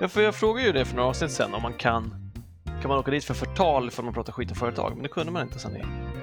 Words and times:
Ja, 0.00 0.08
för 0.08 0.22
jag 0.22 0.34
frågade 0.34 0.66
ju 0.66 0.72
det 0.72 0.84
för 0.84 0.96
några 0.96 1.08
avsnitt 1.08 1.30
sedan 1.30 1.54
om 1.54 1.62
man 1.62 1.72
kan 1.72 2.30
kan 2.80 2.88
man 2.88 2.98
åka 2.98 3.10
dit 3.10 3.24
för 3.24 3.34
förtal 3.34 3.90
för 3.90 4.02
man 4.02 4.14
pratar 4.14 4.32
skit 4.32 4.50
om 4.50 4.56
företag, 4.56 4.92
men 4.94 5.02
det 5.02 5.08
kunde 5.08 5.32
man 5.32 5.42
inte 5.42 5.58
sen 5.58 5.72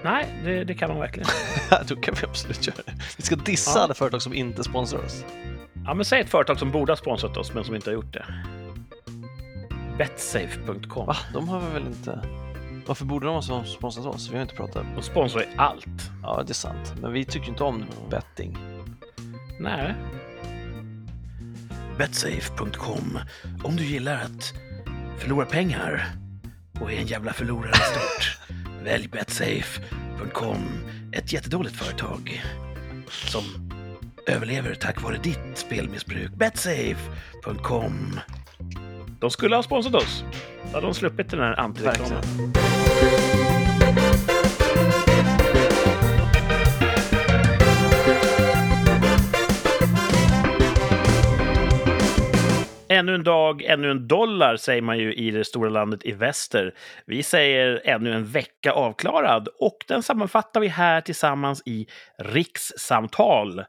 Nej, 0.03 0.41
det, 0.43 0.63
det 0.63 0.73
kan 0.73 0.89
man 0.89 0.99
verkligen. 0.99 1.29
Då 1.87 1.95
kan 1.95 2.15
vi 2.21 2.27
absolut 2.27 2.67
göra 2.67 2.77
det. 2.85 2.93
Vi 3.17 3.23
ska 3.23 3.35
dissa 3.35 3.79
Ja. 3.79 3.83
alla 3.83 3.93
företag 3.93 4.21
som 4.21 4.33
inte 4.33 4.63
sponsrar 4.63 4.99
oss. 5.05 5.25
Ja, 5.85 5.93
men 5.93 6.05
säg 6.05 6.21
ett 6.21 6.29
företag 6.29 6.59
som 6.59 6.71
borde 6.71 6.91
ha 6.91 6.97
sponsrat 6.97 7.37
oss, 7.37 7.53
men 7.53 7.63
som 7.63 7.75
inte 7.75 7.89
har 7.89 7.93
gjort 7.95 8.13
det. 8.13 8.25
Betsafe.com. 9.97 11.05
Va? 11.05 11.15
De 11.33 11.49
har 11.49 11.59
väl 11.59 11.87
inte... 11.87 12.21
Varför 12.85 13.05
borde 13.05 13.25
de 13.25 13.35
ha 13.35 13.63
sponsrat 13.65 14.05
oss? 14.05 14.29
Vi 14.29 14.35
har 14.35 14.41
inte 14.41 14.55
pratat... 14.55 14.85
De 14.95 15.01
sponsrar 15.01 15.41
ju 15.41 15.47
allt. 15.57 16.11
Ja, 16.23 16.43
det 16.43 16.51
är 16.51 16.53
sant. 16.53 16.93
Men 17.01 17.13
vi 17.13 17.25
tycker 17.25 17.49
inte 17.49 17.63
om 17.63 17.85
betting. 18.09 18.57
Nej. 19.59 19.93
Betsafe.com. 21.97 23.19
Om 23.63 23.75
du 23.75 23.83
gillar 23.83 24.15
att 24.15 24.53
förlora 25.17 25.45
pengar 25.45 26.05
och 26.81 26.91
är 26.91 26.97
en 26.97 27.07
jävla 27.07 27.33
förlorare 27.33 27.73
stort, 27.75 28.37
välj 28.83 29.07
Betsafe.com. 29.07 30.57
Ett 31.11 31.33
jättedåligt 31.33 31.75
företag 31.75 32.43
som 33.09 33.43
överlever 34.27 34.75
tack 34.75 35.01
vare 35.01 35.17
ditt 35.23 35.57
spelmissbruk. 35.57 36.31
Betsafe.com. 36.31 38.19
De 39.19 39.29
skulle 39.29 39.55
ha 39.55 39.63
sponsrat 39.63 39.95
oss. 39.95 40.23
Då 40.63 40.73
hade 40.73 40.85
de 40.87 40.93
sluppit 40.93 41.29
den 41.29 41.39
här 41.39 41.59
antireklamen. 41.59 42.23
Ännu 52.97 53.15
en 53.15 53.23
dag, 53.23 53.63
ännu 53.63 53.91
en 53.91 54.07
dollar, 54.07 54.55
säger 54.55 54.81
man 54.81 54.97
ju 54.97 55.13
i 55.13 55.31
det 55.31 55.45
stora 55.45 55.69
landet 55.69 56.05
i 56.05 56.11
väster. 56.11 56.73
Vi 57.05 57.23
säger 57.23 57.81
ännu 57.85 58.13
en 58.13 58.25
vecka 58.25 58.71
avklarad 58.71 59.47
och 59.59 59.77
den 59.87 60.03
sammanfattar 60.03 60.59
vi 60.61 60.67
här 60.67 61.01
tillsammans 61.01 61.61
i 61.65 61.87
Rikssamtal. 62.17 63.65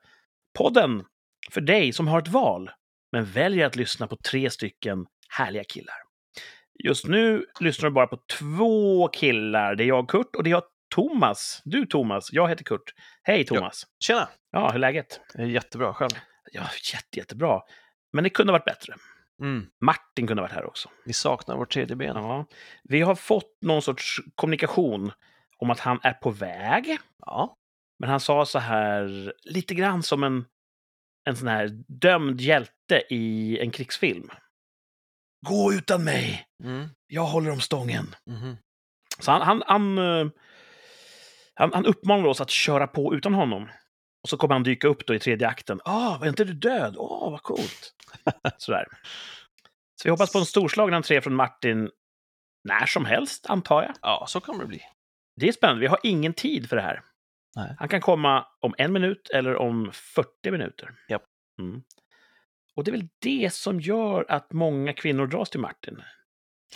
Podden 0.58 1.04
för 1.50 1.60
dig 1.60 1.92
som 1.92 2.08
har 2.08 2.18
ett 2.18 2.28
val, 2.28 2.70
men 3.12 3.24
väljer 3.24 3.66
att 3.66 3.76
lyssna 3.76 4.06
på 4.06 4.16
tre 4.16 4.50
stycken 4.50 5.06
härliga 5.28 5.64
killar. 5.64 5.96
Just 6.84 7.06
nu 7.06 7.44
lyssnar 7.60 7.88
du 7.88 7.94
bara 7.94 8.06
på 8.06 8.18
två 8.38 9.08
killar. 9.08 9.74
Det 9.74 9.84
är 9.84 9.88
jag, 9.88 10.08
Kurt, 10.08 10.36
och 10.36 10.44
det 10.44 10.50
är 10.50 10.52
jag, 10.52 10.62
Thomas. 10.94 11.62
Du, 11.64 11.86
Thomas. 11.86 12.32
Jag 12.32 12.48
heter 12.48 12.64
Kurt. 12.64 12.94
Hej, 13.22 13.44
Thomas. 13.44 13.86
Tjena! 14.00 14.28
Ja, 14.52 14.66
hur 14.68 14.74
är 14.74 14.78
läget? 14.78 15.20
Jättebra 15.38 15.94
själv. 15.94 16.10
Ja, 16.52 16.62
jätte, 16.92 17.18
jättebra. 17.18 17.60
Men 18.12 18.24
det 18.24 18.30
kunde 18.30 18.52
ha 18.52 18.58
varit 18.58 18.64
bättre. 18.64 18.94
Mm. 19.40 19.66
Martin 19.80 20.26
kunde 20.26 20.42
ha 20.42 20.44
varit 20.48 20.54
här 20.54 20.66
också. 20.66 20.90
Vi 21.04 21.12
saknar 21.12 21.56
vårt 21.56 21.72
tredje 21.72 21.96
ben. 21.96 22.16
Ja. 22.16 22.46
Vi 22.82 23.00
har 23.00 23.14
fått 23.14 23.58
någon 23.62 23.82
sorts 23.82 24.20
kommunikation 24.34 25.12
om 25.58 25.70
att 25.70 25.80
han 25.80 26.00
är 26.02 26.12
på 26.12 26.30
väg. 26.30 26.98
Ja. 27.18 27.56
Men 27.98 28.10
han 28.10 28.20
sa 28.20 28.46
så 28.46 28.58
här, 28.58 29.32
lite 29.42 29.74
grann 29.74 30.02
som 30.02 30.24
en, 30.24 30.44
en 31.28 31.36
sån 31.36 31.48
här 31.48 31.68
dömd 31.88 32.40
hjälte 32.40 33.02
i 33.10 33.58
en 33.58 33.70
krigsfilm. 33.70 34.30
Gå 35.46 35.72
utan 35.72 36.04
mig! 36.04 36.46
Mm. 36.64 36.88
Jag 37.06 37.26
håller 37.26 37.50
om 37.50 37.60
stången. 37.60 38.14
Mhm. 38.26 38.56
Så 39.18 39.30
han, 39.30 39.42
han, 39.42 39.62
han, 39.66 39.98
eh, 39.98 40.32
han, 41.54 41.72
han 41.72 41.86
uppmanar 41.86 42.26
oss 42.26 42.40
att 42.40 42.50
köra 42.50 42.86
på 42.86 43.14
utan 43.14 43.34
honom. 43.34 43.68
Och 44.22 44.28
så 44.28 44.36
kommer 44.36 44.54
han 44.54 44.62
dyka 44.62 44.88
upp 44.88 45.06
då 45.06 45.14
i 45.14 45.18
tredje 45.18 45.48
akten. 45.48 45.80
Ah, 45.84 46.18
var 46.18 46.26
inte 46.26 46.44
du 46.44 46.52
död? 46.52 46.94
Åh, 46.98 47.30
vad 47.30 47.42
coolt! 47.42 47.94
Sådär. 48.58 48.86
Så 49.94 50.08
vi 50.08 50.10
hoppas 50.10 50.32
på 50.32 50.38
en 50.38 50.46
storslagen 50.46 50.94
entré 50.94 51.20
från 51.20 51.34
Martin 51.34 51.90
när 52.64 52.86
som 52.86 53.04
helst, 53.04 53.46
antar 53.46 53.82
jag. 53.82 53.94
Ja, 54.02 54.24
så 54.28 54.40
kommer 54.40 54.60
det 54.60 54.66
bli. 54.66 54.82
Det 55.36 55.48
är 55.48 55.52
spännande. 55.52 55.80
Vi 55.80 55.86
har 55.86 55.98
ingen 56.02 56.34
tid 56.34 56.68
för 56.68 56.76
det 56.76 56.82
här. 56.82 57.02
Nej. 57.56 57.74
Han 57.78 57.88
kan 57.88 58.00
komma 58.00 58.46
om 58.60 58.74
en 58.78 58.92
minut 58.92 59.30
eller 59.34 59.56
om 59.56 59.90
40 59.92 60.50
minuter. 60.50 60.94
Japp. 61.08 61.24
Mm. 61.58 61.82
Och 62.74 62.84
det 62.84 62.90
är 62.90 62.92
väl 62.92 63.08
det 63.18 63.54
som 63.54 63.80
gör 63.80 64.26
att 64.28 64.52
många 64.52 64.92
kvinnor 64.92 65.26
dras 65.26 65.50
till 65.50 65.60
Martin. 65.60 66.02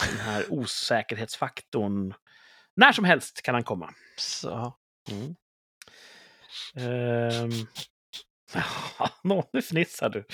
Den 0.00 0.18
här 0.18 0.44
osäkerhetsfaktorn. 0.52 2.14
När 2.76 2.92
som 2.92 3.04
helst 3.04 3.42
kan 3.42 3.54
han 3.54 3.64
komma. 3.64 3.94
Så. 4.16 4.76
Mm. 5.10 5.34
Ehm. 6.76 7.50
Nå, 9.24 9.48
nu 9.52 9.62
fnissar 9.62 10.08
du. 10.08 10.24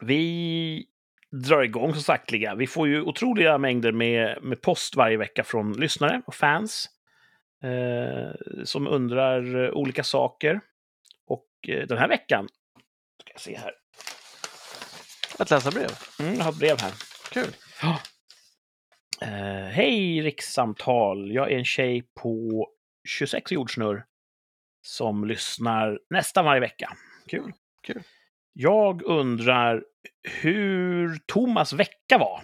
Vi 0.00 0.86
drar 1.30 1.62
igång 1.62 1.94
så 1.94 2.00
sakteliga. 2.00 2.54
Vi 2.54 2.66
får 2.66 2.88
ju 2.88 3.02
otroliga 3.02 3.58
mängder 3.58 3.92
med, 3.92 4.38
med 4.42 4.62
post 4.62 4.96
varje 4.96 5.16
vecka 5.16 5.44
från 5.44 5.72
lyssnare 5.72 6.22
och 6.26 6.34
fans 6.34 6.88
eh, 7.62 8.64
som 8.64 8.86
undrar 8.86 9.64
eh, 9.64 9.70
olika 9.70 10.04
saker. 10.04 10.60
Och 11.26 11.48
eh, 11.68 11.86
den 11.86 11.98
här 11.98 12.08
veckan, 12.08 12.48
ska 13.20 13.32
jag 13.32 13.40
se 13.40 13.56
här, 13.58 13.72
Ett 15.40 15.50
läsarbrev. 15.50 15.90
mm, 16.20 16.34
jag 16.34 16.44
har 16.44 16.52
ett 16.52 16.58
brev 16.58 16.80
här. 16.80 16.92
Kul. 17.30 17.56
Ja. 17.82 18.00
Eh, 19.22 19.68
Hej 19.72 20.22
rikssamtal! 20.22 21.32
Jag 21.34 21.52
är 21.52 21.58
en 21.58 21.64
tjej 21.64 22.02
på 22.14 22.66
26 23.08 23.52
jordsnurr 23.52 24.04
som 24.86 25.24
lyssnar 25.24 25.98
nästan 26.10 26.44
varje 26.44 26.60
vecka. 26.60 26.96
Kul. 27.28 27.52
Kul. 27.82 28.02
Jag 28.52 29.02
undrar 29.02 29.84
hur 30.22 31.18
Thomas 31.26 31.72
vecka 31.72 32.18
var. 32.18 32.42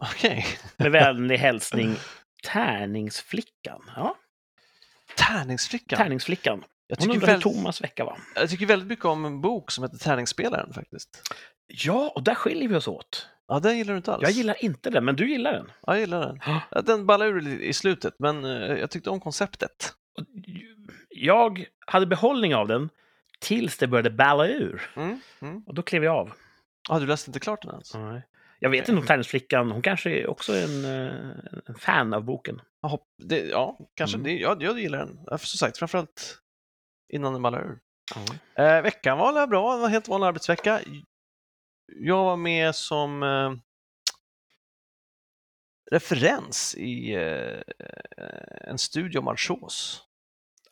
Okej. 0.00 0.46
Med 0.76 0.92
vänlig 0.92 1.36
hälsning 1.38 1.94
Tärningsflickan. 2.44 3.90
Ja, 3.96 4.16
Tärningsflickan. 5.16 5.96
Tärningsflickan. 5.98 6.64
Jag 6.86 6.96
Hon 6.96 7.02
tycker, 7.02 7.14
undrar 7.14 7.26
hur 7.26 7.32
väldigt, 7.32 7.52
Thomas 7.56 7.82
vecka 7.82 8.04
var. 8.04 8.18
jag 8.34 8.50
tycker 8.50 8.66
väldigt 8.66 8.88
mycket 8.88 9.04
om 9.04 9.24
en 9.24 9.40
bok 9.40 9.70
som 9.70 9.84
heter 9.84 9.98
Tärningsspelaren 9.98 10.72
faktiskt. 10.72 11.22
Ja, 11.66 12.12
och 12.14 12.22
där 12.22 12.34
skiljer 12.34 12.68
vi 12.68 12.74
oss 12.74 12.88
åt. 12.88 13.28
Ja, 13.48 13.58
den 13.60 13.78
gillar 13.78 13.92
du 13.92 13.96
inte 13.96 14.12
alls. 14.12 14.22
Jag 14.22 14.30
gillar 14.30 14.64
inte 14.64 14.90
den, 14.90 15.04
men 15.04 15.16
du 15.16 15.30
gillar 15.30 15.52
den. 15.52 15.66
Ja, 15.86 15.92
jag 15.92 16.00
gillar 16.00 16.20
den. 16.26 16.40
Ja. 16.46 16.60
Ja, 16.70 16.80
Den 16.80 17.06
ballar 17.06 17.26
ur 17.26 17.48
i 17.62 17.72
slutet, 17.72 18.14
men 18.18 18.44
eh, 18.44 18.50
jag 18.78 18.90
tyckte 18.90 19.10
om 19.10 19.20
konceptet. 19.20 19.92
Jag 21.08 21.66
hade 21.86 22.06
behållning 22.06 22.54
av 22.54 22.68
den 22.68 22.90
tills 23.38 23.78
det 23.78 23.86
började 23.86 24.10
balla 24.10 24.48
ur. 24.48 24.90
Mm. 24.96 25.20
Mm. 25.40 25.62
Och 25.66 25.74
då 25.74 25.82
klev 25.82 26.04
jag 26.04 26.14
av. 26.16 26.32
Ah, 26.88 26.98
du 26.98 27.06
läste 27.06 27.30
inte 27.30 27.40
klart 27.40 27.62
den 27.62 27.70
ens? 27.70 27.94
Nej. 27.94 28.22
Jag 28.58 28.70
vet 28.70 28.88
inte 28.88 29.00
om 29.00 29.06
Tärningsflickan, 29.06 29.70
hon 29.70 29.82
kanske 29.82 30.10
är 30.10 30.26
också 30.26 30.52
en, 30.54 30.84
eh, 30.84 31.14
en 31.66 31.74
fan 31.74 32.14
av 32.14 32.24
boken. 32.24 32.60
Jag 32.82 33.00
det, 33.22 33.38
ja, 33.38 33.78
kanske. 33.94 34.16
Mm. 34.16 34.24
Det, 34.24 34.32
ja, 34.32 34.56
jag 34.60 34.78
gillar 34.78 34.98
den. 34.98 35.38
Som 35.38 35.58
sagt, 35.58 35.78
framförallt 35.78 36.38
innan 37.08 37.32
den 37.32 37.42
ballar 37.42 37.64
ur. 37.64 37.78
Eh, 38.54 38.82
veckan 38.82 39.18
var 39.18 39.46
bra, 39.46 39.72
det 39.72 39.78
var 39.78 39.86
en 39.86 39.92
helt 39.92 40.08
vanlig 40.08 40.26
arbetsvecka. 40.26 40.80
Jag 41.86 42.24
var 42.24 42.36
med 42.36 42.74
som 42.74 43.22
eh, 43.22 43.52
referens 45.90 46.74
i 46.74 47.14
eh, 47.14 47.60
en 48.60 48.78
studie 48.78 49.18
om 49.18 49.28
artros. 49.28 50.05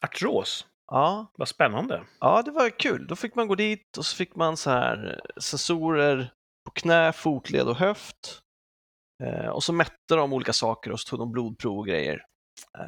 Artros, 0.00 0.66
Ja, 0.86 1.26
vad 1.34 1.48
spännande. 1.48 2.02
ja, 2.20 2.42
det 2.42 2.50
var 2.50 2.70
kul. 2.70 3.06
Då 3.06 3.16
fick 3.16 3.34
man 3.34 3.48
gå 3.48 3.54
dit 3.54 3.96
och 3.98 4.06
så 4.06 4.16
fick 4.16 4.36
man 4.36 4.56
så 4.56 4.70
här 4.70 5.20
eh, 5.24 5.40
sensorer 5.40 6.32
på 6.66 6.70
knä, 6.70 7.12
fotled 7.12 7.68
och 7.68 7.76
höft. 7.76 8.40
Eh, 9.24 9.46
och 9.48 9.64
så 9.64 9.72
mätte 9.72 10.14
de 10.16 10.32
olika 10.32 10.52
saker 10.52 10.92
och 10.92 11.00
så 11.00 11.08
tog 11.10 11.18
de 11.18 11.32
blodprov 11.32 11.78
och 11.78 11.86
grejer. 11.86 12.14
Eh, 12.78 12.84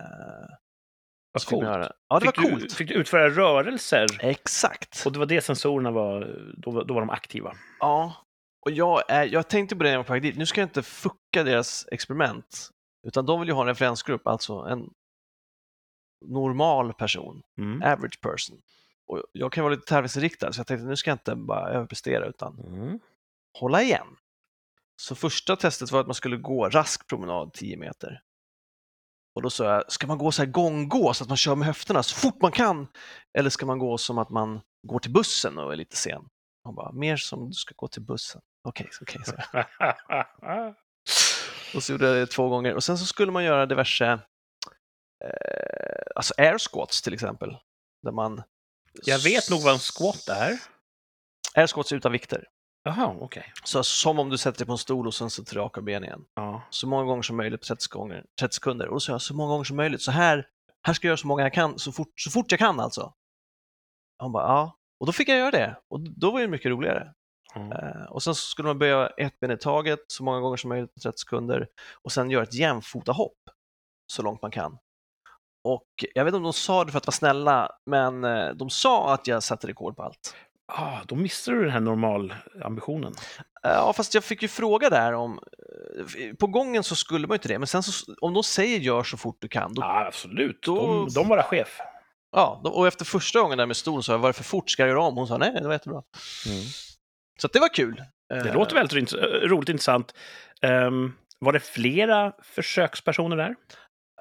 Vad 1.32 1.44
coolt. 1.46 1.62
göra- 1.64 1.92
Ja, 2.08 2.18
det 2.20 2.26
fick, 2.26 2.36
var 2.38 2.44
du, 2.44 2.50
coolt. 2.50 2.72
fick 2.72 2.88
du 2.88 2.94
utföra 2.94 3.28
rörelser? 3.30 4.06
Exakt. 4.20 5.06
Och 5.06 5.12
det 5.12 5.18
var 5.18 5.26
det 5.26 5.40
sensorerna 5.40 5.90
var, 5.90 6.40
då, 6.56 6.70
var- 6.70 6.84
då 6.84 6.94
var 6.94 7.00
de 7.00 7.10
aktiva. 7.10 7.52
Ja, 7.80 8.14
och 8.66 8.70
jag, 8.72 9.02
är, 9.10 9.24
jag 9.24 9.48
tänkte 9.48 9.76
på 9.76 9.82
det 9.82 9.88
när 9.88 9.94
jag 9.94 9.98
var 9.98 10.04
på 10.04 10.12
väg 10.12 10.22
dit. 10.22 10.36
Nu 10.36 10.46
ska 10.46 10.60
jag 10.60 10.66
inte 10.68 10.82
fucka 10.82 11.42
deras 11.44 11.86
experiment, 11.92 12.70
utan 13.06 13.26
de 13.26 13.40
vill 13.40 13.48
ju 13.48 13.54
ha 13.54 13.60
en 13.62 13.66
referensgrupp, 13.68 14.26
alltså 14.26 14.52
en 14.54 14.90
normal 16.24 16.92
person, 16.92 17.42
Mm. 17.58 17.82
average 17.82 18.20
person. 18.20 18.62
Och 19.06 19.22
jag 19.32 19.52
kan 19.52 19.64
vara 19.64 19.74
lite 19.74 19.86
tävlingsinriktad, 19.86 20.52
så 20.52 20.60
jag 20.60 20.66
tänkte 20.66 20.86
nu 20.86 20.96
ska 20.96 21.10
jag 21.10 21.14
inte 21.14 21.36
bara 21.36 21.68
överprestera, 21.70 22.26
utan 22.26 22.58
Mm. 22.66 23.00
hålla 23.58 23.82
igen. 23.82 24.06
Så 24.96 25.14
första 25.14 25.56
testet 25.56 25.92
var 25.92 26.00
att 26.00 26.06
man 26.06 26.14
skulle 26.14 26.36
gå 26.36 26.68
rask 26.68 27.06
promenad 27.08 27.52
10 27.52 27.76
meter. 27.76 28.20
Och 29.34 29.42
då 29.42 29.50
sa 29.50 29.64
jag, 29.64 29.92
ska 29.92 30.06
man 30.06 30.18
gå 30.18 30.32
så 30.32 30.42
här 30.42 30.50
gånggå 30.50 31.14
så 31.14 31.24
att 31.24 31.28
man 31.28 31.36
kör 31.36 31.54
med 31.54 31.66
höfterna 31.66 32.02
så 32.02 32.16
fort 32.16 32.42
man 32.42 32.52
kan? 32.52 32.86
Eller 33.38 33.50
ska 33.50 33.66
man 33.66 33.78
gå 33.78 33.98
som 33.98 34.18
att 34.18 34.30
man 34.30 34.60
går 34.82 34.98
till 34.98 35.12
bussen 35.12 35.58
och 35.58 35.72
är 35.72 35.76
lite 35.76 35.96
sen? 35.96 36.28
Han 36.64 36.74
bara, 36.74 36.92
mer 36.92 37.16
som 37.16 37.46
du 37.48 37.52
ska 37.52 37.74
gå 37.76 37.88
till 37.88 38.02
bussen. 38.02 38.40
Okej, 38.62 38.88
okej, 39.00 39.20
så. 39.24 39.32
Och 41.76 41.82
så 41.82 41.92
gjorde 41.92 42.06
jag 42.06 42.16
det 42.16 42.26
två 42.26 42.48
gånger. 42.48 42.74
Och 42.74 42.84
sen 42.84 42.98
så 42.98 43.06
skulle 43.06 43.32
man 43.32 43.44
göra 43.44 43.66
diverse, 43.66 44.18
eh, 45.24 46.12
alltså 46.16 46.34
air 46.36 46.58
squats 46.58 47.02
till 47.02 47.14
exempel. 47.14 47.56
Där 48.02 48.12
man... 48.12 48.42
Jag 49.04 49.18
vet 49.18 49.50
nog 49.50 49.62
vad 49.62 49.72
en 49.72 49.78
squat 49.78 50.28
är. 50.28 50.58
Air 51.54 51.66
squats 51.66 51.92
utan 51.92 52.12
vikter. 52.12 52.44
Jaha, 52.84 53.16
okej. 53.20 53.52
Så 53.64 53.82
som 53.82 54.18
om 54.18 54.30
du 54.30 54.38
sätter 54.38 54.58
dig 54.58 54.66
på 54.66 54.72
en 54.72 54.78
stol 54.78 55.06
och 55.06 55.14
sen 55.14 55.30
sätter 55.30 55.54
du 55.54 55.60
raka 55.60 55.80
ben 55.80 56.04
igen. 56.04 56.24
Ja. 56.34 56.62
Så 56.70 56.86
många 56.86 57.04
gånger 57.04 57.22
som 57.22 57.36
möjligt 57.36 57.60
på 57.60 57.66
30 57.66 57.82
sekunder. 57.82 58.24
30 58.40 58.54
sekunder. 58.54 58.88
Och 58.88 59.02
sa 59.02 59.12
jag 59.12 59.22
så 59.22 59.34
många 59.34 59.52
gånger 59.52 59.64
som 59.64 59.76
möjligt. 59.76 60.02
Så 60.02 60.10
här, 60.10 60.48
här 60.82 60.94
ska 60.94 61.06
jag 61.06 61.10
göra 61.10 61.16
så 61.16 61.26
många 61.26 61.42
jag 61.42 61.52
kan, 61.52 61.78
så 61.78 61.92
fort, 61.92 62.20
så 62.20 62.30
fort 62.30 62.50
jag 62.52 62.58
kan 62.58 62.80
alltså. 62.80 63.14
Han 64.18 64.32
bara, 64.32 64.44
ja. 64.48 64.76
Och 65.00 65.06
då 65.06 65.12
fick 65.12 65.28
jag 65.28 65.38
göra 65.38 65.50
det. 65.50 65.80
Och 65.88 66.00
då 66.00 66.30
var 66.30 66.40
det 66.40 66.48
mycket 66.48 66.70
roligare. 66.70 67.14
Ja. 67.54 67.60
Eh, 67.60 68.04
och 68.04 68.22
sen 68.22 68.34
så 68.34 68.46
skulle 68.46 68.66
man 68.66 68.78
böja 68.78 69.06
ett 69.06 69.40
ben 69.40 69.50
i 69.50 69.56
taget 69.56 70.00
så 70.06 70.24
många 70.24 70.40
gånger 70.40 70.56
som 70.56 70.68
möjligt 70.68 70.94
på 70.94 71.00
30 71.00 71.18
sekunder 71.18 71.68
och 72.02 72.12
sen 72.12 72.30
göra 72.30 72.42
ett 72.42 72.54
jämfota 72.54 73.12
hopp 73.12 73.38
så 74.12 74.22
långt 74.22 74.42
man 74.42 74.50
kan. 74.50 74.78
Och 75.66 76.04
jag 76.14 76.24
vet 76.24 76.30
inte 76.30 76.36
om 76.36 76.42
de 76.42 76.52
sa 76.52 76.84
det 76.84 76.90
för 76.92 76.98
att 76.98 77.06
vara 77.06 77.12
snälla, 77.12 77.70
men 77.86 78.24
eh, 78.24 78.48
de 78.50 78.70
sa 78.70 79.14
att 79.14 79.26
jag 79.26 79.42
satte 79.42 79.66
rekord 79.66 79.96
på 79.96 80.02
allt. 80.02 80.34
Ah, 80.72 80.98
då 81.06 81.14
missar 81.14 81.52
du 81.52 81.62
den 81.62 81.70
här 81.70 81.80
normalambitionen. 81.80 83.12
Eh, 83.64 83.70
Ja, 83.70 83.92
fast 83.92 84.14
jag 84.14 84.24
fick 84.24 84.42
ju 84.42 84.48
fråga 84.48 84.90
där 84.90 85.12
om... 85.12 85.38
eh, 86.18 86.34
På 86.34 86.46
gången 86.46 86.84
så 86.84 86.96
skulle 86.96 87.26
man 87.26 87.34
ju 87.34 87.36
inte 87.36 87.48
det, 87.48 87.58
men 87.58 87.66
sen 87.66 87.82
så, 87.82 88.14
om 88.20 88.34
de 88.34 88.42
säger 88.42 88.78
gör 88.78 89.02
så 89.02 89.16
fort 89.16 89.36
du 89.40 89.48
kan, 89.48 89.74
då, 89.74 89.82
Ja, 89.82 90.06
absolut. 90.06 90.62
då- 90.62 90.76
De, 90.76 91.08
de 91.14 91.28
var 91.28 91.42
chef. 91.42 91.80
ja, 92.32 92.60
och 92.64 92.86
efter 92.86 93.04
första 93.04 93.40
gången 93.40 93.58
där 93.58 93.66
med 93.66 93.76
stolen 93.76 94.02
sa 94.02 94.12
jag 94.12 94.18
var 94.18 94.28
det 94.28 94.32
för 94.32 94.44
fort, 94.44 94.70
ska 94.70 94.82
jag 94.82 94.88
göra 94.90 95.02
om? 95.02 95.16
Hon 95.16 95.26
sa 95.28 95.38
nej, 95.38 95.52
det 95.52 95.66
var 95.66 95.72
jättebra. 95.72 96.02
Mm. 96.46 96.62
Så 97.40 97.48
det 97.48 97.58
var 97.60 97.74
kul. 97.74 98.02
Det 98.28 98.52
låter 98.54 98.74
väldigt 98.74 99.12
roligt 99.50 99.68
intressant. 99.68 100.14
Ehm, 100.62 101.12
var 101.38 101.52
det 101.52 101.60
flera 101.60 102.32
försökspersoner 102.42 103.36
där? 103.36 103.54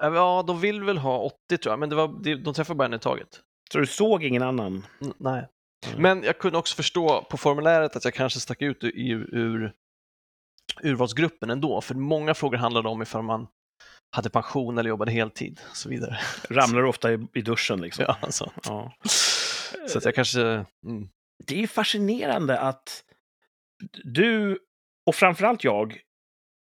Eh, 0.02 0.14
Ja, 0.14 0.44
de 0.46 0.60
vill 0.60 0.84
väl 0.84 0.98
ha 0.98 1.18
80 1.18 1.58
tror 1.58 1.72
jag, 1.72 1.78
men 1.78 1.88
det 1.88 1.96
var, 1.96 2.22
de, 2.22 2.34
de 2.34 2.54
träffade 2.54 2.76
bara 2.76 2.84
en 2.84 2.94
i 2.94 2.98
taget. 2.98 3.40
Så 3.72 3.78
du 3.78 3.86
såg 3.86 4.24
ingen 4.24 4.42
annan? 4.42 4.86
N- 5.00 5.14
nej. 5.18 5.48
Mm. 5.86 6.02
Men 6.02 6.22
jag 6.22 6.38
kunde 6.38 6.58
också 6.58 6.76
förstå 6.76 7.22
på 7.30 7.36
formuläret 7.36 7.96
att 7.96 8.04
jag 8.04 8.14
kanske 8.14 8.40
stack 8.40 8.62
ut 8.62 8.84
ur, 8.84 9.34
ur 9.34 9.72
urvalsgruppen 10.82 11.50
ändå, 11.50 11.80
för 11.80 11.94
många 11.94 12.34
frågor 12.34 12.56
handlade 12.56 12.88
om 12.88 13.02
ifall 13.02 13.22
man 13.22 13.46
hade 14.16 14.30
pension 14.30 14.78
eller 14.78 14.88
jobbade 14.90 15.12
heltid 15.12 15.60
och 15.70 15.76
så 15.76 15.88
vidare. 15.88 16.18
Ramlar 16.50 16.82
du 16.82 16.88
ofta 16.88 17.12
i, 17.12 17.26
i 17.34 17.42
duschen? 17.42 17.80
Liksom? 17.80 18.04
Ja, 18.08 18.16
alltså. 18.22 18.52
Ja. 18.64 18.92
Så 19.88 19.98
att 19.98 20.04
jag 20.04 20.14
kanske... 20.14 20.40
Mm. 20.86 21.08
Det 21.46 21.62
är 21.62 21.66
fascinerande 21.66 22.60
att 22.60 23.04
du, 24.04 24.58
och 25.06 25.14
framförallt 25.14 25.64
jag, 25.64 26.00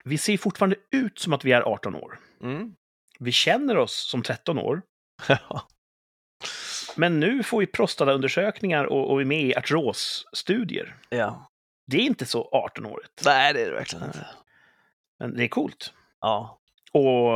vi 0.04 0.18
ser 0.18 0.38
fortfarande 0.38 0.76
ut 0.92 1.20
som 1.20 1.34
att 1.34 1.46
vi 1.46 1.52
är 1.52 1.62
18 1.62 1.96
år. 1.96 2.20
Mm. 2.42 2.76
Vi 3.20 3.32
känner 3.32 3.78
oss 3.78 4.10
som 4.10 4.22
13 4.24 4.58
år, 4.58 4.82
men 6.96 7.20
nu 7.20 7.44
får 7.44 7.60
vi 7.60 7.68
prostataundersökningar 7.68 8.86
och, 8.86 9.12
och 9.12 9.22
är 9.22 9.26
med 9.26 9.42
i 9.42 9.56
artros-studier. 9.56 10.96
ja. 11.10 11.52
Det 11.88 11.98
är 11.98 12.02
inte 12.02 12.26
så 12.26 12.50
18-årigt, 12.76 13.22
Nej, 13.26 13.54
det 13.54 13.62
är 13.62 13.66
det 13.66 13.76
verkligen 13.76 14.06
inte. 14.06 14.28
men 15.20 15.38
det 15.38 15.44
är 15.44 15.48
coolt. 15.48 15.94
Ja, 16.22 16.60
Och 16.92 17.32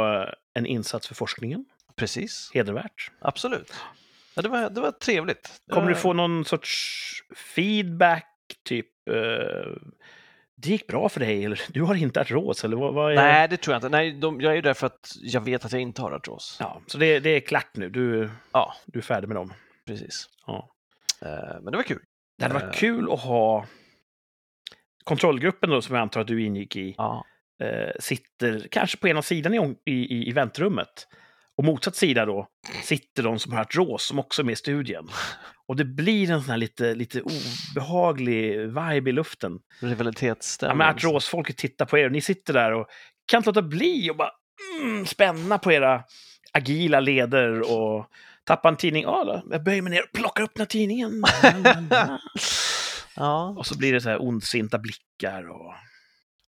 en 0.53 0.65
insats 0.65 1.07
för 1.07 1.15
forskningen, 1.15 1.65
precis. 1.95 2.51
hedervärt. 2.53 3.11
Absolut. 3.21 3.73
Ja, 4.35 4.41
det, 4.41 4.49
var, 4.49 4.69
det 4.69 4.81
var 4.81 4.91
trevligt. 4.91 5.61
Kommer 5.71 5.89
du 5.89 5.95
få 5.95 6.13
någon 6.13 6.45
sorts 6.45 7.23
feedback, 7.35 8.27
typ 8.63 8.87
eh, 9.09 9.73
det 10.61 10.69
gick 10.69 10.87
bra 10.87 11.09
för 11.09 11.19
dig, 11.19 11.45
eller 11.45 11.61
du 11.69 11.81
har 11.81 11.95
inte 11.95 12.21
artros, 12.21 12.63
eller 12.63 12.77
vad, 12.77 12.93
vad 12.93 13.11
är 13.11 13.15
Nej, 13.15 13.47
det 13.47 13.57
tror 13.57 13.73
jag 13.73 13.77
inte. 13.77 13.89
Nej, 13.89 14.11
de, 14.11 14.41
jag 14.41 14.51
är 14.51 14.55
ju 14.55 14.61
där 14.61 14.73
för 14.73 14.87
att 14.87 15.11
jag 15.21 15.41
vet 15.41 15.65
att 15.65 15.71
jag 15.71 15.81
inte 15.81 16.01
har 16.01 16.11
artros. 16.11 16.57
Ja, 16.59 16.81
så 16.87 16.97
det, 16.97 17.19
det 17.19 17.29
är 17.29 17.39
klart 17.39 17.69
nu, 17.73 17.89
du, 17.89 18.29
Ja. 18.51 18.73
du 18.85 18.99
är 18.99 19.03
färdig 19.03 19.27
med 19.27 19.37
dem. 19.37 19.53
Precis. 19.87 20.25
Ja. 20.47 20.69
Eh, 21.21 21.61
men 21.61 21.65
det 21.71 21.77
var 21.77 21.83
kul. 21.83 22.01
Det 22.37 22.43
hade 22.43 22.53
varit 22.53 22.63
Eh. 22.63 22.71
kul 22.79 23.11
att 23.13 23.19
ha 23.19 23.65
kontrollgruppen 25.03 25.69
då, 25.69 25.81
som 25.81 25.95
jag 25.95 26.01
antar 26.01 26.21
att 26.21 26.27
du 26.27 26.43
ingick 26.45 26.75
i, 26.75 26.95
Ja. 26.97 27.25
eh, 27.63 27.91
sitter 27.99 28.67
kanske 28.71 28.97
på 28.97 29.07
ena 29.07 29.21
sidan 29.21 29.53
i, 29.53 29.75
i, 29.85 30.29
i 30.29 30.31
väntrummet. 30.31 31.07
Och 31.57 31.63
motsatt 31.63 31.95
sida 31.95 32.25
då 32.25 32.47
sitter 32.83 33.23
de 33.23 33.39
som 33.39 33.53
har 33.53 33.61
artros 33.61 34.03
som 34.07 34.19
också 34.19 34.41
är 34.41 34.43
med 34.45 34.53
i 34.53 34.55
studien. 34.55 35.07
Och 35.69 35.75
det 35.75 35.85
blir 35.85 36.31
en 36.31 36.41
sån 36.41 36.49
här 36.49 36.57
lite, 36.57 36.95
lite 36.95 37.21
obehaglig 37.21 38.59
vibe 38.59 39.09
i 39.09 39.13
luften. 39.13 39.59
Ja, 39.81 39.87
Rivalitetsstämning. 39.87 40.77
men 40.77 40.87
artrosfolket 40.87 41.57
tittar 41.57 41.85
på 41.85 41.97
er 41.97 42.05
och 42.05 42.11
ni 42.11 42.21
sitter 42.21 42.53
där 42.53 42.71
och 42.71 42.87
kan 43.31 43.37
inte 43.37 43.49
låta 43.49 43.61
bli 43.61 44.09
och 44.11 44.15
bara 44.15 44.31
mm, 44.81 45.05
spänna 45.05 45.57
på 45.57 45.71
era 45.71 46.03
agila 46.53 46.99
leder 46.99 47.71
och 47.71 48.05
tappa 48.43 48.69
en 48.69 48.75
tidning. 48.75 49.03
Ja, 49.03 49.23
då, 49.23 49.51
jag 49.51 49.63
böjer 49.63 49.81
mig 49.81 49.91
ner 49.91 50.03
och 50.03 50.11
plockar 50.13 50.43
upp 50.43 50.51
den 50.55 50.61
här 50.61 50.65
tidningen. 50.67 51.23
Ja, 53.15 53.55
och 53.57 53.65
så 53.65 53.77
blir 53.77 53.93
det 53.93 54.01
så 54.01 54.09
här 54.09 54.21
ondsinta 54.21 54.77
blickar 54.79 55.49
och 55.49 55.73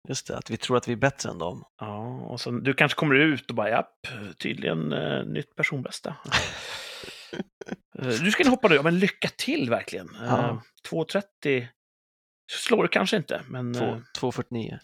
just 0.09 0.27
det. 0.27 0.37
Att 0.37 0.49
vi 0.49 0.57
tror 0.57 0.77
att 0.77 0.87
vi 0.87 0.91
är 0.91 0.97
bättre 0.97 1.29
än 1.29 1.37
dem. 1.37 1.63
Ja, 1.79 2.05
och 2.07 2.41
sen, 2.41 2.63
du 2.63 2.73
kanske 2.73 2.99
kommer 2.99 3.15
ut 3.15 3.49
och 3.49 3.55
bara, 3.55 3.69
japp, 3.69 4.07
tydligen 4.37 4.93
eh, 4.93 5.23
nytt 5.25 5.55
personbästa. 5.55 6.15
Eh, 7.99 8.07
du 8.07 8.31
ska 8.31 8.49
hoppa 8.49 8.67
nu, 8.67 8.75
ja, 8.75 8.81
men 8.83 8.99
lycka 8.99 9.27
till 9.37 9.69
verkligen. 9.69 10.15
Eh, 10.15 10.21
Ja. 10.23 10.61
2.30 10.89 11.67
slår 12.51 12.83
du 12.83 12.89
kanske 12.89 13.17
inte, 13.17 13.41
men 13.47 13.73
Två- 13.73 13.83
eh, 13.85 13.99
2,49. 14.17 14.79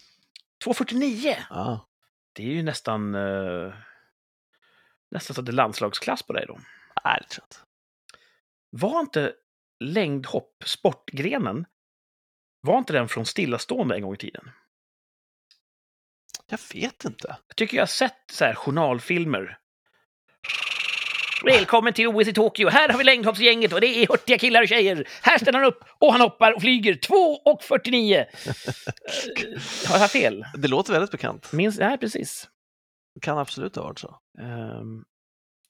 2.49, 0.66 1.36
Ja. 1.50 1.88
det 2.34 2.44
är 2.44 2.48
ju 2.54 2.64
nästan, 2.64 3.16
eh, 3.16 3.74
nästan 5.12 5.34
så 5.36 5.42
att 5.42 5.46
det 5.46 5.50
är 5.50 5.54
landslagsklass 5.54 6.24
på 6.24 6.34
dig 6.34 6.46
då. 6.48 6.60
Nej, 7.06 7.20
det 7.22 7.28
tror 7.30 7.44
jag 7.44 7.56
inte. 7.56 7.66
Var 8.72 9.00
inte 9.00 9.34
längdhopp, 9.80 10.64
sportgrenen, 10.66 11.66
var 12.62 12.78
inte 12.78 12.94
den 12.94 13.08
från 13.08 13.26
stillastående 13.26 13.96
en 13.96 14.02
gång 14.02 14.14
i 14.14 14.18
tiden? 14.18 14.50
Jag 16.48 16.60
vet 16.74 17.06
inte. 17.06 17.38
Jag 17.48 17.56
tycker 17.56 17.78
jag 17.78 17.81
har 17.81 17.88
sett 17.88 18.24
så 18.31 18.46
här 18.46 18.56
journalfilmer. 18.56 19.58
Välkommen 21.46 21.94
till 21.94 22.08
OS 22.08 22.28
i 22.28 22.34
Tokyo. 22.34 22.70
Här 22.70 22.90
har 22.90 22.98
vi 22.98 23.04
längdhoppsgänget 23.04 23.74
och 23.74 23.82
det 23.82 23.88
är 23.88 24.08
hurtiga 24.08 24.38
killar 24.38 24.62
och 24.62 24.68
tjejer. 24.68 25.08
Här 25.22 25.38
ställer 25.38 25.60
han 25.60 25.68
upp 25.68 25.84
och 26.00 26.12
han 26.12 26.22
hoppar 26.22 26.54
och 26.54 26.62
flyger 26.62 26.94
2.49. 26.94 28.18
Eh, 28.18 28.26
har 29.92 30.00
jag 30.00 30.12
fel? 30.12 30.46
Det 30.58 30.68
låter 30.68 30.94
väldigt 30.94 31.12
bekant. 31.12 31.52
Minns... 31.52 31.80
Nej, 31.80 31.98
precis. 31.98 32.50
Det 33.16 33.20
kan 33.20 33.38
absolut 33.38 33.76
ha 33.76 33.84
varit 33.84 34.00
så. 34.00 34.16
Ehm, 34.40 35.04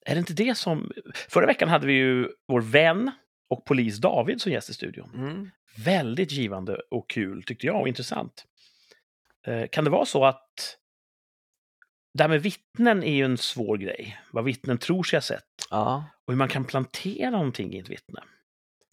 är 0.06 0.16
det 0.16 0.20
inte 0.20 0.34
det 0.34 0.56
som... 0.56 0.92
Förra 1.30 1.46
veckan 1.46 1.70
hade 1.70 1.88
vi 1.88 1.94
ju 1.94 2.28
vår 2.48 2.62
vän 2.62 3.12
och 3.50 3.66
polis 3.66 3.98
David 3.98 4.42
som 4.42 4.52
gäst 4.52 4.70
i 4.70 4.74
studion. 4.74 5.12
Mm. 5.16 5.50
Väldigt 5.86 6.32
givande 6.32 6.78
och 6.92 7.10
kul 7.10 7.44
tyckte 7.44 7.66
jag 7.66 7.82
och 7.82 7.88
intressant. 7.88 8.46
Eh, 9.48 9.68
kan 9.72 9.84
det 9.84 9.90
vara 9.90 10.06
så 10.06 10.26
att 10.26 10.78
det 12.14 12.24
här 12.24 12.30
med 12.30 12.42
vittnen 12.42 13.04
är 13.04 13.14
ju 13.14 13.26
en 13.26 13.38
svår 13.38 13.78
grej. 13.78 14.20
Vad 14.32 14.44
vittnen 14.44 14.78
tror 14.78 15.04
sig 15.04 15.18
ha 15.18 15.22
sett 15.22 15.44
Ja, 15.70 16.06
och 16.26 16.34
hur 16.34 16.38
man 16.38 16.50
kan 16.50 16.66
plantera 16.66 17.30
någonting 17.30 17.74
i 17.74 17.80
ett 17.80 17.90
vittne. 17.90 18.24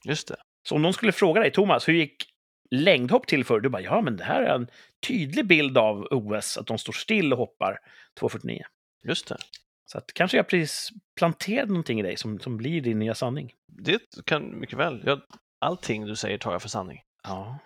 just 0.04 0.28
det. 0.28 0.36
Så 0.68 0.74
om 0.74 0.82
någon 0.82 0.92
skulle 0.92 1.12
fråga 1.12 1.40
dig, 1.40 1.50
Thomas, 1.52 1.88
hur 1.88 1.92
gick 1.94 2.24
längdhopp 2.70 3.26
till 3.26 3.44
för? 3.44 3.60
Du 3.60 3.68
bara, 3.68 3.82
ja, 3.82 4.00
men 4.00 4.16
det 4.16 4.24
här 4.24 4.42
är 4.42 4.54
en 4.54 4.68
tydlig 5.06 5.46
bild 5.46 5.78
av 5.78 6.08
OS, 6.10 6.58
att 6.58 6.66
de 6.66 6.78
står 6.78 6.92
still 6.92 7.32
och 7.32 7.38
hoppar 7.38 7.78
2.49. 8.20 8.60
Just 9.04 9.28
det. 9.28 9.36
Så 9.84 9.98
att 9.98 10.12
kanske 10.14 10.36
jag 10.36 10.48
precis 10.48 10.90
planterade 11.18 11.68
någonting 11.68 12.00
i 12.00 12.02
dig 12.02 12.16
som, 12.16 12.40
som 12.40 12.56
blir 12.56 12.80
din 12.80 12.98
nya 12.98 13.14
sanning. 13.14 13.52
Det 13.66 14.02
kan 14.24 14.60
mycket 14.60 14.78
väl. 14.78 15.02
Jag, 15.06 15.20
allting 15.58 16.06
du 16.06 16.16
säger 16.16 16.38
tar 16.38 16.52
jag 16.52 16.62
för 16.62 16.68
sanning. 16.68 17.02
Ja. 17.22 17.58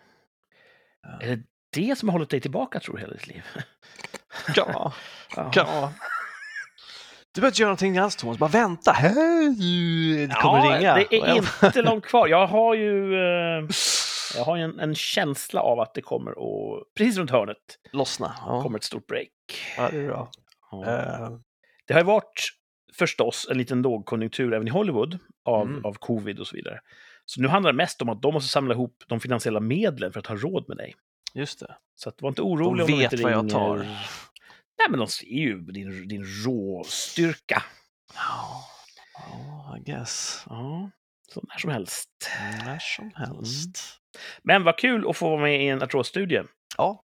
Ja. 1.02 1.20
Är 1.20 1.36
det 1.36 1.42
det 1.72 1.98
som 1.98 2.08
har 2.08 2.12
hållit 2.12 2.30
dig 2.30 2.40
tillbaka, 2.40 2.80
tror 2.80 2.94
du, 2.94 3.00
hela 3.00 3.12
ditt 3.12 3.26
liv? 3.26 3.44
Ja, 4.56 4.92
Ja. 5.54 5.92
Du 7.32 7.40
behöver 7.40 7.50
inte 7.52 7.62
göra 7.62 7.68
någonting 7.68 7.98
alls 7.98 8.16
Thomas, 8.16 8.38
bara 8.38 8.50
vänta. 8.50 8.92
Det 9.00 10.34
kommer 10.42 10.58
ja, 10.58 10.78
ringa. 10.78 10.94
Det 10.94 11.16
är 11.16 11.64
inte 11.66 11.82
långt 11.82 12.04
kvar. 12.04 12.28
Jag 12.28 12.46
har 12.46 12.74
ju 12.74 13.14
eh, 13.14 13.66
jag 14.36 14.44
har 14.44 14.56
en, 14.56 14.80
en 14.80 14.94
känsla 14.94 15.60
av 15.60 15.80
att 15.80 15.94
det 15.94 16.02
kommer 16.02 16.30
att, 16.30 16.94
precis 16.96 17.16
runt 17.16 17.30
hörnet, 17.30 17.56
Lossna. 17.92 18.34
Ja. 18.46 18.62
kommer 18.62 18.78
ett 18.78 18.84
stort 18.84 19.06
break. 19.06 19.28
ja, 19.76 19.88
det 19.90 19.98
är 19.98 20.06
bra. 20.06 20.30
Ja. 20.70 20.84
Eh, 20.86 21.30
Det 21.86 21.92
har 21.94 22.00
ju 22.00 22.06
varit 22.06 22.48
förstås 22.98 23.46
en 23.50 23.58
liten 23.58 23.82
lågkonjunktur 23.82 24.54
även 24.54 24.68
i 24.68 24.70
Hollywood 24.70 25.18
av, 25.44 25.66
Mm. 25.66 25.84
av 25.84 25.94
covid 25.94 26.38
och 26.40 26.46
så 26.46 26.56
vidare. 26.56 26.80
Så 27.24 27.40
nu 27.40 27.48
handlar 27.48 27.72
det 27.72 27.76
mest 27.76 28.02
om 28.02 28.08
att 28.08 28.22
de 28.22 28.34
måste 28.34 28.48
samla 28.50 28.74
ihop 28.74 28.96
de 29.08 29.20
finansiella 29.20 29.60
medlen 29.60 30.12
för 30.12 30.20
att 30.20 30.26
ha 30.26 30.36
råd 30.36 30.64
med 30.68 30.76
dig. 30.76 30.94
just 31.34 31.60
det. 31.60 31.76
Så 31.94 32.08
att 32.08 32.22
var 32.22 32.28
inte 32.28 32.42
orolig 32.42 32.78
De 32.86 32.92
om 32.92 32.98
de 32.98 33.02
vet 33.02 33.12
inte 33.12 33.24
vad 33.24 33.32
jag 33.32 33.50
tar. 33.50 33.86
Nej, 34.80 34.90
men 34.90 34.98
de 34.98 35.08
ser 35.08 35.26
ju 35.26 35.60
din, 35.60 36.08
din 36.08 36.24
råstyrka. 36.44 37.62
Ja, 38.14 38.64
ja, 39.14 39.76
I 39.78 39.80
guess. 39.80 40.44
Ja, 40.48 40.90
så 41.32 41.40
när 41.48 41.58
som 41.58 41.70
helst. 41.70 42.08
När 42.64 42.78
som 42.78 43.12
helst. 43.14 43.78
Men 44.42 44.64
vad 44.64 44.78
kul 44.78 45.08
att 45.10 45.16
få 45.16 45.30
vara 45.30 45.40
med 45.42 45.62
i 45.64 45.68
en 45.68 45.82
artrosstudie. 45.82 46.42
Ja, 46.76 47.02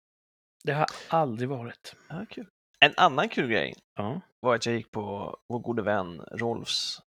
Det 0.63 0.73
har 0.73 0.85
aldrig 1.09 1.49
varit. 1.49 1.95
ja, 2.09 2.25
kul. 2.29 2.47
En 2.79 2.93
annan 2.97 3.29
kul 3.29 3.49
grej 3.49 3.73
Ja. 3.95 4.21
var 4.39 4.55
att 4.55 4.65
jag 4.65 4.75
gick 4.75 4.91
på 4.91 5.35
vår 5.49 5.59
gode 5.59 5.81
vän 5.81 6.21
Rolfs 6.31 6.99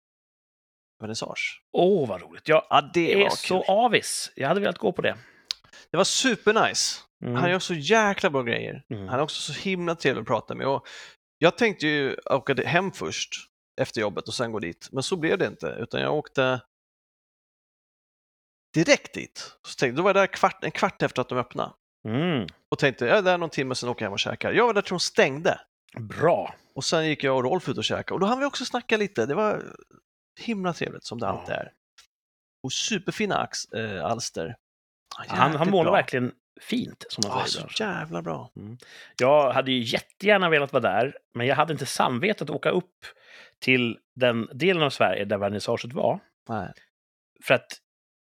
vernissage. 1.01 1.63
Åh, 1.73 2.09
vad 2.09 2.23
roligt. 2.23 2.49
Jag 2.49 2.67
Ja, 2.71 2.91
det 2.95 3.25
är 3.25 3.31
så 3.31 3.63
avis. 3.65 4.33
Jag 4.37 4.49
hade 4.49 4.61
velat 4.61 4.79
gå 4.79 4.93
på 4.93 5.03
det. 5.03 5.17
Det 5.91 5.97
var 5.97 6.05
supernice. 6.05 7.01
Mm. 7.25 7.35
Han 7.35 7.51
gör 7.51 7.59
så 7.59 7.75
jäkla 7.75 8.31
bra 8.31 8.43
grejer. 8.43 8.83
Mm. 8.91 9.09
Han 9.09 9.19
är 9.19 9.23
också 9.23 9.53
så 9.53 9.61
himla 9.61 9.95
trevlig 9.95 10.21
att 10.21 10.27
prata 10.27 10.55
med. 10.55 10.67
Och 10.67 10.87
jag 11.39 11.59
tänkte 11.59 11.87
ju 11.87 12.17
åka 12.31 12.55
hem 12.55 12.93
först 12.93 13.35
efter 13.81 14.01
jobbet 14.01 14.29
och 14.29 14.35
sen 14.35 14.53
gå 14.53 14.59
dit, 14.59 14.89
men 14.93 15.03
så 15.03 15.17
blev 15.17 15.39
det 15.39 15.47
inte, 15.47 15.67
utan 15.67 16.01
jag 16.01 16.15
åkte 16.15 16.61
direkt 18.75 19.15
dit. 19.15 19.53
Så 19.67 19.75
tänkte, 19.75 19.97
då 19.97 20.03
var 20.03 20.09
jag 20.11 20.17
där 20.17 20.27
kvart, 20.27 20.65
en 20.65 20.71
kvart 20.71 21.03
efter 21.03 21.23
att 21.23 21.29
de 21.29 21.39
öppnade 21.39 21.73
Mm. 22.09 22.47
och 22.69 22.79
tänkte, 22.79 23.07
jag 23.07 23.19
är 23.19 23.23
där 23.23 23.39
någon 23.39 23.51
timme, 23.51 23.75
sen 23.75 23.89
åker 23.89 24.05
jag 24.05 24.07
hem 24.07 24.13
och 24.13 24.19
käkar. 24.19 24.53
Jag 24.53 24.67
var 24.67 24.75
där 24.75 24.83
till 24.83 24.91
de 24.91 25.01
stängde 25.01 25.61
Bra. 25.99 26.55
och 26.75 26.85
sen 26.85 27.09
gick 27.09 27.25
jag 27.25 27.37
och 27.37 27.43
Rolf 27.45 27.69
ut 27.69 27.79
och 27.79 27.85
käkade 27.85 28.15
och 28.15 28.21
då 28.21 28.27
hann 28.27 28.39
vi 28.41 28.45
också 28.45 28.65
snacka 28.65 28.97
lite. 28.97 29.27
Det 29.27 29.35
var 29.35 29.65
himla 30.41 30.73
trevligt 30.73 31.05
som 31.05 31.19
det 31.21 31.29
alltid 31.29 31.55
är. 31.55 31.73
Och 32.63 32.73
superfina 32.73 33.39
ax, 33.39 33.65
äh, 33.65 34.05
alster. 34.05 34.57
Ja, 35.19 35.25
Han, 35.29 35.57
han 35.57 35.71
målar 35.71 35.93
verkligen 35.93 36.33
fint, 36.61 37.05
som 37.09 37.23
man 37.29 37.39
Ja, 37.39 37.47
säger. 37.47 37.69
så 37.69 37.83
jävla 37.83 38.23
bra. 38.23 38.51
Jag 39.21 39.53
hade 39.53 39.73
ju 39.73 39.79
jättegärna 39.79 40.49
velat 40.49 40.73
vara 40.73 40.83
där, 40.83 41.17
men 41.35 41.47
jag 41.47 41.57
hade 41.57 41.73
inte 41.73 41.87
samvete 41.87 42.45
att 42.45 42.51
åka 42.51 42.71
upp 42.71 42.95
till 43.61 43.99
den 44.15 44.49
delen 44.53 44.83
av 44.83 44.91
Sverige 44.91 45.25
där 45.25 45.39
vernissaget 45.39 45.93
var. 45.93 46.21
Nej. 46.49 46.73
För 47.45 47.55
att 47.55 47.67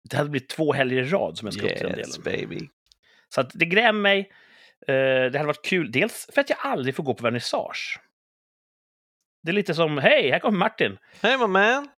det 0.09 0.17
hade 0.17 0.29
blivit 0.29 0.49
två 0.49 0.73
helger 0.73 0.97
i 1.03 1.09
rad 1.09 1.37
som 1.37 1.45
jag 1.45 1.53
skulle 1.53 1.71
upp 1.71 1.77
till 1.77 1.87
den 1.87 1.99
Yes, 1.99 2.17
delen. 2.17 2.39
baby. 2.49 2.69
Så 3.29 3.41
att 3.41 3.51
det 3.53 3.65
grämer 3.65 3.99
mig. 4.01 4.31
Eh, 4.87 4.93
Det 5.31 5.33
hade 5.33 5.43
varit 5.47 5.65
kul, 5.65 5.91
dels 5.91 6.29
för 6.33 6.41
att 6.41 6.49
jag 6.49 6.59
aldrig 6.61 6.95
får 6.95 7.03
gå 7.03 7.13
på 7.13 7.23
vernissage. 7.23 7.99
Det 9.43 9.51
är 9.51 9.53
lite 9.53 9.73
som, 9.73 9.97
hej, 9.97 10.31
här 10.31 10.39
kommer 10.39 10.57
Martin. 10.57 10.97
Hej 11.21 11.37
my 11.37 11.47
man! 11.47 11.89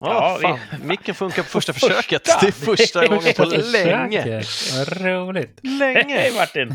Ja, 0.00 0.38
Ja, 0.42 0.58
vi-. 0.80 0.86
Micken 0.86 1.14
funkar 1.14 1.42
på 1.42 1.48
första 1.48 1.72
Första! 1.72 1.88
försöket. 1.88 2.24
Det 2.40 2.46
är 2.46 2.52
första 2.52 3.06
gången 3.06 3.32
på 3.36 3.44
länge. 3.44 4.42
Vad 4.76 5.00
roligt. 5.02 5.60
Hej 5.62 5.78
Länge! 5.78 6.30
Martin! 6.36 6.74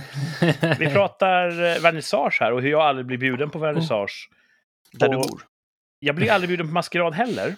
Vi 0.79 0.89
pratar 0.93 1.47
eh, 1.49 1.81
vernissage 1.81 2.37
här 2.41 2.51
och 2.53 2.61
hur 2.61 2.69
jag 2.71 2.81
aldrig 2.81 3.05
blir 3.05 3.17
bjuden 3.17 3.49
på 3.49 3.59
vernissage. 3.59 4.29
Där 4.93 5.09
du 5.09 5.17
och- 5.17 5.27
bor. 5.27 5.41
Jag 5.99 6.15
blir 6.15 6.31
aldrig 6.31 6.49
bjuden 6.49 6.67
på 6.67 6.73
maskerad 6.73 7.13
heller. 7.13 7.55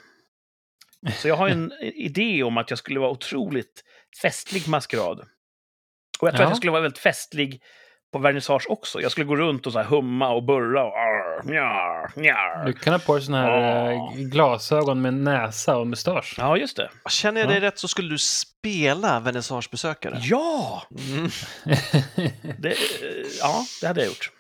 Så 1.14 1.28
jag 1.28 1.36
har 1.36 1.48
ju 1.48 1.54
en 1.54 1.72
idé 1.82 2.44
om 2.44 2.58
att 2.58 2.70
jag 2.70 2.80
skulle 2.80 3.00
vara 3.00 3.12
otroligt 3.12 3.84
festlig 4.22 4.68
maskerad. 4.68 5.20
Och 6.20 6.28
jag 6.28 6.32
tror 6.34 6.42
Ja. 6.42 6.46
att 6.46 6.50
jag 6.52 6.58
skulle 6.58 6.72
vara 6.72 6.82
väldigt 6.82 7.00
festlig 7.00 7.62
på 8.14 8.20
vernissage 8.20 8.66
också. 8.70 9.02
Jag 9.02 9.12
skulle 9.12 9.26
gå 9.26 9.36
runt 9.36 9.68
och 9.68 9.74
så 9.74 9.80
här 9.80 9.86
humma 9.86 10.30
och 10.34 10.44
burra 10.44 10.84
och 10.84 10.94
arr, 11.40 11.44
njar, 11.46 12.12
njar. 12.16 12.66
Du 12.66 12.74
kan 12.74 12.94
ha 12.94 13.00
på 13.00 13.16
dig 13.16 13.24
såna 13.26 13.42
här 13.42 13.92
eh, 13.92 14.14
glasögon 14.16 15.02
med 15.02 15.14
näsa 15.14 15.78
och 15.78 15.88
mustasch. 15.88 16.36
Ja, 16.38 16.58
just 16.58 16.78
det. 16.78 16.90
Känner 17.10 17.42
jag 17.42 17.50
dig 17.50 17.58
Ja. 17.58 17.64
rätt 17.68 17.80
så 17.80 17.88
skulle 17.88 18.10
du 18.10 18.18
spela 18.18 19.20
vernissagebesökare? 19.20 20.18
Ja! 20.22 20.84
Mm. 21.10 21.30
Det, 22.60 22.76
ja, 23.40 23.66
det 23.82 23.88
hade 23.88 24.00
jag 24.02 24.08
gjort. 24.08 24.32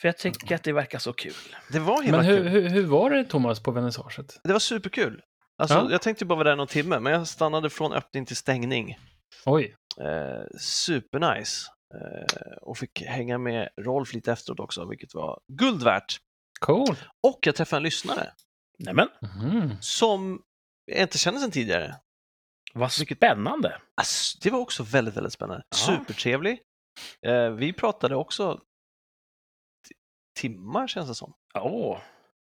För 0.00 0.08
jag 0.08 0.18
tycker 0.18 0.54
att 0.54 0.62
det 0.62 0.72
verkar 0.72 0.98
så 0.98 1.12
kul. 1.12 1.32
Det 1.72 1.78
var 1.78 2.02
himla 2.02 2.16
Men 2.18 2.26
hur, 2.26 2.36
kul. 2.38 2.48
hur, 2.48 2.68
hur 2.68 2.86
var 2.86 3.10
det 3.10 3.24
Thomas 3.24 3.60
på 3.62 3.70
vernissaget? 3.70 4.40
Det 4.44 4.52
var 4.52 4.60
superkul. 4.60 5.20
Alltså, 5.58 5.76
Ja. 5.76 5.88
Jag 5.90 6.02
tänkte 6.02 6.24
bara 6.24 6.34
vara 6.36 6.48
där 6.48 6.56
någon 6.56 6.66
timme, 6.66 6.98
men 7.00 7.12
jag 7.12 7.28
stannade 7.28 7.70
från 7.70 7.92
öppning 7.92 8.26
till 8.26 8.36
stängning. 8.36 8.98
Oj. 9.44 9.74
Eh, 10.00 10.58
supernice. 10.60 11.66
Eh, 11.96 12.56
och 12.62 12.78
fick 12.78 13.02
hänga 13.02 13.38
med 13.38 13.68
Rolf 13.80 14.12
lite 14.14 14.32
efteråt 14.32 14.60
också, 14.60 14.84
vilket 14.88 15.14
var 15.14 15.40
guld 15.52 15.82
värt. 15.82 16.16
Cool. 16.60 16.96
Och 17.22 17.38
jag 17.42 17.54
träffade 17.54 17.78
en 17.78 17.82
lyssnare 17.82 18.32
Nämen, 18.78 19.08
Mm. 19.40 19.70
som 19.80 20.42
jag 20.84 21.02
inte 21.02 21.18
kände 21.18 21.40
sedan 21.40 21.50
tidigare. 21.50 21.96
vad 22.74 22.92
spännande. 22.92 23.80
Alltså, 23.96 24.38
det 24.42 24.50
var 24.50 24.58
också 24.58 24.82
väldigt, 24.82 25.16
väldigt 25.16 25.32
spännande. 25.32 25.64
Ja. 25.70 25.76
Supertrevlig. 25.76 26.60
Eh, 27.26 27.50
vi 27.50 27.72
pratade 27.72 28.16
också 28.16 28.60
timmar 30.38 30.86
känns 30.86 31.08
det 31.08 31.14
som. 31.14 31.34
Åh. 31.54 31.98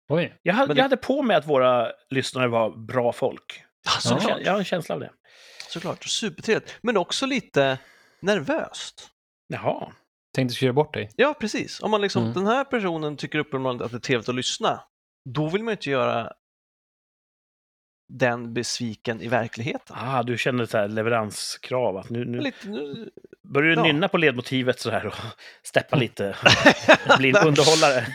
Oj. 0.09 0.39
Jag, 0.43 0.53
hade, 0.53 0.73
det- 0.73 0.77
jag 0.77 0.83
hade 0.83 0.97
på 0.97 1.21
mig 1.21 1.37
att 1.37 1.47
våra 1.47 1.91
lyssnare 2.09 2.47
var 2.47 2.77
bra 2.85 3.13
folk. 3.13 3.63
Ja, 3.85 3.91
Jag, 3.93 4.01
såklart. 4.01 4.23
känner- 4.23 4.45
jag 4.45 4.51
har 4.51 4.59
en 4.59 4.65
känsla 4.65 4.95
av 4.95 5.01
det. 5.01 5.11
såklart. 5.69 6.03
Supertrevligt. 6.03 6.77
Men 6.81 6.97
också 6.97 7.25
lite 7.25 7.79
nervöst. 8.19 9.09
Jaha. 9.47 9.91
Tänkte 10.35 10.55
köra 10.55 10.73
bort 10.73 10.93
dig. 10.93 11.09
Ja, 11.15 11.33
precis. 11.39 11.79
Om 11.81 11.91
man 11.91 12.01
liksom, 12.01 12.21
Mm. 12.23 12.33
den 12.33 12.47
här 12.47 12.63
personen 12.63 13.17
tycker 13.17 13.39
uppenbarligen 13.39 13.85
att 13.85 13.91
det 13.91 13.97
är 13.97 13.99
trevligt 13.99 14.29
att 14.29 14.35
lyssna, 14.35 14.83
då 15.29 15.49
vill 15.49 15.63
man 15.63 15.71
ju 15.71 15.75
inte 15.75 15.89
göra 15.89 16.33
den 18.13 18.53
besviken 18.53 19.21
i 19.21 19.27
verkligen. 19.27 19.79
Ah, 19.89 20.23
du 20.23 20.37
känner 20.37 20.65
så 20.65 20.77
här 20.77 20.87
leveranskrav. 20.87 21.97
Att 21.97 22.09
nu, 22.09 22.25
nu 22.25 22.39
Lite, 22.39 22.67
nu... 22.69 23.09
börjar 23.53 23.69
du 23.69 23.75
ja. 23.75 23.83
nynna 23.83 24.07
på 24.07 24.17
ledmotivet 24.17 24.79
så 24.79 24.91
här 24.91 25.05
och 25.05 25.13
steppa 25.63 25.95
lite. 25.95 26.35
Bli 27.17 27.29
en 27.29 27.47
underhållare. 27.47 28.05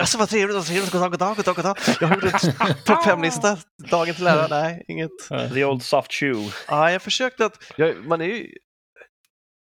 Alltså 0.00 0.18
vad 0.18 0.28
trevligt, 0.28 0.56
vad 0.56 0.66
trevligt, 0.66 0.92
goddag, 0.92 1.10
goddag, 1.10 1.36
goddag, 1.36 1.56
goddag. 1.56 1.76
Jag 2.00 2.08
har 2.08 2.14
gjort 2.14 2.24
en 2.44 2.74
topp 2.84 3.04
fem-lista 3.04 3.58
dagen 3.90 4.14
till 4.14 4.26
ära. 4.26 4.46
Nej, 4.50 4.84
inget. 4.88 5.10
The 5.54 5.64
old 5.64 5.82
soft 5.82 6.12
shoe. 6.12 6.50
Ja, 6.68 6.90
jag 6.92 7.02
försökte 7.02 7.46
att, 7.46 7.72
jag, 7.76 8.06
man 8.06 8.20
är 8.20 8.26
ju 8.26 8.54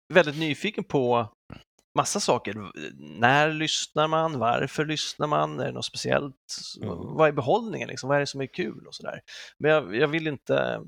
väldigt 0.09 0.39
nyfiken 0.39 0.85
på 0.85 1.33
massa 1.95 2.21
saker. 2.21 2.55
När 3.19 3.53
lyssnar 3.53 4.09
man? 4.09 4.39
Varför 4.39 4.85
lyssnar 4.85 5.27
man? 5.27 5.61
Är 5.61 5.67
det 5.67 5.73
något 5.73 5.85
speciellt? 5.85 6.57
Mm. 6.83 6.97
Vad 6.97 7.29
är 7.29 7.33
behållningen? 7.33 7.89
Liksom? 7.89 8.09
Vad 8.09 8.17
är 8.17 8.21
det 8.21 8.27
som 8.27 8.41
är 8.41 8.47
kul? 8.47 8.87
och 8.87 8.95
sådär. 8.95 9.21
Men 9.59 9.71
jag, 9.71 9.97
jag 9.97 10.09
vill 10.09 10.27
inte 10.27 10.81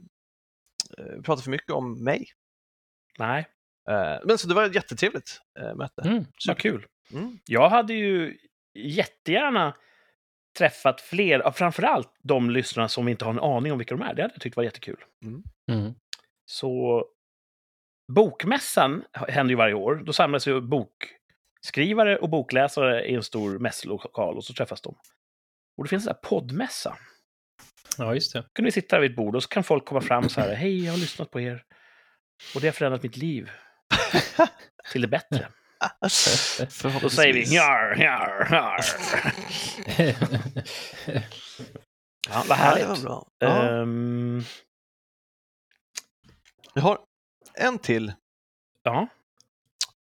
eh, 0.99 1.23
prata 1.23 1.43
för 1.43 1.51
mycket 1.51 1.71
om 1.71 2.05
mig. 2.05 2.27
Nej, 3.19 3.47
Eh, 3.91 4.19
men 4.25 4.39
så 4.39 4.49
det 4.49 4.55
var 4.55 4.65
ett 4.65 4.75
jättetrevligt 4.75 5.41
eh, 5.59 5.75
möte. 5.75 6.03
Mm. 6.03 6.25
vad 6.49 6.59
kul. 6.59 6.87
Mm. 7.13 7.39
Jag 7.47 7.69
hade 7.69 7.95
ju 7.95 8.39
jättegärna 8.75 9.77
träffat 10.59 11.01
fler, 11.01 11.51
framförallt 11.51 12.11
de 12.23 12.51
lyssnarna 12.51 12.89
som 12.89 13.09
inte 13.09 13.25
har 13.25 13.33
en 13.33 13.41
aning 13.41 13.73
om 13.73 13.79
vilka 13.79 13.97
de 13.97 14.03
är. 14.03 14.15
Det 14.15 14.23
hade 14.23 14.35
jag 14.35 14.41
tyckt 14.41 14.57
var 14.57 14.65
jättekul. 14.65 15.05
Mm. 15.71 15.95
Så 16.47 17.05
Bokmässan 18.13 19.05
händer 19.29 19.51
ju 19.53 19.57
varje 19.57 19.75
år. 19.75 19.95
Då 19.95 20.13
samlas 20.13 20.49
ju 20.49 20.61
bokskrivare 20.61 22.19
och 22.19 22.29
bokläsare 22.31 23.05
i 23.07 23.15
en 23.15 23.23
stor 23.23 23.59
mässlokal 23.59 24.37
och 24.37 24.45
så 24.45 24.55
träffas 24.55 24.81
de. 24.81 24.97
Och 25.79 25.85
det 25.85 25.89
finns 25.89 26.03
en 26.03 26.05
sån 26.05 26.15
här 26.23 26.29
poddmässa. 26.31 26.97
Ja, 27.99 28.15
just 28.15 28.33
det. 28.33 28.41
Då 28.41 28.49
kunde 28.55 28.67
vi 28.67 28.73
sitta 28.73 29.01
vid 29.01 29.11
ett 29.11 29.17
bord 29.17 29.37
och 29.37 29.43
så 29.43 29.49
kan 29.49 29.65
folk 29.65 29.85
komma 29.85 30.01
fram 30.01 30.29
så 30.29 30.41
här. 30.41 30.55
Hej, 30.55 30.85
jag 30.85 30.93
har 30.93 30.99
lyssnat 30.99 31.31
på 31.31 31.41
er. 31.41 31.65
Och 32.55 32.61
det 32.61 32.67
har 32.67 32.73
förändrat 32.73 33.03
mitt 33.03 33.17
liv. 33.17 33.51
Till 34.93 35.03
det 35.03 35.09
bättre. 35.09 35.49
Då 37.03 37.11
säger 37.11 37.35
vi 37.35 37.51
njar, 37.51 37.95
njar, 37.97 38.49
njar. 38.51 38.81
Ja, 42.31 42.45
vad 42.49 42.59
Ja, 42.59 42.63
härligt. 42.63 42.83
det 42.83 42.89
var 42.89 42.97
bra. 43.03 43.29
Ja. 43.39 43.69
Ehm, 43.83 44.43
Vi 46.75 46.81
har 46.81 46.99
en 47.61 47.79
till 47.79 48.13
ja, 48.83 49.09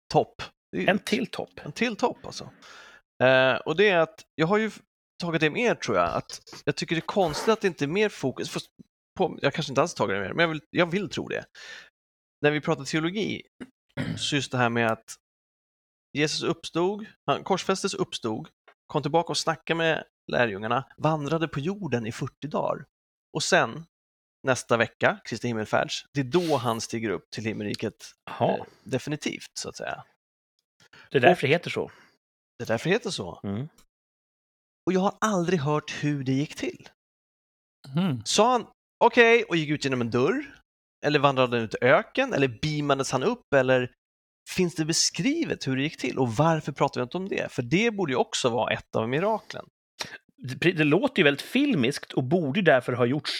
topp. 0.07 0.41
En 0.71 0.99
till 0.99 1.27
topp. 1.27 1.59
En 1.63 1.71
till 1.71 1.95
topp 1.95 2.25
alltså. 2.25 2.49
Eh, 3.23 3.55
och 3.55 3.75
det 3.75 3.89
är 3.89 3.97
att, 3.97 4.25
jag 4.35 4.47
har 4.47 4.57
ju 4.57 4.71
tagit 5.19 5.41
det 5.41 5.49
med 5.49 5.61
er 5.61 5.75
tror 5.75 5.97
jag, 5.97 6.09
att 6.15 6.41
jag 6.65 6.75
tycker 6.75 6.95
det 6.95 6.99
är 6.99 7.05
konstigt 7.05 7.49
att 7.49 7.61
det 7.61 7.67
inte 7.67 7.85
är 7.85 7.87
mer 7.87 8.09
fokus, 8.09 8.69
på, 9.17 9.39
jag 9.41 9.53
kanske 9.53 9.71
inte 9.71 9.81
alls 9.81 9.93
tagit 9.93 10.15
det 10.15 10.19
med 10.19 10.35
men 10.35 10.43
jag 10.43 10.47
vill, 10.47 10.61
jag 10.69 10.91
vill 10.91 11.09
tro 11.09 11.27
det. 11.27 11.45
När 12.41 12.51
vi 12.51 12.61
pratar 12.61 12.83
teologi, 12.83 13.41
så 14.17 14.35
just 14.35 14.51
det 14.51 14.57
här 14.57 14.69
med 14.69 14.91
att 14.91 15.15
Jesus 16.13 16.43
uppstod, 16.43 17.05
han 17.25 17.43
korsfästes 17.43 17.93
uppstod, 17.93 18.49
kom 18.87 19.01
tillbaka 19.01 19.27
och 19.27 19.37
snackade 19.37 19.77
med 19.77 20.03
lärjungarna, 20.31 20.85
vandrade 20.97 21.47
på 21.47 21.59
jorden 21.59 22.05
i 22.05 22.11
40 22.11 22.47
dagar 22.47 22.85
och 23.33 23.43
sen 23.43 23.85
nästa 24.43 24.77
vecka, 24.77 25.19
Kristi 25.25 25.47
himmelfärds, 25.47 26.05
det 26.13 26.19
är 26.19 26.23
då 26.23 26.57
han 26.57 26.81
stiger 26.81 27.09
upp 27.09 27.29
till 27.31 27.43
himmelriket 27.43 28.11
eh, 28.39 28.65
definitivt 28.83 29.51
så 29.53 29.69
att 29.69 29.75
säga. 29.75 30.03
det 31.11 31.17
är 31.17 31.21
därför 31.21 31.47
det 31.47 31.53
heter 31.53 31.69
så. 31.69 31.91
Det 32.57 32.63
är 32.63 32.67
därför 32.67 32.89
det 32.89 32.95
heter 32.95 33.09
så. 33.09 33.39
Mm. 33.43 33.67
Och 34.85 34.93
jag 34.93 34.99
har 34.99 35.17
aldrig 35.21 35.59
hört 35.59 36.03
hur 36.03 36.23
det 36.23 36.31
gick 36.31 36.55
till. 36.55 36.89
Mm. 37.97 38.21
Sa 38.25 38.51
han 38.51 38.67
okej 39.03 39.43
och 39.43 39.55
gick 39.55 39.69
ut 39.69 39.83
genom 39.83 40.01
en 40.01 40.09
dörr? 40.09 40.55
Eller 41.05 41.19
vandrade 41.19 41.57
han 41.57 41.65
ut 41.65 41.75
i 41.75 41.85
öken? 41.85 42.33
Eller 42.33 42.59
beamades 42.61 43.11
han 43.11 43.23
upp? 43.23 43.53
Eller 43.55 43.91
finns 44.55 44.75
det 44.75 44.85
beskrivet 44.85 45.67
hur 45.67 45.75
det 45.75 45.83
gick 45.83 45.97
till? 45.97 46.17
Och 46.17 46.35
varför 46.35 46.71
pratar 46.71 47.01
vi 47.01 47.03
inte 47.03 47.17
om 47.17 47.29
det? 47.29 47.51
För 47.51 47.61
det 47.61 47.91
borde 47.91 48.11
ju 48.11 48.17
också 48.17 48.49
vara 48.49 48.73
ett 48.73 48.95
av 48.95 49.09
miraklen. 49.09 49.65
Det, 50.37 50.71
det 50.71 50.83
låter 50.83 51.19
ju 51.19 51.23
väldigt 51.23 51.41
filmiskt 51.41 52.13
och 52.13 52.23
borde 52.23 52.59
ju 52.59 52.63
därför 52.63 52.93
ha 52.93 53.05
gjorts 53.05 53.31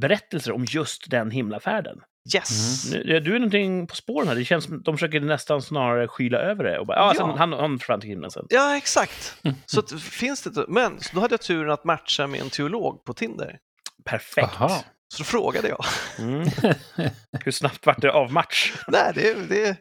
berättelser 0.00 0.52
om 0.52 0.64
just 0.68 1.10
den 1.10 1.30
himlafärden. 1.30 2.00
Yes! 2.34 2.90
Nu, 2.92 3.20
du 3.20 3.34
är 3.34 3.38
någonting 3.38 3.86
på 3.86 3.94
spåren 3.94 4.28
här. 4.28 4.34
Det 4.34 4.44
känns 4.44 4.64
som 4.64 4.82
de 4.82 4.96
försöker 4.96 5.20
nästan 5.20 5.62
snarare 5.62 6.08
skyla 6.08 6.38
över 6.38 6.64
det. 6.64 6.78
Och 6.78 6.86
bara, 6.86 6.96
ja, 6.98 7.12
Ja. 7.14 7.14
Sen, 7.14 7.38
han, 7.38 7.52
han 7.52 7.78
försvann 7.78 8.00
till 8.00 8.10
himlen 8.10 8.30
sen. 8.30 8.46
Ja, 8.48 8.76
exakt. 8.76 9.36
Så 9.66 9.80
att, 9.80 10.00
finns 10.02 10.42
det 10.42 10.64
Men 10.68 11.00
så 11.00 11.14
då 11.14 11.20
hade 11.20 11.32
jag 11.32 11.40
turen 11.40 11.70
att 11.70 11.84
matcha 11.84 12.26
med 12.26 12.40
en 12.40 12.50
teolog 12.50 13.04
på 13.04 13.14
Tinder. 13.14 13.58
Perfekt. 14.04 14.60
Aha. 14.60 14.84
Så 15.14 15.18
då 15.18 15.24
frågade 15.24 15.68
jag. 15.68 15.84
Mm. 16.18 16.48
Hur 17.44 17.52
snabbt 17.52 17.86
vart 17.86 18.00
det 18.00 18.12
av 18.12 18.32
match? 18.32 18.72
Nej, 18.88 19.12
det, 19.14 19.34
det, 19.48 19.76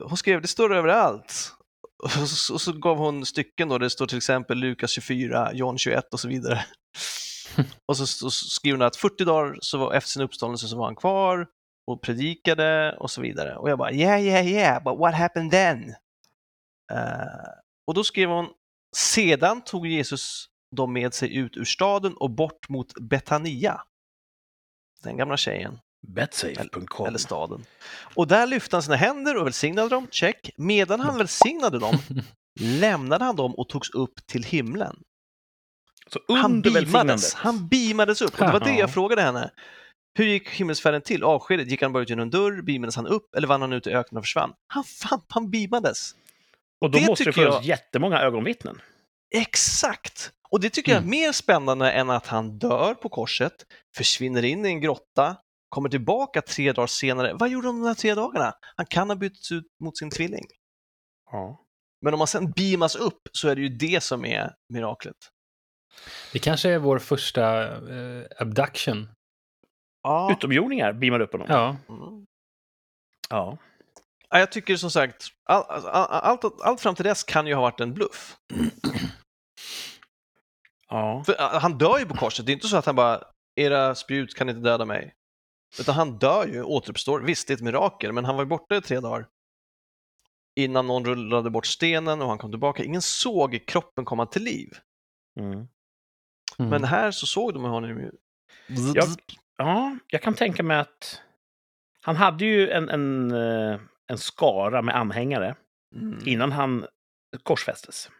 hon 0.00 0.16
skrev 0.16 0.42
det 0.42 0.48
står 0.48 0.74
överallt. 0.74 1.52
Och 2.02 2.10
så, 2.10 2.54
och 2.54 2.60
så 2.60 2.72
gav 2.72 2.96
hon 2.96 3.26
stycken 3.26 3.68
då, 3.68 3.78
det 3.78 3.90
står 3.90 4.06
till 4.06 4.16
exempel 4.16 4.58
Lukas 4.58 4.90
24, 4.90 5.50
John 5.54 5.78
21 5.78 6.04
och 6.12 6.20
så 6.20 6.28
vidare. 6.28 6.64
och 7.86 7.96
så, 7.96 8.06
så 8.06 8.30
skriver 8.30 8.78
hon 8.78 8.86
att 8.86 8.96
40 8.96 9.24
dagar 9.24 9.58
så 9.60 9.78
var, 9.78 9.94
efter 9.94 10.10
sin 10.10 10.22
uppståndelse 10.22 10.68
så 10.68 10.76
var 10.76 10.84
han 10.84 10.96
kvar 10.96 11.46
och 11.86 12.02
predikade 12.02 12.96
och 13.00 13.10
så 13.10 13.20
vidare. 13.20 13.56
Och 13.56 13.70
jag 13.70 13.78
bara 13.78 13.92
yeah, 13.92 14.22
yeah, 14.22 14.46
yeah, 14.46 14.84
but 14.84 14.98
what 14.98 15.14
happened 15.14 15.50
then? 15.50 15.94
Uh, 16.92 17.48
och 17.86 17.94
då 17.94 18.04
skrev 18.04 18.28
hon 18.28 18.48
sedan 18.96 19.60
tog 19.60 19.86
Jesus 19.86 20.46
dem 20.76 20.92
med 20.92 21.14
sig 21.14 21.36
ut 21.36 21.56
ur 21.56 21.64
staden 21.64 22.14
och 22.16 22.30
bort 22.30 22.68
mot 22.68 23.00
Betania. 23.00 23.82
Den 25.02 25.16
gamla 25.16 25.36
tjejen. 25.36 25.78
Betsafe.com. 26.06 27.06
Eller 27.06 27.18
staden. 27.18 27.64
Och 28.14 28.26
där 28.26 28.46
lyfte 28.46 28.76
han 28.76 28.82
sina 28.82 28.96
händer 28.96 29.36
och 29.36 29.46
välsignade 29.46 29.88
dem, 29.88 30.06
check. 30.10 30.50
Medan 30.56 31.00
han 31.00 31.18
välsignade 31.18 31.78
dem 31.78 31.98
lämnade 32.60 33.24
han 33.24 33.36
dem 33.36 33.54
och 33.54 33.68
togs 33.68 33.90
upp 33.90 34.26
till 34.26 34.44
himlen. 34.44 34.96
Så 36.06 36.20
Han 36.28 36.62
beamades, 36.62 37.34
han 37.34 37.68
beamades 37.68 38.22
upp. 38.22 38.40
Och 38.40 38.46
det 38.46 38.52
var 38.52 38.60
det 38.60 38.70
Ja. 38.70 38.78
jag 38.78 38.94
frågade 38.94 39.22
henne. 39.22 39.50
Hur 40.18 40.24
gick 40.24 40.48
himmelsfärden 40.48 41.02
till? 41.02 41.24
Avskedet? 41.24 41.68
Gick 41.70 41.82
han 41.82 41.92
bara 41.92 42.02
ut 42.02 42.10
genom 42.10 42.22
en 42.22 42.30
dörr? 42.30 42.62
Beamades 42.62 42.96
han 42.96 43.06
upp? 43.06 43.34
Eller 43.34 43.48
vann 43.48 43.60
han 43.60 43.72
ut 43.72 43.86
i 43.86 43.90
öknen 43.90 44.18
och 44.18 44.24
försvann? 44.24 44.52
Han, 44.66 44.84
fan, 44.84 45.20
han 45.28 45.50
beamades. 45.50 46.10
Och 46.80 46.90
då 46.90 46.98
det 46.98 47.06
måste 47.06 47.24
det 47.24 47.32
finnas 47.32 47.54
jag- 47.54 47.64
jättemånga 47.64 48.20
ögonvittnen. 48.20 48.80
Exakt! 49.34 50.32
Och 50.50 50.60
det 50.60 50.70
tycker 50.70 50.92
jag 50.92 50.96
är 50.96 51.00
Mm. 51.02 51.10
mer 51.10 51.32
spännande 51.32 51.90
än 51.92 52.10
att 52.10 52.26
han 52.26 52.58
dör 52.58 52.94
på 52.94 53.08
korset, 53.08 53.52
försvinner 53.96 54.44
in 54.44 54.66
i 54.66 54.68
en 54.68 54.80
grotta, 54.80 55.36
kommer 55.68 55.88
tillbaka 55.88 56.42
tre 56.42 56.72
dagar 56.72 56.86
senare. 56.86 57.32
Vad 57.34 57.48
gjorde 57.48 57.68
han 57.68 57.80
de 57.82 57.86
här 57.88 57.94
tre 57.94 58.14
dagarna? 58.14 58.54
Han 58.76 58.86
kan 58.86 59.08
ha 59.10 59.16
bytts 59.16 59.52
ut 59.52 59.64
mot 59.84 59.98
sin 59.98 60.10
tvilling. 60.10 60.44
Ja. 61.32 61.64
Men 62.04 62.14
om 62.14 62.18
man 62.18 62.26
sen 62.26 62.50
beamas 62.50 62.96
upp 62.96 63.28
så 63.32 63.48
är 63.48 63.54
det 63.56 63.62
ju 63.62 63.68
det 63.68 64.02
som 64.02 64.24
är 64.24 64.50
miraklet. 64.68 65.16
Det 66.32 66.38
kanske 66.38 66.70
är 66.70 66.78
vår 66.78 66.98
första 66.98 67.64
eh, 67.94 68.24
abduction. 68.38 69.08
Ja. 70.02 70.32
Utomjordingar 70.32 70.92
beamar 70.92 71.20
upp 71.20 71.32
honom. 71.32 71.46
Ja. 71.50 71.76
Mm. 71.88 72.26
Ja. 73.30 73.58
Ja, 74.28 74.38
Jag 74.38 74.52
tycker 74.52 74.76
som 74.76 74.90
sagt, 74.90 75.26
all, 75.44 75.62
all, 75.62 76.06
allt, 76.10 76.44
allt 76.62 76.80
fram 76.80 76.94
till 76.94 77.04
dess 77.04 77.24
kan 77.24 77.46
ju 77.46 77.54
ha 77.54 77.62
varit 77.62 77.80
en 77.80 77.94
bluff. 77.94 78.36
ja. 80.88 81.22
För 81.26 81.58
han 81.58 81.78
dör 81.78 81.98
ju 81.98 82.06
på 82.06 82.16
korset, 82.16 82.46
det 82.46 82.52
är 82.52 82.54
inte 82.54 82.68
så 82.68 82.76
att 82.76 82.86
han 82.86 82.96
bara, 82.96 83.22
era 83.56 83.94
spjut 83.94 84.34
kan 84.34 84.48
inte 84.48 84.60
döda 84.60 84.84
mig. 84.84 85.14
Utan 85.80 85.94
han 85.94 86.18
dör 86.18 86.46
ju, 86.46 86.62
återuppstår. 86.62 87.20
Visst, 87.20 87.48
det 87.48 87.52
är 87.52 87.56
ett 87.56 87.62
mirakel, 87.62 88.12
men 88.12 88.24
han 88.24 88.36
var 88.36 88.42
ju 88.42 88.48
borta 88.48 88.76
i 88.76 88.80
tre 88.80 89.00
dagar. 89.00 89.28
Innan 90.56 90.86
någon 90.86 91.04
rullade 91.04 91.50
bort 91.50 91.66
stenen 91.66 92.22
och 92.22 92.28
han 92.28 92.38
kom 92.38 92.50
tillbaka. 92.50 92.84
Ingen 92.84 93.02
såg 93.02 93.64
kroppen 93.66 94.04
komma 94.04 94.26
till 94.26 94.42
liv. 94.42 94.68
Mm. 95.40 95.68
Mm. 96.62 96.70
Men 96.70 96.84
här 96.84 97.10
så 97.10 97.26
såg 97.26 97.54
de 97.54 97.64
honom 97.64 97.90
ju. 98.00 98.10
Jag, 98.94 99.04
ja, 99.56 99.96
jag 100.06 100.22
kan 100.22 100.34
tänka 100.34 100.62
mig 100.62 100.76
att 100.76 101.22
han 102.00 102.16
hade 102.16 102.44
ju 102.44 102.70
en, 102.70 102.88
en, 102.88 103.30
eh, 103.30 103.80
en 104.06 104.18
skara 104.18 104.82
med 104.82 104.96
anhängare 104.96 105.54
Mm. 105.94 106.18
innan 106.26 106.52
han 106.52 106.86
korsfästes. 107.42 108.10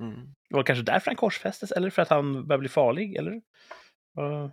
Mm. 0.00 0.14
Det 0.48 0.54
var 0.56 0.62
kanske 0.62 0.82
därför 0.84 1.06
han 1.10 1.16
korsfästes, 1.16 1.72
eller 1.72 1.90
för 1.90 2.02
att 2.02 2.08
han 2.08 2.32
började 2.46 2.58
bli 2.60 2.68
farlig, 2.68 3.16
eller? 3.16 3.32
Uh, 3.32 4.50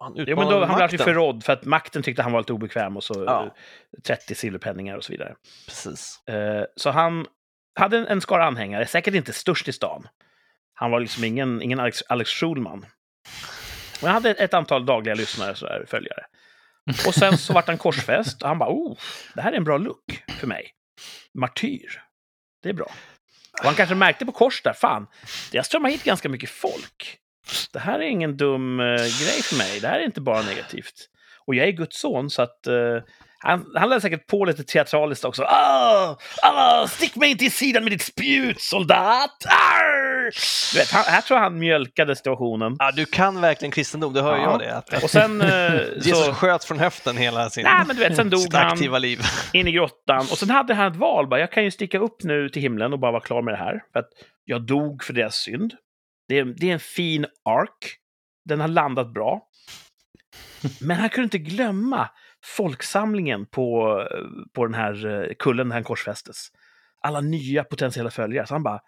Han 0.00 0.12
jo, 0.16 0.36
men 0.36 0.48
då, 0.48 0.64
han 0.64 0.76
blev 0.76 0.78
makten. 0.78 0.98
förrådd 0.98 1.44
för 1.44 1.52
att 1.52 1.64
makten 1.64 2.02
tyckte 2.02 2.22
han 2.22 2.32
var 2.32 2.40
lite 2.40 2.52
obekväm 2.52 2.96
och 2.96 3.04
så 3.04 3.24
Ja. 3.24 3.44
eh, 3.44 3.50
30 4.02 4.34
silverpenningar 4.34 4.96
och 4.96 5.04
så 5.04 5.12
vidare. 5.12 5.36
Precis. 5.66 6.28
Eh, 6.28 6.64
så 6.76 6.90
han 6.90 7.26
hade 7.80 7.98
en, 7.98 8.06
en 8.06 8.20
skara 8.20 8.44
anhängare, 8.46 8.86
säkert 8.86 9.14
inte 9.14 9.32
störst 9.32 9.68
i 9.68 9.72
stan. 9.72 10.08
Han 10.74 10.90
var 10.90 11.00
liksom 11.00 11.24
ingen, 11.24 11.62
ingen 11.62 11.80
Alex, 11.80 12.02
Alex 12.08 12.30
Schulman. 12.30 12.86
Men 14.00 14.10
han 14.10 14.14
hade 14.14 14.30
ett, 14.30 14.40
ett 14.40 14.54
antal 14.54 14.86
dagliga 14.86 15.14
lyssnare, 15.14 15.54
så 15.54 15.68
följare. 15.86 16.24
Och 17.06 17.14
sen 17.14 17.38
så 17.38 17.52
vart 17.52 17.66
han 17.66 17.78
korsfäst 17.78 18.42
och 18.42 18.48
han 18.48 18.58
bara, 18.58 18.70
oh, 18.70 18.98
det 19.34 19.42
här 19.42 19.52
är 19.52 19.56
en 19.56 19.64
bra 19.64 19.78
look 19.78 20.24
för 20.40 20.46
mig. 20.46 20.70
Martyr. 21.38 22.02
Det 22.62 22.68
är 22.68 22.72
bra. 22.72 22.90
Och 23.58 23.64
han 23.64 23.74
kanske 23.74 23.94
märkte 23.94 24.26
på 24.26 24.32
kors 24.32 24.62
där, 24.62 24.72
fan, 24.72 25.06
det 25.52 25.58
har 25.58 25.62
strömmat 25.62 25.92
hit 25.92 26.04
ganska 26.04 26.28
mycket 26.28 26.50
folk. 26.50 27.18
Det 27.72 27.78
här 27.78 27.98
är 27.98 28.02
ingen 28.02 28.36
dum 28.36 28.80
uh, 28.80 28.96
grej 28.96 29.42
för 29.42 29.56
mig. 29.56 29.80
Det 29.80 29.88
här 29.88 30.00
är 30.00 30.04
inte 30.04 30.20
bara 30.20 30.42
negativt. 30.42 31.08
Och 31.46 31.54
jag 31.54 31.68
är 31.68 31.72
Guds 31.72 32.00
son, 32.00 32.30
så 32.30 32.42
att 32.42 32.66
uh, 32.68 33.02
han, 33.38 33.72
han 33.74 33.88
lade 33.88 34.00
säkert 34.00 34.26
på 34.26 34.44
lite 34.44 34.64
teatraliskt 34.64 35.24
också. 35.24 35.42
Ah, 35.42 36.18
ah, 36.42 36.86
stick 36.86 37.16
mig 37.16 37.30
inte 37.30 37.44
i 37.44 37.50
sidan 37.50 37.84
med 37.84 37.92
ditt 37.92 38.02
spjut, 38.02 38.60
soldat! 38.60 39.44
Arr! 39.46 40.13
Du 40.72 40.78
vet, 40.78 40.90
han, 40.90 41.04
här 41.06 41.20
tror 41.20 41.36
jag 41.38 41.42
han 41.44 41.58
mjölkade 41.58 42.16
situationen. 42.16 42.76
Ja, 42.78 42.90
du 42.92 43.06
kan 43.06 43.40
verkligen 43.40 43.72
kristendom, 43.72 44.12
det 44.12 44.22
hör 44.22 44.36
Ja. 44.36 44.42
jag 44.42 44.58
det. 44.60 44.76
Att, 44.76 45.02
Och 45.04 45.10
sen 45.10 45.40
eh, 45.40 45.48
Jesus 45.96 46.24
så... 46.26 46.32
sköt 46.34 46.64
från 46.64 46.78
höften 46.78 47.16
hela 47.16 47.50
sin, 47.50 47.64
Nej, 47.64 47.84
men 47.86 47.96
du 47.96 48.02
vet, 48.02 48.16
sen 48.16 48.30
dog 48.30 48.40
sitt 48.40 48.54
han 48.54 48.66
aktiva 48.72 48.98
liv. 48.98 49.20
in 49.52 49.68
i 49.68 49.72
grottan. 49.72 50.18
Och 50.20 50.38
sen 50.38 50.50
hade 50.50 50.74
han 50.74 50.92
ett 50.92 50.98
val. 50.98 51.28
Bara, 51.28 51.40
jag 51.40 51.52
kan 51.52 51.64
ju 51.64 51.70
sticka 51.70 51.98
upp 51.98 52.22
nu 52.22 52.48
till 52.48 52.62
himlen 52.62 52.92
och 52.92 52.98
bara 52.98 53.12
vara 53.12 53.22
klar 53.22 53.42
med 53.42 53.54
det 53.54 53.58
här. 53.58 53.82
För 53.92 54.00
att 54.00 54.08
jag 54.44 54.66
dog 54.66 55.04
för 55.04 55.12
deras 55.12 55.34
synd. 55.34 55.74
Det 56.28 56.38
är, 56.38 56.44
det 56.44 56.68
är 56.68 56.72
en 56.72 56.80
fin 56.80 57.26
ark. 57.44 57.96
Den 58.44 58.60
har 58.60 58.68
landat 58.68 59.12
bra. 59.14 59.42
Men 60.80 60.96
han 60.96 61.08
kunde 61.08 61.24
inte 61.24 61.38
glömma 61.38 62.08
folksamlingen 62.44 63.46
på, 63.46 63.98
på 64.54 64.64
den 64.66 64.74
här 64.74 65.06
eh, 65.06 65.34
kullen 65.38 65.68
där 65.68 65.74
han 65.74 65.84
korsfästes. 65.84 66.48
Alla 67.02 67.20
nya 67.20 67.64
potentiella 67.64 68.10
följare. 68.10 68.46
Så 68.46 68.54
han 68.54 68.62
bara, 68.62 68.80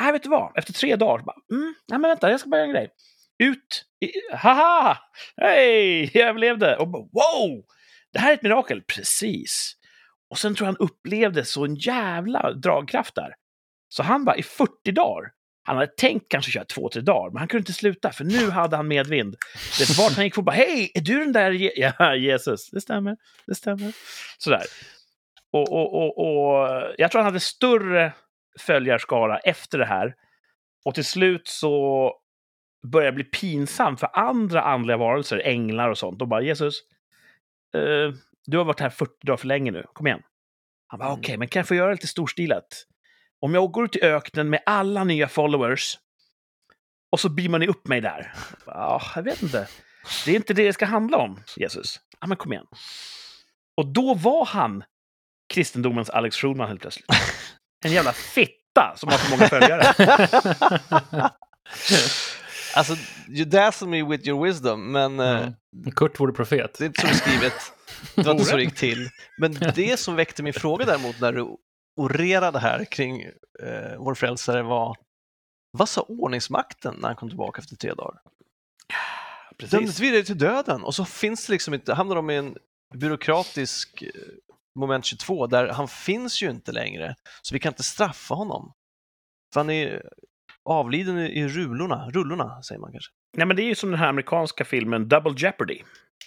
nej 0.00 0.12
vet 0.12 0.22
du 0.22 0.28
vad, 0.28 0.58
efter 0.58 0.72
tre 0.72 0.96
dagar, 0.96 1.24
bara, 1.24 1.36
mm, 1.50 1.74
nej 1.88 1.98
men 1.98 2.08
vänta, 2.08 2.30
jag 2.30 2.40
ska 2.40 2.48
bara 2.48 2.56
göra 2.56 2.66
en 2.66 2.72
grej. 2.74 2.90
Ut, 3.38 3.84
i, 4.00 4.10
haha, 4.32 4.98
hej, 5.36 6.10
jag 6.14 6.28
överlevde. 6.28 6.76
Och 6.76 6.88
bara, 6.88 7.02
wow, 7.02 7.64
det 8.12 8.18
här 8.18 8.30
är 8.30 8.34
ett 8.34 8.42
mirakel. 8.42 8.82
Precis. 8.82 9.76
Och 10.30 10.38
sen 10.38 10.54
tror 10.54 10.66
jag 10.66 10.72
han 10.72 10.88
upplevde 10.88 11.44
så 11.44 11.64
en 11.64 11.74
jävla 11.74 12.52
dragkraft 12.52 13.14
där. 13.14 13.34
Så 13.88 14.02
han 14.02 14.24
var 14.24 14.38
i 14.38 14.42
40 14.42 14.92
dagar. 14.92 15.30
Han 15.64 15.76
hade 15.76 15.92
tänkt 15.96 16.28
kanske 16.28 16.50
köra 16.50 16.64
två, 16.64 16.88
tre 16.88 17.02
dagar, 17.02 17.30
men 17.30 17.38
han 17.38 17.48
kunde 17.48 17.60
inte 17.60 17.72
sluta, 17.72 18.12
för 18.12 18.24
nu 18.24 18.50
hade 18.50 18.76
han 18.76 18.88
medvind. 18.88 19.36
Det 19.78 19.88
var 19.88 20.04
vart 20.04 20.16
han 20.16 20.24
gick 20.24 20.34
på 20.34 20.42
bara, 20.42 20.56
hej, 20.56 20.90
är 20.94 21.00
du 21.00 21.18
den 21.18 21.32
där 21.32 21.50
Je 21.50 21.72
ja, 21.98 22.16
Jesus? 22.16 22.70
Det 22.70 22.80
stämmer, 22.80 23.16
det 23.46 23.54
stämmer. 23.54 23.92
Sådär. 24.38 24.62
Och, 25.52 25.72
och, 25.72 25.94
och, 25.94 26.18
och 26.18 26.68
jag 26.98 27.10
tror 27.10 27.22
han 27.22 27.32
hade 27.32 27.40
större 27.40 28.12
följarskara 28.60 29.38
efter 29.38 29.78
det 29.78 29.86
här. 29.86 30.14
Och 30.84 30.94
till 30.94 31.04
slut 31.04 31.48
så 31.48 32.12
började 32.86 33.10
det 33.10 33.14
bli 33.14 33.24
pinsamt 33.24 34.00
för 34.00 34.10
andra 34.18 34.62
andliga 34.62 34.96
varelser, 34.96 35.42
änglar 35.44 35.88
och 35.88 35.98
sånt. 35.98 36.18
De 36.18 36.28
bara, 36.28 36.42
Jesus, 36.42 36.74
eh, 37.74 38.14
du 38.46 38.58
har 38.58 38.64
varit 38.64 38.80
här 38.80 38.90
40 38.90 39.12
dagar 39.26 39.36
för 39.36 39.46
länge 39.46 39.70
nu, 39.70 39.86
kom 39.92 40.06
igen. 40.06 40.22
Han 40.86 40.98
bara, 40.98 41.08
Mm. 41.08 41.20
okej, 41.20 41.36
men 41.36 41.48
kan 41.48 41.60
jag 41.60 41.68
få 41.68 41.74
göra 41.74 41.90
lite 41.92 42.06
storstilat? 42.06 42.86
Om 43.40 43.54
jag 43.54 43.72
går 43.72 43.84
ut 43.84 43.96
i 43.96 44.02
öknen 44.02 44.50
med 44.50 44.62
alla 44.66 45.04
nya 45.04 45.28
followers 45.28 45.98
och 47.12 47.20
så 47.20 47.28
beamar 47.28 47.58
ni 47.58 47.66
upp 47.68 47.86
mig 47.88 48.00
där. 48.00 48.32
Ja, 48.66 49.02
jag 49.14 49.22
vet 49.22 49.42
inte. 49.42 49.68
Det 50.24 50.30
är 50.30 50.36
inte 50.36 50.54
det 50.54 50.64
det 50.64 50.72
ska 50.72 50.84
handla 50.86 51.18
om, 51.18 51.40
Jesus. 51.56 52.00
Ja, 52.20 52.26
men 52.26 52.36
kom 52.36 52.52
igen. 52.52 52.66
Och 53.76 53.86
då 53.86 54.14
var 54.14 54.44
han 54.44 54.84
kristendomens 55.54 56.10
Alex 56.10 56.36
Schulman 56.36 56.68
helt 56.68 56.80
plötsligt. 56.80 57.06
En 57.82 57.92
jävla 57.92 58.12
fitta 58.12 58.94
som 58.96 59.08
har 59.08 59.18
så 59.18 59.30
många 59.30 59.48
följare. 59.48 59.94
alltså, 62.74 62.96
you 63.28 63.44
dazzle 63.44 63.88
me 63.88 64.02
with 64.02 64.28
your 64.28 64.44
wisdom, 64.46 64.92
men 64.92 65.20
eh, 65.20 65.48
Ja. 65.84 65.90
Kurt 65.96 66.20
vore 66.20 66.32
profet. 66.32 66.78
det 66.78 66.84
är 66.84 66.86
inte 66.86 67.00
så 67.00 67.06
det 67.06 67.12
är 67.12 67.16
skrivet. 67.16 67.72
Det 68.14 68.22
var 68.22 68.32
inte 68.32 68.44
så 68.44 68.56
det 68.56 68.62
gick 68.62 68.74
till. 68.74 69.08
Men 69.38 69.52
det 69.74 70.00
som 70.00 70.16
väckte 70.16 70.42
min 70.42 70.52
fråga 70.52 70.84
däremot 70.84 71.20
när 71.20 71.32
du 71.32 71.56
orerade 71.96 72.58
här 72.58 72.84
kring 72.84 73.22
eh, 73.62 73.98
vår 73.98 74.14
frälsare 74.14 74.62
var 74.62 74.96
vad 75.70 75.88
sa 75.88 76.00
ordningsmakten 76.02 76.94
när 76.98 77.08
han 77.08 77.16
kom 77.16 77.28
tillbaka 77.28 77.60
efter 77.60 77.76
tre 77.76 77.94
dagar? 77.94 78.20
Dömdes 79.58 79.70
Precis. 79.70 80.00
vidare 80.00 80.22
till 80.22 80.38
döden 80.38 80.84
och 80.84 80.94
så 80.94 81.04
finns 81.04 81.46
det 81.46 81.52
liksom 81.52 81.74
inte, 81.74 81.94
hamnar 81.94 82.16
de 82.16 82.30
i 82.30 82.36
en 82.36 82.56
byråkratisk 82.94 84.02
eh, 84.02 84.10
moment 84.74 85.04
22 85.04 85.46
där 85.46 85.68
han 85.68 85.88
finns 85.88 86.42
ju 86.42 86.50
inte 86.50 86.72
längre, 86.72 87.14
så 87.42 87.54
vi 87.54 87.58
kan 87.58 87.72
inte 87.72 87.82
straffa 87.82 88.34
honom. 88.34 88.72
För 89.52 89.60
han 89.60 89.70
är 89.70 90.02
avliden 90.64 91.18
i, 91.18 91.48
rulorna, 91.48 92.10
rullorna 92.10 92.62
säger 92.62 92.80
man 92.80 92.92
kanske. 92.92 93.12
Nej, 93.36 93.46
men 93.46 93.56
det 93.56 93.62
är 93.62 93.66
ju 93.66 93.74
som 93.74 93.90
den 93.90 93.98
här 93.98 94.08
amerikanska 94.08 94.64
filmen 94.64 95.08
Double 95.08 95.34
Jeopardy. 95.36 95.78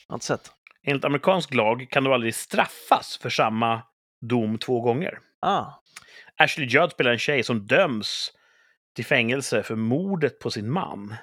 Jag 0.08 0.14
har 0.14 0.16
inte 0.16 0.26
sett. 0.26 0.52
Enligt 0.84 1.06
amerikansk 1.06 1.54
lag 1.54 1.88
kan 1.90 2.04
du 2.04 2.14
aldrig 2.14 2.36
straffas 2.36 3.20
för 3.22 3.30
samma 3.30 3.82
dom 4.22 4.58
två 4.58 4.82
gånger. 4.82 5.20
Ah, 5.42 5.66
Ashley 6.38 6.68
Judd 6.68 6.92
spelar 6.92 7.12
en 7.12 7.20
tjej 7.20 7.44
som 7.44 7.68
döms 7.68 8.32
till 8.96 9.06
fängelse 9.06 9.64
för 9.64 9.76
mordet 9.76 10.40
på 10.40 10.52
sin 10.52 10.72
man. 10.72 11.16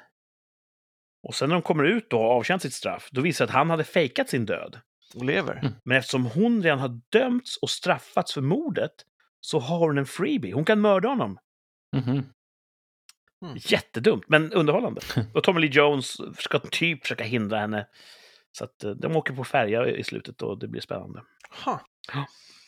Och 1.22 1.34
sen 1.34 1.48
när 1.48 1.56
de 1.56 1.62
kommer 1.62 1.84
ut 1.84 2.10
då 2.10 2.18
och 2.18 2.30
avtjänat 2.30 2.62
sitt 2.62 2.74
straff, 2.74 3.08
då 3.12 3.20
visar 3.20 3.46
det 3.46 3.50
att 3.50 3.56
han 3.56 3.70
hade 3.70 3.84
fejkat 3.84 4.28
sin 4.28 4.46
död. 4.46 4.80
Och 5.14 5.24
lever. 5.24 5.56
Mm. 5.56 5.72
Men 5.84 5.98
eftersom 5.98 6.26
hon 6.26 6.62
redan 6.62 6.78
har 6.78 7.00
dömts 7.12 7.56
och 7.56 7.70
straffats 7.70 8.34
för 8.34 8.40
mordet 8.40 8.92
så 9.40 9.58
har 9.58 9.78
hon 9.78 9.98
en 9.98 10.06
freebie. 10.06 10.54
Hon 10.54 10.64
kan 10.64 10.80
mörda 10.80 11.08
honom. 11.08 11.38
Mhm. 11.96 12.24
Jättedumt, 13.56 14.24
men 14.28 14.52
underhållande. 14.52 15.00
Och 15.34 15.42
Tommy 15.42 15.60
Lee 15.60 15.70
Jones 15.70 16.16
ska 16.38 16.58
typ 16.58 17.02
försöka 17.02 17.24
hindra 17.24 17.58
henne. 17.58 17.86
Så 18.52 18.64
att 18.64 18.84
eh, 18.84 18.90
de 18.90 19.16
åker 19.16 19.34
på 19.34 19.44
färja 19.44 19.86
i 19.86 20.04
slutet 20.04 20.42
och 20.42 20.58
det 20.58 20.68
blir 20.68 20.80
spännande. 20.80 21.22
Ha. 21.64 21.80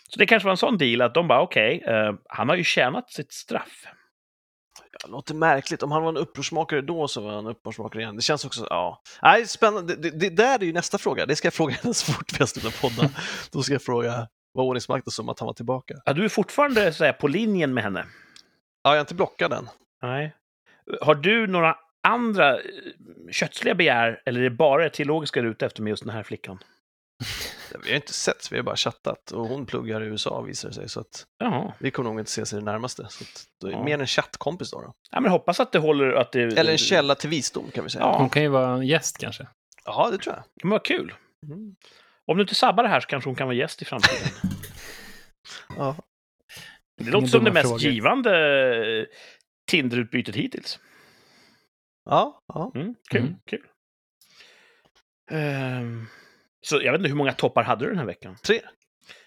Så 0.09 0.19
det 0.19 0.27
kanske 0.27 0.45
var 0.45 0.51
en 0.51 0.57
sån 0.57 0.79
deal 0.79 1.01
att 1.01 1.15
de 1.15 1.29
bara 1.29 1.43
okej, 1.43 1.83
eh, 1.87 2.15
han 2.29 2.49
har 2.49 2.57
ju 2.57 2.65
tjänat 2.65 3.11
sitt 3.11 3.33
straff. 3.33 3.87
Ja, 5.03 5.09
låter 5.09 5.35
märkligt. 5.35 5.83
Om 5.83 5.93
han 5.93 6.03
var 6.03 6.09
en 6.09 6.17
upprorsmakare 6.17 6.81
då 6.81 7.09
så 7.09 7.21
var 7.21 7.35
han 7.35 7.47
upprorsmakare 7.47 8.03
igen. 8.03 8.17
Det 8.17 8.23
känns 8.23 8.45
också, 8.45 8.67
ja. 8.71 9.03
Nej, 9.23 9.47
spännande. 9.47 9.97
Det, 9.97 10.11
det, 10.11 10.31
där 10.31 10.59
är 10.59 10.65
ju 10.65 10.73
nästa 10.73 10.99
fråga. 10.99 11.27
Det 11.27 11.37
ska 11.37 11.47
jag 11.47 11.55
fråga 11.55 11.75
henne 11.75 11.95
så 11.95 12.13
fort 12.13 12.33
vi 12.33 12.39
har 12.39 12.47
slutat 12.47 12.81
podda. 12.81 13.11
Då 13.53 13.63
ska 13.63 13.73
jag 13.73 13.83
fråga 13.83 14.29
vad 14.53 14.67
ordningsmakten 14.67 15.11
som 15.11 15.29
att 15.29 15.41
han 15.41 15.47
var 15.47 15.55
tillbaka. 15.55 15.95
Ja, 16.05 16.13
du 16.13 16.25
är 16.25 16.29
fortfarande 16.29 16.93
så 16.93 17.05
här, 17.05 17.13
på 17.13 17.29
linjen 17.29 17.75
med 17.75 17.85
henne. 17.85 18.07
Ja, 18.83 18.91
jag 18.91 18.97
är 18.97 19.01
inte 19.01 19.15
blockad 19.15 19.53
än. 19.53 19.69
Nej. 20.03 20.35
Har 21.01 21.15
du 21.15 21.47
några 21.47 21.77
andra 22.09 22.55
eh, 22.55 22.61
kötsliga 23.31 23.75
begär, 23.75 24.23
eller 24.27 24.41
är 24.41 24.45
det 24.45 24.57
bara 24.57 24.83
det 24.83 24.91
teologiska 24.91 25.41
du 25.41 25.49
är 25.49 25.53
ute 25.53 25.67
efter 25.67 25.83
med 25.83 25.91
just 25.91 26.05
den 26.05 26.15
här 26.15 26.23
flickan? 26.23 26.59
Vi 27.85 27.89
har 27.91 27.97
inte 27.97 28.13
sett, 28.13 28.53
vi 28.53 28.57
har 28.57 28.63
bara 28.63 28.77
chattat 28.77 29.31
och 29.31 29.49
hon 29.49 29.67
pluggar 29.67 30.03
i 30.03 30.07
USA 30.07 30.41
visar 30.41 30.69
det 30.69 30.75
sig. 30.75 30.89
Så 30.89 31.01
att 31.01 31.27
Jaha. 31.39 31.73
vi 31.79 31.91
kommer 31.91 32.11
nog 32.11 32.21
inte 32.21 32.29
ses 32.29 32.53
i 32.53 32.57
det 32.57 32.63
närmaste. 32.63 33.07
Så 33.11 33.25
att, 33.25 33.45
då 33.61 33.67
är 33.67 33.73
Ja. 33.73 33.85
mer 33.85 33.99
en 33.99 34.07
chattkompis 34.07 34.71
då, 34.71 34.81
då. 34.81 34.95
Ja, 35.11 35.21
men 35.21 35.31
hoppas 35.31 35.61
att 35.61 35.73
det 35.73 35.79
håller... 35.79 36.13
Att 36.13 36.33
det, 36.33 36.59
Eller 36.59 36.73
en 36.73 36.79
källa 36.79 37.15
till 37.15 37.31
visdom 37.31 37.71
kan 37.71 37.85
vi 37.85 37.91
säga. 37.91 38.05
Ja. 38.05 38.17
Hon 38.19 38.29
kan 38.31 38.43
ju 38.43 38.49
vara 38.49 38.75
en 38.75 38.87
gäst 38.87 39.19
kanske. 39.19 39.47
Ja, 39.85 40.09
det 40.13 40.19
tror 40.19 40.35
jag. 40.35 40.45
Men 40.63 40.71
vad 40.71 40.85
kul. 40.85 41.15
Mm. 41.47 41.77
Om 42.27 42.37
du 42.37 42.43
inte 42.43 42.55
sabbar 42.55 42.83
det 42.83 42.89
här 42.89 43.01
så 43.01 43.07
kanske 43.07 43.29
hon 43.31 43.37
kan 43.37 43.47
vara 43.47 43.57
gäst 43.57 43.83
i 43.83 43.85
framtiden. 43.85 44.29
Ja. 45.77 45.97
Det 47.03 47.11
låter 47.11 47.27
som 47.27 47.45
det 47.45 47.53
mest 47.53 47.69
frågor. 47.69 47.81
givande 47.81 48.31
eh, 49.01 49.07
Tinder-utbytet 49.71 50.37
hittills. 50.37 50.79
Ja, 52.11 52.43
ja. 52.55 52.73
Mm, 52.75 52.95
kul, 53.11 53.21
Mm. 53.21 53.35
kul. 53.47 53.63
Ehm, 55.31 56.07
så 56.65 56.83
jag 56.83 56.93
vet 56.93 56.99
inte 56.99 57.09
hur 57.09 57.17
många 57.17 57.33
toppar 57.33 57.63
hade 57.63 57.85
du 57.85 57.89
den 57.89 57.99
här 57.99 58.07
veckan? 58.07 58.37
Tre. 58.43 58.61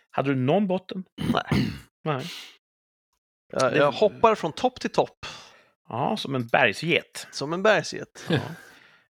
Hade 0.10 0.30
du 0.30 0.36
någon 0.36 0.68
botten? 0.68 1.04
Nej. 1.34 1.44
Nej. 2.04 2.26
Jag, 3.52 3.76
jag 3.78 3.92
hoppar 3.92 4.36
från 4.36 4.52
topp 4.54 4.80
till 4.80 4.90
topp 4.92 5.26
Ja, 5.90 6.18
som 6.18 6.36
en 6.36 6.48
bergsget. 6.48 7.28
som 7.32 7.54
en 7.54 7.64
bergsget. 7.64 8.26
Ja. 8.30 8.40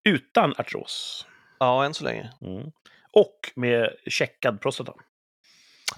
Utan 0.03 0.53
artros. 0.57 1.25
ja, 1.59 1.85
än 1.85 1.93
så 1.93 2.03
länge. 2.03 2.33
Mm. 2.41 2.71
Och 3.11 3.51
med 3.55 3.89
checkad 4.07 4.61
prostata. 4.61 4.93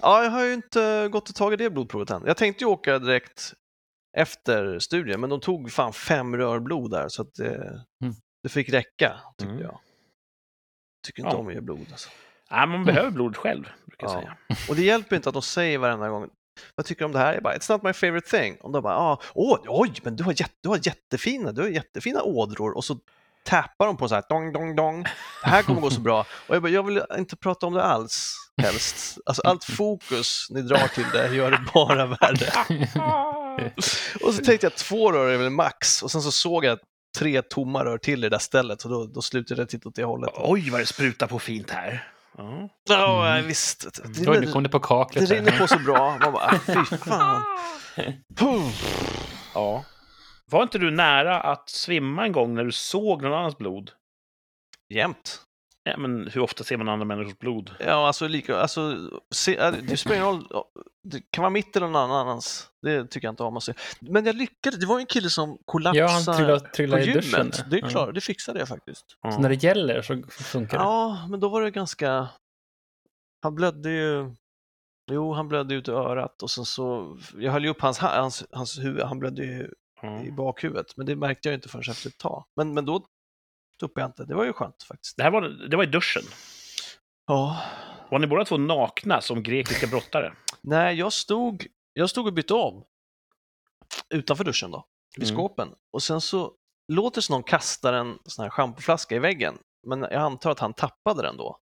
Ja, 0.00 0.24
jag 0.24 0.30
har 0.30 0.44
ju 0.44 0.52
inte 0.54 1.08
gått 1.12 1.28
och 1.28 1.34
tagit 1.34 1.58
det 1.58 1.70
blodprovet 1.70 2.10
än. 2.10 2.22
Jag 2.26 2.36
tänkte 2.36 2.64
ju 2.64 2.68
åka 2.70 2.98
direkt 2.98 3.52
efter 4.16 4.78
studien, 4.78 5.20
men 5.20 5.30
de 5.30 5.40
tog 5.40 5.72
fan 5.72 5.92
fem 5.92 6.36
rör 6.36 6.58
blod 6.60 6.90
där 6.90 7.08
så 7.08 7.22
att 7.22 7.34
det, 7.34 7.84
det 8.42 8.48
fick 8.48 8.68
räcka, 8.68 9.20
tyckte 9.38 9.52
Mm. 9.52 9.62
jag. 9.64 9.80
Tycker 11.08 11.22
inte 11.22 11.36
Ja. 11.36 11.40
om 11.40 11.48
att 11.48 11.54
ge 11.54 11.60
blod. 11.60 11.86
Alltså. 11.90 12.08
Nej, 12.50 12.66
man 12.66 12.84
behöver 12.84 13.10
blod 13.10 13.36
själv, 13.36 13.62
brukar 13.86 14.06
jag 14.06 14.16
Ja. 14.16 14.20
säga. 14.20 14.36
Och 14.68 14.76
det 14.76 14.82
hjälper 14.82 15.16
inte 15.16 15.28
att 15.28 15.32
de 15.32 15.42
säger 15.42 15.78
varenda 15.78 16.08
gång 16.08 16.28
vad 16.74 16.86
tycker 16.86 16.98
du 17.00 17.04
om 17.06 17.12
det 17.12 17.18
här? 17.18 17.34
Jag 17.34 17.42
bara, 17.42 17.54
it's 17.56 17.72
not 17.72 17.82
my 17.82 17.92
favorite 17.92 18.28
thing. 18.38 18.56
Och 18.60 18.72
de 18.72 18.82
bara, 18.82 18.96
ah, 18.96 19.20
åh, 19.34 19.58
oj, 19.66 19.92
men 20.02 20.16
du 20.16 20.24
har, 20.24 20.32
jätte, 20.32 20.54
du 20.62 20.68
har 20.68 20.80
jättefina, 20.82 21.52
du 21.52 21.62
har 21.62 21.68
jättefina 21.68 22.22
ådror. 22.22 22.76
Och 22.76 22.84
så 22.84 22.98
tappar 23.44 23.86
de 23.86 23.96
på 23.96 24.08
så 24.08 24.14
här, 24.14 24.24
dong, 24.28 24.52
dong, 24.52 24.76
dong. 24.76 25.02
Det 25.42 25.48
här 25.48 25.62
kommer 25.62 25.80
gå 25.80 25.90
så 25.90 26.00
bra. 26.00 26.26
Och 26.46 26.54
jag 26.54 26.62
bara, 26.62 26.68
jag 26.72 26.82
vill 26.82 27.02
inte 27.18 27.36
prata 27.36 27.66
om 27.66 27.74
det 27.74 27.82
alls, 27.82 28.34
helst. 28.62 29.18
Alltså 29.26 29.42
allt 29.42 29.64
fokus 29.64 30.46
ni 30.50 30.62
drar 30.62 30.88
till 30.94 31.06
det 31.12 31.34
gör 31.34 31.50
det 31.50 31.60
bara 31.74 32.06
värre. 32.06 32.52
Och 34.22 34.34
så 34.34 34.44
tänkte 34.44 34.66
jag 34.66 34.74
två 34.74 35.12
rör 35.12 35.28
är 35.28 35.36
väl 35.38 35.50
max. 35.50 36.02
Och 36.02 36.10
sen 36.10 36.22
så 36.22 36.32
såg 36.32 36.64
jag 36.64 36.78
tre 37.18 37.42
tomma 37.42 37.84
rör 37.84 37.98
till 37.98 38.18
i 38.18 38.22
det 38.22 38.28
där 38.28 38.38
stället. 38.38 38.80
Så 38.80 38.88
då, 38.88 39.06
då 39.06 39.22
slutade 39.22 39.60
jag 39.62 39.68
titta 39.68 39.88
åt 39.88 39.94
det 39.94 40.04
hållet. 40.04 40.30
Oj, 40.34 40.70
vad 40.70 40.80
det 40.80 40.86
sprutar 40.86 41.26
på 41.26 41.38
fint 41.38 41.70
här. 41.70 42.08
Ja. 42.36 42.68
Ja, 42.88 43.28
Mm. 43.34 43.46
visst. 43.46 43.86
Det, 44.04 44.28
Oj, 44.30 44.40
nu 44.40 44.52
kom 44.52 44.62
det 44.62 44.68
på 44.68 44.78
det 44.78 44.84
kaklet. 44.84 45.28
här. 45.28 45.36
rinner 45.36 45.58
på 45.58 45.66
så 45.66 45.78
bra. 45.78 46.18
Man 46.20 46.32
bara, 46.32 46.44
ah, 46.44 46.58
fy 46.66 46.96
fan. 46.96 47.42
Ja. 49.54 49.84
Var 50.50 50.62
inte 50.62 50.78
du 50.78 50.90
nära 50.90 51.40
att 51.40 51.68
svimma 51.68 52.24
en 52.26 52.32
gång 52.32 52.54
när 52.54 52.64
du 52.64 52.72
såg 52.72 53.22
någon 53.22 53.32
annans 53.32 53.58
blod? 53.58 53.90
Jämt. 54.94 55.40
Ja, 55.90 55.96
men 55.96 56.28
hur 56.28 56.40
ofta 56.40 56.64
ser 56.64 56.76
man 56.76 56.88
andra 56.88 57.04
människors 57.04 57.38
blod? 57.38 57.70
Ja, 57.80 58.06
alltså, 58.06 58.28
lika, 58.28 58.56
alltså 58.56 59.10
se, 59.34 59.70
det 59.70 59.96
spelar 59.96 60.16
ingen 60.16 60.26
roll. 60.28 60.46
Ja, 60.50 60.64
Det 61.04 61.20
kan 61.30 61.42
vara 61.42 61.50
mitt 61.50 61.76
eller 61.76 61.86
någon 61.88 62.10
annans. 62.12 62.70
Det 62.82 63.06
tycker 63.06 63.26
jag 63.28 63.32
inte 63.32 63.42
om 63.42 63.56
att 63.56 63.62
se. 63.62 63.74
Men 64.00 64.26
jag 64.26 64.36
lyckades. 64.36 64.80
Det 64.80 64.86
var 64.86 64.98
ju 64.98 65.00
en 65.00 65.06
kille 65.06 65.30
som 65.30 65.58
kollapsade 65.64 65.98
Ja, 65.98 66.08
han 66.26 66.36
trillade, 66.36 66.60
på 66.60 66.66
trillade 66.74 67.02
i 67.02 67.12
duschen. 67.12 67.38
gymmet. 67.38 67.64
Det 67.70 67.76
är 67.76 67.82
Ja. 67.82 67.88
klart, 67.88 68.14
det 68.14 68.20
fixade 68.20 68.58
jag 68.58 68.68
faktiskt. 68.68 69.04
Ja. 69.22 69.32
Så 69.32 69.40
när 69.40 69.48
det 69.48 69.62
gäller 69.62 70.02
så 70.02 70.22
funkar 70.28 70.78
det. 70.78 70.84
Ja, 70.84 71.26
men 71.30 71.40
då 71.40 71.48
var 71.48 71.62
det 71.62 71.70
ganska... 71.70 72.28
Han 73.42 73.54
blödde 73.54 73.90
ju... 73.90 74.34
Jo, 75.10 75.32
han 75.32 75.48
blödde 75.48 75.74
ut 75.74 75.88
i 75.88 75.90
örat 75.90 76.42
och 76.42 76.50
sen 76.50 76.64
så... 76.64 77.16
Jag 77.38 77.52
höll 77.52 77.64
ju 77.64 77.70
upp 77.70 77.80
hans, 77.80 77.98
ha- 77.98 78.20
hans, 78.20 78.44
hans 78.52 78.78
huvud, 78.78 79.02
han 79.02 79.18
blödde 79.18 79.42
ju 79.44 79.70
Ja. 80.02 80.22
i 80.22 80.30
bakhuvudet. 80.32 80.96
Men 80.96 81.06
det 81.06 81.16
märkte 81.16 81.48
jag 81.48 81.54
inte 81.54 81.68
förrän 81.68 81.90
efter 81.90 82.08
ett 82.08 82.18
tag. 82.18 82.44
Men, 82.56 82.74
men 82.74 82.84
då 82.84 83.04
tuppade 83.80 84.00
jag 84.04 84.08
inte. 84.08 84.24
Det 84.24 84.34
var 84.34 84.44
ju 84.44 84.52
skönt 84.52 84.82
faktiskt. 84.82 85.16
Det 85.16 85.22
här 85.22 85.30
var, 85.30 85.40
det 85.42 85.76
var 85.76 85.84
i 85.84 85.86
duschen. 85.86 86.22
Ja. 87.26 87.62
Var 88.10 88.18
ni 88.18 88.26
båda 88.26 88.44
två 88.44 88.56
nakna 88.56 89.20
som 89.20 89.42
grekiska 89.42 89.86
brottare? 89.86 90.32
Nej, 90.60 90.94
jag 90.98 91.12
stod, 91.12 91.66
jag 91.92 92.10
stod 92.10 92.26
och 92.26 92.32
bytte 92.32 92.54
om 92.54 92.84
utanför 94.14 94.44
duschen 94.44 94.70
då, 94.70 94.84
vid 95.16 95.28
Mm. 95.28 95.36
skåpen. 95.36 95.68
Och 95.92 96.02
sen 96.02 96.20
så 96.20 96.52
låter 96.92 97.20
som 97.20 97.32
någon 97.34 97.42
kastar 97.42 97.92
en 97.92 98.18
sån 98.24 98.42
här 98.42 98.50
schampoflaska 98.50 99.16
i 99.16 99.18
väggen. 99.18 99.58
Men 99.86 100.02
jag 100.02 100.12
antar 100.14 100.50
att 100.50 100.58
han 100.58 100.74
tappade 100.74 101.22
den 101.22 101.36
då. 101.36 101.58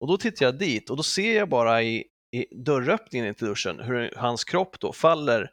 Och 0.00 0.08
då 0.08 0.16
tittar 0.16 0.46
jag 0.46 0.58
dit 0.58 0.90
och 0.90 0.96
då 0.96 1.02
ser 1.02 1.36
jag 1.36 1.48
bara 1.48 1.82
i, 1.82 2.04
i 2.36 2.54
dörröppningen 2.64 3.26
in 3.28 3.34
till 3.34 3.46
duschen 3.46 3.80
hur 3.80 4.14
hans 4.16 4.44
kropp 4.44 4.80
då 4.80 4.92
faller 4.92 5.50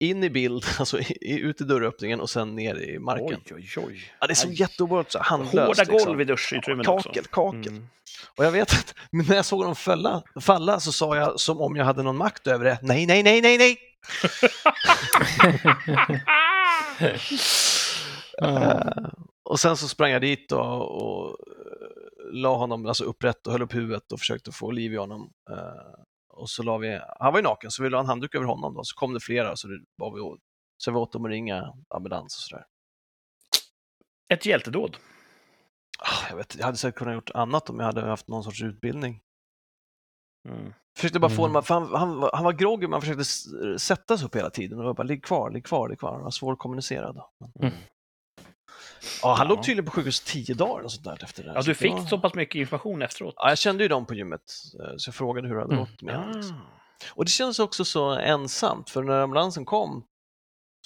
in 0.00 0.24
i 0.24 0.30
bild, 0.30 0.64
alltså 0.78 0.98
ut 1.20 1.60
i 1.60 1.64
dörröppningen 1.64 2.20
och 2.20 2.30
sen 2.30 2.54
ner 2.54 2.74
i 2.74 2.98
marken. 2.98 3.40
Oj, 3.46 3.54
oj, 3.54 3.84
oj. 3.86 4.12
Ja, 4.20 4.26
det 4.26 4.32
är 4.32 4.34
så 4.34 5.04
så 5.08 5.18
handlöst. 5.18 5.54
Hårda 5.54 5.82
liksom. 5.82 5.98
golv 5.98 6.20
i 6.20 6.24
duschutrymmen 6.24 6.88
också. 6.88 7.08
Kakel, 7.08 7.24
kakel. 7.24 7.72
Mm. 7.72 7.88
Och 8.36 8.44
jag 8.44 8.52
vet 8.52 8.72
att 8.72 8.94
när 9.10 9.34
jag 9.34 9.44
såg 9.44 9.64
dem 9.64 9.76
falla, 9.76 10.22
falla 10.40 10.80
så 10.80 10.92
sa 10.92 11.16
jag 11.16 11.40
som 11.40 11.60
om 11.60 11.76
jag 11.76 11.84
hade 11.84 12.02
någon 12.02 12.16
makt 12.16 12.46
över 12.46 12.64
det. 12.64 12.78
Nej, 12.82 13.06
nej, 13.06 13.22
nej, 13.22 13.40
nej, 13.40 13.58
nej! 13.58 13.78
Eh, 18.42 19.08
och 19.44 19.60
sen 19.60 19.76
så 19.76 19.88
sprang 19.88 20.10
jag 20.10 20.22
dit 20.22 20.52
och, 20.52 21.02
och 21.02 21.28
eh, 21.28 22.32
la 22.32 22.56
honom 22.56 22.86
alltså 22.86 23.04
upprätt 23.04 23.46
och 23.46 23.52
höll 23.52 23.62
upp 23.62 23.74
huvudet 23.74 24.12
och 24.12 24.18
försökte 24.18 24.52
få 24.52 24.70
liv 24.70 24.92
i 24.92 24.96
honom. 24.96 25.30
Eh, 25.50 25.56
och 26.38 26.50
så 26.50 26.62
la 26.62 26.78
vi, 26.78 27.00
han 27.20 27.32
var 27.32 27.38
ju 27.38 27.42
naken 27.44 27.70
så 27.70 27.82
vi 27.82 27.90
la 27.90 28.00
en 28.00 28.06
handduk 28.06 28.34
över 28.34 28.46
honom 28.46 28.74
då, 28.74 28.84
så 28.84 28.94
kom 28.96 29.14
det 29.14 29.20
flera 29.20 29.56
så 29.56 29.68
det 29.68 29.80
var 29.96 30.10
vi 30.14 30.38
så 30.76 30.90
vi 30.90 30.96
åt 30.96 31.12
dem 31.12 31.24
att 31.24 31.30
ringa 31.30 31.74
ambulans 31.88 32.36
och 32.36 32.40
sådär. 32.42 32.64
Ett 34.28 34.46
hjältedåd. 34.46 34.96
Ah, 35.98 36.28
Jag, 36.30 36.36
vet, 36.36 36.56
jag 36.56 36.64
hade 36.64 36.76
säkert 36.76 36.98
kunnat 36.98 37.14
gjort 37.14 37.30
annat 37.30 37.70
om 37.70 37.78
jag 37.78 37.86
hade 37.86 38.00
haft 38.06 38.28
någon 38.28 38.44
sorts 38.44 38.62
utbildning. 38.62 39.20
Mm. 40.48 40.72
Försökte 40.96 41.18
bara 41.20 41.30
få 41.30 41.42
Mm. 41.42 41.50
honom, 41.50 41.62
för 41.62 41.74
han, 41.74 41.94
han, 41.94 42.18
var- 42.20 42.30
han 42.34 42.44
var 42.44 42.52
groggy, 42.52 42.86
man 42.86 43.00
försökte 43.00 43.24
sätta 43.78 44.18
sig 44.18 44.26
upp 44.26 44.36
hela 44.36 44.50
tiden 44.50 44.80
och 44.80 44.94
bara 44.94 45.02
ligg 45.02 45.24
kvar, 45.24 45.50
ligg 45.50 45.64
kvar, 45.66 45.88
ligg 45.88 45.98
kvar. 45.98 46.12
Han 46.12 46.22
var 46.22 46.30
svårkommunicerad. 46.30 47.20
Mm. 47.62 47.74
Ja, 49.22 49.34
han 49.34 49.46
Ja. 49.46 49.54
låg 49.54 49.62
tydligen 49.64 49.84
på 49.84 49.90
sjukhus 49.90 50.20
tio 50.20 50.54
dagar 50.54 50.84
och 50.84 50.92
sånt 50.92 51.04
där 51.04 51.24
efter 51.24 51.42
det. 51.44 51.52
Ja, 51.54 51.62
Så 51.62 51.68
du 51.68 51.74
fick 51.74 51.92
var- 51.92 52.00
så 52.06 52.18
pass 52.18 52.34
mycket 52.34 52.54
information 52.54 53.02
efteråt. 53.02 53.34
Ja, 53.36 53.48
jag 53.48 53.58
kände 53.58 53.82
ju 53.84 53.88
dem 53.88 54.06
på 54.06 54.14
gymmet, 54.14 54.40
eh, 54.80 54.94
så 54.96 55.08
jag 55.08 55.14
frågade 55.14 55.48
hur 55.48 55.54
det 55.54 55.60
hade 55.60 55.74
Mm. 55.74 55.84
gått 55.86 56.02
med 56.02 56.14
honom. 56.16 56.30
Ah. 56.30 56.36
liksom. 56.36 56.60
Och 57.14 57.24
det 57.24 57.30
kändes 57.30 57.58
också 57.58 57.84
så 57.84 58.10
ensamt, 58.10 58.90
för 58.90 59.02
när 59.02 59.20
ambulansen 59.20 59.64
kom 59.64 60.06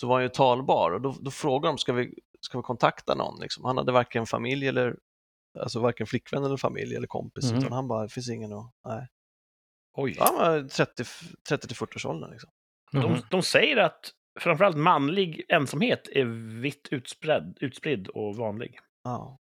så 0.00 0.06
var 0.06 0.14
han 0.14 0.22
ju 0.22 0.28
talbar 0.28 0.90
och 0.90 1.00
då, 1.00 1.16
då 1.20 1.30
frågade 1.30 1.72
de, 1.72 1.78
ska 1.78 1.92
vi, 1.92 2.14
ska 2.40 2.58
vi 2.58 2.62
kontakta 2.62 3.14
någon? 3.14 3.40
Liksom. 3.40 3.64
Han 3.64 3.76
hade 3.76 3.92
varken 3.92 4.26
familj 4.26 4.68
eller, 4.68 4.96
alltså 5.60 5.80
varken 5.80 6.06
flickvän 6.06 6.44
eller 6.44 6.56
familj 6.56 6.96
eller 6.96 7.06
kompis, 7.06 7.44
Mm. 7.44 7.58
utan 7.58 7.72
han 7.72 7.88
bara, 7.88 8.02
det 8.02 8.08
finns 8.08 8.28
ingen 8.30 8.52
att, 8.52 8.70
nej. 8.84 9.08
Oj. 9.96 10.16
Han 10.20 10.34
var 10.34 10.68
30 10.68 11.04
till 11.66 11.76
40 11.76 11.96
års 11.96 12.06
åldern 12.06 12.30
liksom. 12.30 12.50
Mhm. 12.92 13.02
De, 13.02 13.22
de 13.30 13.42
säger 13.42 13.76
att 13.76 14.10
framförallt 14.40 14.76
manlig 14.76 15.44
ensamhet 15.48 16.08
är 16.12 16.24
vitt 16.60 16.88
utspridd, 16.90 17.58
utspridd 17.60 18.08
och 18.08 18.36
vanlig. 18.36 18.78
Ja. 19.04 19.38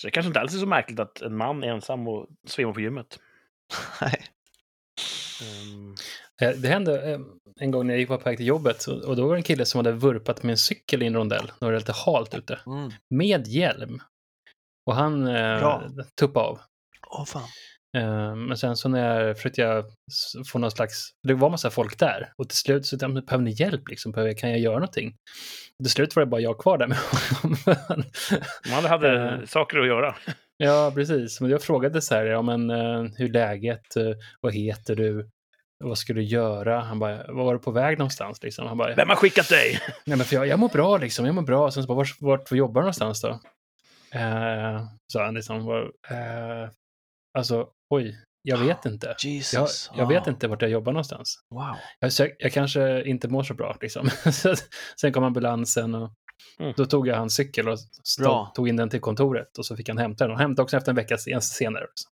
Så 0.00 0.06
det 0.06 0.10
kanske 0.10 0.28
inte 0.28 0.40
alls 0.40 0.54
är 0.54 0.58
så 0.58 0.66
märkligt 0.66 1.00
att 1.00 1.20
en 1.22 1.36
man 1.36 1.64
är 1.64 1.68
ensam 1.68 2.08
och 2.08 2.26
svimmar 2.46 2.72
på 2.72 2.80
gymmet. 2.80 3.18
Nej. 4.00 4.22
Ehm, 5.42 5.94
Eh, 6.42 6.50
Det 6.50 6.68
hände 6.68 7.12
eh, 7.12 7.20
en 7.60 7.70
gång 7.70 7.86
när 7.86 7.94
jag 7.94 8.00
gick 8.00 8.08
på 8.08 8.16
väg 8.16 8.36
till 8.36 8.46
jobbet 8.46 8.86
och 8.86 9.16
då 9.16 9.26
var 9.26 9.34
det 9.34 9.38
en 9.38 9.42
kille 9.42 9.64
som 9.64 9.78
hade 9.78 9.92
vurpat 9.92 10.42
med 10.42 10.50
en 10.50 10.58
cykel 10.58 11.02
i 11.02 11.06
en 11.06 11.14
rondell. 11.14 11.46
Då 11.58 11.66
var 11.66 11.72
det 11.72 11.78
lite 11.78 11.92
halt 11.92 12.34
ute. 12.34 12.60
Mm. 12.66 12.90
Med 13.10 13.46
hjälm. 13.46 13.98
Och 14.86 14.94
han 14.94 15.26
eh, 15.26 15.60
tuppade 16.20 16.46
av. 16.46 16.60
Åh 17.10 17.24
fan. 17.24 17.48
Eh, 17.96 18.34
men 18.34 18.56
sen 18.56 18.76
så 18.76 18.88
när 18.88 19.20
jag 19.26 19.36
försökte 19.36 19.60
jag 19.60 19.84
få 20.52 20.58
någon 20.58 20.70
slags, 20.70 21.08
det 21.28 21.34
var 21.34 21.50
massa 21.50 21.70
folk 21.70 21.98
där 21.98 22.32
och 22.36 22.48
till 22.48 22.58
slut 22.58 22.86
så 22.86 22.96
behöver 22.96 23.38
ni 23.38 23.50
hjälp 23.50 23.88
liksom? 23.88 24.12
Behöver- 24.12 24.34
Kan 24.34 24.50
jag 24.50 24.58
göra 24.58 24.74
någonting? 24.74 25.14
Och 25.78 25.84
till 25.84 25.92
slut 25.92 26.16
var 26.16 26.20
det 26.20 26.26
bara 26.30 26.40
jag 26.40 26.58
kvar 26.58 26.78
där 26.78 26.86
med 26.86 26.96
honom. 27.42 28.04
Man 28.72 28.84
hade 28.84 29.20
Eh. 29.22 29.44
saker 29.46 29.78
att 29.78 29.86
göra. 29.86 30.14
ja, 30.56 30.92
precis. 30.94 31.40
Men 31.40 31.50
jag 31.50 31.62
frågade 31.62 32.02
så 32.02 32.14
här, 32.14 32.24
ja 32.24 32.42
men 32.42 32.70
eh, 32.70 33.02
hur 33.16 33.28
läget? 33.28 33.96
Eh, 33.96 34.02
vad 34.40 34.54
heter 34.54 34.96
du? 34.96 35.30
Vad 35.84 35.98
ska 35.98 36.12
du 36.12 36.22
göra? 36.22 36.80
Han 36.80 36.98
bara, 36.98 37.16
var 37.32 37.44
var 37.44 37.52
du 37.54 37.58
på 37.60 37.70
väg 37.70 37.98
någonstans 37.98 38.42
liksom? 38.42 38.66
Han 38.66 38.78
bara, 38.78 38.94
Vem 38.94 39.08
har 39.08 39.16
skickat 39.16 39.48
dig? 39.48 39.78
Nej, 40.06 40.16
men 40.16 40.26
för 40.26 40.36
jag, 40.36 40.46
jag 40.46 40.58
mår 40.58 40.68
bra 40.68 40.96
liksom, 40.96 41.26
jag 41.26 41.34
mår 41.34 41.42
bra. 41.42 41.70
Sen 41.70 41.82
så 41.82 41.86
bara, 41.86 41.94
vart, 41.96 42.16
vart 42.20 42.52
jobbar 42.52 42.80
du 42.80 42.84
någonstans 42.84 43.20
då? 43.20 43.28
Eh, 44.14 44.82
sa 45.12 45.24
han 45.24 45.34
liksom, 45.34 45.64
var, 45.64 45.82
eh, 46.10 46.68
alltså, 47.38 47.68
oj, 47.90 48.16
jag 48.42 48.58
vet 48.58 48.86
inte. 48.86 49.06
Jag, 49.06 49.30
Jesus. 49.32 49.90
jag 49.96 50.06
vet 50.08 50.26
Ah, 50.26 50.30
inte 50.30 50.48
vart 50.48 50.62
jag 50.62 50.70
jobbar 50.70 50.92
någonstans. 50.92 51.38
Wow. 51.50 51.76
Jag, 52.00 52.30
jag 52.38 52.52
kanske 52.52 53.02
inte 53.04 53.28
mår 53.28 53.42
så 53.42 53.54
bra 53.54 53.76
liksom. 53.80 54.08
Sen 55.00 55.12
kom 55.12 55.24
ambulansen 55.24 55.94
och 55.94 56.12
Mm. 56.60 56.74
då 56.76 56.86
tog 56.86 57.08
jag 57.08 57.16
hans 57.16 57.34
cykel 57.34 57.68
och 57.68 57.78
stod, 58.04 58.54
tog 58.54 58.68
in 58.68 58.76
den 58.76 58.88
till 58.90 59.00
kontoret 59.00 59.58
och 59.58 59.66
så 59.66 59.76
fick 59.76 59.88
han 59.88 59.98
hämta 59.98 60.24
den. 60.24 60.32
Och 60.32 60.38
hämtade 60.38 60.62
också 60.64 60.76
efter 60.76 60.92
en 60.92 60.96
vecka 60.96 61.18
sen- 61.18 61.40
senare. 61.42 61.84
Också. 61.84 62.08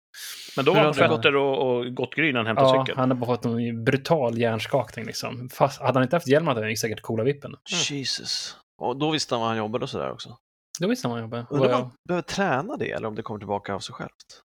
Men 0.56 0.66
då 0.66 0.72
Hur 0.72 0.78
var 0.78 0.86
han 0.86 0.94
fötter 0.94 1.36
och, 1.36 1.78
och 1.78 1.96
gått 1.96 2.16
gryn 2.16 2.34
när 2.34 2.40
han 2.40 2.48
hämtade 2.48 2.68
Ja, 2.70 2.84
cykeln. 2.86 3.00
han 3.00 3.10
hade 3.10 3.20
bara 3.20 3.26
fått 3.36 3.46
en 3.46 3.84
brutal 3.84 4.38
hjärnskakning 4.38 5.06
liksom. 5.06 5.50
Fast 5.50 5.82
hade 5.82 5.94
han 5.94 6.04
inte 6.04 6.16
haft 6.16 6.28
hjälm 6.28 6.48
hade 6.48 6.62
han 6.66 6.78
säkert 6.78 7.02
coola 7.02 7.24
vippen. 7.24 7.56
Jesus. 7.90 8.56
Och 8.82 8.98
då 9.00 9.12
visste 9.12 9.36
han 9.36 9.42
var 9.42 9.48
han 9.48 9.58
jobbade 9.58 9.84
och 9.84 9.90
sådär 9.90 10.12
också. 10.12 10.38
Då 10.80 10.88
visste 10.88 11.08
han 11.08 11.12
vad 11.12 11.20
han 11.22 11.30
jobbade. 11.30 11.46
Undrar 11.50 11.68
om 11.68 11.74
Och 11.74 11.74
jag- 11.80 11.82
man 11.82 11.92
behöver 12.08 12.22
träna 12.24 12.78
det 12.78 12.92
eller 12.92 13.08
om 13.08 13.16
det 13.16 13.22
kommer 13.22 13.40
tillbaka 13.40 13.74
av 13.74 13.80
sig 13.80 13.94
självt. 13.96 14.42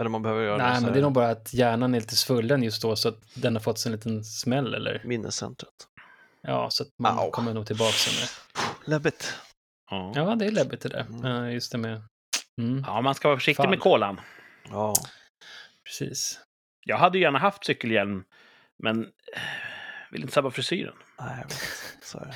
Eller 0.00 0.10
man 0.10 0.22
behöver 0.22 0.42
göra 0.42 0.56
Nej, 0.56 0.80
men 0.82 0.92
det 0.92 0.98
är 0.98 1.02
nog 1.02 1.12
bara 1.12 1.30
att 1.30 1.54
hjärnan 1.54 1.94
är 1.94 2.00
lite 2.00 2.16
svullen 2.16 2.62
just 2.62 2.82
då 2.82 2.96
så 2.96 3.08
att 3.08 3.18
den 3.34 3.54
har 3.54 3.60
fått 3.60 3.78
sig 3.78 3.90
en 3.90 3.96
liten 3.96 4.24
smäll 4.24 4.74
eller 4.74 5.02
minnescentret. 5.04 5.74
ja, 6.42 6.70
så 6.70 6.82
att 6.82 6.88
man 6.98 7.18
Au. 7.18 7.30
kommer 7.30 7.54
nog 7.54 7.66
tillbaka 7.66 7.92
sen. 7.92 8.28
Läbbigt. 8.84 9.34
Ja. 9.90 10.12
Ja, 10.14 10.34
det 10.34 10.46
är 10.46 10.50
läbbigt 10.50 10.80
det 10.80 10.88
där. 10.88 11.06
Mm. 11.10 11.52
Just 11.52 11.72
det 11.72 11.78
med... 11.78 12.02
Mm, 12.60 12.84
ja, 12.86 13.00
man 13.00 13.14
ska 13.14 13.28
vara 13.28 13.38
försiktig 13.38 13.62
Fan. 13.62 13.70
med 13.70 13.80
kolan. 13.80 14.20
Ja. 14.70 14.94
precis. 15.84 16.40
Jag 16.84 16.96
hade 16.96 17.18
gärna 17.18 17.38
haft 17.38 17.64
cykelhjälm, 17.64 18.24
men 18.82 19.08
vill 20.10 20.20
inte 20.20 20.32
sabba 20.34 20.50
frisyren. 20.50 20.94
Nej, 21.20 21.44
det. 21.48 21.54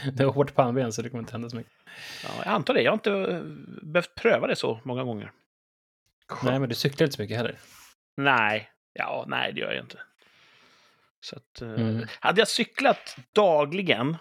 Det 0.13 0.23
är 0.23 0.27
hårt 0.27 0.55
pannben 0.55 0.93
så 0.93 1.03
det 1.03 1.11
kommer 1.11 1.23
inte 1.23 1.33
hända 1.33 1.51
så 1.51 1.57
mycket. 1.57 1.73
Ja, 2.25 2.31
jag 2.45 2.55
antar 2.55 2.75
det. 2.75 2.83
Jag 2.83 2.91
har 2.91 2.97
inte 2.97 3.13
eh, 3.13 3.41
behövt 3.83 4.15
pröva 4.15 4.47
det 4.47 4.57
så 4.57 4.81
många 4.85 5.05
gånger. 5.05 5.33
Nej, 6.43 6.59
men 6.61 6.69
du 6.69 6.75
cyklar 6.75 7.05
inte 7.05 7.17
så 7.17 7.23
mycket 7.23 7.37
heller. 7.37 7.59
Nej, 8.17 8.71
ja, 8.93 9.25
nej, 9.29 9.53
det 9.53 9.61
gör 9.61 9.73
jag 9.73 9.85
inte. 9.85 10.01
Så 11.21 11.37
att, 11.37 11.63
eh, 11.63 11.69
Mm. 11.71 12.07
Hade 12.21 12.41
jag 12.41 12.49
cyklat 12.49 13.17
dagligen 13.33 14.17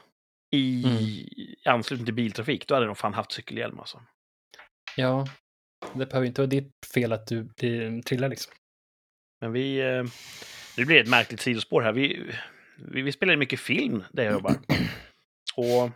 i 0.51 0.83
Mm. 0.85 1.75
anslutning 1.75 2.05
till 2.05 2.13
biltrafik, 2.13 2.67
då 2.67 2.73
hade 2.73 2.85
nog 2.87 2.97
fan 2.97 3.13
haft 3.13 3.31
cykelhjälm 3.31 3.79
alltså. 3.79 4.01
Ja, 4.95 5.27
det 5.93 6.05
behöver 6.05 6.27
inte 6.27 6.41
vara 6.41 6.49
ditt 6.49 6.73
fel 6.93 7.13
att 7.13 7.27
du 7.27 7.43
blir, 7.43 8.01
trillar 8.01 8.29
liksom. 8.29 8.53
Men 9.41 9.51
vi... 9.51 9.77
eh, 9.79 10.03
Det 10.75 10.85
blir 10.85 11.01
ett 11.01 11.09
märkligt 11.09 11.41
sidospår 11.41 11.81
här. 11.81 11.91
Vi, 11.91 12.31
vi, 12.77 13.01
vi 13.01 13.11
spelar 13.11 13.35
mycket 13.35 13.59
film 13.59 14.03
där 14.11 14.23
jag 14.23 14.33
jobbar. 14.33 14.55
Och 15.55 15.89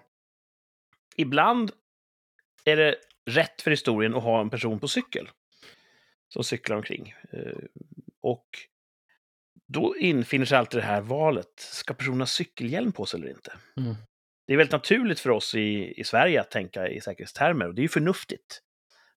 ibland 1.15 1.72
är 2.65 2.76
det 2.78 2.95
rätt 3.30 3.62
för 3.62 3.72
historien 3.72 4.15
att 4.15 4.24
ha 4.24 4.41
en 4.41 4.50
person 4.50 4.80
på 4.80 4.88
cykel 4.88 5.30
som 6.29 6.43
cyklar 6.43 6.77
omkring. 6.77 7.15
Eh, 7.31 7.57
Och 8.21 8.47
då 9.67 9.97
infinner 9.97 10.45
sig 10.45 10.57
alltid 10.57 10.79
det 10.79 10.85
här 10.85 11.01
valet. 11.01 11.59
Ska 11.59 11.93
personen 11.93 12.19
ha 12.19 12.25
cykelhjälm 12.25 12.91
på 12.91 13.05
sig 13.05 13.19
eller 13.19 13.29
inte? 13.29 13.53
Mm. 13.77 13.95
Det 14.47 14.53
är 14.53 14.57
väldigt 14.57 14.71
naturligt 14.71 15.19
för 15.19 15.29
oss 15.29 15.55
i, 15.55 15.93
i 15.99 16.03
Sverige 16.03 16.41
att 16.41 16.51
tänka 16.51 16.87
i 16.87 17.01
säkerhetstermer 17.01 17.67
och 17.67 17.75
det 17.75 17.81
är 17.81 17.83
ju 17.83 17.89
förnuftigt. 17.89 18.61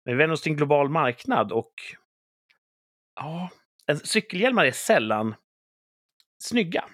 Men 0.05 0.13
vi 0.13 0.17
vänder 0.17 0.33
oss 0.33 0.41
till 0.41 0.51
en 0.51 0.57
global 0.57 0.89
marknad 0.89 1.51
och 1.51 1.73
ja, 3.15 3.49
en 3.85 3.99
cykelhjälmar 3.99 4.65
är 4.65 4.71
sällan 4.71 5.35
snygga. 6.43 6.85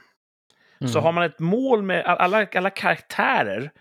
Mm. 0.80 0.94
Så 0.94 1.00
har 1.00 1.12
man 1.12 1.24
ett 1.24 1.40
mål 1.40 1.84
med 1.84 2.06
alla, 2.06 2.46
alla 2.46 2.70
karaktärer 2.70 3.72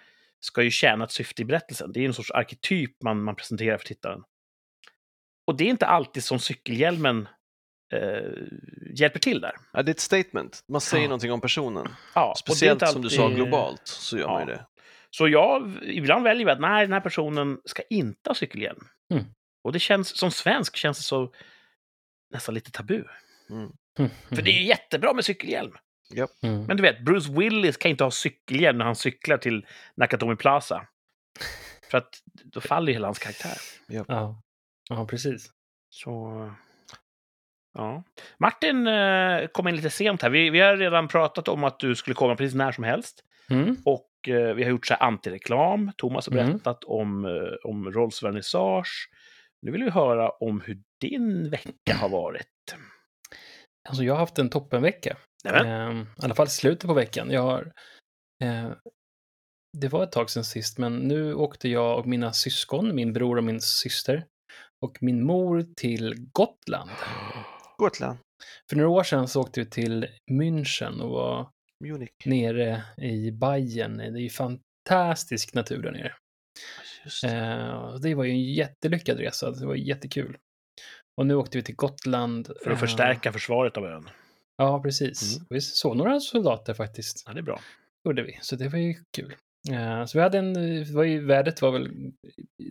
ska 0.40 0.62
ju 0.62 0.70
tjäna 0.70 1.04
ett 1.04 1.12
syfte 1.12 1.42
i 1.42 1.44
berättelsen. 1.44 1.92
Det 1.92 2.00
är 2.00 2.06
en 2.06 2.14
sorts 2.14 2.30
arketyp 2.30 3.02
man, 3.02 3.22
man 3.22 3.36
presenterar 3.36 3.78
för 3.78 3.86
tittaren. 3.86 4.24
Och 5.46 5.56
det 5.56 5.64
är 5.64 5.68
inte 5.68 5.86
alltid 5.86 6.24
som 6.24 6.38
cykelhjälmen 6.38 7.28
eh, 7.92 8.30
hjälper 8.94 9.18
till 9.18 9.40
där. 9.40 9.52
Ja, 9.72 9.82
det 9.82 9.90
är 9.90 9.94
ett 9.94 10.00
statement. 10.00 10.64
Man 10.68 10.80
säger 10.80 11.02
Ja. 11.04 11.08
någonting 11.08 11.32
om 11.32 11.40
personen. 11.40 11.88
Ja, 12.14 12.34
Speciellt 12.36 12.82
inte 12.82 12.92
som 12.92 13.02
du 13.02 13.10
sa 13.10 13.22
alltid- 13.24 13.36
globalt 13.36 13.82
så 13.84 14.18
gör 14.18 14.28
man 14.28 14.46
ju 14.46 14.52
Ja. 14.52 14.56
det. 14.56 14.66
Så 15.10 15.28
jag, 15.28 15.78
ibland 15.82 16.24
väljer 16.24 16.46
vi 16.46 16.52
att 16.52 16.60
nej, 16.60 16.84
den 16.86 16.92
här 16.92 17.00
personen 17.00 17.60
ska 17.64 17.82
inte 17.90 18.30
ha 18.30 18.34
cykelhjälm. 18.34 18.86
Mm. 19.12 19.24
Och 19.64 19.72
det 19.72 19.78
känns, 19.78 20.16
som 20.18 20.30
svensk 20.30 20.76
känns 20.76 20.98
det 20.98 21.04
så 21.04 21.32
nästan 22.32 22.54
lite 22.54 22.70
tabu. 22.70 23.04
Mm. 23.50 23.70
För 24.28 24.42
det 24.42 24.50
är 24.50 24.58
ju 24.60 24.64
jättebra 24.66 25.12
med 25.12 25.24
cykelhjälm. 25.24 25.72
Mm. 26.42 26.64
Men 26.64 26.76
du 26.76 26.82
vet, 26.82 27.00
Bruce 27.04 27.32
Willis 27.32 27.76
kan 27.76 27.90
inte 27.90 28.04
ha 28.04 28.10
cykelhjälm 28.10 28.78
när 28.78 28.84
han 28.84 28.96
cyklar 28.96 29.38
till 29.38 29.66
Nakatomi 29.96 30.36
Plaza. 30.36 30.86
För 31.90 31.98
att 31.98 32.22
då 32.44 32.60
faller 32.60 32.86
ju 32.86 32.92
hela 32.92 33.06
hans 33.06 33.18
karaktär. 33.18 33.56
Ja. 33.86 34.42
Ja, 34.88 35.06
precis. 35.06 35.50
Så... 35.90 36.50
Ja. 37.74 38.02
Martin 38.38 38.86
eh, 38.86 39.46
kom 39.46 39.68
in 39.68 39.76
lite 39.76 39.90
sent 39.90 40.22
här. 40.22 40.30
Vi, 40.30 40.50
vi 40.50 40.60
har 40.60 40.76
redan 40.76 41.08
pratat 41.08 41.48
om 41.48 41.64
att 41.64 41.78
du 41.78 41.94
skulle 41.94 42.14
komma 42.14 42.36
precis 42.36 42.54
när 42.54 42.72
som 42.72 42.84
helst. 42.84 43.24
Mm. 43.50 43.76
Och 43.84 44.10
eh, 44.28 44.54
vi 44.54 44.62
har 44.62 44.70
gjort 44.70 44.86
så 44.86 44.94
här 44.94 45.02
antireklam. 45.06 45.92
Thomas 45.96 46.26
har 46.28 46.36
Mm. 46.36 46.46
berättat 46.46 46.84
om, 46.84 47.24
eh, 47.24 47.70
om 47.70 47.92
Rolls 47.92 48.22
vernissage. 48.22 49.10
Nu 49.62 49.70
vill 49.72 49.84
vi 49.84 49.90
höra 49.90 50.30
om 50.30 50.60
hur 50.60 50.78
din 51.00 51.50
vecka 51.50 51.94
har 51.94 52.08
varit. 52.08 52.76
Alltså, 53.88 54.04
jag 54.04 54.14
har 54.14 54.18
haft 54.20 54.38
en 54.38 54.50
toppenvecka. 54.50 55.16
Nämen. 55.44 56.00
Eh, 56.00 56.02
I 56.02 56.24
alla 56.24 56.34
fall 56.34 56.48
slutet 56.48 56.86
på 56.86 56.94
veckan. 56.94 57.30
Jag 57.30 57.42
har... 57.42 57.72
Det 59.78 59.88
var 59.88 60.02
ett 60.04 60.12
tag 60.12 60.30
sedan 60.30 60.44
sist, 60.44 60.78
men 60.78 60.96
nu 60.98 61.34
åkte 61.34 61.68
jag 61.68 61.98
och 61.98 62.06
mina 62.06 62.32
syskon, 62.32 62.94
min 62.94 63.12
bror 63.12 63.36
och 63.36 63.44
min 63.44 63.60
syster, 63.60 64.24
och 64.80 64.98
min 65.00 65.24
mor 65.24 65.66
till 65.76 66.14
Gotland. 66.32 66.90
Gotland. 67.78 68.18
För 68.70 68.76
några 68.76 68.90
år 68.90 69.02
sedan 69.02 69.28
så 69.28 69.40
åkte 69.40 69.60
vi 69.60 69.70
till 69.70 70.06
München 70.30 71.00
och 71.00 71.10
var 71.10 71.48
Munich. 71.84 72.10
nere 72.24 72.82
i 72.96 73.30
Bayern. 73.30 73.96
Det 73.96 74.04
är 74.04 74.16
ju 74.16 74.30
fantastisk 74.30 75.54
natur 75.54 75.82
där 75.82 75.92
nere. 75.92 76.12
Just 77.04 77.22
det. 77.22 77.36
Eh, 77.36 77.94
det 77.94 78.14
var 78.14 78.24
ju 78.24 78.30
en 78.30 78.52
jättelyckad 78.54 79.18
resa. 79.18 79.50
Det 79.50 79.66
var 79.66 79.74
jättekul. 79.74 80.36
Och 81.20 81.26
nu 81.26 81.34
åkte 81.34 81.58
vi 81.58 81.64
till 81.64 81.76
Gotland. 81.76 82.46
För 82.46 82.70
att 82.70 82.76
eh, 82.76 82.80
förstärka 82.80 83.32
försvaret 83.32 83.76
av 83.76 83.84
ön. 83.84 84.08
Ja, 84.56 84.82
precis. 84.82 85.36
Mm. 85.36 85.46
Vi 85.50 85.60
såg 85.60 85.96
några 85.96 86.20
soldater 86.20 86.74
faktiskt. 86.74 87.24
Ja, 87.26 87.32
det 87.32 87.40
är 87.40 87.42
bra. 87.42 87.60
gjorde 88.04 88.22
vi, 88.22 88.38
så 88.42 88.56
det 88.56 88.68
var 88.68 88.78
ju 88.78 88.94
kul. 89.16 89.34
Eh, 89.70 90.04
så 90.04 90.18
vi 90.18 90.22
hade 90.22 90.38
en, 90.38 90.54
var 90.94 91.04
ju, 91.04 91.26
vädret 91.26 91.62
var 91.62 91.72
väl, 91.72 91.90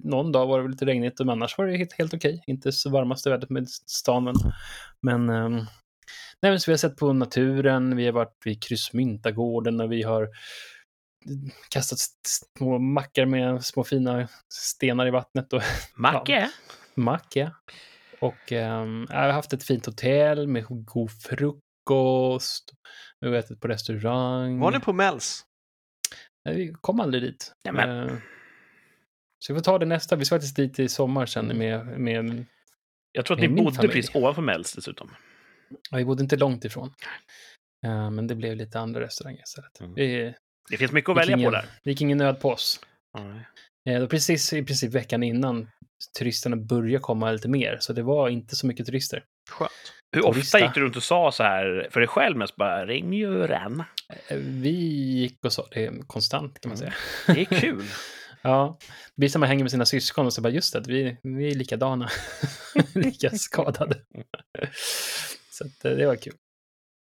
någon 0.04 0.32
dag 0.32 0.48
var 0.48 0.58
det 0.58 0.64
väl 0.64 0.72
lite 0.72 0.86
regnigt, 0.86 1.20
men 1.20 1.30
annars 1.30 1.58
var 1.58 1.66
det 1.66 1.78
helt, 1.78 1.94
helt 1.94 2.14
okej. 2.14 2.44
Inte 2.48 2.72
så 2.72 2.90
varmaste 2.90 3.30
vädret 3.30 3.50
med 3.50 3.70
stan, 3.70 4.24
men, 4.24 4.36
men, 5.02 5.30
ehm, 5.30 5.56
nej, 6.42 6.52
men 6.52 6.60
så 6.60 6.72
vi 6.72 6.74
har 6.74 6.78
sett 6.78 6.98
på 6.98 7.14
naturen, 7.14 7.96
vi 7.96 8.06
har 8.06 8.14
varit 8.14 8.38
vid 8.46 8.64
Kryssmyntagården 8.64 9.82
och 9.82 9.92
vi 9.92 10.04
har 10.04 10.30
kastat 11.70 12.00
små 12.28 12.80
mackar 12.80 13.26
med 13.26 13.66
små 13.66 13.84
fina 13.84 14.28
stenar 14.54 15.08
i 15.08 15.12
vattnet 15.12 15.54
och 15.54 15.62
Macke? 15.96 16.50
mack, 16.96 17.36
ja. 17.36 17.50
Och 18.20 18.52
ehm, 18.52 19.08
jag 19.10 19.18
har 19.18 19.30
haft 19.30 19.54
ett 19.54 19.64
fint 19.64 19.86
hotell 19.86 20.48
med 20.48 20.66
god 20.66 21.12
frukost. 21.12 22.72
Vi 23.20 23.28
har 23.28 23.36
ätit 23.36 23.62
på 23.62 23.68
restaurang. 23.68 24.60
Var 24.60 24.72
ni 24.72 24.80
på 24.80 24.94
Mells? 24.94 25.46
Nej, 26.46 26.56
vi 26.56 26.74
kom 26.82 27.00
aldrig 27.00 27.24
dit. 27.24 27.54
Nämen. 27.66 28.10
Eh, 28.10 28.16
Så 29.40 29.54
vi 29.54 29.60
får 29.60 29.64
ta 29.64 29.80
det 29.80 29.86
nästa. 29.86 30.16
Vi 30.16 30.26
ska 30.26 30.36
faktiskt 30.36 30.56
dit 30.56 30.80
i 30.80 30.90
sommar 30.90 31.26
sen 31.26 31.46
Mm. 31.52 31.58
med, 31.58 32.00
med 32.00 32.46
Jag 33.12 33.26
tror 33.26 33.38
att 33.38 33.42
ni 33.42 33.48
bodde 33.64 33.76
familj. 33.76 33.94
precis 33.94 34.16
ovanför 34.16 34.42
Mells 34.42 34.74
dessutom. 34.74 35.12
ja, 35.92 35.98
vi 35.98 36.06
bodde 36.06 36.24
inte 36.24 36.36
långt 36.36 36.66
ifrån. 36.66 36.94
Eh, 37.86 38.12
Men 38.12 38.28
det 38.28 38.36
blev 38.36 38.56
lite 38.56 38.80
andra 38.80 39.02
restauranger 39.02 39.42
istället. 39.44 39.80
Mm. 39.80 39.94
Vi, 39.94 40.34
Det 40.70 40.78
finns 40.78 40.92
mycket 40.92 41.10
att 41.10 41.18
välja 41.18 41.36
ingen, 41.38 41.48
på 41.48 41.52
där. 41.52 41.66
Det 41.84 41.90
gick 41.90 42.02
ingen 42.02 42.18
nöd 42.18 42.40
på 42.40 42.50
oss. 42.50 42.80
Var 43.86 44.08
precis 44.08 44.54
i 44.54 44.64
princip 44.64 44.94
veckan 44.94 45.24
innan 45.24 45.70
turisterna 46.20 46.56
började 46.56 47.00
komma 47.04 47.32
lite 47.32 47.48
mer, 47.50 47.78
så 47.82 47.94
det 47.94 48.04
var 48.04 48.30
inte 48.30 48.56
så 48.56 48.68
mycket 48.68 48.86
turister. 48.86 49.24
Skönt. 49.50 49.72
Hur 50.16 50.26
ofta 50.26 50.60
gick 50.60 50.74
du 50.74 50.82
runt 50.82 50.96
och 50.96 51.04
sa 51.04 51.32
så 51.32 51.44
här 51.44 51.88
för 51.92 52.00
dig 52.00 52.08
själv 52.08 52.38
mest 52.38 52.56
bara 52.56 52.86
ring 52.86 53.10
muren? 53.10 53.84
Eh, 54.28 54.38
Vi 54.38 54.70
gick 55.22 55.46
och 55.46 55.54
sa 55.54 55.68
det 55.72 56.08
konstant 56.08 56.60
kan 56.62 56.70
man 56.70 56.78
Mm. 56.82 56.92
säga. 57.26 57.36
Det 57.36 57.42
är 57.56 57.62
kul. 57.62 57.84
Ja, 58.42 58.78
det 59.16 59.20
blir 59.22 59.30
som 59.30 59.40
man 59.40 59.50
hänger 59.50 59.64
med 59.64 59.72
sina 59.72 59.86
syskon 59.86 60.26
och 60.26 60.34
så 60.34 60.42
bara 60.42 60.50
just 60.54 60.74
det, 60.74 60.84
vi, 60.88 61.18
vi 61.24 61.52
är 61.52 61.56
likadana. 61.56 62.10
Lika 62.94 63.30
skadade. 63.30 63.96
så 65.52 65.66
att, 65.66 65.86
eh, 65.86 65.92
det 65.92 66.06
var 66.06 66.16
kul. 66.16 66.34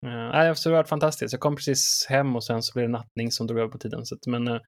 Uh, 0.05 0.09
nej, 0.31 0.55
så 0.55 0.69
det 0.69 0.75
var 0.75 0.83
fantastiskt. 0.83 1.33
Jag 1.33 1.39
kom 1.39 1.55
precis 1.55 2.05
hem 2.09 2.35
och 2.35 2.43
sen 2.43 2.63
så 2.63 2.73
blev 2.73 2.85
det 2.87 2.91
nattning 2.91 3.31
som 3.31 3.47
drog 3.47 3.59
över 3.59 3.69
på 3.71 3.77
tiden. 3.77 4.05
Så 4.05 4.15
att, 4.15 4.27
men 4.27 4.47
uh, 4.47 4.59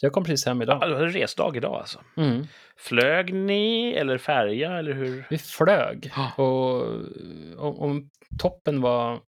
jag 0.00 0.12
kom 0.12 0.24
precis 0.24 0.46
hem 0.46 0.60
Ja, 0.60 0.62
idag. 0.62 0.80
du 0.88 0.94
hade 0.94 1.08
resdag 1.08 1.56
idag 1.56 1.74
alltså. 1.74 2.00
Mm. 2.16 2.46
Flög 2.78 3.34
ni 3.34 3.92
eller 3.92 4.18
färja 4.18 4.78
eller 4.78 4.92
hur? 4.92 5.26
Vi 5.30 5.38
flög 5.38 6.12
Ja. 6.16 6.32
och 6.44 6.82
om, 7.66 7.78
om 7.80 8.08
toppen 8.38 8.80
var 8.80 9.20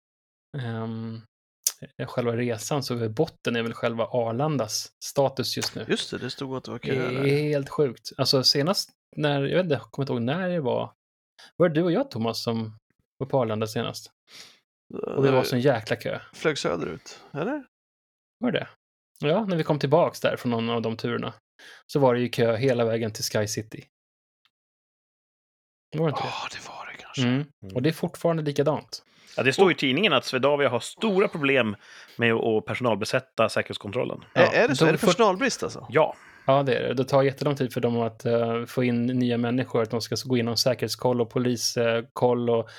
ehm, 0.57 1.21
själva 2.07 2.37
resan 2.37 2.83
så 2.83 3.09
botten 3.09 3.55
är 3.55 3.63
väl 3.63 3.73
själva 3.73 4.03
Arlandas 4.05 4.87
status 5.05 5.57
just 5.57 5.75
nu. 5.75 5.85
Just 5.87 6.11
det, 6.11 6.17
det 6.17 6.29
stod 6.29 6.57
att 6.57 6.63
det 6.63 6.71
var 6.71 6.79
kö. 6.79 7.09
Det 7.23 7.29
är 7.29 7.49
helt 7.49 7.69
sjukt. 7.69 8.09
Alltså 8.17 8.43
senast 8.43 8.89
när, 9.15 9.41
jag 9.43 9.57
vet 9.57 9.63
inte, 9.63 9.75
jag 9.75 9.81
kommer 9.81 10.03
inte 10.03 10.13
ihåg 10.13 10.21
när 10.21 10.49
det 10.49 10.59
var. 10.59 10.91
Var 11.57 11.69
det 11.69 11.75
du 11.75 11.83
och 11.83 11.91
jag 11.91 12.11
Thomas 12.11 12.43
som 12.43 12.77
var 13.17 13.27
på 13.27 13.39
Arlanda 13.41 13.67
senast? 13.67 14.11
Och 14.93 15.23
det 15.23 15.31
var 15.31 15.43
sån 15.43 15.59
jäkla 15.59 15.95
kö. 15.95 16.19
Flög 16.33 16.57
söderut, 16.57 17.23
eller? 17.33 17.63
Var 18.39 18.51
det 18.51 18.59
det? 18.59 18.67
Ja, 19.27 19.45
när 19.45 19.55
vi 19.55 19.63
kom 19.63 19.79
tillbaks 19.79 20.19
där 20.19 20.35
från 20.37 20.51
någon 20.51 20.69
av 20.69 20.81
de 20.81 20.97
turerna. 20.97 21.33
Så 21.87 21.99
var 21.99 22.13
det 22.13 22.19
ju 22.21 22.29
kö 22.29 22.55
hela 22.55 22.85
vägen 22.85 23.11
till 23.11 23.23
Sky 23.23 23.47
City. 23.47 23.85
Var 25.97 26.05
det 26.05 26.09
inte 26.09 26.21
Ja, 26.23 26.47
det 26.51 26.67
var 26.67 26.85
det 26.85 26.91
det? 26.91 27.03
kanske. 27.03 27.21
Mm. 27.21 27.75
Och 27.75 27.81
det 27.81 27.89
är 27.89 27.93
fortfarande 27.93 28.43
likadant. 28.43 29.03
Ja, 29.37 29.43
det 29.43 29.53
står 29.53 29.71
i 29.71 29.75
tidningen 29.75 30.13
att 30.13 30.25
Swedavia 30.25 30.69
har 30.69 30.79
stora 30.79 31.27
problem 31.27 31.75
med 32.17 32.33
att 32.33 32.65
personalbesätta 32.65 33.49
säkerhetskontrollen. 33.49 34.23
Ja, 34.33 34.41
är, 34.41 34.63
är 34.63 34.67
det 34.67 34.75
så? 34.75 34.85
då 34.85 34.89
Är 34.89 34.93
det 34.93 34.99
personalbrist 34.99 35.63
alltså? 35.63 35.87
Ja, 35.89 36.15
Ja, 36.45 36.63
det 36.63 36.75
är 36.75 36.81
det. 36.81 36.93
Det 36.93 37.03
tar 37.03 37.23
jättelång 37.23 37.55
tid 37.55 37.73
för 37.73 37.81
dem 37.81 38.01
att 38.01 38.25
eh, 38.25 38.65
få 38.65 38.83
in 38.83 39.05
nya 39.05 39.37
människor, 39.37 39.81
att 39.81 39.89
de 39.89 40.01
ska 40.01 40.15
gå 40.25 40.35
igenom 40.35 40.57
säkerhetskoll 40.57 41.21
och 41.21 41.29
poliskoll 41.29 42.49
och 42.49 42.69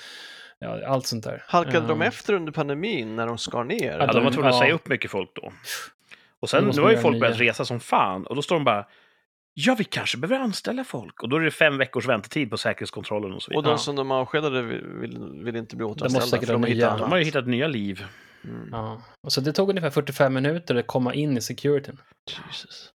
ja, 0.63 0.87
allt 0.87 1.07
sånt 1.07 1.23
där. 1.23 1.43
Halkade 1.47 1.87
de 1.87 2.01
Eh, 2.01 2.07
efter 2.07 2.33
under 2.33 2.51
pandemin 2.51 3.15
när 3.15 3.27
de 3.27 3.37
skar 3.37 3.63
ner? 3.63 3.97
Ja, 3.99 4.05
de 4.07 4.13
de- 4.13 4.23
var 4.23 4.31
tvungna 4.31 4.49
att 4.49 4.55
ja. 4.55 4.61
säga 4.61 4.73
upp 4.73 4.87
mycket 4.87 5.11
folk 5.11 5.29
då. 5.35 5.53
Och 6.39 6.49
sen, 6.49 6.65
nu 6.75 6.81
har 6.81 6.91
ju 6.91 6.97
folk 6.97 7.19
börjat 7.19 7.39
resa 7.39 7.65
som 7.65 7.79
fan. 7.79 8.27
Och 8.27 8.35
då 8.35 8.41
står 8.41 8.55
de 8.55 8.63
bara, 8.63 8.87
ja, 9.53 9.75
vi 9.77 9.83
kanske 9.83 10.17
behöver 10.17 10.43
anställa 10.43 10.83
folk. 10.83 11.23
Och 11.23 11.29
då 11.29 11.35
är 11.35 11.39
det 11.41 11.51
fem 11.51 11.77
veckors 11.77 12.07
väntetid 12.07 12.49
på 12.49 12.57
säkerhetskontrollen 12.57 13.33
och 13.33 13.43
så 13.43 13.51
Och 13.51 13.61
vidare. 13.63 13.73
de 13.73 13.79
som 13.79 13.95
de 13.95 14.11
avskedade 14.11 14.61
vill, 14.61 14.85
vill, 14.85 15.19
vill 15.43 15.55
inte 15.55 15.75
bli 15.75 15.85
återanställda 15.85 16.45
för 16.47 16.53
de 16.53 16.63
hittat 16.63 16.89
annat. 16.89 16.99
De 17.01 17.11
har 17.11 17.17
ju 17.17 17.23
hittat 17.23 17.47
nya 17.47 17.67
liv. 17.67 18.05
Mm. 18.43 18.69
Ja. 18.71 19.01
Och 19.27 19.33
så 19.33 19.41
det 19.41 19.53
tog 19.53 19.69
ungefär 19.69 19.89
45 19.89 20.33
minuter 20.33 20.75
att 20.75 20.87
komma 20.87 21.13
in 21.13 21.37
i 21.37 21.41
securityn. 21.41 21.97
Jesus. 22.47 22.89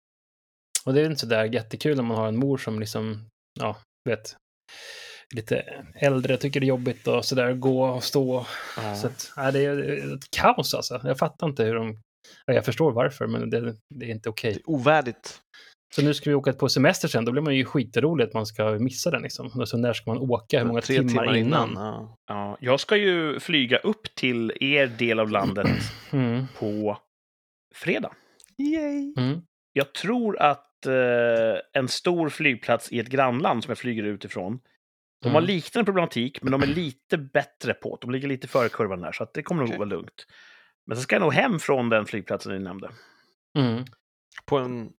Och 0.87 0.95
det 0.95 1.01
är 1.01 1.07
inte 1.07 1.21
så 1.21 1.27
där 1.27 1.45
jättekul 1.45 1.97
när 1.97 2.03
man 2.03 2.17
har 2.17 2.29
en 2.29 2.37
mor 2.37 2.59
som 2.59 2.81
liksom, 2.81 3.25
ja, 3.61 3.77
vet, 4.09 4.37
lite 5.35 5.65
äldre, 5.95 6.37
tycker 6.37 6.61
det 6.61 6.67
är 6.67 6.69
jobbigt 6.69 7.07
och 7.09 7.25
sådär 7.25 7.53
gå 7.53 7.85
och 7.85 8.05
stå. 8.05 8.47
Så 9.01 9.07
att, 9.07 9.33
nej, 9.37 9.53
det 9.53 9.61
är 9.65 10.15
ett 10.15 10.31
kaos 10.37 10.75
alltså. 10.75 11.01
Jag 11.05 11.19
fattar 11.19 11.47
inte 11.47 11.65
hur 11.65 11.75
de, 11.75 11.99
ja, 12.47 12.55
jag 12.55 12.65
förstår 12.65 12.93
varför, 12.93 13.27
men 13.27 13.51
det, 13.51 13.75
det 13.95 14.07
är 14.07 14.11
inte 14.11 14.29
okej. 14.29 14.53
Det 14.53 14.61
är 14.61 14.71
ovärdigt. 14.71 15.41
Så 15.95 16.03
nu 16.03 16.15
ska 16.15 16.31
vi 16.31 16.35
åka 16.35 16.53
på 16.53 16.69
semester 16.69 17.09
sen, 17.09 17.25
då 17.25 17.33
blir 17.33 17.43
man 17.43 17.57
ju 17.57 17.65
skitroligt 17.65 18.29
att 18.29 18.35
man 18.35 18.47
ska 18.47 18.71
missa 18.71 19.11
den 19.11 19.23
liksom. 19.23 19.47
Och 19.61 19.69
så 19.69 19.77
när 19.77 19.93
ska 19.93 20.11
man 20.15 20.31
åka, 20.31 20.59
hur 20.59 20.67
många 20.67 20.81
Tre 20.81 20.97
timmar, 20.97 21.35
innan? 21.37 21.73
ja. 21.75 22.17
Ja, 22.29 22.57
jag 22.61 22.81
ska 22.81 22.97
ju 22.97 23.41
flyga 23.41 23.77
upp 23.79 24.15
till 24.15 24.53
er 24.61 24.87
del 24.87 25.21
av 25.21 25.31
landet 25.31 25.67
Mm. 26.13 26.47
på 26.59 26.99
fredag. 27.75 28.13
Yay! 28.59 29.15
Mm. 29.19 29.41
Jag 29.73 29.93
tror 29.95 30.39
att 30.43 30.87
eh, 30.87 31.61
en 31.73 31.89
stor 31.89 32.29
flygplats 32.29 32.93
i 32.93 32.99
ett 32.99 33.09
grannland 33.09 33.65
som 33.65 33.71
jag 33.71 33.79
flyger 33.79 34.03
utifrån, 34.03 34.59
de 35.25 35.33
har 35.35 35.41
Mm. 35.41 35.47
liknande 35.55 35.85
problematik, 35.85 36.43
men 36.43 36.53
de 36.53 36.63
är 36.63 36.67
lite 36.67 37.19
bättre 37.19 37.75
på 37.75 37.97
det. 37.97 38.07
De 38.07 38.11
ligger 38.11 38.29
lite 38.29 38.49
före 38.49 38.69
kurvan 38.69 39.01
där, 39.01 39.13
så 39.13 39.23
att 39.23 39.35
det 39.35 39.43
kommer 39.43 39.61
nog 39.61 39.69
Okej. 39.69 39.79
vara 39.79 39.89
lugnt. 39.89 40.27
Men 40.87 40.97
så 40.97 41.03
ska 41.03 41.15
jag 41.15 41.21
nog 41.23 41.33
hem 41.33 41.59
från 41.59 41.89
den 41.89 42.07
flygplatsen 42.07 42.53
ni 42.53 42.59
nämnde. 42.59 42.91
Mm. 43.59 43.85
På 44.47 44.59
en 44.59 44.91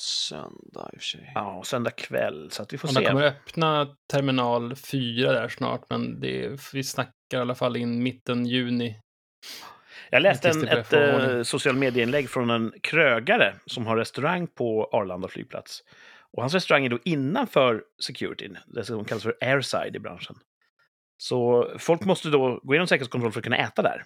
söndag 0.00 0.90
i 0.92 0.96
och 0.96 1.00
för 1.00 1.06
sig. 1.06 1.32
Ja, 1.34 1.62
söndag 1.64 1.90
kväll, 1.90 2.50
så 2.50 2.62
att 2.62 2.72
vi 2.72 2.78
får 2.78 2.88
Och 2.88 2.94
de 2.94 3.00
se. 3.00 3.06
kommer 3.06 3.22
öppna 3.26 3.96
terminal 4.12 4.76
4 4.76 5.32
där 5.32 5.48
snart, 5.48 5.90
men 5.90 6.20
det 6.20 6.44
är, 6.44 6.58
vi 6.72 6.84
snackar 6.84 7.12
i 7.32 7.36
alla 7.36 7.54
fall 7.54 7.76
in 7.76 8.02
mitten 8.02 8.46
juni. 8.46 9.00
Jag 10.10 10.22
läste 10.22 10.48
en, 10.48 10.68
ett 10.68 10.92
eh, 10.92 11.42
social 11.42 11.76
medieinlägg 11.76 12.30
från 12.30 12.50
en 12.50 12.72
krögare 12.82 13.54
som 13.66 13.86
har 13.86 13.96
restaurang 13.96 14.46
på 14.46 14.88
Arlanda 14.92 15.28
flygplats. 15.28 15.82
Och 16.36 16.42
hans 16.42 16.54
restaurang 16.54 16.84
är 16.84 16.90
då 16.90 16.98
innanför 17.04 17.82
securityn, 18.06 18.58
det 18.66 18.84
som 18.84 19.04
kallas 19.04 19.22
för 19.22 19.36
airside 19.40 19.96
i 19.96 19.98
branschen. 19.98 20.36
Så 21.16 21.70
folk 21.78 22.04
måste 22.04 22.28
då 22.28 22.60
gå 22.62 22.74
igenom 22.74 22.86
säkerhetskontroll 22.86 23.32
för 23.32 23.40
att 23.40 23.44
kunna 23.44 23.56
äta 23.56 23.82
där. 23.82 24.02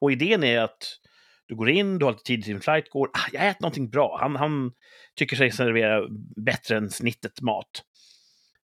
Och 0.00 0.12
idén 0.12 0.44
är 0.44 0.60
att 0.60 0.98
du 1.46 1.56
går 1.56 1.70
in, 1.70 1.98
du 1.98 2.04
har 2.04 2.12
lite 2.12 2.24
tid 2.24 2.42
till 2.42 2.52
din 2.52 2.60
flight 2.60 2.90
går, 2.90 3.10
ah, 3.12 3.28
jag 3.32 3.48
äter 3.48 3.62
någonting 3.62 3.90
bra. 3.90 4.18
Han, 4.20 4.36
han 4.36 4.72
tycker 5.16 5.36
sig 5.36 5.50
servera 5.50 6.06
bättre 6.44 6.76
än 6.76 6.90
snittet 6.90 7.40
mat. 7.40 7.82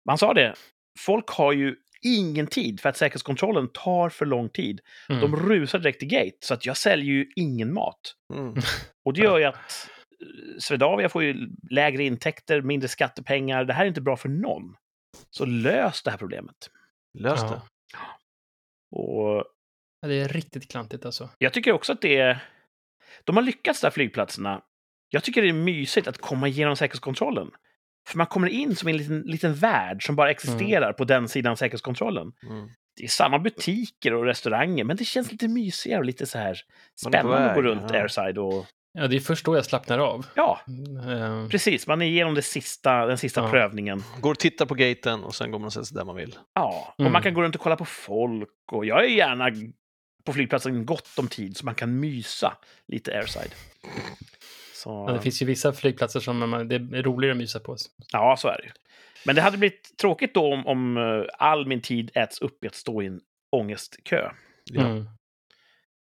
Men 0.04 0.10
han 0.10 0.18
sa 0.18 0.34
det, 0.34 0.54
folk 0.98 1.28
har 1.28 1.52
ju 1.52 1.76
ingen 2.02 2.46
tid 2.46 2.80
för 2.80 2.88
att 2.88 2.96
säkerhetskontrollen 2.96 3.68
tar 3.72 4.08
för 4.08 4.26
lång 4.26 4.48
tid. 4.48 4.80
Mm. 5.08 5.20
De 5.20 5.36
rusar 5.36 5.78
direkt 5.78 5.98
till 5.98 6.08
gate, 6.08 6.36
så 6.40 6.54
att 6.54 6.66
jag 6.66 6.76
säljer 6.76 7.12
ju 7.12 7.26
ingen 7.36 7.74
mat. 7.74 8.14
Mm. 8.34 8.54
Och 9.04 9.12
det 9.12 9.20
gör 9.20 9.38
ju 9.38 9.44
att 9.44 9.90
Swedavia 10.58 11.08
får 11.08 11.22
ju 11.22 11.48
lägre 11.70 12.04
intäkter, 12.04 12.62
mindre 12.62 12.88
skattepengar. 12.88 13.64
Det 13.64 13.72
här 13.72 13.84
är 13.84 13.88
inte 13.88 14.00
bra 14.00 14.16
för 14.16 14.28
någon. 14.28 14.76
Så 15.30 15.44
lös 15.44 16.02
det 16.02 16.10
här 16.10 16.18
problemet. 16.18 16.70
Lös 17.18 17.40
Ja. 17.42 17.50
det. 17.50 17.60
Och 18.96 19.44
Ja, 20.00 20.08
det 20.08 20.14
är 20.14 20.28
riktigt 20.28 20.70
klantigt 20.70 21.04
alltså. 21.04 21.28
jag 21.38 21.52
tycker 21.52 21.72
också 21.72 21.92
att 21.92 22.00
det 22.00 22.16
är... 22.16 22.38
De 23.24 23.36
har 23.36 23.42
lyckats 23.42 23.80
där 23.80 23.90
flygplatserna. 23.90 24.62
Jag 25.08 25.24
tycker 25.24 25.42
det 25.42 25.48
är 25.48 25.52
mysigt 25.52 26.08
att 26.08 26.18
komma 26.18 26.48
igenom 26.48 26.76
säkerhetskontrollen. 26.76 27.50
För 28.08 28.18
man 28.18 28.26
kommer 28.26 28.48
in 28.48 28.76
som 28.76 28.88
en 28.88 28.96
liten, 28.96 29.20
liten 29.20 29.54
värld 29.54 30.06
som 30.06 30.16
bara 30.16 30.30
existerar 30.30 30.92
på 30.92 31.04
den 31.04 31.28
sidan 31.28 31.56
säkerhetskontrollen. 31.56 32.32
Mm. 32.42 32.68
Det 32.96 33.04
är 33.04 33.08
samma 33.08 33.38
butiker 33.38 34.14
och 34.14 34.24
restauranger, 34.24 34.84
men 34.84 34.96
det 34.96 35.04
känns 35.04 35.32
lite 35.32 35.48
mysigare 35.48 35.98
och 35.98 36.04
lite 36.04 36.26
så 36.26 36.38
här 36.38 36.60
spännande 37.06 37.50
att 37.50 37.54
gå 37.54 37.62
runt 37.62 37.90
ja. 37.92 38.00
airside 38.00 38.38
och... 38.38 38.66
Ja, 38.98 39.06
det 39.08 39.16
är 39.16 39.20
först 39.20 39.44
då 39.44 39.56
jag 39.56 39.64
slappnar 39.64 39.98
av. 39.98 40.26
Ja, 40.34 40.60
Eh, 41.08 41.48
precis. 41.48 41.86
Man 41.86 42.02
är 42.02 42.06
igenom 42.06 42.34
det 42.34 42.42
sista, 42.42 43.06
den 43.06 43.18
sista 43.18 43.40
Ja. 43.44 43.50
prövningen. 43.50 44.02
Går 44.20 44.30
och 44.30 44.38
tittar 44.38 44.66
på 44.66 44.74
gaten 44.74 45.24
och 45.24 45.34
sen 45.34 45.50
går 45.50 45.58
man 45.58 45.66
och 45.66 45.72
sätter 45.72 45.84
sig 45.84 45.94
där 45.96 46.04
man 46.04 46.16
vill. 46.16 46.38
Ja, 46.54 46.94
och 46.94 47.00
Mm. 47.00 47.12
man 47.12 47.22
kan 47.22 47.34
gå 47.34 47.42
runt 47.42 47.54
och 47.54 47.60
kolla 47.60 47.76
på 47.76 47.84
folk. 47.84 48.48
Och 48.72 48.86
jag 48.86 49.04
är 49.04 49.08
gärna 49.08 49.50
på 50.24 50.32
flygplatsen 50.32 50.86
gott 50.86 51.18
om 51.18 51.28
tid 51.28 51.56
så 51.56 51.64
man 51.64 51.74
kan 51.74 52.00
mysa 52.00 52.56
lite 52.88 53.18
airside. 53.18 53.54
Så, 54.74 55.04
ja, 55.08 55.12
det 55.12 55.20
finns 55.20 55.42
ju 55.42 55.46
vissa 55.46 55.72
flygplatser 55.72 56.20
som 56.20 56.50
man, 56.50 56.68
det 56.68 56.74
är 56.74 57.02
roligare 57.02 57.32
att 57.32 57.38
mysa 57.38 57.60
på. 57.60 57.76
Ja, 58.12 58.36
så 58.38 58.48
är 58.48 58.60
det. 58.62 58.72
Men 59.26 59.34
det 59.34 59.42
hade 59.42 59.58
blivit 59.58 59.96
tråkigt 60.00 60.34
då 60.34 60.52
om, 60.54 60.66
om 60.66 60.96
eh, 60.96 61.24
all 61.38 61.66
min 61.66 61.80
tid 61.82 62.10
äts 62.14 62.40
upp 62.40 62.64
i 62.64 62.66
att 62.66 62.74
stå 62.74 63.02
i 63.02 63.06
en 63.06 63.20
ångestkö. 63.52 64.30
Ja. 64.64 64.82
Mm. 64.86 65.08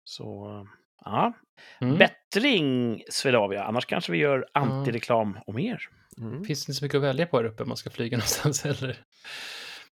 Så, 0.04 0.46
eh, 0.50 0.64
ja. 1.04 1.32
Mm. 1.80 1.98
Bättring, 1.98 3.02
Swedavia. 3.10 3.64
Annars 3.64 3.86
kanske 3.86 4.12
vi 4.12 4.18
gör 4.18 4.46
antireklam 4.54 5.38
om 5.46 5.58
er. 5.58 5.88
Mm. 6.18 6.44
Finns 6.44 6.66
det 6.66 6.70
inte 6.70 6.78
så 6.78 6.84
mycket 6.84 6.96
att 6.98 7.02
välja 7.04 7.26
på 7.26 7.36
här 7.36 7.44
uppe 7.44 7.62
om 7.62 7.68
man 7.68 7.76
ska 7.76 7.90
flyga 7.90 8.16
någonstans 8.16 8.64
eller 8.66 9.04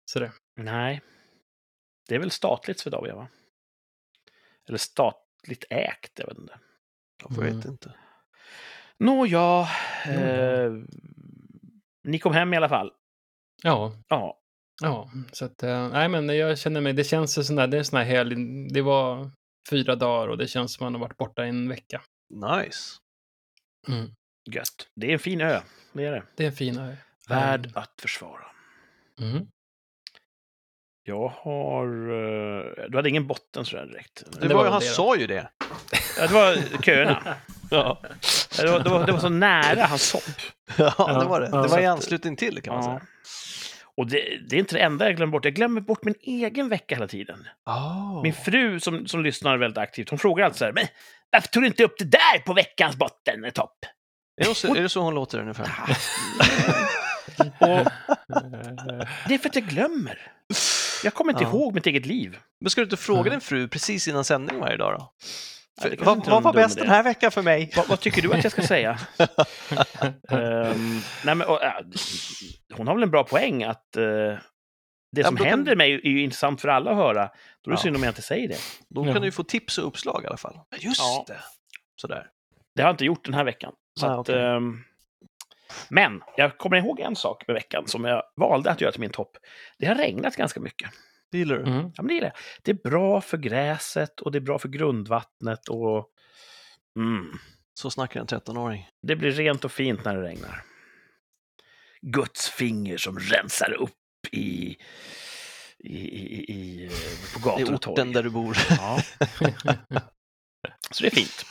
sådär. 0.06 0.32
Nej. 0.58 1.02
Det 2.10 2.16
är 2.16 2.20
väl 2.20 2.32
statligt 2.32 2.80
Swedavia, 2.80 3.16
va? 3.16 3.28
Eller 4.68 4.78
statligt 4.78 5.66
ägt, 5.70 6.12
jag 6.20 6.28
vet 6.28 6.38
inte. 6.38 6.60
Jag 7.24 7.38
Mm. 7.38 7.56
vet 7.58 7.66
inte. 7.66 7.94
Nåja, 9.00 9.68
Nåja. 10.06 10.66
eh, 10.66 10.72
ni 12.04 12.20
kom 12.20 12.34
hem 12.34 12.54
i 12.54 12.58
alla 12.58 12.70
fall. 12.70 12.92
Ja, 13.64 13.94
Ja, 14.10 14.40
ja, 14.82 15.12
så 15.32 15.46
att, 15.46 15.64
eh, 15.64 15.90
nej 15.90 16.10
men 16.10 16.30
jag 16.38 16.60
känner 16.60 16.82
mig, 16.82 16.94
det 16.94 17.04
känns 17.04 17.38
ju 17.38 17.44
sån 17.44 17.56
där, 17.56 17.68
det 17.68 17.78
är 17.78 17.80
en 17.80 17.86
sån 17.86 17.98
här 18.00 18.06
helg, 18.06 18.36
det 18.74 18.82
var 18.82 19.32
fyra 19.70 19.96
dagar 19.96 20.28
och 20.28 20.38
det 20.38 20.48
känns 20.48 20.74
som 20.74 20.84
man 20.86 20.94
har 20.94 21.02
varit 21.02 21.18
borta 21.18 21.46
en 21.46 21.70
vecka. 21.70 22.02
Nice. 22.30 22.80
Mm. 23.88 24.12
gött. 24.52 24.88
Det 24.96 25.08
är 25.08 25.14
en 25.14 25.20
fin 25.20 25.42
ö, 25.42 25.62
det 25.94 26.06
är 26.06 26.12
det. 26.12 26.24
Det 26.36 26.44
är 26.44 26.48
en 26.48 26.54
fin 26.56 26.80
ö. 26.80 26.96
Värd 27.30 27.72
att 27.76 27.92
försvara. 28.02 28.46
Mm. 29.20 29.48
Jag 31.06 31.28
har... 31.28 31.86
eh, 31.88 32.90
Du 32.90 32.98
hade 32.98 33.10
ingen 33.10 33.28
botten 33.28 33.66
sådär 33.66 33.86
direkt? 33.86 34.24
Det, 34.32 34.48
Det 34.48 34.54
var, 34.54 34.64
var 34.64 34.72
han 34.72 34.80
det 34.80 34.86
sa 34.86 35.16
ju 35.16 35.28
det. 35.28 35.50
Ja, 36.18 36.28
det 36.28 36.34
var 36.34 36.82
köerna. 36.82 37.36
Ja, 37.72 38.02
Det 38.62 38.72
var, 38.72 38.80
det 38.80 38.90
var, 38.90 39.06
det 39.06 39.12
var 39.12 39.20
så 39.20 39.30
nära 39.30 39.86
hans 39.86 40.14
hopp. 40.14 40.24
ja 40.78 41.20
det 41.22 41.26
var 41.26 41.42
det. 41.42 41.48
Det 41.48 41.52
var 41.68 41.80
i 41.80 41.86
att- 41.86 41.92
anslutning 41.98 42.36
till 42.36 42.62
kan 42.62 42.76
man 42.76 42.84
Ja. 42.84 43.00
säga. 43.00 43.08
Och 43.98 44.08
det, 44.08 44.38
det 44.50 44.56
är 44.56 44.60
inte 44.60 44.76
det 44.76 44.82
enda 44.82 45.06
jag 45.06 45.16
glömmer 45.16 45.32
bort. 45.32 45.46
Jag 45.46 45.54
glömmer 45.54 45.82
bort 45.82 46.04
min 46.06 46.16
egen 46.22 46.70
vecka 46.70 46.96
hela 46.96 47.08
tiden. 47.08 47.48
Oh. 47.66 48.24
Min 48.24 48.34
fru 48.34 48.80
som, 48.80 49.08
som 49.08 49.24
lyssnar 49.24 49.58
väldigt 49.58 49.78
aktivt, 49.78 50.10
hon 50.10 50.20
frågar 50.20 50.46
alltid 50.46 50.58
så 50.58 50.66
här, 50.66 50.72
men 50.72 50.86
varför 51.32 51.48
tog 51.48 51.64
du 51.64 51.68
inte 51.68 51.84
upp 51.84 51.96
det 51.98 52.06
där 52.06 52.40
på 52.46 52.54
veckans 52.54 52.96
botten, 52.96 53.52
topp? 53.54 53.78
Är, 54.42 54.46
hon 54.46 54.56
så, 54.56 54.76
är 54.76 54.82
det 54.82 54.90
så 54.90 55.02
hon 55.02 55.16
låter 55.16 55.40
ungefär? 55.40 55.64
Och 55.64 55.96
Eh, 57.40 57.48
det 59.28 59.34
är 59.34 59.38
för 59.38 59.50
att 59.50 59.56
jag 59.56 59.66
glömmer. 59.68 60.32
Jag 61.04 61.14
kommer 61.14 61.32
inte 61.32 61.44
Ja. 61.44 61.50
ihåg 61.50 61.74
mitt 61.74 61.88
eget 61.88 62.06
liv. 62.06 62.38
Men 62.62 62.70
ska 62.70 62.82
du 62.82 62.86
inte 62.86 62.98
fråga 62.98 63.22
Nej. 63.22 63.30
din 63.30 63.42
fru 63.42 63.68
precis 63.68 64.08
innan 64.08 64.26
sändning 64.26 64.60
varje 64.60 64.78
dag 64.78 64.94
då? 65.00 65.14
Kanske 65.82 66.04
vad 66.06 66.26
vad 66.26 66.44
var 66.44 66.54
bäst 66.54 66.78
den 66.78 66.90
här 66.90 67.04
veckan 67.04 67.32
för 67.32 67.42
mig? 67.42 67.72
Vad, 67.76 67.88
vad 67.88 68.00
tycker 68.00 68.22
du 68.22 68.34
att 68.34 68.44
jag 68.44 68.52
ska 68.52 68.62
säga? 68.62 69.00
Ehm, 70.32 71.00
nej 71.26 71.36
men, 71.36 71.42
och, 71.42 71.64
äh, 71.64 71.74
hon 72.74 72.88
har 72.88 72.94
väl 72.96 73.04
en 73.04 73.12
bra 73.12 73.24
poäng 73.24 73.64
att 73.64 73.98
eh, 73.98 74.04
det 74.04 74.38
Ja, 75.12 75.24
som 75.26 75.36
då 75.36 75.44
kan- 75.44 75.50
händer 75.50 75.76
mig 75.76 75.94
är 75.94 76.10
ju 76.10 76.22
intressant 76.22 76.62
för 76.62 76.68
alla 76.68 76.92
att 76.92 76.98
höra. 76.98 77.30
Då 77.62 77.72
är 77.72 77.72
det 77.72 77.72
Ja. 77.72 77.78
synd 77.78 77.96
om 77.96 78.04
jag 78.04 78.12
inte 78.12 78.22
säger 78.22 78.48
det. 78.48 78.58
Då 78.90 79.08
Ja. 79.08 79.14
kan 79.14 79.22
du 79.22 79.28
ju 79.28 79.32
få 79.32 79.44
tips 79.44 79.78
och 79.78 79.88
uppslag 79.88 80.24
i 80.24 80.28
alla 80.28 80.38
fall. 80.38 80.60
Just 80.80 81.02
Ja. 81.02 81.26
det. 81.28 81.40
Sådär. 82.02 82.28
Det 82.76 82.82
har 82.82 82.90
jag 82.90 82.94
inte 82.94 83.06
gjort 83.06 83.26
den 83.26 83.34
här 83.34 83.44
veckan. 83.44 83.74
Så 84.00 84.08
Ah, 84.08 84.12
att, 84.14 84.20
okej. 84.20 84.42
ehm, 84.42 84.78
men 85.90 86.22
jag 86.38 86.58
kommer 86.58 86.78
ihåg 86.78 87.00
en 87.00 87.16
sak 87.16 87.44
med 87.48 87.54
veckan 87.54 87.88
som 87.88 88.06
jag 88.06 88.24
valde 88.36 88.72
att 88.72 88.82
göra 88.82 88.92
till 88.92 89.02
min 89.02 89.10
topp. 89.10 89.38
Det 89.80 89.86
har 89.86 89.96
regnat 89.96 90.36
ganska 90.36 90.60
mycket. 90.60 90.90
Det 91.34 91.38
gillar 91.40 91.56
du? 91.56 91.62
mm. 91.62 91.92
Ja, 91.96 92.04
men 92.04 92.08
det, 92.08 92.14
gillar 92.14 92.28
jag. 92.28 92.36
det 92.64 92.72
är 92.72 92.90
bra 92.90 93.22
för 93.22 93.38
gräset 93.38 94.20
och 94.22 94.32
det 94.32 94.38
är 94.38 94.42
bra 94.42 94.60
för 94.60 94.70
grundvattnet. 94.70 95.70
och 95.70 96.10
mm, 97.00 97.32
Så 97.74 97.90
snackar 97.92 98.20
en 98.20 98.28
13-åring. 98.28 98.88
Det 99.08 99.16
blir 99.16 99.32
rent 99.32 99.66
och 99.66 99.72
fint 99.72 100.06
när 100.06 100.16
det 100.16 100.22
regnar. 100.24 100.62
Guds 102.02 102.50
finger 102.50 102.98
som 102.98 103.20
rensar 103.20 103.72
upp 103.74 103.92
i, 104.32 104.78
i, 105.80 105.98
i, 105.98 106.52
i, 106.54 106.90
på 107.34 107.40
I 107.40 107.44
gator 107.44 107.74
och 107.74 107.82
torg. 107.82 107.94
orten 107.94 108.12
där 108.14 108.24
du 108.24 108.30
bor. 108.30 108.58
Ja. 108.70 109.00
Så 110.92 111.04
det 111.04 111.08
är 111.08 111.16
fint. 111.16 111.46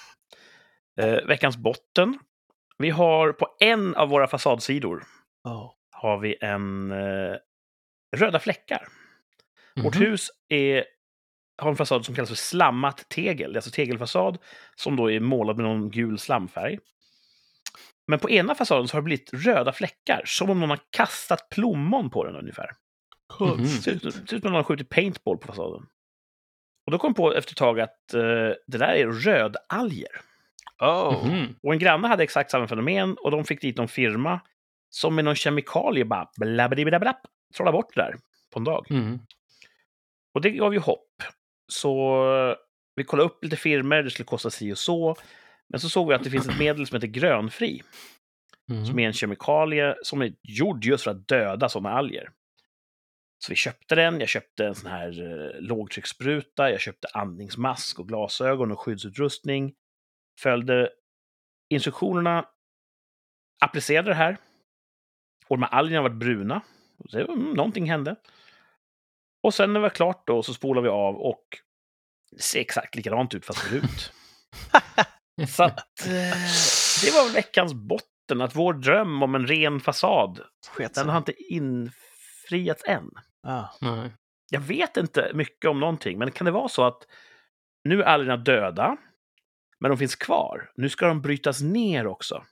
Eh, 1.00 1.26
veckans 1.28 1.56
botten. 1.56 2.18
Vi 2.78 2.90
har 2.90 3.32
på 3.32 3.56
en 3.60 3.94
av 3.94 4.08
våra 4.08 4.26
fasadsidor 4.26 5.04
Ja. 5.44 5.76
har 5.90 6.18
vi 6.18 6.36
en 6.40 6.90
eh, 6.92 7.36
röda 8.16 8.38
fläckar. 8.40 8.88
Vårt 9.76 9.94
Mhm. 9.94 10.02
hus 10.06 10.30
är, 10.48 10.84
har 11.62 11.70
en 11.70 11.76
fasad 11.76 12.04
som 12.04 12.14
kallas 12.14 12.28
för 12.28 12.36
slammat 12.36 13.08
tegel. 13.08 13.52
Det 13.52 13.56
är 13.56 13.58
alltså 13.58 13.70
tegelfasad 13.70 14.38
som 14.76 14.96
då 14.96 15.10
är 15.10 15.20
målad 15.20 15.56
med 15.56 15.64
någon 15.64 15.90
gul 15.90 16.18
slamfärg. 16.18 16.78
Men 18.06 18.18
på 18.18 18.30
ena 18.30 18.54
fasaden 18.54 18.88
så 18.88 18.96
har 18.96 19.00
det 19.00 19.04
blivit 19.04 19.30
röda 19.32 19.72
fläckar, 19.72 20.22
som 20.26 20.50
om 20.50 20.60
någon 20.60 20.70
har 20.70 20.80
kastat 20.90 21.48
plommon 21.50 22.10
på 22.10 22.24
den 22.24 22.36
ungefär. 22.36 22.70
Ser 23.66 23.90
ut 23.92 24.02
det 24.02 24.12
ser 24.12 24.20
ut 24.22 24.28
som 24.28 24.36
att 24.38 24.44
någon 24.44 24.52
har 24.54 24.62
skjutit 24.62 24.88
paintball 24.88 25.38
på 25.38 25.46
fasaden. 25.46 25.86
Och 26.86 26.92
då 26.92 26.98
kom 26.98 27.14
på 27.14 27.34
efter 27.34 27.52
ett 27.52 27.56
tag 27.58 27.80
att 27.80 28.14
eh, 28.14 28.20
det 28.66 28.78
där 28.78 28.88
är 28.94 29.06
rödalger. 29.06 30.20
Oh. 30.80 31.26
Mhm. 31.28 31.54
Och 31.62 31.72
en 31.72 31.78
granne 31.78 32.08
hade 32.08 32.22
exakt 32.22 32.50
samma 32.50 32.68
fenomen 32.68 33.16
och 33.20 33.30
de 33.30 33.44
fick 33.44 33.60
dit 33.60 33.76
någon 33.76 33.88
firma 33.88 34.40
som 34.90 35.14
med 35.14 35.24
någon 35.24 35.34
kemikalie 35.34 36.04
bara 36.04 36.30
blablabla 36.36 37.16
trollade 37.56 37.76
bort 37.76 37.94
det 37.94 38.00
där 38.02 38.16
på 38.52 38.58
en 38.58 38.64
dag. 38.64 38.86
Mhm. 38.90 39.18
Och 40.34 40.40
det 40.40 40.50
gav 40.50 40.72
ju 40.72 40.78
hopp. 40.80 41.22
Så 41.72 42.24
eh, 42.50 42.56
vi 42.96 43.04
kollade 43.04 43.26
upp 43.28 43.44
lite 43.44 43.56
firmer, 43.56 44.02
det 44.02 44.10
skulle 44.10 44.26
kosta 44.26 44.50
si 44.50 44.72
och 44.72 44.78
så. 44.78 45.16
Men 45.68 45.80
så 45.80 45.88
såg 45.88 46.08
vi 46.08 46.14
att 46.14 46.24
det 46.24 46.30
finns 46.30 46.48
ett 46.48 46.58
medel 46.58 46.86
som 46.86 46.96
heter 46.96 47.06
grönfri, 47.08 47.82
Mhm. 48.70 48.86
som 48.86 48.98
är 48.98 49.06
en 49.06 49.12
kemikalie 49.12 49.96
som 50.02 50.22
är 50.22 50.34
gjord 50.42 50.84
just 50.84 51.04
för 51.04 51.10
att 51.10 51.28
döda 51.28 51.68
sådana 51.68 51.90
alger. 51.96 52.30
Så 53.44 53.52
vi 53.52 53.56
köpte 53.56 53.94
den, 53.94 54.20
jag 54.20 54.28
köpte 54.28 54.66
en 54.66 54.74
sån 54.74 54.90
här 54.90 55.22
eh, 55.22 55.60
lågtrycksspruta, 55.60 56.70
jag 56.70 56.80
köpte 56.80 57.08
andningsmask 57.14 57.98
och 57.98 58.08
glasögon 58.08 58.72
och 58.72 58.80
skyddsutrustning. 58.80 59.74
Följde 60.40 60.90
instruktionerna, 61.74 62.48
applicerade 63.64 64.10
det 64.10 64.14
här. 64.14 64.36
Och 65.48 65.56
de 65.58 65.62
här 65.62 65.70
algerna 65.78 66.02
var 66.02 66.10
bruna. 66.10 66.62
Så, 67.08 67.18
mm, 67.18 67.52
någonting 67.52 67.90
hände. 67.90 68.16
Och 69.42 69.54
sen 69.54 69.72
när 69.72 69.80
det 69.80 69.82
var 69.82 69.90
klart 69.90 70.26
då 70.26 70.42
så 70.42 70.54
spolade 70.54 70.84
vi 70.84 70.90
av 70.90 71.16
och 71.16 71.44
det 72.36 72.42
ser 72.42 72.60
exakt 72.60 72.94
likadant 72.94 73.34
ut 73.34 73.46
fast 73.46 73.58
förut. 73.58 74.12
så 75.48 75.62
att 75.62 76.06
eh, 76.06 76.36
det 77.04 77.10
var 77.12 77.24
väl 77.24 77.34
veckans 77.34 77.74
botten, 77.74 78.40
att 78.40 78.56
vår 78.56 78.74
dröm 78.74 79.22
om 79.22 79.34
en 79.34 79.46
ren 79.46 79.80
fasad, 79.80 80.40
Sket 80.70 80.94
den 80.94 81.08
har 81.08 81.18
inte 81.18 81.42
infriats 81.42 82.84
än. 82.86 83.10
Ah. 83.46 83.64
Nej. 83.80 84.10
Jag 84.50 84.60
vet 84.60 84.96
inte 84.96 85.30
mycket 85.34 85.70
om 85.70 85.80
någonting, 85.80 86.18
men 86.18 86.30
kan 86.30 86.44
det 86.44 86.50
vara 86.50 86.68
så 86.68 86.84
att 86.84 87.06
nu 87.84 88.02
är 88.02 88.06
algerna 88.06 88.36
döda, 88.36 88.96
men 89.80 89.90
de 89.90 89.98
finns 89.98 90.16
kvar. 90.16 90.70
Nu 90.76 90.88
ska 90.88 91.06
de 91.06 91.22
brytas 91.22 91.60
ner 91.60 92.06
också. 92.06 92.44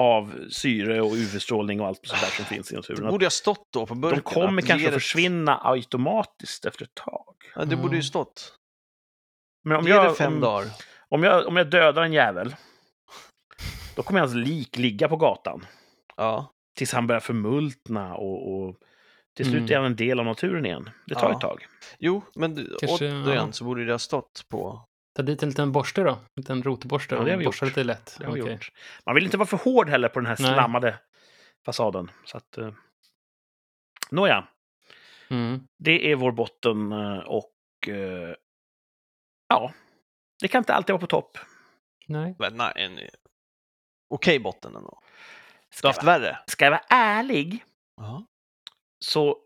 Av 0.00 0.48
syre 0.50 1.00
och 1.00 1.12
UV-strålning 1.12 1.80
och 1.80 1.86
allt 1.86 2.06
sånt 2.06 2.20
där 2.22 2.28
som 2.28 2.44
finns 2.44 2.70
i 2.70 2.74
Det 2.74 2.78
naturen. 2.78 3.10
borde 3.10 3.24
ha 3.26 3.30
stått 3.30 3.68
då 3.72 3.86
på 3.86 3.94
burken. 3.94 4.22
De 4.24 4.34
kommer 4.34 4.62
kanske 4.62 4.86
det- 4.88 4.92
försvinna 4.92 5.60
automatiskt 5.64 6.64
efter 6.64 6.84
ett 6.84 6.94
tag. 6.94 7.34
Ja, 7.54 7.64
det 7.64 7.76
borde 7.76 7.88
ju 7.88 7.96
Mm. 7.96 8.02
stått. 8.02 8.54
Men 9.64 9.76
om 9.76 9.84
det 9.84 9.90
jag, 9.90 10.16
fem 10.16 10.34
om, 10.34 10.40
dagar. 10.40 10.66
om, 11.08 11.22
jag, 11.22 11.46
om 11.46 11.56
jag 11.56 11.70
dödar 11.70 12.02
en 12.02 12.12
jävel, 12.12 12.56
då 13.96 14.02
kommer 14.02 14.20
hans 14.20 14.34
lik 14.34 14.76
ligga 14.76 15.08
på 15.08 15.16
gatan. 15.16 15.66
Ja. 16.16 16.52
Tills 16.78 16.92
han 16.92 17.06
börjar 17.06 17.20
förmultna 17.20 18.14
och, 18.16 18.52
och 18.54 18.76
till 19.36 19.44
slut 19.46 19.58
Mm. 19.58 19.70
är 19.72 19.76
han 19.76 19.84
en 19.84 19.96
del 19.96 20.18
av 20.18 20.24
naturen 20.26 20.66
igen. 20.66 20.90
Det 21.06 21.14
tar 21.14 21.28
Ja. 21.28 21.34
ett 21.34 21.40
tag. 21.40 21.66
Jo, 21.98 22.22
men 22.34 22.54
du- 22.54 22.76
Kanske, 22.80 23.06
återigen 23.06 23.26
ja. 23.46 23.52
så 23.52 23.64
borde 23.64 23.84
det 23.84 23.92
ha 23.92 23.98
stått 23.98 24.44
på... 24.50 24.86
Ta 25.20 25.24
dit 25.24 25.42
en 25.42 25.48
liten 25.48 25.72
borste 25.72 26.02
då. 26.02 26.10
En 26.10 26.18
liten 26.36 26.62
rotborste. 26.62 27.14
Ja, 27.14 27.24
det 27.24 27.30
har 27.30 27.38
vi 27.38 27.44
Borsta 27.44 27.66
gjort. 27.66 27.70
lite 27.76 27.84
lätt. 27.84 28.16
Det 28.18 28.26
har 28.26 28.32
vi 28.32 28.42
Okej. 28.42 28.52
gjort. 28.52 28.72
Man 29.06 29.14
vill 29.14 29.24
inte 29.24 29.36
vara 29.36 29.46
för 29.46 29.56
hård 29.56 29.88
heller 29.88 30.08
på 30.08 30.20
den 30.20 30.26
här 30.26 30.36
Nej. 30.40 30.52
slammade 30.54 30.98
fasaden. 31.66 32.10
Så 32.24 32.36
att, 32.36 32.58
eh. 32.58 32.72
Nåja, 34.10 34.48
Mm. 35.30 35.60
det 35.78 36.12
är 36.12 36.16
vår 36.16 36.32
botten 36.32 36.92
eh, 36.92 37.18
och 37.18 37.52
eh, 37.88 38.34
ja, 39.48 39.72
det 40.40 40.48
kan 40.48 40.58
inte 40.58 40.74
alltid 40.74 40.92
vara 40.92 41.00
på 41.00 41.06
topp. 41.06 41.38
Nej. 42.06 42.34
Men 42.38 42.54
Nej, 42.56 42.72
en 42.76 43.00
okej 44.10 44.38
botten 44.38 44.76
ändå. 44.76 45.00
Du 45.70 45.76
Ska 45.76 45.88
har 45.88 45.92
jag, 45.92 45.94
haft 45.96 46.06
vara, 46.06 46.18
värre? 46.18 46.38
ska 46.46 46.64
jag 46.64 46.70
vara 46.70 46.84
ärlig 46.88 47.64
Ja. 47.96 48.24
så 49.04 49.38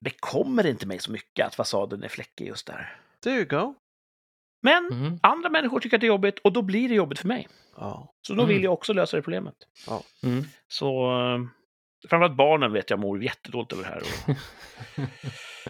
bekommer 0.00 0.62
det 0.62 0.70
inte 0.70 0.86
mig 0.86 0.98
så 0.98 1.12
mycket 1.12 1.46
att 1.46 1.54
fasaden 1.54 2.02
är 2.02 2.08
fläckig 2.08 2.46
just 2.46 2.66
där. 2.66 3.00
There 3.22 3.34
you 3.36 3.44
go. 3.44 3.74
Men 4.62 4.92
Mm. 4.92 5.18
andra 5.22 5.48
människor 5.48 5.80
tycker 5.80 5.96
att 5.96 6.00
det 6.00 6.06
är 6.06 6.08
jobbigt 6.08 6.38
och 6.38 6.52
då 6.52 6.62
blir 6.62 6.88
det 6.88 6.94
jobbigt 6.94 7.18
för 7.18 7.28
mig. 7.28 7.48
Ja. 7.76 8.14
Så 8.22 8.34
då 8.34 8.42
Mm. 8.42 8.54
vill 8.54 8.64
jag 8.64 8.72
också 8.72 8.92
lösa 8.92 9.16
det 9.16 9.22
problemet. 9.22 9.54
Mm. 10.22 10.44
Så 10.68 11.10
eh, 11.12 11.38
framförallt 12.08 12.36
barnen 12.36 12.72
vet 12.72 12.90
jag 12.90 12.98
mår 12.98 13.22
jättedåligt 13.24 13.72
över 13.72 13.82
det 13.82 13.88
här. 13.88 14.02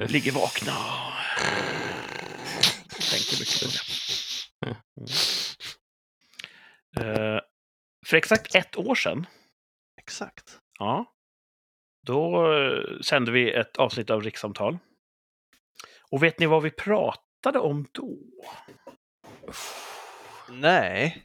Och 0.05 0.11
ligger 0.11 0.33
vakna 0.33 0.73
och 2.85 3.03
tänker 3.11 3.41
mycket 3.41 3.61
på 3.63 3.69
det. 3.71 3.83
Mm. 4.67 4.77
Eh, 7.37 7.41
för 8.07 8.17
exakt 8.17 8.55
ett 8.55 8.77
år 8.77 8.95
sedan, 8.95 9.27
Exakt. 10.01 10.59
ja, 10.79 11.05
då 12.07 12.53
eh, 12.53 13.01
sände 13.03 13.31
vi 13.33 13.53
ett 13.53 13.77
avsnitt 13.77 14.11
av 14.11 14.23
Rikssamtal. 14.23 14.79
Och 16.11 16.23
vet 16.23 16.39
ni 16.39 16.47
vad 16.47 16.63
vi 16.63 16.71
pratade 16.71 17.25
om 17.47 17.87
då? 17.93 18.19
Nej. 20.51 21.25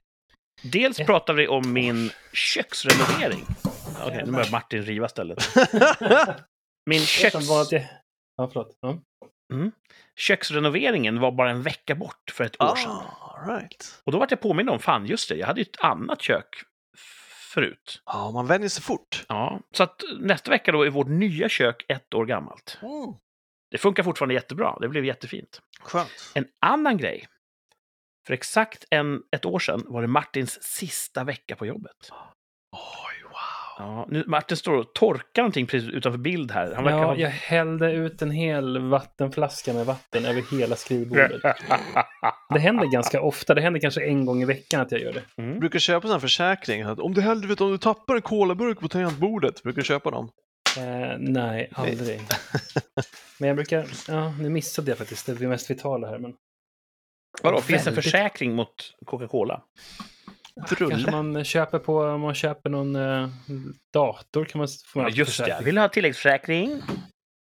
Dels 0.64 1.00
Ett 1.00 1.08
pratade 1.08 1.38
vi 1.42 1.48
om 1.48 1.74
min 1.74 2.10
köksrenovering. 2.34 3.46
Okej, 4.06 4.24
nu 4.26 4.32
börjar 4.32 4.52
Martin 4.52 4.84
riva 4.84 5.08
stället. 5.08 5.38
Min 6.86 7.00
köks... 7.00 7.48
Ja, 8.38 8.48
förlåt. 8.54 8.78
Ja. 8.82 9.00
köksrenoveringen 10.16 11.20
var 11.20 11.32
bara 11.32 11.50
en 11.50 11.62
vecka 11.62 11.96
bort 11.96 12.32
för 12.32 12.44
ett 12.44 12.62
år 12.62 12.76
sedan. 12.76 12.92
ah, 12.92 13.46
right. 13.48 14.02
Och 14.04 14.12
då 14.12 14.20
var 14.20 14.28
jag 14.30 14.42
påmind 14.42 14.70
om, 14.70 14.80
fan 14.80 15.06
just 15.06 15.30
det, 15.30 15.36
jag 15.36 15.48
hade 15.48 15.60
ju 15.60 15.66
ett 15.74 15.82
annat 15.82 16.22
kök 16.22 16.56
förut. 17.54 18.02
Ja, 18.06 18.32
man 18.32 18.48
vänjer 18.48 18.70
sig 18.70 18.84
fort. 18.84 19.26
Ja, 19.28 19.60
så 19.72 19.84
att 19.84 20.02
nästa 20.20 20.52
vecka 20.52 20.72
då 20.72 20.86
är 20.86 20.90
vårt 20.90 21.08
nya 21.08 21.50
kök 21.50 21.86
ett 21.88 22.14
år 22.14 22.26
gammalt. 22.26 22.80
Mm. 22.82 23.14
Det 23.76 23.80
funkar 23.80 24.04
fortfarande 24.04 24.34
jättebra, 24.34 24.78
det 24.82 24.88
blev 24.88 25.06
jättefint. 25.06 25.62
Skönt. 25.82 26.32
En 26.34 26.46
annan 26.62 26.98
grej. 26.98 27.28
För 28.28 28.34
exakt 28.34 28.86
en, 28.90 29.22
ett 29.32 29.46
år 29.46 29.60
sedan 29.60 29.84
var 29.88 30.02
det 30.02 30.08
Martins 30.08 30.64
sista 30.64 31.24
vecka 31.24 31.56
på 31.56 31.66
jobbet. 31.66 31.96
Oj, 32.72 33.24
wow. 33.24 33.32
Ja, 33.78 34.08
nu, 34.10 34.24
Martin 34.28 34.58
står 34.58 34.74
och 34.78 34.94
torkar 34.94 35.42
någonting 35.42 35.68
precis 35.68 35.90
utanför 35.90 36.20
bild 36.20 36.52
här. 36.52 36.74
Han 36.76 36.84
verkar 36.84 36.98
Ja, 36.98 37.06
ha... 37.06 37.16
jag 37.16 37.30
hällde 37.30 37.92
ut 37.92 38.22
en 38.22 38.32
hel 38.32 38.90
vattenflaska 38.90 39.74
med 39.74 39.86
vatten 39.86 40.26
över 40.26 40.58
hela 40.58 40.76
skrivbordet. 40.76 41.42
Det 42.50 42.60
händer 42.60 42.86
ganska 42.86 43.22
ofta. 43.22 43.54
Det 43.54 43.62
händer 43.62 43.80
kanske 43.80 44.06
en 44.06 44.26
gång 44.26 44.42
i 44.42 44.46
veckan 44.46 44.82
att 44.82 44.92
jag 44.92 45.02
gör 45.02 45.14
det. 45.14 45.24
Mm. 45.38 45.52
Jag 45.52 45.60
brukar 45.60 45.80
köpa 45.80 46.02
sån 46.02 46.12
här 46.12 46.20
försäkring. 46.20 46.82
Att 46.82 47.00
om 47.00 47.14
du 47.14 47.22
hellre 47.22 47.48
vet 47.48 47.62
om 47.62 47.72
du 47.72 47.78
tappar 47.78 48.16
en 48.16 48.22
kolaburk 48.22 48.80
på 48.80 48.88
tangentbordet. 48.88 49.64
Brukar 49.64 49.82
du 49.82 49.86
köpa 49.86 50.12
dem? 50.12 50.30
Eh, 50.78 51.18
nej, 51.20 51.70
aldrig. 51.74 52.22
Men 53.40 53.48
jag 53.48 53.56
brukar... 53.56 53.88
Ja, 54.08 54.32
nu 54.40 54.50
missade 54.50 54.92
jag 54.92 54.98
faktiskt 54.98 55.26
det 55.26 55.48
mest 55.48 55.70
vitala 55.70 56.08
här. 56.08 56.18
Men... 56.18 56.36
Vadå, 57.44 57.62
finns 57.62 57.84
det 57.84 57.90
en 57.90 57.96
försäkring 57.96 58.56
mot 58.56 58.96
Coca-Cola? 59.06 59.62
Kanske 60.56 60.76
Drulle. 60.76 61.12
man 61.12 61.44
köper 61.44 61.80
på, 61.80 62.00
om 62.00 62.22
man 62.22 62.36
köper 62.36 62.70
någon 62.70 62.96
eh, 62.96 63.30
dator 63.94 64.46
kan 64.46 64.60
man 64.60 64.68
få 64.86 65.00
Ja, 65.02 65.10
just 65.10 65.18
det. 65.18 65.26
försäkring. 65.44 65.66
Vill 65.66 65.76
du 65.76 65.82
ha 65.82 65.90
tilläggsförsäkring? 65.90 66.82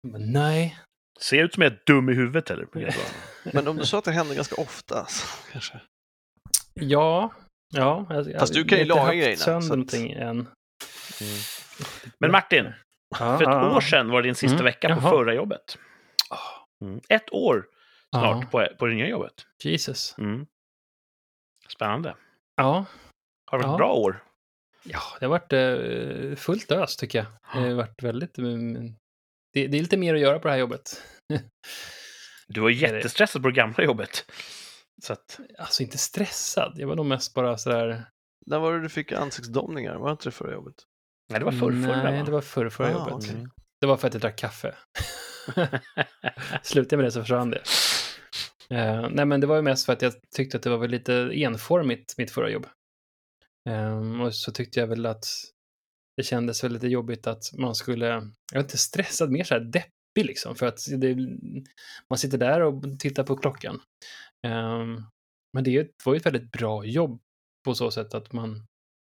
Men 0.08 0.32
nej. 0.32 0.78
Ser 1.20 1.44
ut 1.44 1.54
som 1.54 1.62
jag 1.62 1.72
är 1.72 1.82
dum 1.86 2.08
i 2.08 2.14
huvudet, 2.14 2.50
eller? 2.50 2.66
Men 3.52 3.68
om 3.68 3.76
du 3.76 3.86
sa 3.86 3.98
att 3.98 4.04
det 4.04 4.12
händer 4.12 4.34
ganska 4.34 4.54
ofta, 4.62 5.06
så 5.06 5.26
kanske. 5.52 5.80
Ja. 6.74 7.32
Ja. 7.74 8.06
Jag, 8.10 8.38
Fast 8.40 8.52
du 8.54 8.60
jag 8.60 8.68
kan 8.68 8.78
ju 8.78 8.84
har 8.84 8.86
inte 8.86 8.94
laga 8.94 9.02
haft 9.02 9.12
grejerna, 9.16 9.36
sönder 9.36 9.58
att- 9.66 9.68
någonting 9.68 10.12
än. 10.12 10.48
Men 12.18 12.30
Martin, 12.32 12.72
Ja, 13.10 13.38
för 13.38 13.42
ett 13.42 13.48
ja, 13.48 13.76
år 13.76 13.80
sedan 13.80 14.08
var 14.10 14.22
det 14.22 14.28
din 14.28 14.34
sista 14.34 14.54
Mm, 14.54 14.64
vecka 14.64 14.88
på 14.88 14.94
jaha. 14.94 15.10
förra 15.10 15.34
jobbet. 15.34 15.78
Mm. 16.82 17.00
Ett 17.08 17.32
år 17.32 17.66
snart 18.10 18.44
Ja, 18.44 18.50
på, 18.50 18.76
på 18.78 18.86
det 18.86 18.94
nya 18.94 19.08
jobbet. 19.08 19.46
Jesus. 19.64 20.14
Mm. 20.18 20.46
Spännande. 21.68 22.16
Ja. 22.56 22.84
Har 23.50 23.58
det 23.58 23.66
varit 23.66 23.68
Ja. 23.68 23.74
ett 23.74 23.78
bra 23.78 23.92
år? 23.94 24.24
Ja, 24.82 25.00
det 25.20 25.26
har 25.26 25.30
varit 25.30 25.52
eh, 25.52 26.36
fullt 26.36 26.72
ös 26.72 26.96
tycker 26.96 27.18
jag. 27.18 27.26
Det 27.62 27.68
har 27.68 27.74
varit 27.74 28.02
väldigt... 28.02 28.38
mm, 28.38 28.74
det, 29.52 29.66
det 29.66 29.78
är 29.78 29.82
lite 29.82 29.96
mer 29.96 30.14
att 30.14 30.20
göra 30.20 30.38
på 30.38 30.48
det 30.48 30.52
här 30.52 30.60
jobbet. 30.60 31.02
Du 32.52 32.60
var 32.60 32.70
jättestressad 32.70 33.42
på 33.42 33.48
det 33.48 33.54
gamla 33.54 33.84
jobbet. 33.84 34.30
Så 35.02 35.12
att, 35.12 35.40
Alltså 35.58 35.82
inte 35.82 35.98
stressad. 35.98 36.72
Jag 36.78 36.88
var 36.88 36.96
nog 36.96 37.06
mest 37.06 37.34
bara 37.34 37.58
sådär... 37.58 38.04
När 38.46 38.58
var 38.58 38.72
det 38.72 38.80
du 38.82 38.88
fick 38.88 39.12
ansiktsdomningar? 39.12 39.96
Var 39.96 40.06
det 40.06 40.12
inte 40.12 40.24
det 40.28 40.30
förra 40.32 40.52
jobbet? 40.52 40.74
Nej, 41.30 41.38
det 41.38 41.44
var 41.44 41.52
förr, 41.52 41.72
förra, 41.86 42.02
Nej, 42.02 42.18
va? 42.18 42.24
det 42.24 42.30
var 42.32 42.40
förr, 42.40 42.68
förra 42.68 42.86
Ah, 42.88 42.92
jobbet. 42.92 43.14
okej. 43.14 43.30
Mm. 43.30 43.50
Det 43.80 43.86
var 43.86 43.96
för 43.96 44.08
att 44.08 44.14
jag 44.14 44.20
drack 44.20 44.38
kaffe. 44.38 44.74
Slutade 46.62 46.94
jag 46.94 46.98
med 46.98 47.06
det 47.06 47.10
så 47.12 47.20
försvann 47.20 47.50
det. 47.50 47.62
Eh, 48.70 49.08
nej, 49.10 49.24
men 49.26 49.40
det 49.40 49.46
var 49.46 49.56
ju 49.56 49.62
mest 49.62 49.86
för 49.86 49.92
att 49.92 50.02
jag 50.02 50.12
tyckte 50.36 50.56
att 50.56 50.62
det 50.62 50.70
var 50.70 50.78
väl 50.78 50.90
lite 50.90 51.14
enformigt, 51.34 52.14
mitt 52.18 52.30
förra 52.30 52.50
jobb. 52.50 52.66
Ehm, 53.68 54.20
och 54.20 54.34
så 54.34 54.52
tyckte 54.52 54.80
jag 54.80 54.86
väl 54.86 55.06
att 55.06 55.24
det 56.16 56.22
kändes 56.22 56.64
väl 56.64 56.72
lite 56.72 56.88
jobbigt 56.88 57.26
att 57.26 57.42
man 57.58 57.74
skulle, 57.74 58.06
jag 58.06 58.22
var 58.54 58.60
inte 58.60 58.78
stressad, 58.78 59.30
mer 59.30 59.44
så 59.44 59.54
här 59.54 59.60
deppig 59.60 60.26
liksom, 60.26 60.54
för 60.56 60.66
att 60.66 60.78
det, 60.98 61.16
man 62.10 62.18
sitter 62.18 62.38
där 62.38 62.60
och 62.60 62.82
tittar 62.98 63.24
på 63.24 63.36
klockan. 63.36 63.80
Ehm, 64.46 65.02
men 65.52 65.64
det 65.64 65.88
var 66.04 66.14
ju 66.14 66.16
ett 66.16 66.26
väldigt 66.26 66.52
bra 66.52 66.84
jobb 66.84 67.20
på 67.64 67.74
så 67.74 67.90
sätt 67.90 68.14
att 68.14 68.32
man, 68.32 68.66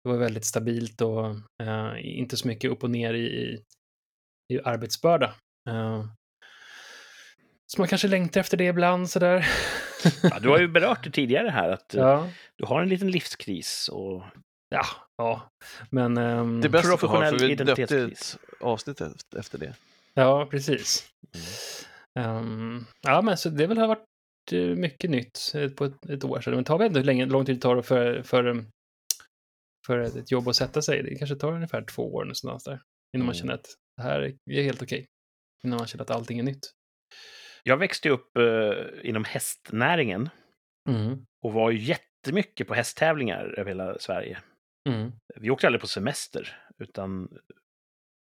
det 0.05 0.11
var 0.11 0.16
väldigt 0.16 0.44
stabilt 0.44 1.01
och 1.01 1.26
eh, 1.62 1.92
inte 2.18 2.36
så 2.36 2.48
mycket 2.48 2.70
upp 2.70 2.82
och 2.84 2.90
ner 2.90 3.14
i, 3.14 3.26
i, 3.26 3.64
i 4.55 4.61
arbetsbörda. 4.64 5.34
Eh, 5.70 6.05
så 7.72 7.80
man 7.80 7.88
kanske 7.88 8.09
längtar 8.09 8.40
efter 8.40 8.57
det 8.57 8.64
ibland 8.66 9.11
sådär. 9.11 9.48
Ja, 10.22 10.38
du 10.40 10.48
har 10.48 10.59
ju 10.59 10.68
berört 10.72 11.05
det 11.05 11.11
tidigare 11.11 11.48
här, 11.48 11.68
att 11.70 11.94
eh, 11.94 12.01
ja, 12.01 12.28
du 12.57 12.64
har 12.66 12.82
en 12.82 12.88
liten 12.88 13.11
livskris. 13.11 13.88
Och... 13.88 14.22
ja, 14.68 14.84
ja. 15.16 15.42
Men... 15.90 16.16
ehm, 16.16 16.61
Det 16.61 16.68
är 16.68 16.70
bäst 16.70 16.84
att 16.92 17.01
du 17.01 17.07
har, 17.07 17.20
för 17.22 17.28
Professionell 17.30 17.48
vi 17.48 17.64
döpte 17.64 17.98
ett 17.98 18.38
avsnitt 18.61 19.01
efter- 19.38 19.59
det. 19.59 19.74
Ja, 20.14 20.46
precis. 20.51 21.09
Mm. 22.18 22.36
Ehm, 22.36 22.84
ja, 23.03 23.22
men 23.22 23.36
så 23.36 23.48
det 23.48 23.66
väl 23.66 23.78
har 23.78 23.86
varit 23.86 24.53
eh, 24.53 24.61
mycket 24.61 25.11
nytt 25.11 25.53
eh, 25.55 25.68
på 25.70 25.84
ett, 25.84 26.07
ett 26.11 26.24
år 26.24 26.40
sedan. 26.40 26.55
Men 26.55 26.64
tar 26.64 26.78
vi 26.78 26.86
ändå 26.86 26.98
hur 26.98 27.05
länge, 27.05 27.26
lång 27.26 27.44
tid 27.44 27.57
det 27.57 27.61
tar 27.61 27.82
för, 27.82 28.22
för, 28.22 28.64
för 29.86 29.98
ett 29.98 30.30
jobb 30.30 30.48
att 30.48 30.56
sätta 30.56 30.82
sig? 30.82 31.02
Det 31.02 31.14
kanske 31.14 31.36
tar 31.36 31.52
ungefär 31.52 31.82
två 31.82 32.14
år 32.14 32.24
någonstans 32.24 32.64
där. 32.64 32.82
Innan 33.14 33.26
man 33.26 33.34
Mm. 33.34 33.40
känner 33.40 33.54
att 33.54 33.66
det 33.96 34.02
här 34.02 34.36
är 34.50 34.62
helt 34.62 34.82
okej. 34.82 35.08
Innan 35.64 35.76
man 35.78 35.86
känner 35.86 36.02
att 36.02 36.10
allting 36.10 36.38
är 36.38 36.42
nytt. 36.42 36.72
Jag 37.62 37.76
växte 37.76 38.08
upp 38.10 38.36
eh, 38.36 38.72
inom 39.02 39.24
hästnäringen 39.24 40.28
Mm. 40.88 41.26
och 41.42 41.52
var 41.52 41.70
ju 41.70 41.78
jättemycket 41.78 42.68
på 42.68 42.74
hästtävlingar 42.74 43.54
över 43.58 43.70
hela 43.70 43.98
Sverige. 43.98 44.38
Mm. 44.88 45.12
Vi 45.36 45.50
åkte 45.50 45.66
aldrig 45.66 45.80
på 45.80 45.86
semester, 45.86 46.56
utan 46.78 47.28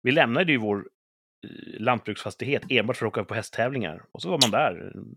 vi 0.02 0.12
lämnade 0.12 0.52
ju 0.52 0.58
vår 0.58 0.78
eh, 0.78 1.80
lantbruksfastighet 1.80 2.62
enbart 2.70 2.96
för 2.96 3.06
att 3.06 3.12
åka 3.12 3.24
på 3.24 3.34
hästtävlingar. 3.34 4.04
Och 4.12 4.22
så 4.22 4.30
var 4.30 4.38
man 4.42 4.50
där 4.50 4.92
mm, 4.94 5.14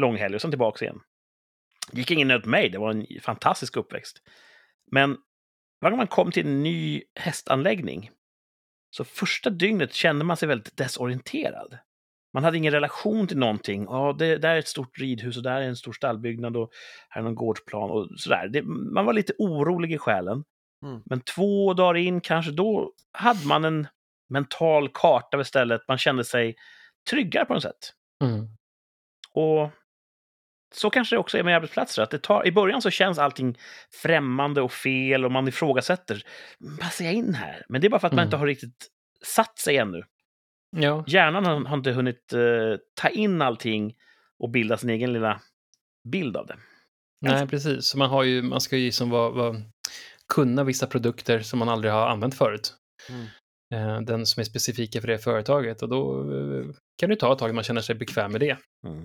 lång 0.00 0.16
helg 0.16 0.34
och 0.34 0.40
sen 0.40 0.50
tillbaka 0.50 0.84
igen. 0.84 1.00
Det 1.92 1.98
gick 1.98 2.10
ingen 2.10 2.28
nöd 2.28 2.46
mig, 2.46 2.68
det 2.68 2.78
var 2.78 2.90
en 2.90 3.06
fantastisk 3.22 3.76
uppväxt. 3.76 4.22
Men 4.92 5.16
varje 5.80 5.90
gång 5.90 5.98
man 5.98 6.06
kom 6.06 6.32
till 6.32 6.46
en 6.46 6.62
ny 6.62 7.02
hästanläggning, 7.14 8.10
så 8.90 9.04
första 9.04 9.50
dygnet 9.50 9.92
kände 9.92 10.24
man 10.24 10.36
sig 10.36 10.48
väldigt 10.48 10.76
desorienterad. 10.76 11.78
Man 12.32 12.44
hade 12.44 12.56
ingen 12.56 12.72
relation 12.72 13.26
till 13.26 13.38
någonting. 13.38 13.84
Ja, 13.84 14.16
det 14.18 14.36
där 14.36 14.54
är 14.54 14.58
ett 14.58 14.68
stort 14.68 14.98
ridhus 14.98 15.36
och 15.36 15.42
där 15.42 15.60
är 15.60 15.68
en 15.68 15.76
stor 15.76 15.92
stallbyggnad 15.92 16.56
och 16.56 16.70
här 17.08 17.20
är 17.20 17.24
någon 17.24 17.34
gårdsplan 17.34 17.90
och 17.90 18.08
sådär. 18.20 18.48
Det, 18.48 18.62
man 18.62 19.06
var 19.06 19.12
lite 19.12 19.32
orolig 19.38 19.92
i 19.92 19.98
själen. 19.98 20.44
Mm. 20.86 21.02
Men 21.04 21.20
två 21.20 21.74
dagar 21.74 21.96
in 21.96 22.20
kanske, 22.20 22.52
då 22.52 22.92
hade 23.12 23.46
man 23.46 23.64
en 23.64 23.88
mental 24.28 24.88
karta 24.88 25.40
istället. 25.40 25.88
Man 25.88 25.98
kände 25.98 26.24
sig 26.24 26.56
tryggare 27.10 27.44
på 27.44 27.54
något 27.54 27.62
sätt. 27.62 27.92
Mm. 28.24 28.46
Och 29.32 29.70
så 30.76 30.90
kanske 30.90 31.16
det 31.16 31.20
också 31.20 31.38
är 31.38 31.42
med 31.42 31.56
arbetsplatser. 31.56 32.02
Att 32.02 32.10
det 32.10 32.18
tar, 32.18 32.46
I 32.46 32.52
början 32.52 32.82
så 32.82 32.90
känns 32.90 33.18
allting 33.18 33.58
främmande 34.02 34.62
och 34.62 34.72
fel 34.72 35.24
och 35.24 35.32
man 35.32 35.48
ifrågasätter. 35.48 36.22
Passar 36.80 37.04
jag 37.04 37.14
in 37.14 37.34
här? 37.34 37.64
Men 37.68 37.80
det 37.80 37.86
är 37.86 37.88
bara 37.88 38.00
för 38.00 38.06
att 38.06 38.12
man 38.12 38.18
Mm. 38.18 38.26
inte 38.26 38.36
har 38.36 38.46
riktigt 38.46 38.86
satt 39.24 39.58
sig 39.58 39.76
ännu. 39.76 40.02
Ja. 40.76 41.04
Hjärnan 41.06 41.44
har, 41.46 41.64
har 41.64 41.76
inte 41.76 41.90
hunnit 41.92 42.32
eh, 42.32 42.40
ta 42.94 43.08
in 43.08 43.42
allting 43.42 43.94
och 44.38 44.50
bilda 44.50 44.76
sin 44.76 44.90
egen 44.90 45.12
lilla 45.12 45.40
bild 46.08 46.36
av 46.36 46.46
det. 46.46 46.56
Nej, 47.20 47.46
precis. 47.48 47.86
Så 47.86 47.98
man, 47.98 48.10
har 48.10 48.22
ju, 48.22 48.42
man 48.42 48.60
ska 48.60 48.76
ju 48.76 48.92
som 48.92 49.10
vara, 49.10 49.30
vara, 49.30 49.56
kunna 50.34 50.64
vissa 50.64 50.86
produkter 50.86 51.40
som 51.40 51.58
man 51.58 51.68
aldrig 51.68 51.92
har 51.92 52.08
använt 52.08 52.34
förut. 52.34 52.74
Mm. 53.08 53.26
Eh, 53.74 54.00
den 54.00 54.26
som 54.26 54.40
är 54.40 54.44
specifika 54.44 55.00
för 55.00 55.08
det 55.08 55.18
företaget. 55.18 55.82
Och 55.82 55.88
då 55.88 56.20
eh, 56.20 56.66
kan 56.98 57.10
det 57.10 57.16
ta 57.16 57.32
ett 57.32 57.38
tag 57.38 57.54
man 57.54 57.64
känner 57.64 57.80
sig 57.80 57.94
bekväm 57.94 58.32
med 58.32 58.40
det. 58.40 58.50
Eh, 58.50 59.02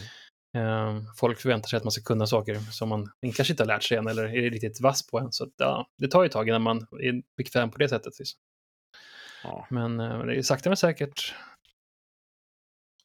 folk 1.18 1.40
förväntar 1.40 1.68
sig 1.68 1.78
att 1.78 1.84
man 1.84 1.92
ska 1.92 2.04
kunna 2.04 2.28
saker 2.28 2.56
som 2.56 2.90
man 2.90 3.12
kanske 3.22 3.54
inte 3.54 3.64
har 3.64 3.68
lärt 3.68 3.84
sig 3.84 3.98
än 3.98 4.08
eller 4.08 4.24
är 4.24 4.50
riktigt 4.50 4.82
vass 4.82 5.08
på 5.08 5.20
än. 5.20 5.32
Så 5.32 5.52
ja, 5.58 5.88
det 5.98 6.08
tar 6.08 6.22
ju 6.24 6.26
ett 6.26 6.32
tag 6.32 6.48
innan 6.48 6.62
man 6.62 6.78
är 6.78 7.36
bekväm 7.38 7.72
på 7.72 7.78
det 7.78 7.90
sättet. 7.90 8.14
Ja. 9.44 9.68
Men 9.70 10.00
eh, 10.00 10.20
det 10.26 10.36
är 10.36 10.42
sakta 10.42 10.70
men 10.70 10.78
säkert. 10.78 11.34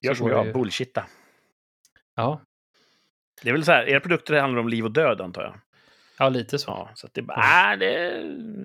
Gör 0.01 0.15
som 0.15 0.29
jag, 0.29 0.47
ju. 0.47 0.53
bullshitta. 0.53 1.07
Ja, 2.15 2.41
Det 3.43 3.49
är 3.49 3.53
väl 3.53 3.65
så 3.65 3.73
här, 3.73 3.89
era 3.89 4.01
produkter 4.01 4.35
handlar 4.41 4.61
om 4.61 4.69
liv 4.69 4.85
och 4.85 4.93
död 4.93 5.21
antar 5.21 5.43
jag? 5.43 5.61
ja 6.19 6.29
lite 6.29 6.59
så. 6.59 6.71
Ja, 6.71 6.91
så 6.95 7.09
det 7.13 7.21
är 7.21 7.23
bara, 7.23 7.73
äh, 7.73 7.79
det, 7.79 8.23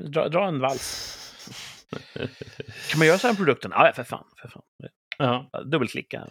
dra, 0.10 0.30
dra 0.30 0.48
en 0.48 0.60
vals. 0.60 1.18
Kan 2.90 2.98
man 2.98 3.08
göra 3.08 3.18
så 3.18 3.28
här 3.28 3.34
med 3.34 3.38
produkten? 3.38 3.72
Ja, 3.74 3.92
för 3.96 4.04
fan. 4.04 4.28
För 4.38 4.48
fan. 4.48 4.64
Ja, 5.18 5.50
Ja, 5.52 5.62
Dubbelklicka. 5.64 6.28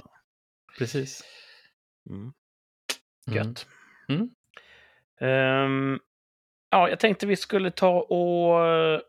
precis. 0.79 1.23
Mm. 2.11 2.33
Mm. 3.31 3.49
Gött. 3.49 3.67
Mm. 4.09 4.31
Ehm, 5.21 5.99
ja, 6.71 6.89
jag 6.89 7.01
tänkte 7.01 7.27
vi 7.27 7.37
skulle 7.37 7.71
ta 7.71 8.01
och 8.01 8.67
eh, 8.67 9.01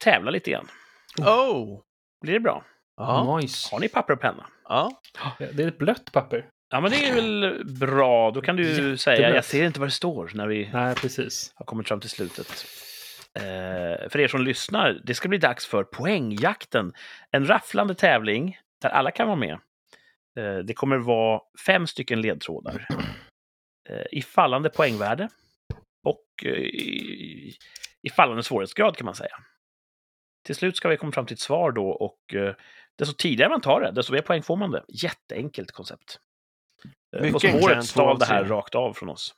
tävla 0.00 0.30
lite 0.30 0.50
grann. 0.50 0.68
Oh! 1.18 1.80
Blir 2.20 2.32
det 2.32 2.40
bra? 2.40 2.64
Ja. 2.96 3.36
Nice. 3.36 3.68
Har 3.72 3.80
ni 3.80 3.88
papper 3.88 4.12
och 4.12 4.20
penna? 4.20 4.46
ja. 4.68 5.00
Det 5.38 5.62
är 5.62 5.68
ett 5.68 5.78
blött 5.78 6.12
papper. 6.12 6.46
Ja, 6.70 6.80
men 6.80 6.90
det 6.90 7.08
är 7.08 7.14
väl 7.14 7.64
bra. 7.80 8.30
Då 8.30 8.40
kan 8.40 8.56
du 8.56 8.68
Jättebra. 8.70 8.96
säga, 8.96 9.34
jag 9.34 9.44
ser 9.44 9.64
inte 9.64 9.80
vad 9.80 9.86
det 9.88 9.92
står 9.92 10.30
när 10.34 10.46
vi 10.46 10.70
Nej, 10.72 10.94
precis. 10.94 11.52
har 11.54 11.64
kommit 11.66 11.88
fram 11.88 12.00
till 12.00 12.10
slutet. 12.10 12.66
Eh, 13.34 14.08
för 14.10 14.18
er 14.18 14.28
som 14.28 14.40
lyssnar, 14.42 15.00
det 15.04 15.14
ska 15.14 15.28
bli 15.28 15.38
dags 15.38 15.66
för 15.66 15.84
Poängjakten. 15.84 16.92
En 17.30 17.46
rafflande 17.48 17.94
tävling 17.94 18.58
där 18.82 18.88
alla 18.88 19.10
kan 19.10 19.26
vara 19.26 19.36
med. 19.38 19.58
Eh, 20.38 20.58
det 20.64 20.74
kommer 20.74 20.96
vara 20.98 21.40
fem 21.66 21.86
stycken 21.86 22.20
ledtrådar. 22.20 22.86
Eh, 23.88 24.06
I 24.12 24.22
fallande 24.22 24.70
poängvärde 24.70 25.28
och 26.06 26.44
eh, 26.44 26.52
i, 26.52 27.56
i 28.02 28.10
fallande 28.10 28.42
svårighetsgrad 28.42 28.96
kan 28.96 29.04
man 29.04 29.14
säga. 29.14 29.36
Till 30.46 30.54
slut 30.54 30.76
ska 30.76 30.88
vi 30.88 30.96
komma 30.96 31.12
fram 31.12 31.26
till 31.26 31.34
ett 31.34 31.40
svar 31.40 31.72
då 31.72 31.88
och 31.88 32.34
eh, 32.34 32.54
desto 32.98 33.14
tidigare 33.14 33.50
man 33.50 33.60
tar 33.60 33.80
det, 33.80 33.92
desto 33.92 34.12
mer 34.12 34.22
poäng 34.22 34.42
får 34.42 34.56
man 34.56 34.70
det. 34.70 34.84
Jätteenkelt 34.88 35.72
koncept. 35.72 36.20
Mycket 37.20 37.54
än 37.54 37.60
två 37.60 37.82
stal 37.82 38.18
det 38.18 38.24
här 38.24 38.44
rakt 38.44 38.74
av 38.74 38.92
från 38.92 39.08
oss. 39.08 39.34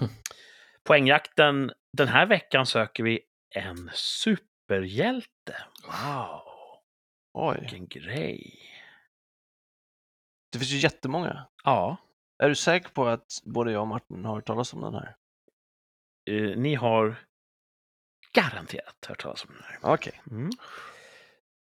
Poängjakten, 0.84 1.72
den 1.96 2.08
här 2.08 2.26
veckan 2.26 2.66
söker 2.66 3.02
vi 3.02 3.20
en 3.54 3.90
superhjälte. 3.94 5.56
Wow, 5.84 6.42
Oj. 7.32 7.58
vilken 7.60 7.88
grej. 7.88 8.58
Det 10.52 10.58
finns 10.58 10.70
ju 10.70 10.76
jättemånga. 10.78 11.46
Ja, 11.64 11.96
Är 12.42 12.48
du 12.48 12.54
säker 12.54 12.88
på 12.88 13.06
att 13.06 13.40
både 13.44 13.72
jag 13.72 13.82
och 13.82 13.88
Martin 13.88 14.24
har 14.24 14.34
hört 14.34 14.46
talas 14.46 14.72
om 14.74 14.80
den 14.80 14.94
här? 14.94 15.16
eh, 16.30 16.56
ni 16.58 16.74
har 16.74 17.16
garanterat 18.34 19.06
hört 19.08 19.22
talas 19.22 19.44
om 19.44 19.54
den 19.54 19.62
här. 19.62 19.78
Okej. 19.82 20.20
Mm. 20.30 20.50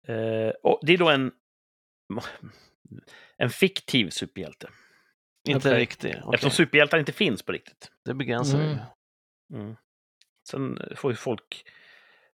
Eh, 0.09 0.53
och 0.63 0.81
det 0.83 0.93
är 0.93 0.99
då 0.99 1.09
en, 1.09 1.33
en 3.37 3.51
fiktiv 3.51 4.11
superhjälte. 4.11 4.71
Inte 5.49 5.79
riktigt. 5.79 6.15
Okej. 6.15 6.31
Eftersom 6.35 6.51
superhjältar 6.51 6.99
inte 6.99 7.13
finns 7.13 7.43
på 7.43 7.53
riktigt. 7.53 7.91
Det 8.05 8.15
begränsar 8.15 8.59
Mm. 8.59 8.79
ju. 9.49 9.57
Mm. 9.59 9.77
Sen 10.51 10.79
får 10.97 11.11
ju 11.11 11.17
folk 11.17 11.65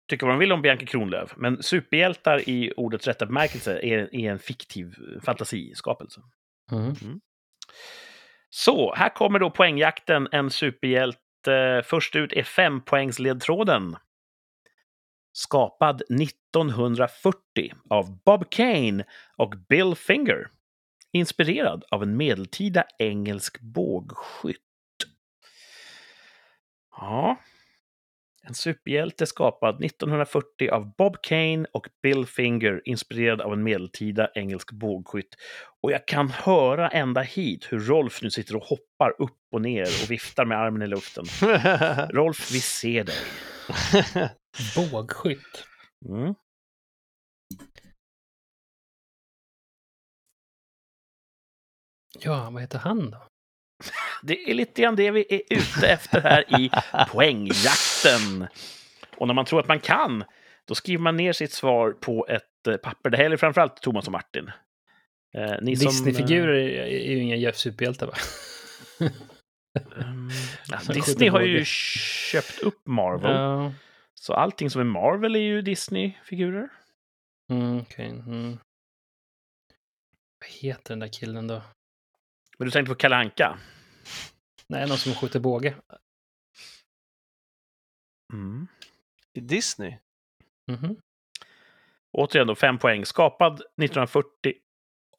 tycka 0.08 0.26
vad 0.26 0.32
de 0.34 0.38
vill 0.38 0.52
om 0.52 0.62
Bianca 0.62 0.86
Kronlöf, 0.86 1.34
men 1.36 1.62
superhjältar 1.62 2.48
i 2.48 2.72
ordets 2.76 3.06
rätta 3.06 3.26
bemärkelse 3.26 3.78
är, 3.78 4.14
är 4.14 4.30
en 4.30 4.38
fiktiv 4.38 4.94
fantasiskapelse. 5.22 6.20
Mm. 6.72 7.20
Så, 8.56 8.94
här 8.94 9.08
kommer 9.08 9.38
då 9.38 9.50
poängjakten, 9.50 10.28
en 10.32 10.50
superhjälte. 10.50 11.54
Eh, 11.54 11.82
först 11.82 12.16
ut 12.16 12.32
är 12.32 12.42
fempoängsledtråden. 12.42 13.96
Skapad 15.32 16.02
1940 16.22 17.72
av 17.90 18.18
Bob 18.24 18.50
Kane 18.50 19.04
och 19.36 19.54
Bill 19.68 19.94
Finger. 19.94 20.48
Inspirerad 21.12 21.84
av 21.90 22.02
en 22.02 22.16
medeltida 22.16 22.84
engelsk 22.98 23.60
bågskytt. 23.60 24.60
Ja. 26.96 27.36
En 28.46 28.54
superhjälte 28.54 29.26
skapad 29.26 29.84
1940 29.84 30.70
av 30.70 30.94
Bob 30.96 31.16
Kane 31.22 31.66
och 31.72 31.88
Bill 32.02 32.26
Finger, 32.26 32.82
inspirerad 32.84 33.40
av 33.40 33.52
en 33.52 33.62
medeltida 33.62 34.30
engelsk 34.34 34.72
bågskytt. 34.72 35.34
Och 35.82 35.92
jag 35.92 36.06
kan 36.06 36.30
höra 36.30 36.88
ända 36.88 37.20
hit 37.20 37.66
hur 37.70 37.80
Rolf 37.80 38.22
nu 38.22 38.30
sitter 38.30 38.56
och 38.56 38.62
hoppar 38.62 39.22
upp 39.22 39.38
och 39.52 39.62
ner 39.62 39.82
och 39.82 40.10
viftar 40.10 40.44
med 40.44 40.58
armen 40.58 40.82
i 40.82 40.86
luften. 40.86 41.24
Rolf, 42.10 42.52
vi 42.52 42.60
ser 42.60 43.04
dig. 43.04 43.16
Bågskytt. 44.76 45.66
Mm. 46.08 46.34
Ja, 52.18 52.50
vad 52.50 52.62
heter 52.62 52.78
han 52.78 53.10
då? 53.10 53.28
Det 54.26 54.50
är 54.50 54.54
lite 54.54 54.82
grann 54.82 54.96
det 54.96 55.10
vi 55.10 55.26
är 55.28 55.42
ute 55.50 55.88
efter 55.88 56.20
här 56.20 56.60
i 56.60 56.70
poängjakten. 57.08 58.46
Och 59.16 59.26
när 59.26 59.34
man 59.34 59.44
tror 59.44 59.60
att 59.60 59.68
man 59.68 59.80
kan, 59.80 60.24
då 60.64 60.74
skriver 60.74 61.02
man 61.02 61.16
ner 61.16 61.32
sitt 61.32 61.52
svar 61.52 61.92
på 61.92 62.26
ett 62.28 62.66
eh, 62.68 62.76
papper. 62.76 63.10
Det 63.10 63.16
här 63.16 63.24
gäller 63.24 63.36
framförallt 63.36 63.82
Thomas 63.82 64.06
och 64.06 64.12
Martin. 64.12 64.50
Eh, 65.34 65.52
Disney-figurer 65.52 66.54
är, 66.54 66.86
är 66.86 67.12
ju 67.12 67.18
inga 67.18 67.52
superhjältar, 67.52 68.06
va? 68.06 68.12
eh, 70.70 70.78
skjuter 70.78 70.94
Disney 70.94 71.28
har 71.28 71.40
ju 71.40 71.64
köpt 71.64 72.58
upp 72.58 72.86
Marvel. 72.86 73.30
Ja, 73.30 73.72
Så 74.14 74.34
allting 74.34 74.70
som 74.70 74.80
är 74.80 74.84
Marvel 74.84 75.36
är 75.36 75.40
ju 75.40 75.62
Disney-figurer. 75.62 76.68
mm, 77.50 77.80
okej. 77.80 78.08
mm. 78.08 78.58
Vad 80.40 80.50
heter 80.50 80.88
den 80.88 80.98
där 80.98 81.08
killen 81.08 81.46
då? 81.46 81.62
Men 82.58 82.66
du 82.66 82.70
tänkte 82.70 82.94
på 82.94 82.98
Kalle 82.98 83.16
Anka? 83.16 83.58
Nej, 84.66 84.88
någon 84.88 84.98
som 84.98 85.14
skjuter 85.14 85.40
båge. 85.40 85.74
Mm. 88.32 88.66
I 89.32 89.40
Disney? 89.40 89.96
Mhm. 90.70 90.96
Återigen 92.12 92.46
då, 92.46 92.54
fem 92.54 92.78
poäng. 92.78 93.06
Skapad 93.06 93.52
1940 93.54 94.54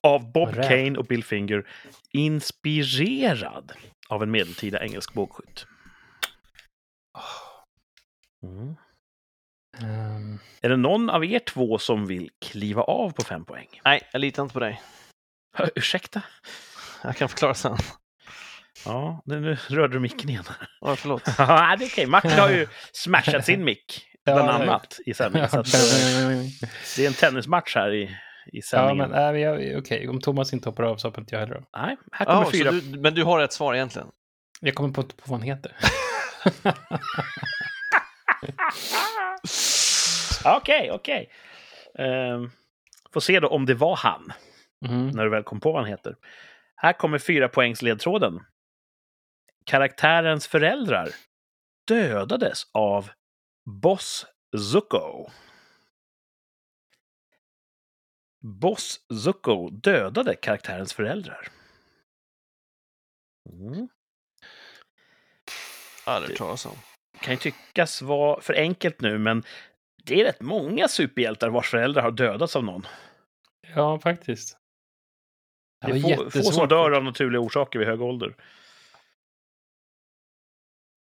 av 0.04 0.32
Bob 0.32 0.50
Räv. 0.50 0.70
Kane 0.70 1.00
och 1.00 1.06
Bill 1.06 1.24
Finger. 1.24 1.70
Inspirerad 2.12 3.72
av 4.10 4.24
en 4.24 4.32
medeltida 4.32 4.84
engelsk 4.84 5.14
bågskytt. 5.14 5.66
Mm. 8.44 8.76
Ehm, 9.78 10.40
Är 10.62 10.70
det 10.70 10.78
någon 10.78 11.10
av 11.10 11.26
er 11.26 11.40
två 11.40 11.78
som 11.78 12.06
vill 12.06 12.30
kliva 12.40 12.82
av 12.82 13.12
på 13.12 13.24
fem 13.24 13.46
poäng? 13.46 13.82
Nej, 13.86 14.10
jag 14.12 14.20
litar 14.20 14.44
inte 14.44 14.54
på 14.54 14.60
dig. 14.60 14.82
Ursäkta? 15.76 16.24
Jag 17.04 17.18
kan 17.18 17.30
förklara 17.30 17.54
sen. 17.54 17.78
Ja, 18.86 19.22
nu 19.26 19.58
rörde 19.70 19.94
du 19.94 20.00
micken 20.00 20.30
igen. 20.30 20.44
Ja, 20.82 20.96
förlåt. 20.96 21.24
Ja, 21.38 21.76
det 21.80 21.86
är 21.86 21.90
okej. 21.90 22.06
Martin 22.06 22.32
har 22.32 22.50
ju 22.50 22.68
smashat 22.94 23.46
sin 23.46 23.64
mick, 23.64 24.06
Ja, 24.24 24.34
bland 24.34 24.50
annat, 24.50 25.00
i. 25.06 25.14
Så 25.14 25.24
att, 25.24 25.36
eh, 25.36 25.42
det 26.96 27.04
är 27.04 27.08
en 27.08 27.14
tennismatch 27.14 27.76
här 27.76 27.94
i, 27.94 28.02
i 28.04 28.10
ja, 28.52 28.62
sändningen. 28.62 29.10
men 29.12 29.36
äh, 29.74 29.78
okej, 29.80 30.10
om 30.10 30.22
Thomas 30.22 30.54
inte 30.54 30.70
hoppar 30.70 30.84
av 30.84 30.98
så 30.98 31.08
hoppar 31.08 31.22
inte 31.22 31.36
jag 31.36 31.40
heller 31.40 31.56
av. 31.56 31.64
Nej, 31.78 31.98
här 32.12 32.26
kommer 32.26 32.40
Ja, 32.40 32.46
så 32.46 32.52
fyra. 32.52 32.72
du, 32.72 33.00
men 33.00 33.14
du 33.14 33.24
har 33.24 33.40
ett 33.40 33.54
svar 33.54 33.74
egentligen? 33.76 34.08
Jag 34.62 34.76
kommer 34.76 34.94
på, 34.94 35.04
på 35.04 35.14
vad 35.26 35.40
han 35.40 35.48
heter. 35.48 35.76
Okej, 40.46 40.92
okej. 40.92 41.30
Ehm, 42.00 42.52
får 43.14 43.20
se 43.20 43.40
då 43.40 43.48
om 43.48 43.66
det 43.66 43.74
var 43.74 43.96
han, 43.96 44.34
Mhm. 44.86 45.08
när 45.08 45.24
du 45.24 45.30
väl 45.30 45.44
kom 45.44 45.60
på 45.60 45.72
vad 45.72 45.82
han 45.82 45.90
heter. 45.90 46.16
Här 46.76 46.94
kommer 46.94 47.18
fyra 47.18 47.48
poängs 47.50 47.82
ledtråden. 47.82 48.40
Karaktärens 49.66 50.48
föräldrar 50.48 51.10
dödades 51.88 52.64
av 52.72 53.10
Boss 53.66 54.26
Zuko. 54.72 55.30
Boss 58.42 59.00
Zuko 59.24 59.70
dödade 59.70 60.36
karaktärens 60.36 60.94
föräldrar. 60.94 61.48
Mm. 63.50 63.88
Aldrig 66.06 66.38
talas 66.38 66.66
om. 66.66 66.78
kan 67.20 67.34
ju 67.34 67.38
tyckas 67.38 68.02
vara 68.02 68.42
för 68.42 68.54
enkelt 68.54 69.02
nu, 69.02 69.18
men 69.18 69.44
det 70.04 70.22
är 70.22 70.26
rätt 70.26 70.42
många 70.42 70.88
superhjältar 70.88 71.50
vars 71.50 71.70
föräldrar 71.70 72.04
har 72.04 72.12
dödats 72.12 72.56
av 72.56 72.64
någon. 72.64 72.88
Ja, 73.76 74.00
faktiskt. 74.00 74.58
Det 75.86 75.92
är 75.92 76.16
få, 76.18 76.30
få 76.30 76.44
som 76.44 76.68
dör 76.68 76.92
av 76.92 77.04
naturliga 77.04 77.42
orsaker 77.42 77.80
vid 77.80 77.88
hög 77.88 78.02
ålder. 78.02 78.36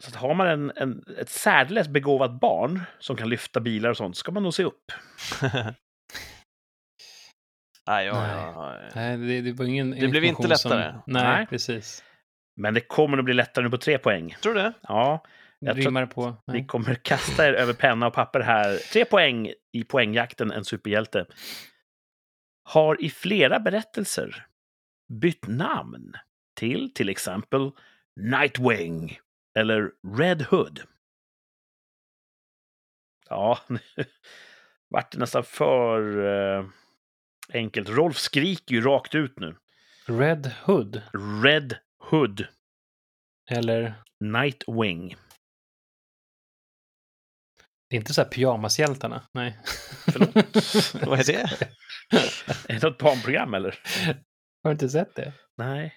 Så 0.02 0.08
att 0.10 0.16
har 0.16 0.34
man 0.34 0.46
en, 0.46 0.72
en, 0.76 1.04
ett 1.18 1.28
särdeles 1.28 1.88
begåvat 1.88 2.40
barn 2.40 2.82
som 2.98 3.16
kan 3.16 3.28
lyfta 3.28 3.60
bilar 3.60 3.90
och 3.90 3.96
sånt, 3.96 4.16
ska 4.16 4.32
man 4.32 4.42
nog 4.42 4.54
se 4.54 4.64
upp. 4.64 4.92
Nej, 7.86 8.06
ja, 8.06 8.20
Nej. 8.22 8.30
ja, 8.30 8.76
ja. 8.82 8.90
Nej, 8.94 9.16
det, 9.16 9.40
det 9.40 9.52
var 9.52 9.64
ingen 9.64 9.90
Det 9.90 10.08
blev 10.08 10.24
inte 10.24 10.48
lättare. 10.48 10.92
Som... 10.92 11.02
Nej, 11.06 11.22
Nej. 11.24 11.46
precis. 11.46 12.04
Men 12.56 12.74
det 12.74 12.80
kommer 12.80 13.18
att 13.18 13.24
bli 13.24 13.34
lättare 13.34 13.64
nu 13.64 13.70
på 13.70 13.78
tre 13.78 13.98
poäng. 13.98 14.36
Tror 14.42 14.54
du 14.54 14.60
det? 14.60 14.72
Ja, 14.82 15.24
Jag 15.58 15.82
tror 15.82 16.06
på. 16.06 16.30
ni 16.46 16.52
Nej. 16.52 16.66
kommer 16.66 16.94
kasta 16.94 17.48
er 17.48 17.52
över 17.52 17.72
penna 17.72 18.06
och 18.06 18.14
papper 18.14 18.40
här. 18.40 18.76
Tre 18.92 19.04
poäng 19.04 19.52
i 19.72 19.84
poängjakten, 19.84 20.52
en 20.52 20.64
superhjälte. 20.64 21.26
Har 22.62 23.02
i 23.04 23.10
flera 23.10 23.60
berättelser 23.60 24.46
bytt 25.20 25.46
namn 25.46 26.12
till 26.56 26.94
till 26.94 27.08
exempel 27.08 27.70
Nightwing 28.20 29.18
eller 29.60 29.92
Red 30.16 30.42
Hood. 30.42 30.82
Ja, 33.28 33.58
nu 33.68 33.78
vart 34.90 35.12
det 35.12 35.18
nästan 35.18 35.44
för 35.44 36.24
eh, 36.58 36.66
enkelt. 37.52 37.88
Rolf 37.88 38.16
skriker 38.18 38.74
ju 38.74 38.80
rakt 38.80 39.14
ut 39.14 39.38
nu. 39.38 39.56
Red 40.06 40.52
Hood. 40.64 41.02
Red 41.44 41.76
Hood, 42.10 42.46
Eller, 43.50 43.94
Nightwing. 44.20 45.16
det 47.88 47.96
är 47.96 48.00
inte 48.00 48.14
så 48.14 48.22
här 48.22 48.28
pyjamashjältarna. 48.28 49.22
Nej. 49.32 49.58
Förlåt. 50.12 50.34
Vad 51.08 51.20
är 51.20 51.24
det? 51.24 51.72
Är 52.68 52.80
det 52.80 52.82
något 52.82 52.98
barnprogram 52.98 53.54
eller? 53.54 53.78
Har 54.62 54.70
du 54.70 54.70
inte 54.70 54.88
sett 54.88 55.14
det? 55.16 55.32
Nej. 55.56 55.94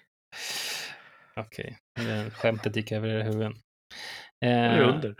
Okej, 1.36 1.78
okay. 2.00 2.30
skämtet 2.30 2.76
gick 2.76 2.92
över 2.92 3.08
era 3.08 3.22
huvuden. 3.22 3.54
Är 4.40 4.80
Eh, 4.80 4.88
under. 4.88 5.14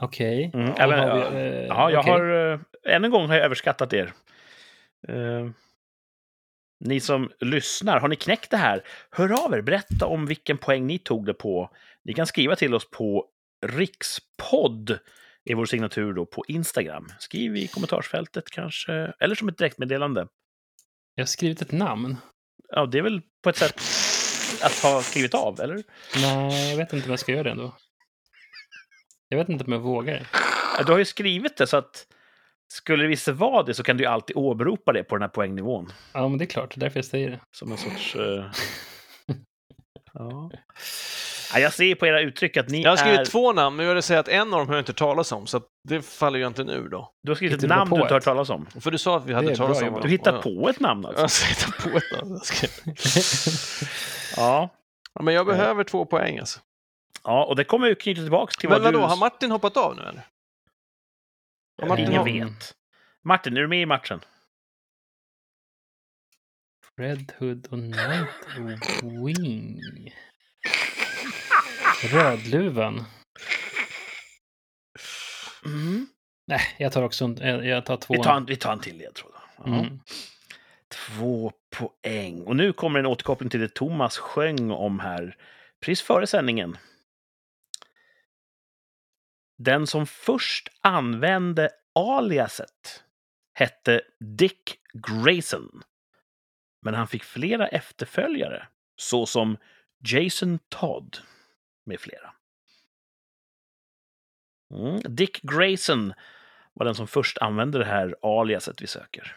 Okej. 0.00 0.50
Mm, 0.54 0.72
Ja, 0.78 0.86
men, 0.86 1.08
ja, 1.08 1.30
vi, 1.30 1.36
eh, 1.36 1.66
Ja, 1.66 1.90
jag 1.90 2.00
okej. 2.00 2.12
har... 2.12 2.30
Uh, 2.30 2.60
än 2.86 3.04
en 3.04 3.10
gång 3.10 3.28
har 3.28 3.34
jag 3.34 3.44
överskattat 3.44 3.92
er. 3.92 4.12
Eh, 5.08 5.50
ni 6.84 7.00
som 7.00 7.30
lyssnar, 7.40 8.00
har 8.00 8.08
ni 8.08 8.16
knäckt 8.16 8.50
det 8.50 8.56
här? 8.56 8.82
Hör 9.10 9.44
av 9.44 9.54
er, 9.54 9.62
berätta 9.62 10.06
om 10.06 10.26
vilken 10.26 10.58
poäng 10.58 10.86
ni 10.86 10.98
tog 10.98 11.26
det 11.26 11.34
på. 11.34 11.70
Ni 12.04 12.14
kan 12.14 12.26
skriva 12.26 12.56
till 12.56 12.74
oss 12.74 12.90
på 12.90 13.26
rikspodd, 13.66 14.98
är 15.44 15.54
vår 15.54 15.66
signatur 15.66 16.12
då 16.12 16.26
på 16.26 16.44
Instagram. 16.48 17.08
Skriv 17.18 17.56
i 17.56 17.68
kommentarsfältet 17.68 18.50
kanske, 18.50 18.92
eller 19.20 19.34
som 19.34 19.48
ett 19.48 19.58
direktmeddelande. 19.58 20.28
Jag 21.14 21.22
har 21.22 21.26
skrivit 21.26 21.62
ett 21.62 21.72
namn. 21.72 22.16
Ja, 22.68 22.86
det 22.86 22.98
är 22.98 23.02
väl 23.02 23.22
på 23.42 23.50
ett 23.50 23.56
sätt 23.56 23.80
att 24.62 24.78
ha 24.78 25.02
skrivit 25.02 25.34
av, 25.34 25.60
eller? 25.60 25.82
Nej, 26.14 26.70
jag 26.70 26.76
vet 26.76 26.92
inte 26.92 27.06
om 27.06 27.10
jag 27.10 27.18
ska 27.20 27.32
göra 27.32 27.42
det 27.42 27.50
ändå. 27.50 27.76
Jag 29.28 29.38
vet 29.38 29.48
inte 29.48 29.64
om 29.64 29.72
jag 29.72 29.80
vågar. 29.80 30.26
Ja, 30.78 30.82
Du 30.84 30.92
har 30.92 30.98
ju 30.98 31.04
skrivit 31.04 31.56
det, 31.56 31.66
så 31.66 31.76
att 31.76 32.06
skulle 32.72 33.02
det 33.04 33.08
visa 33.08 33.32
vara 33.32 33.62
det 33.62 33.74
så 33.74 33.82
kan 33.82 33.96
du 33.96 34.04
ju 34.04 34.10
alltid 34.10 34.36
åberopa 34.36 34.92
det 34.92 35.04
på 35.04 35.14
den 35.14 35.22
här 35.22 35.28
poängnivån. 35.28 35.92
Ja, 36.12 36.28
men 36.28 36.38
det 36.38 36.44
är 36.44 36.46
klart. 36.46 36.70
Det 36.74 36.78
är 36.78 36.80
därför 36.80 36.98
jag 36.98 37.04
säger 37.04 37.30
det. 37.30 37.40
Som 37.50 37.72
en 37.72 37.78
sorts... 37.78 38.16
eh, 38.16 38.50
ja. 40.12 40.50
Ja, 41.52 41.58
jag 41.60 41.72
ser 41.72 41.94
på 41.94 42.06
era 42.06 42.20
uttryck 42.20 42.56
att 42.56 42.68
ni 42.68 42.82
Jag 42.82 42.90
har 42.90 42.96
skrivit 42.96 43.20
är... 43.20 43.24
två 43.24 43.52
namn, 43.52 43.76
men 43.76 43.86
jag 43.86 43.94
vill 43.94 44.02
säga 44.02 44.20
att 44.20 44.28
en 44.28 44.52
av 44.54 44.58
dem 44.58 44.68
har 44.68 44.74
jag 44.74 44.80
inte 44.80 44.92
talas 44.92 45.32
om, 45.32 45.46
så 45.46 45.62
det 45.88 46.02
faller 46.02 46.38
ju 46.38 46.46
inte 46.46 46.64
nu 46.64 46.88
då. 46.88 47.12
Du 47.22 47.30
har 47.30 47.36
skrivit 47.36 47.56
ett 47.56 47.62
Hittar 47.62 47.76
namn 47.76 47.90
på 47.90 47.96
du 47.96 48.02
inte 48.02 48.14
hört 48.14 48.24
talas 48.24 48.50
om. 48.50 48.66
För 48.80 48.90
du 48.90 48.98
sa 48.98 49.16
att 49.16 49.26
vi 49.26 49.34
hade 49.34 49.50
är 49.52 49.56
talas 49.56 49.82
om. 49.82 50.00
Du 50.02 50.08
hittar 50.08 50.42
på 50.42 50.68
ett 50.68 50.80
namn 50.80 51.06
alltså? 51.06 51.20
Jag 51.22 51.30
ska 51.30 51.46
hitta 51.46 51.90
på 51.90 51.96
ett 51.98 52.12
namn. 52.12 52.40
Ja. 54.36 54.68
Ja, 55.14 55.22
men 55.22 55.34
jag 55.34 55.46
behöver 55.46 55.84
två 55.84 56.04
poäng 56.04 56.38
alltså. 56.38 56.60
Ja, 57.24 57.44
och 57.44 57.56
det 57.56 57.64
kommer 57.64 57.86
ju 57.88 57.94
knyta 57.94 58.20
tillbaka 58.20 58.52
till 58.60 58.68
Men 58.68 58.82
vad 58.82 58.92
vadå, 58.92 58.98
du... 59.04 59.10
har 59.10 59.16
Martin 59.16 59.50
hoppat 59.50 59.76
av 59.76 59.96
nu 59.96 60.02
eller? 60.02 60.26
Har 61.80 61.88
Martin 61.88 62.06
Ingen 62.06 62.18
har- 62.18 62.24
vet. 62.24 62.74
Martin, 63.24 63.56
är 63.56 63.60
du 63.60 63.68
med 63.68 63.82
i 63.82 63.86
matchen? 63.86 64.20
Red 66.96 67.32
Hood 67.38 67.66
och 67.70 67.78
Nightwing. 72.02 72.20
Rödluvan. 72.20 73.04
Nej, 76.46 76.60
jag 76.78 76.92
tar 76.92 77.02
också 77.02 77.24
en, 77.24 77.66
jag 77.68 77.86
tar 77.86 77.96
två. 77.96 78.14
Vi 78.14 78.22
tar 78.22 78.36
en, 78.36 78.46
vi 78.46 78.56
tar 78.56 78.72
en 78.72 78.80
till 78.80 78.98
ledtråd. 78.98 79.32
Ja. 79.56 79.64
Mm. 79.64 80.00
Två 80.88 81.52
poäng. 81.76 82.42
Och 82.42 82.56
nu 82.56 82.72
kommer 82.72 82.98
en 82.98 83.06
återkoppling 83.06 83.50
till 83.50 83.60
det 83.60 83.74
Thomas 83.74 84.18
sjöng 84.18 84.70
om 84.70 84.98
här 85.00 85.36
precis 85.80 86.02
före 86.02 86.26
sändningen. 86.26 86.76
Den 89.58 89.86
som 89.86 90.06
först 90.06 90.68
använde 90.80 91.70
aliaset 91.94 93.04
hette 93.54 94.02
Dick 94.20 94.78
Grayson. 94.92 95.82
Men 96.82 96.94
han 96.94 97.08
fick 97.08 97.24
flera 97.24 97.68
efterföljare, 97.68 98.68
såsom 98.96 99.56
Jason 100.04 100.58
Todd 100.68 101.18
med 101.88 102.00
flera. 102.00 102.34
Mm. 104.74 105.00
Dick 105.04 105.40
Grayson 105.42 106.12
var 106.74 106.84
den 106.84 106.94
som 106.94 107.06
först 107.06 107.38
använde 107.38 107.78
det 107.78 107.84
här 107.84 108.16
aliaset 108.22 108.82
vi 108.82 108.86
söker. 108.86 109.36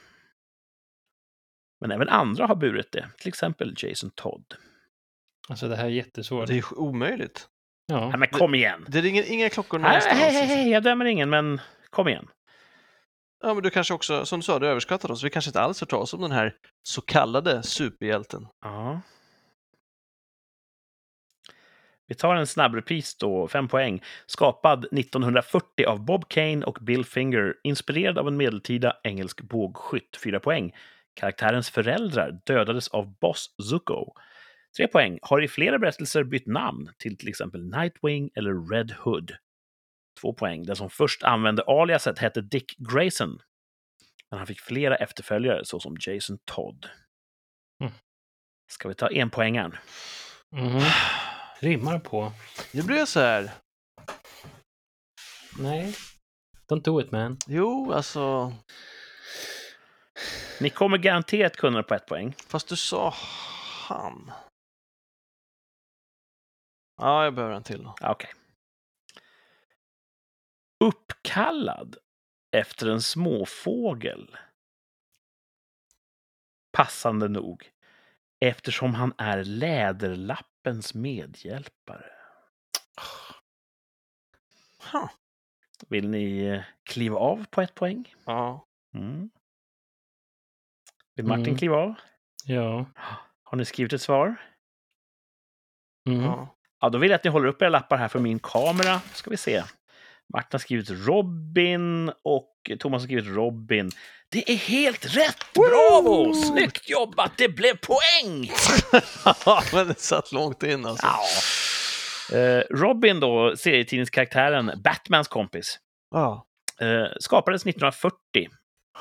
Men 1.82 1.91
även 1.91 2.10
andra 2.10 2.45
har 2.47 2.56
burit 2.56 2.91
det, 2.91 3.10
till 3.18 3.28
exempel 3.28 3.74
Jason 3.78 4.12
Todd. 4.16 4.56
Alltså 5.49 5.68
det 5.68 5.76
här 5.76 5.86
är 5.86 5.89
jättesvårt. 5.89 6.47
Det 6.47 6.58
är 6.58 6.80
omöjligt. 6.80 7.47
Ja. 7.86 8.10
Nej, 8.10 8.18
men 8.18 8.28
kom 8.28 8.56
igen! 8.56 8.86
Det 8.88 9.02
ringer 9.02 9.32
inga 9.32 9.49
klockor 9.49 9.80
Nej, 9.80 9.89
någonstans. 9.89 10.20
hej, 10.20 10.32
hej, 10.32 10.41
alltså. 10.41 10.56
hej, 10.56 10.70
jag 10.70 10.84
dömer 10.84 11.06
ingen, 11.06 11.30
men 11.30 11.62
kom 11.89 12.08
igen. 12.08 12.28
Ja, 13.43 13.54
men 13.54 13.64
du 13.64 13.70
kanske 13.70 13.93
också, 13.93 14.26
som 14.26 14.39
du 14.39 14.43
sa, 14.43 14.60
du 14.60 14.68
överskattar 14.68 15.12
oss. 15.12 15.24
Vi 15.24 15.30
kanske 15.30 15.49
inte 15.49 15.62
alls 15.62 15.82
hört 15.82 15.89
talas 15.89 16.14
om 16.14 16.22
den 16.22 16.32
här 16.32 16.56
så 16.84 17.02
kallade 17.02 17.64
superhjälten. 17.64 18.47
Ja. 18.62 19.02
Vi 22.12 22.16
tar 22.16 22.36
en 22.36 22.47
snabb 22.47 22.76
repris 22.76 23.18
då, 23.18 23.47
fem 23.47 23.68
poäng. 23.68 24.01
Skapad 24.26 24.86
1940 24.86 25.86
av 25.86 26.05
Bob 26.05 26.30
Kane 26.30 26.66
och 26.66 26.78
Bill 26.82 27.05
Finger, 27.05 27.55
inspirerad 27.64 28.18
av 28.18 28.28
en 28.28 28.38
medeltida 28.38 28.97
engelsk 29.03 29.41
bågskytt, 29.41 30.18
fyra 30.24 30.39
poäng. 30.39 30.72
Karaktärens 31.14 31.70
föräldrar 31.70 32.39
dödades 32.45 32.88
av 32.88 33.20
Boss 33.20 33.55
Zuko. 33.70 34.14
Tre 34.78 34.88
poäng. 34.88 35.20
Har 35.22 35.41
i 35.43 35.47
flera 35.47 35.80
berättelser 35.80 36.24
bytt 36.24 36.47
namn 36.47 36.89
till 36.97 37.18
till 37.18 37.30
exempel 37.30 37.64
Nightwing 37.64 38.30
eller 38.36 38.72
Red 38.72 38.91
Hood. 38.91 39.32
Två 40.22 40.34
poäng. 40.34 40.64
Den 40.64 40.76
som 40.76 40.89
först 40.89 41.24
använde 41.24 41.64
aliaset 41.64 42.20
hette 42.20 42.41
Dick 42.41 42.76
Grayson. 42.78 43.39
Men 44.30 44.38
han 44.38 44.47
fick 44.47 44.59
flera 44.59 44.95
efterföljare 44.95 45.66
såsom 45.66 45.97
Jason 45.99 46.38
Todd. 46.45 46.86
Mm. 47.82 47.93
Ska 48.72 48.88
vi 48.88 48.95
ta 48.95 49.07
en 49.07 49.30
poängen? 49.30 49.76
Rimmar 51.62 51.99
på. 51.99 52.32
Nu 52.74 52.84
blir 52.84 52.97
jag 52.97 53.07
så 53.07 53.20
här, 53.20 53.51
Nej. 55.59 55.95
Don't 56.68 56.82
do 56.84 57.01
it 57.01 57.12
man. 57.12 57.38
jo, 57.47 57.93
alltså, 57.93 58.53
Ni 60.62 60.70
kommer 60.70 60.97
garanterat 60.97 61.57
kunna 61.57 61.84
på 61.84 61.93
ett 61.95 62.05
poäng. 62.05 62.36
fast 62.47 62.68
du 62.68 62.76
sa 62.76 63.14
han. 63.88 64.32
Ja, 66.97 67.24
jag 67.24 67.36
behöver 67.36 67.55
en 67.55 67.64
till 67.64 67.84
då. 67.84 67.95
Ja, 68.01 68.12
Okej. 68.12 68.30
Uppkallad 70.84 71.97
efter 72.55 72.88
en 72.88 73.01
småfågel. 73.01 74.38
Passande 76.72 77.28
nog. 77.28 77.72
Eftersom 78.46 78.94
han 78.96 79.14
är 79.18 79.44
Läderlappens 79.44 80.94
medhjälpare. 80.94 82.12
Huh. 84.92 85.10
Vill 85.88 86.10
ni 86.10 86.39
eh, 86.46 86.62
kliva 86.84 87.18
av 87.18 87.46
på 87.52 87.62
ett 87.62 87.76
poäng? 87.76 88.16
Ja. 88.26 88.66
Mm. 88.94 89.30
Vill 91.16 91.26
Martin 91.26 91.46
Mm. 91.46 91.58
kliva 91.58 91.78
av? 91.78 91.94
Ja. 92.46 92.86
Har 93.44 93.58
ni 93.58 93.66
skrivit 93.66 93.94
ett 93.94 94.02
svar? 94.02 94.36
Mm. 96.10 96.22
ja. 96.22 96.56
Ja, 96.80 96.89
då 96.89 96.98
vill 96.98 97.10
jag 97.12 97.16
att 97.18 97.24
ni 97.24 97.30
håller 97.30 97.48
upp 97.48 97.62
era 97.62 97.70
lappar 97.70 97.98
här 97.98 98.08
för 98.08 98.20
min 98.20 98.39
kamera. 98.39 99.00
Ska 99.00 99.30
vi 99.30 99.38
se. 99.38 99.64
Martin 100.34 100.50
har 100.52 100.60
skrivit 100.60 100.90
Robin 100.90 102.12
och 102.24 102.52
Thomas 102.80 103.02
har 103.02 103.08
skrivit 103.08 103.26
Robin. 103.36 103.92
Det 104.30 104.52
är 104.52 104.56
helt 104.56 105.18
rätt! 105.18 105.38
Bravo! 105.54 106.34
Snyggt 106.34 106.90
jobbat! 106.90 107.32
Det 107.38 107.50
blev 107.50 107.74
poäng! 107.78 108.52
men 109.74 109.88
det 109.88 110.00
satt 110.00 110.32
långt 110.32 110.64
in 110.64 110.86
alltså. 110.86 111.06
Ja. 112.32 112.38
Eh, 112.38 112.64
Robin 112.70 113.20
då, 113.20 113.54
serietidningskaraktären, 113.58 114.72
Batmans 114.84 115.28
kompis, 115.28 115.80
Ja. 116.12 116.46
eh, 116.82 117.06
skapades 117.20 117.62
1940 117.66 118.16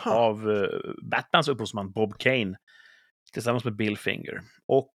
Huh. 0.05 0.13
av 0.13 0.51
eh, 0.51 0.69
Batmans 1.11 1.49
upphovsman 1.49 1.93
Bob 1.93 2.19
Kane 2.19 2.57
tillsammans 3.33 3.65
med 3.65 3.77
Bill 3.77 3.99
Finger. 3.99 4.43
Och 4.69 4.93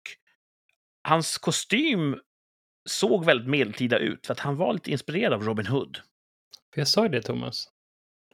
hans 1.03 1.37
kostym 1.37 2.19
såg 2.89 3.25
väldigt 3.25 3.47
medeltida 3.49 3.97
ut 3.97 4.25
för 4.25 4.33
att 4.33 4.39
han 4.39 4.55
var 4.57 4.73
lite 4.73 4.91
inspirerad 4.91 5.33
av 5.33 5.43
Robin 5.43 5.67
Hood. 5.67 5.97
För 6.73 6.81
jag 6.81 6.87
sa 6.87 7.03
ju 7.03 7.09
det 7.09 7.21
Thomas. 7.21 7.67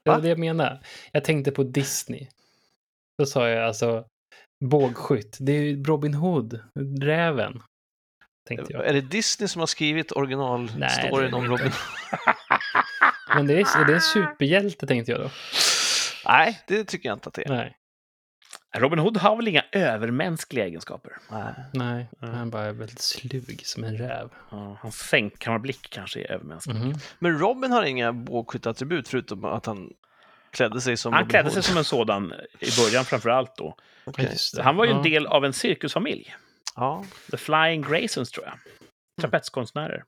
Det 0.03 0.09
Va? 0.09 0.15
var 0.15 0.21
det 0.21 0.29
jag 0.29 0.39
menade. 0.39 0.81
Jag 1.11 1.23
tänkte 1.23 1.51
på 1.51 1.63
Disney. 1.63 2.27
Då 3.17 3.25
sa 3.25 3.49
jag 3.49 3.67
alltså 3.67 4.05
bågskytt. 4.65 5.37
Det 5.39 5.51
är 5.51 5.61
ju 5.61 5.83
Robin 5.83 6.13
Hood, 6.13 6.59
räven. 7.01 7.61
Tänkte 8.47 8.73
jag. 8.73 8.87
Är 8.87 8.93
det 8.93 9.01
Disney 9.01 9.47
som 9.47 9.59
har 9.59 9.67
skrivit 9.67 10.11
originalstoryn 10.11 11.33
om 11.33 11.45
Robin? 11.45 11.71
Men 13.35 13.47
det 13.47 13.53
är, 13.53 13.81
är 13.81 13.85
det 13.85 13.93
en 13.93 14.01
superhjälte 14.13 14.87
tänkte 14.87 15.11
jag 15.11 15.21
då. 15.21 15.29
Nej, 16.25 16.59
det 16.67 16.83
tycker 16.83 17.09
jag 17.09 17.15
inte 17.15 17.29
att 17.29 17.35
det 17.35 17.45
är. 17.45 17.49
Nej, 17.49 17.75
Robin 18.77 18.99
Hood 18.99 19.17
har 19.17 19.35
väl 19.35 19.47
inga 19.47 19.63
övermänskliga 19.71 20.65
egenskaper? 20.65 21.11
Nej. 21.31 21.53
nej. 21.73 22.09
Mm. 22.21 22.35
Han 22.35 22.49
bara 22.49 22.63
är 22.65 22.71
väldigt 22.73 22.99
slug 23.01 23.61
som 23.65 23.83
en 23.83 23.97
räv. 23.97 24.29
Ja, 24.51 24.77
hans 24.81 24.95
sängkammarblick 24.95 25.89
kanske 25.89 26.19
är 26.21 26.31
övermänsklig. 26.31 26.75
Mhm. 26.75 26.93
Men 27.19 27.39
Robin 27.39 27.71
har 27.71 27.83
inga 27.83 28.13
bågskytteattribut 28.13 29.07
förutom 29.07 29.45
att 29.45 29.65
han 29.65 29.89
klädde 30.51 30.81
sig 30.81 30.97
som 30.97 31.13
Han 31.13 31.21
Robin 31.21 31.29
klädde 31.29 31.43
Hood. 31.43 31.53
sig 31.53 31.63
som 31.63 31.77
en 31.77 31.83
sådan 31.95 32.33
i 32.59 32.69
början 32.83 33.05
framför 33.05 33.29
allt 33.29 33.55
då. 33.57 33.75
Det. 34.17 34.61
Han 34.63 34.75
var 34.75 34.85
ju 34.85 34.91
en 34.91 34.97
Ja. 34.97 35.03
del 35.03 35.27
av 35.27 35.45
en 35.45 35.53
cirkusfamilj. 35.53 36.35
Ja. 36.75 37.05
The 37.31 37.37
Flying 37.37 37.81
Graysons 37.81 38.31
tror 38.31 38.45
jag. 38.45 38.53
Trapetskonstnärer. 39.21 40.03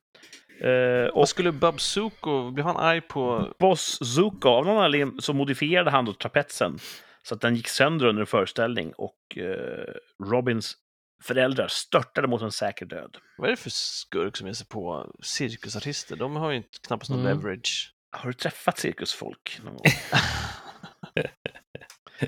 Eh, 0.64 1.07
och 1.09 1.18
Och 1.22 1.30
skulle 1.30 1.51
Babsuko, 1.51 2.51
blev 2.51 2.66
han 2.66 2.78
arg 2.78 3.01
på... 3.01 3.53
Boss 3.59 3.99
Zuko, 4.16 4.49
av 4.49 4.66
någon 4.66 4.84
anledning 4.84 5.22
så 5.22 5.34
modifierade 5.34 5.91
han 5.91 6.05
då 6.05 6.14
trapetsen 6.14 6.80
så 7.28 7.36
att 7.36 7.41
den 7.41 7.55
gick 7.55 7.67
sönder 7.67 8.05
under 8.05 8.22
en 8.22 8.28
föreställning 8.28 8.93
och 8.93 9.38
eh, 9.38 9.93
Robins 10.24 10.76
föräldrar 11.24 11.67
störtade 11.67 12.28
mot 12.28 12.41
en 12.41 12.51
säker 12.51 12.86
död. 12.86 13.17
Vad 13.38 13.47
är 13.47 13.51
det 13.51 13.57
för 13.57 13.69
skurk 13.69 14.38
som 14.38 14.47
ger 14.47 14.53
sig 14.53 14.67
på 14.67 15.11
cirkusartister? 15.24 16.15
De 16.15 16.36
har 16.36 16.51
ju 16.51 16.57
inte, 16.57 16.80
knappast 16.88 17.09
någon 17.11 17.19
Mm. 17.26 17.38
leverage. 17.38 17.93
Har 18.11 18.28
du 18.28 18.34
träffat 18.34 18.78
cirkusfolk 18.80 19.59
någon 19.63 19.74
gång? 19.74 19.86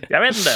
jag 0.10 0.22
vet 0.22 0.36
inte. 0.38 0.52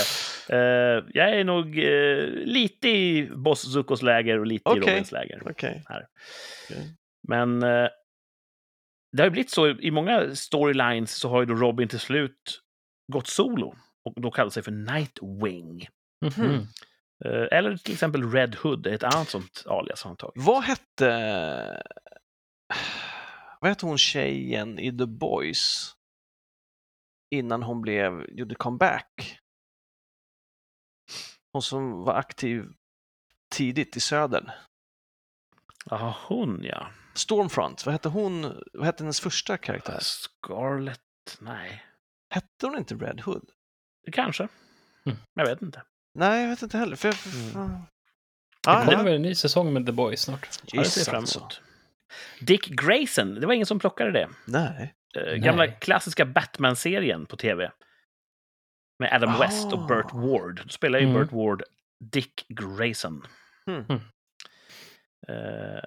Eh, 0.49 1.03
jag 1.13 1.29
är 1.39 1.43
nog 1.43 1.79
eh, 1.79 2.23
lite 2.45 2.89
i 2.89 3.29
Boss 3.35 3.73
Zuckos 3.73 4.01
läger 4.01 4.39
och 4.39 4.45
lite 4.47 4.69
i 4.69 4.71
Okej. 4.71 4.79
Robins 4.81 5.11
läger. 5.11 5.41
Okej. 5.45 5.83
Här. 5.89 6.07
Okej. 6.69 6.93
Men 7.27 7.63
eh, 7.63 7.87
det 9.11 9.21
har 9.21 9.25
ju 9.25 9.29
blivit 9.31 9.49
så 9.51 9.67
i 9.67 9.91
många 9.91 10.35
storylines 10.35 11.15
så 11.15 11.29
har 11.29 11.39
ju 11.39 11.45
då 11.45 11.53
Robin 11.53 11.87
till 11.87 11.99
slut 11.99 12.61
gått 13.13 13.27
solo 13.27 13.75
och 14.15 14.21
då 14.21 14.31
kallar 14.31 14.49
sig 14.49 14.63
för 14.63 14.71
Nightwing. 14.71 15.87
Mhm. 16.25 16.67
Eh, 17.25 17.57
eller 17.57 17.77
till 17.77 17.93
exempel 17.93 18.31
Red 18.31 18.55
Hood, 18.55 18.87
är 18.87 18.91
ett 18.91 19.03
annat 19.03 19.29
sånt 19.29 19.63
alias 19.65 20.03
han 20.03 20.17
tagit. 20.17 20.43
Vad 20.45 20.63
hette... 20.63 21.83
Vad 23.59 23.69
hette 23.69 23.85
hon 23.85 23.97
tjejen 23.97 24.79
i 24.79 24.97
The 24.97 25.05
Boys? 25.05 25.93
Innan 27.35 27.63
hon 27.63 27.81
blev, 27.81 28.25
gjorde 28.29 28.55
comeback. 28.55 29.39
Hon 31.53 31.61
som 31.61 32.03
var 32.03 32.13
aktiv 32.13 32.65
tidigt 33.55 33.97
i 33.97 33.99
södern. 33.99 34.51
Ja, 35.85 36.17
hon 36.27 36.63
ja. 36.63 36.91
Stormfront, 37.13 37.85
vad 37.85 37.93
hette 37.93 38.09
hon? 38.09 38.61
Vad 38.73 38.85
hette 38.85 39.03
hennes 39.03 39.19
första 39.19 39.57
karaktär? 39.57 39.99
Scarlett, 40.01 41.37
nej. 41.39 41.83
Hette 42.29 42.67
hon 42.67 42.77
inte 42.77 42.95
Red 42.95 43.21
Hood? 43.21 43.49
Kanske. 44.11 44.47
Mm. 45.05 45.17
Jag 45.33 45.45
vet 45.45 45.61
inte. 45.61 45.81
Nej, 46.19 46.41
jag 46.41 46.49
vet 46.49 46.61
inte 46.61 46.77
heller. 46.77 46.95
För, 46.95 47.11
för, 47.11 47.39
Mm. 47.39 47.53
fan. 47.53 47.81
Det 48.63 48.69
Ah, 48.71 48.79
kommer 48.85 48.97
ja. 48.97 49.03
väl 49.03 49.13
en 49.13 49.21
ny 49.21 49.35
säsong 49.35 49.73
med 49.73 49.85
The 49.85 49.91
Boys 49.91 50.21
snart. 50.21 50.47
Ja, 50.65 50.81
det 50.81 50.87
ser 50.89 50.99
jag 51.01 51.05
fram 51.05 51.15
alltså. 51.19 51.39
emot. 51.39 51.61
Dick 52.41 52.65
Grayson, 52.67 53.35
det 53.35 53.47
var 53.47 53.53
ingen 53.53 53.65
som 53.65 53.79
plockade 53.79 54.11
det. 54.11 54.29
Nej. 54.45 54.93
Eh, 55.17 55.33
Gamla 55.35 55.65
Nej. 55.65 55.77
klassiska 55.81 56.25
Batman-serien 56.25 57.25
på 57.25 57.35
tv. 57.37 57.71
Med 58.99 59.13
Adam 59.13 59.29
Ah. 59.29 59.39
West 59.39 59.73
och 59.73 59.87
Burt 59.87 60.13
Ward. 60.13 60.61
Då 60.63 60.69
spelar 60.69 60.99
ju 60.99 61.05
Mm. 61.05 61.17
Burt 61.21 61.31
Ward 61.31 61.63
Dick 62.11 62.45
Grayson. 62.49 63.27
Mm. 63.67 63.83
Mm. 63.89 64.01
Eh, 65.27 65.81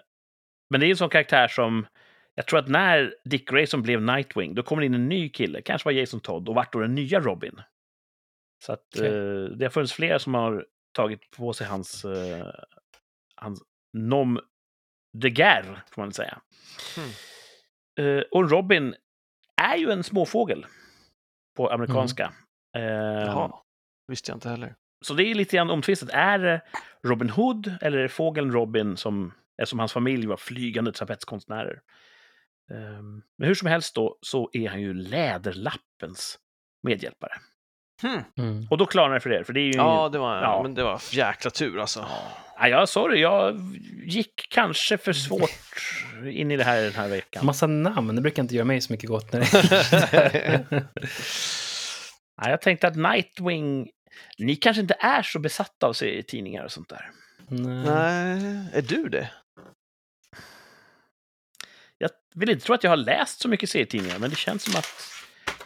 men 0.70 0.80
det 0.80 0.84
är 0.84 0.88
ju 0.88 0.90
en 0.92 0.96
sån 0.96 1.10
karaktär 1.10 1.48
som... 1.48 1.86
Jag 2.34 2.46
tror 2.46 2.58
att 2.58 2.68
när 2.68 3.14
Dick 3.24 3.48
Grayson 3.48 3.82
blev 3.82 4.02
Nightwing, 4.02 4.54
då 4.54 4.62
kommer 4.62 4.80
det 4.80 4.86
in 4.86 4.94
en 4.94 5.08
ny 5.08 5.28
kille, 5.28 5.62
kanske 5.62 5.86
var 5.86 5.92
Jason 5.92 6.20
Todd, 6.20 6.48
och 6.48 6.54
vart 6.54 6.72
då 6.72 6.78
den 6.80 6.94
nya 6.94 7.20
Robin. 7.20 7.60
Så 8.62 8.72
att 8.72 8.86
Okej. 8.96 9.06
eh, 9.06 9.44
det 9.44 9.64
har 9.64 9.70
funnits 9.70 9.92
flera 9.92 10.18
som 10.18 10.34
har 10.34 10.66
tagit 10.92 11.30
på 11.30 11.52
sig 11.52 11.66
hans, 11.66 12.04
eh, 12.04 12.46
hans 13.36 13.62
nom 13.92 14.40
de 15.12 15.30
guerre, 15.30 15.82
får 15.90 16.02
man 16.02 16.12
säga. 16.12 16.40
Mm. 16.96 17.10
Eh, 18.18 18.24
och 18.30 18.50
Robin 18.50 18.94
är 19.62 19.76
ju 19.76 19.90
en 19.90 20.04
småfågel 20.04 20.66
på 21.56 21.70
amerikanska. 21.70 22.32
Eh, 22.76 22.82
Jaha. 22.82 23.52
Visste 24.08 24.30
jag 24.30 24.36
inte 24.36 24.48
heller. 24.48 24.74
så 25.00 25.14
det 25.14 25.24
är 25.24 25.34
lite 25.34 25.56
grann 25.56 25.70
omtvistat. 25.70 26.10
Är 26.12 26.38
det 26.38 26.60
Robin 27.02 27.30
Hood 27.30 27.76
eller 27.80 27.98
är 27.98 28.02
det 28.02 28.08
fågeln 28.08 28.52
Robin 28.52 28.96
som, 28.96 29.32
eftersom 29.62 29.78
hans 29.78 29.92
familj 29.92 30.26
var 30.26 30.36
flygande 30.36 30.92
trapetskonstnärer? 30.92 31.80
Ehm, 32.70 33.22
men 33.38 33.48
hur 33.48 33.54
som 33.54 33.68
helst 33.68 33.94
då, 33.94 34.18
så 34.20 34.50
är 34.52 34.68
han 34.68 34.80
ju 34.80 34.94
Läderlappens 34.94 36.38
medhjälpare. 36.82 37.32
Hmm. 38.02 38.22
Mm. 38.38 38.66
Och 38.70 38.78
då 38.78 38.86
klarnar 38.86 39.14
det 39.14 39.20
för 39.20 39.32
er, 39.32 39.44
för 39.44 39.52
det 39.52 39.60
är 39.60 39.64
ju... 39.64 39.72
Ja, 39.72 40.08
det 40.12 40.18
var, 40.18 40.42
Ja. 40.42 40.62
Men 40.62 40.74
det 40.74 40.82
var 40.82 41.00
jäkla 41.10 41.50
tur 41.50 41.78
alltså. 41.80 42.06
Ja, 42.58 42.68
jag 42.68 42.88
sorry, 42.88 43.20
jag 43.20 43.60
gick 44.04 44.46
kanske 44.50 44.98
för 44.98 45.12
svårt 45.12 45.50
in 46.32 46.50
i 46.50 46.56
det 46.56 46.64
här 46.64 46.82
den 46.82 46.94
här 46.94 47.08
veckan. 47.08 47.46
Massa 47.46 47.66
namn, 47.66 48.16
det 48.16 48.22
brukar 48.22 48.42
inte 48.42 48.54
göra 48.54 48.64
mig 48.64 48.80
så 48.80 48.92
mycket 48.92 49.08
gott. 49.08 49.32
När 49.32 49.40
det... 49.40 50.64
Ja, 52.42 52.50
jag 52.50 52.60
tänkte 52.60 52.88
att 52.88 52.96
Nightwing, 52.96 53.90
ni 54.38 54.56
kanske 54.56 54.80
inte 54.80 54.96
är 55.00 55.22
så 55.22 55.38
besatta 55.38 55.86
av 55.86 55.92
serietidningar 55.92 56.64
och 56.64 56.72
sånt 56.72 56.88
där. 56.88 57.10
Nej. 57.48 57.84
Nej, 57.84 58.66
är 58.72 58.82
du 58.82 59.08
det? 59.08 59.30
Jag 61.98 62.10
vill 62.34 62.50
inte 62.50 62.64
tro 62.66 62.74
att 62.74 62.84
jag 62.84 62.90
har 62.90 62.96
läst 62.96 63.40
så 63.40 63.48
mycket 63.48 63.70
serietidningar, 63.70 64.18
men 64.18 64.30
det 64.30 64.36
känns 64.36 64.62
som 64.62 64.76
att 64.76 64.86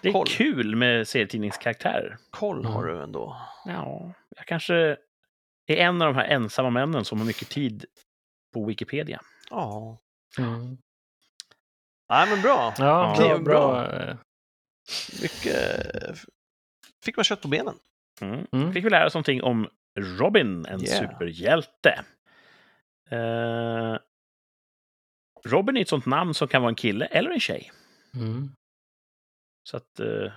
det 0.05 0.09
är 0.11 0.13
Koll. 0.13 0.27
kul 0.27 0.77
med 0.77 1.09
serietidningskaraktärer. 1.09 2.17
Koll 2.31 2.65
har 2.65 2.83
Mm. 2.85 2.97
du 2.97 3.03
ändå. 3.03 3.37
Ja, 3.65 4.13
jag 4.37 4.47
kanske 4.47 4.75
är 5.67 5.77
en 5.77 6.03
av 6.03 6.15
de 6.15 6.17
här 6.21 6.29
ensamma 6.29 6.71
männen 6.71 7.05
som 7.05 7.19
har 7.19 7.27
mycket 7.27 7.49
tid 7.49 7.85
på 8.55 8.65
Wikipedia. 8.65 9.21
Ja. 9.51 9.99
Mm. 10.39 10.79
Nej, 12.11 12.29
men 12.31 12.43
bra. 12.43 12.75
Ja, 12.79 13.15
bra. 13.19 13.39
bra. 13.39 13.45
bra. 13.45 13.93
eh, 14.01 14.17
Mycket... 15.23 16.19
Fick 17.05 17.17
man 17.17 17.25
kött 17.25 17.43
på 17.43 17.49
benen? 17.49 17.75
Mm. 18.21 18.47
Mm. 18.53 18.73
Fick 18.73 18.85
vi 18.85 18.91
lära 18.91 19.07
oss 19.07 19.15
någonting 19.15 19.43
om 19.43 19.69
Robin, 19.99 20.67
en 20.67 20.81
Yeah. 20.85 21.01
superhjälte. 21.11 22.05
Eh, 23.11 23.97
Robin 25.45 25.77
är 25.77 25.81
ett 25.81 25.89
sånt 25.89 26.07
namn 26.07 26.35
som 26.35 26.49
kan 26.49 26.63
vara 26.63 26.69
en 26.69 26.75
kille 26.75 27.07
eller 27.07 27.31
en 27.31 27.41
tjej. 27.41 27.73
Mm. 28.15 28.51
Så 29.65 29.77
att 29.77 30.01
eh, 30.01 30.33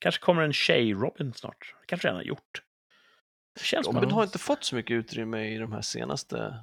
kanske 0.00 0.20
kommer 0.20 0.42
en 0.42 0.52
tjej-Robin 0.52 1.32
snart. 1.32 1.74
Det 1.80 1.86
kanske 1.86 2.08
redan 2.08 2.16
har 2.16 2.24
gjort. 2.24 2.62
Det 3.54 3.64
känns 3.64 3.86
Robin 3.86 4.10
har 4.10 4.22
inte 4.22 4.38
fått 4.38 4.64
så 4.64 4.74
mycket 4.74 4.94
utrymme 4.94 5.54
i 5.54 5.58
de 5.58 5.72
här 5.72 5.80
senaste 5.80 6.58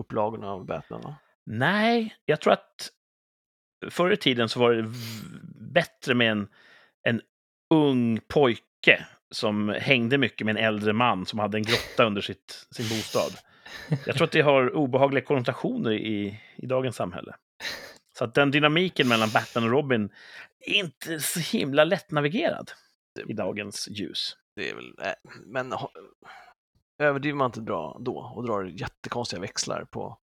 upplagorna 0.00 0.50
av 0.50 0.66
Batman, 0.66 1.00
va? 1.00 1.16
Nej, 1.46 2.16
jag 2.24 2.40
tror 2.40 2.52
att 2.52 2.90
förr 3.90 4.10
i 4.10 4.16
tiden 4.16 4.48
så 4.48 4.60
var 4.60 4.72
det 4.72 4.92
bättre 5.72 6.14
med 6.14 6.30
en, 6.30 6.48
en 7.02 7.20
ung 7.74 8.20
pojke 8.28 9.06
som 9.30 9.68
hängde 9.68 10.18
mycket 10.18 10.44
med 10.44 10.56
en 10.56 10.64
äldre 10.64 10.92
man 10.92 11.26
som 11.26 11.38
hade 11.38 11.58
en 11.58 11.62
grotta 11.62 12.04
under 12.04 12.20
sitt, 12.20 12.66
sin 12.70 12.88
bostad. 12.88 13.32
Jag 14.06 14.16
tror 14.16 14.24
att 14.24 14.32
det 14.32 14.40
har 14.40 14.76
obehagliga 14.76 15.24
konnotationer 15.24 15.92
i, 15.92 16.40
i 16.56 16.66
dagens 16.66 16.96
samhälle. 16.96 17.34
Så 18.18 18.24
att 18.24 18.34
den 18.34 18.50
dynamiken 18.50 19.08
mellan 19.08 19.30
Batman 19.30 19.64
och 19.64 19.70
Robin 19.70 20.10
är 20.60 20.74
inte 20.74 21.20
så 21.20 21.40
himla 21.40 21.84
lättnavigerad 21.84 22.70
i 23.28 23.32
dagens 23.32 23.88
ljus. 23.90 24.36
Det 24.56 24.70
är 24.70 24.74
väl... 24.74 24.94
äh, 25.02 25.12
Men 25.46 25.72
ha- 25.72 25.92
överdriver 26.98 27.36
man 27.36 27.46
inte 27.46 27.60
dra 27.60 27.96
då 28.00 28.16
och 28.18 28.44
drar 28.46 28.64
jättekonstiga 28.64 29.40
växlar 29.40 29.84
på 29.84 30.18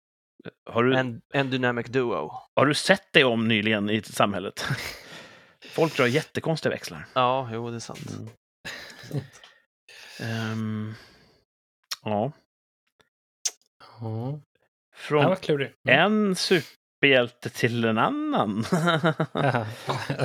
Har 0.70 0.84
du, 0.84 0.96
en, 0.98 1.22
en 1.34 1.50
dynamic 1.50 1.88
duo? 1.88 2.32
har 2.56 2.66
du 2.66 2.74
sett 2.74 3.14
dig 3.14 3.24
om 3.24 3.48
nyligen 3.48 3.90
i 3.90 4.02
samhället? 4.02 4.66
Folk 5.70 5.98
drar 5.98 6.06
jättekonstiga 6.08 6.70
växlar. 6.72 7.06
Ja, 7.14 7.50
jo, 7.54 7.70
det 7.70 7.76
är 7.76 7.80
sant. 7.80 8.00
Mm. 8.20 8.30
Ehm, 10.22 10.94
ja, 12.04 12.32
Ja, 14.02 14.40
från 14.96 15.22
det 15.24 15.30
var 15.30 15.36
superhjälte 17.00 17.50
till 17.50 17.86
en 17.86 17.97
annan. 17.97 18.66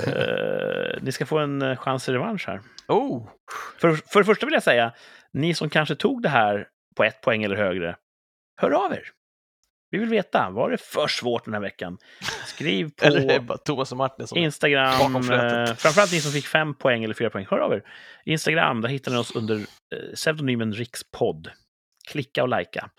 Eh, 0.07 1.03
ni 1.03 1.13
ska 1.13 1.27
få 1.27 1.39
en 1.39 1.63
eh, 1.63 1.77
chans 1.77 2.05
till 2.05 2.15
revansch 2.15 2.47
här. 2.47 2.61
Oh! 2.89 3.29
För, 3.79 3.93
för 3.95 4.21
det 4.21 4.25
första 4.25 4.47
vill 4.47 4.53
jag 4.53 4.63
säga, 4.63 4.93
ni 5.33 5.55
som 5.55 5.71
kanske 5.71 5.95
tog 5.95 6.23
det 6.23 6.29
här 6.29 6.69
på 6.97 7.05
ett 7.05 7.21
poäng 7.21 7.43
eller 7.43 7.57
högre, 7.57 7.97
hör 8.61 8.71
av 8.71 8.93
er. 8.93 9.11
Vi 9.91 9.99
vill 9.99 10.09
veta, 10.09 10.51
var 10.51 10.71
det 10.71 10.79
för 10.79 11.07
svårt 11.07 11.45
den 11.45 11.55
här 11.55 11.61
veckan? 11.61 11.99
Skriv 12.47 12.91
på 12.97 13.05
Eller 13.05 13.57
Thomas 13.57 13.93
och 13.93 13.99
Martin 13.99 14.27
som... 14.27 14.39
Instagram. 14.39 15.17
Eh, 15.17 15.21
framförallt 15.75 16.13
ni 16.13 16.21
som 16.21 16.33
fick 16.33 16.47
fem 16.47 16.75
poäng 16.75 17.05
eller 17.05 17.15
fyra 17.15 17.31
poäng, 17.31 17.47
hör 17.51 17.59
av 17.59 17.73
er. 17.73 17.83
Instagram, 18.25 18.81
där 18.81 18.89
hittar 18.89 19.13
ni 19.13 19.19
oss 19.19 19.37
under 19.37 19.57
eh, 19.57 20.15
pseudonymen 20.15 20.73
Rikspodd. 20.73 21.51
Klicka 22.09 22.43
och 22.43 22.59
likea. 22.59 22.91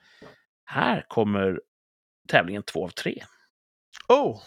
Här 0.66 1.06
kommer 1.08 1.60
tävlingen 2.30 2.64
två 2.64 2.84
av 2.84 2.90
tre. 2.90 3.24
Oh! 4.08 4.42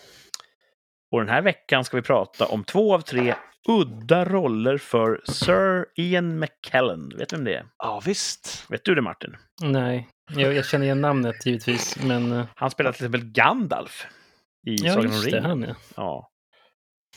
Och 1.12 1.20
den 1.20 1.28
här 1.28 1.42
veckan 1.42 1.84
ska 1.84 1.96
vi 1.96 2.02
prata 2.02 2.46
om 2.46 2.64
två 2.64 2.94
av 2.94 3.00
tre 3.00 3.34
udda 3.68 4.24
roller 4.24 4.78
för 4.78 5.20
Sir 5.28 5.86
Ian 5.96 6.38
McKellen. 6.38 7.08
Vet 7.18 7.28
du 7.28 7.36
vem 7.36 7.44
det 7.44 7.54
är? 7.54 7.66
Ja, 7.78 8.02
visst. 8.04 8.64
Vet 8.70 8.84
du 8.84 8.94
det 8.94 9.02
Martin? 9.02 9.36
Nej, 9.62 10.08
jag, 10.30 10.54
jag 10.54 10.66
känner 10.66 10.84
igen 10.84 11.00
namnet 11.00 11.46
givetvis, 11.46 12.02
men... 12.04 12.32
eh, 12.32 12.46
Han 12.56 12.70
spelar 12.70 12.92
till 12.92 13.04
exempel 13.06 13.30
Gandalf 13.32 14.06
i 14.66 14.74
Ja, 14.76 14.92
Sagan 14.94 15.06
om 15.06 15.12
just 15.12 15.24
det, 15.24 15.30
ringen. 15.36 15.44
han 15.50 15.62
ja. 15.62 15.74
Ja. 15.96 16.30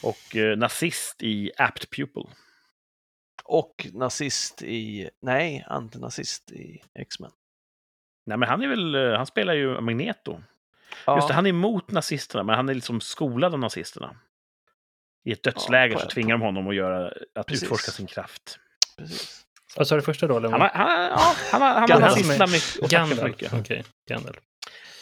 Och 0.04 0.36
eh, 0.36 0.58
nazist 0.58 1.24
i 1.24 1.52
Apt 1.58 1.90
Pupil. 1.96 2.24
Och 3.44 3.88
nazist 3.94 4.62
i... 4.62 5.10
Nej, 5.22 5.66
antinazist 5.68 6.52
i 6.52 6.82
X-Men. 7.00 7.32
Nej, 8.26 8.38
men 8.38 8.50
han 8.50 8.62
är 8.62 8.68
väl, 8.68 8.96
eh, 8.96 9.18
han 9.18 9.26
spelar 9.26 9.54
ju 9.54 9.82
Magneto. 9.82 10.42
Ja, 11.06 11.16
Just 11.16 11.28
det, 11.28 11.34
han 11.34 11.46
är 11.46 11.50
emot 11.50 11.92
nazisterna, 11.92 12.44
men 12.44 12.56
han 12.56 12.70
är 12.70 12.74
liksom 12.74 13.02
skolad 13.02 13.54
av 13.54 13.60
nazisterna. 13.60 14.16
I 15.26 15.32
ett 15.32 15.44
dödsläger 15.44 15.94
på 15.96 16.00
så 16.02 16.08
tvingar 16.08 16.38
de 16.38 16.42
honom 16.42 16.68
att, 16.68 16.76
göra, 16.76 17.12
att 17.36 17.48
Precis. 17.48 17.64
utforska 17.64 17.92
sin 17.92 18.08
kraft. 18.08 18.60
precis. 18.98 19.38
Vad 19.76 19.88
sa 19.88 19.96
du 19.96 20.02
första 20.02 20.28
rollen? 20.28 20.52
Han 20.52 20.62
har, 20.62 20.70
han, 20.70 20.88
ja, 21.02 21.34
han 21.52 21.62
har, 21.62 21.70
han 21.74 21.92
har 21.92 22.00
nazisterna 22.00 22.48
mycket, 22.48 22.92
Gandalf. 22.92 23.24
mycket. 23.24 23.54
Okej, 23.54 23.84
Gandalf. 24.10 24.38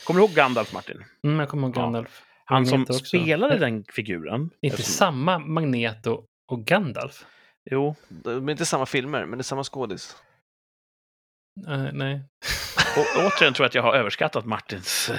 Kommer 0.05 0.19
du 0.19 0.25
ihåg 0.25 0.35
Gandalf, 0.35 0.73
Martin? 0.73 1.03
Mm, 1.23 1.39
jag 1.39 1.49
kommer 1.49 1.67
ihåg 1.67 1.77
Ja. 1.77 1.81
Gandalf. 1.81 2.23
Han 2.45 2.65
som 2.65 2.81
också. 2.81 2.93
spelade 2.93 3.57
den 3.57 3.83
figuren. 3.93 4.41
Inte 4.41 4.53
Eftersom- 4.67 4.93
samma 4.93 5.39
Magneto 5.39 6.23
och 6.51 6.65
Gandalf? 6.65 7.25
Jo, 7.71 7.95
De 8.09 8.47
är 8.47 8.51
inte 8.51 8.65
samma 8.65 8.85
filmer, 8.85 9.25
men 9.25 9.37
det 9.37 9.41
är 9.41 9.43
samma 9.43 9.63
skådis. 9.63 10.15
Eh, 11.67 11.87
nej. 11.93 12.21
Och 12.97 13.05
återigen 13.25 13.53
tror 13.53 13.63
jag 13.63 13.65
att 13.69 13.75
jag 13.75 13.81
har 13.83 13.93
överskattat 13.95 14.45
Martins 14.45 15.11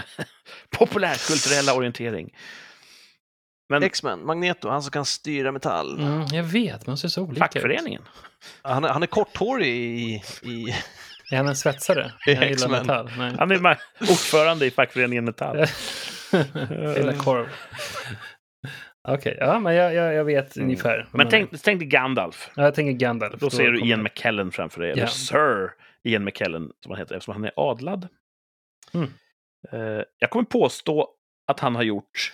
populärkulturella 0.71 1.75
orientering. 1.75 2.31
Men 3.69 3.83
X-Men, 3.83 4.27
Magneto, 4.27 4.69
han 4.69 4.83
som 4.83 4.91
kan 4.91 5.05
styra 5.05 5.53
metall. 5.53 5.99
Mm, 6.01 6.27
jag 6.33 6.43
vet, 6.43 6.87
man 6.87 6.97
ser 6.97 7.09
så 7.09 7.23
olika 7.23 7.33
ut. 7.33 7.39
fackföreningen. 7.39 8.03
Han, 8.63 8.85
är, 8.85 8.89
han 8.89 9.03
är 9.03 9.07
korthårig 9.07 9.69
i... 9.77 10.23
i 10.43 10.75
Är 11.33 11.37
han 11.37 11.49
en 11.49 11.57
svetsare? 11.57 12.13
I 12.27 12.33
Jag 12.35 12.51
gillar 12.51 12.69
metall. 12.69 13.11
Nej. 13.19 13.35
Han 13.39 13.51
är 13.51 13.79
ordförande 14.01 14.67
i 14.67 14.71
fackföreningen 14.71 15.25
Metall. 15.25 15.57
jag 16.71 16.97
gillar 16.97 17.19
korv. 17.19 17.47
Okej, 19.09 19.37
ja, 19.41 19.59
men 19.59 19.75
jag, 19.75 19.95
jag, 19.95 20.15
jag 20.15 20.25
vet 20.25 20.57
Mm. 20.57 20.67
ungefär. 20.69 21.09
Men 21.13 21.29
tänk, 21.29 21.63
tänk 21.63 21.79
dig 21.81 21.89
Gandalf. 21.89 22.51
Ja, 22.57 22.63
jag 22.63 22.75
tänker 22.75 22.93
Gandalf. 22.93 23.35
Då 23.41 23.51
ser 23.51 23.71
du 23.71 23.87
Ian 23.87 24.03
McKellen 24.03 24.51
framför 24.51 24.81
dig. 24.81 24.91
Eller 24.91 25.03
Ja. 25.03 25.09
Sir 25.09 25.71
Ian 26.05 26.25
McKellen, 26.25 26.73
som 26.83 26.91
han 26.91 26.99
heter, 26.99 27.15
eftersom 27.15 27.35
han 27.35 27.45
är 27.45 27.53
adlad. 27.57 28.09
Mm. 28.93 29.11
Eh, 29.73 30.05
jag 30.19 30.31
kommer 30.31 30.45
påstå 30.45 31.15
att 31.47 31.61
han 31.61 31.75
har 31.75 31.83
gjort 31.83 32.33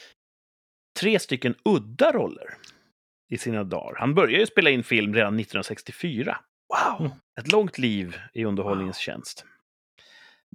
tre 1.01 1.19
stycken 1.19 1.55
udda 1.65 2.13
roller 2.13 2.55
i 3.29 3.39
sina 3.39 3.65
dagar. 3.65 3.97
Han 3.99 4.15
började 4.15 4.41
ju 4.41 4.47
spela 4.47 4.71
in 4.71 4.85
film 4.85 5.15
redan 5.15 5.41
1964. 5.41 6.39
wow! 6.69 7.07
Mm. 7.07 7.13
Ett 7.41 7.53
långt 7.53 7.79
liv 7.79 8.17
i 8.33 8.45
underhållningens 8.45 8.99
tjänst. 8.99 9.45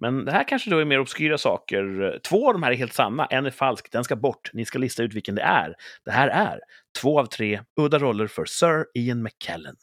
Men 0.02 0.26
det 0.26 0.32
här 0.32 0.48
kanske 0.48 0.70
då 0.70 0.78
är 0.78 0.86
mer 0.86 1.00
obskyra 1.00 1.38
saker. 1.38 2.20
Två 2.24 2.48
av 2.48 2.54
de 2.54 2.64
här 2.64 2.72
är 2.72 2.76
helt 2.76 2.94
sanna, 2.94 3.26
en 3.26 3.46
är 3.46 3.52
falsk, 3.52 3.92
den 3.92 4.04
ska 4.04 4.16
bort. 4.16 4.50
Ni 4.54 4.66
ska 4.66 4.80
lista 4.80 5.04
ut 5.04 5.14
vilken 5.14 5.36
det 5.36 5.42
är. 5.42 5.76
Det 6.06 6.12
här 6.12 6.28
är 6.28 6.60
två 7.02 7.20
av 7.20 7.26
tre 7.26 7.62
udda 7.80 8.00
roller 8.00 8.28
för 8.28 8.46
Sir 8.46 8.86
Ian 8.94 9.24
McKellen. 9.24 9.76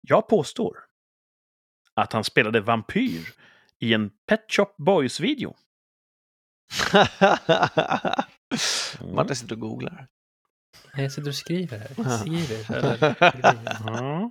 Jag 0.00 0.28
påstår 0.28 0.87
att 2.02 2.12
han 2.12 2.24
spelade 2.24 2.60
vampyr 2.60 3.34
i 3.78 3.94
en 3.94 4.10
Pet 4.26 4.44
Shop 4.48 4.74
Boys-video. 4.76 5.56
Martin 9.14 9.36
sitter 9.36 9.54
och 9.54 9.60
googlar. 9.60 10.06
Nej, 10.94 11.02
jag 11.02 11.12
sitter 11.12 11.28
och 11.28 11.34
skriver 11.34 11.78
här. 11.78 11.90
Ja. 11.96 12.18
Skriver. 12.18 12.72
Eller. 12.76 14.30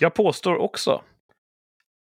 Jag 0.00 0.14
påstår 0.14 0.56
också 0.56 1.02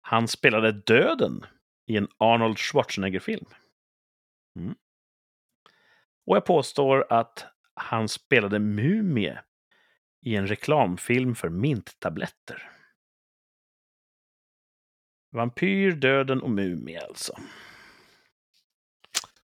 han 0.08 0.28
spelade 0.28 0.72
döden 0.72 1.46
i 1.86 1.96
en 1.96 2.08
Arnold 2.18 2.58
Schwarzenegger-film. 2.58 3.46
Mm. 4.58 4.74
Och 6.26 6.36
jag 6.36 6.44
påstår 6.44 7.06
att 7.10 7.46
han 7.74 8.08
spelade 8.08 8.58
mumie 8.58 9.40
i 10.22 10.36
en 10.36 10.46
reklamfilm 10.46 11.34
för 11.34 11.48
minttabletter. 11.48 12.70
Vampyr, 15.32 15.92
döden 15.92 16.42
och 16.42 16.50
mumie 16.50 17.00
alltså. 17.08 17.32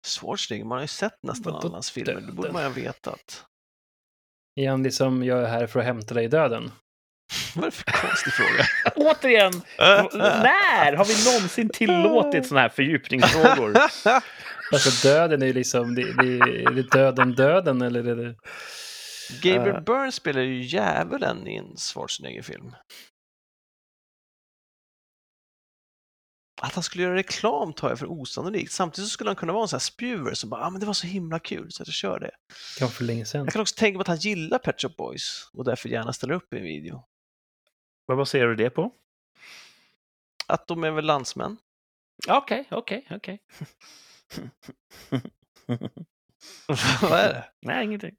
Schwarzenegger, 0.07 0.65
man 0.65 0.75
har 0.75 0.83
ju 0.83 0.87
sett 0.87 1.23
nästan 1.23 1.55
alla 1.55 1.69
hans 1.69 1.91
filmer. 1.91 2.21
Det 2.21 2.31
borde 2.31 2.51
man 2.51 2.61
ju 2.61 2.67
ha 2.67 2.75
vetat. 2.75 3.45
är 4.55 4.69
han 4.69 4.83
liksom, 4.83 5.23
jag 5.23 5.43
är 5.43 5.47
här 5.47 5.67
för 5.67 5.79
att 5.79 5.85
hämta 5.85 6.13
dig 6.13 6.25
i 6.25 6.27
döden? 6.27 6.71
Vad 7.55 7.65
är 7.65 7.67
det 7.67 7.75
för 7.75 7.91
konstig 7.91 8.33
fråga? 8.33 8.65
Återigen, 9.11 9.53
när 10.17 10.93
har 10.93 11.05
vi 11.05 11.31
någonsin 11.31 11.69
tillåtit 11.69 12.47
sådana 12.47 12.61
här 12.61 12.69
fördjupningsfrågor? 12.69 13.77
Alltså 14.73 15.07
döden 15.07 15.41
är 15.41 15.45
ju 15.45 15.53
liksom, 15.53 15.95
det, 15.95 16.13
det, 16.13 16.39
är 16.63 16.71
det 16.71 16.89
döden 16.91 17.33
döden 17.33 17.81
eller 17.81 18.07
är 18.07 18.15
det... 18.15 18.35
Gabriel 19.41 19.75
Eh. 19.75 19.81
Byrne 19.81 20.11
spelar 20.11 20.41
ju 20.41 20.63
djävulen 20.63 21.47
i 21.47 21.55
en 21.55 21.75
Schwarzenegger-film. 21.77 22.75
Att 26.61 26.73
han 26.73 26.83
skulle 26.83 27.03
göra 27.03 27.15
reklam 27.15 27.73
tar 27.73 27.89
jag 27.89 27.99
för 27.99 28.11
osannolikt. 28.11 28.71
Samtidigt 28.71 29.09
så 29.09 29.13
skulle 29.13 29.29
han 29.29 29.35
kunna 29.35 29.53
vara 29.53 29.63
en 29.63 29.67
sån 29.67 29.77
här 29.77 29.81
spjuver 29.81 30.33
som 30.33 30.49
bara, 30.49 30.65
ah, 30.65 30.69
men 30.69 30.79
det 30.79 30.85
var 30.85 30.93
så 30.93 31.07
himla 31.07 31.39
kul 31.39 31.71
så 31.71 31.83
att 31.83 31.87
jag 31.87 31.93
kör 31.95 32.19
det. 32.19 32.31
Kan 32.79 32.89
för 32.89 33.03
länge 33.03 33.25
sedan. 33.25 33.43
Jag 33.43 33.53
kan 33.53 33.61
också 33.61 33.75
tänka 33.75 33.97
mig 33.97 34.01
att 34.01 34.07
han 34.07 34.17
gillar 34.17 34.57
Pet 34.57 34.81
Shop 34.81 34.93
Boys 34.97 35.49
och 35.53 35.65
därför 35.65 35.89
gärna 35.89 36.13
ställer 36.13 36.33
upp 36.33 36.53
i 36.53 36.57
en 36.57 36.63
video. 36.63 37.03
Vad 38.05 38.17
baserar 38.17 38.47
du 38.47 38.55
det 38.55 38.69
på? 38.69 38.91
Att 40.47 40.67
de 40.67 40.83
är 40.83 40.91
väl 40.91 41.05
landsmän? 41.05 41.57
Okej, 42.27 42.67
okej, 42.71 43.07
okej. 43.11 43.39
Vad 47.01 47.19
är 47.19 47.33
det? 47.33 47.45
Nej, 47.61 47.85
ingenting. 47.85 48.15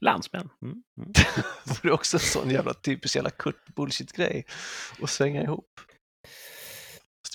Landsmän. 0.00 0.48
Mm. 0.62 0.82
Mm. 0.98 1.12
Det 1.64 1.84
vore 1.84 1.92
också 1.92 2.16
en 2.16 2.20
sån 2.20 2.50
jävla 2.50 2.74
typisk 2.74 3.16
jävla 3.16 3.30
Kurt 3.30 3.74
bullshit-grej 3.74 4.46
att 5.02 5.10
svänga 5.10 5.42
ihop. 5.42 5.80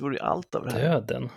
Det 0.02 0.06
vore 0.06 0.16
ju 0.16 0.22
allt 0.22 0.56
av 0.56 0.66
det 0.66 0.72
här. 0.72 0.80
Döden. 0.80 1.30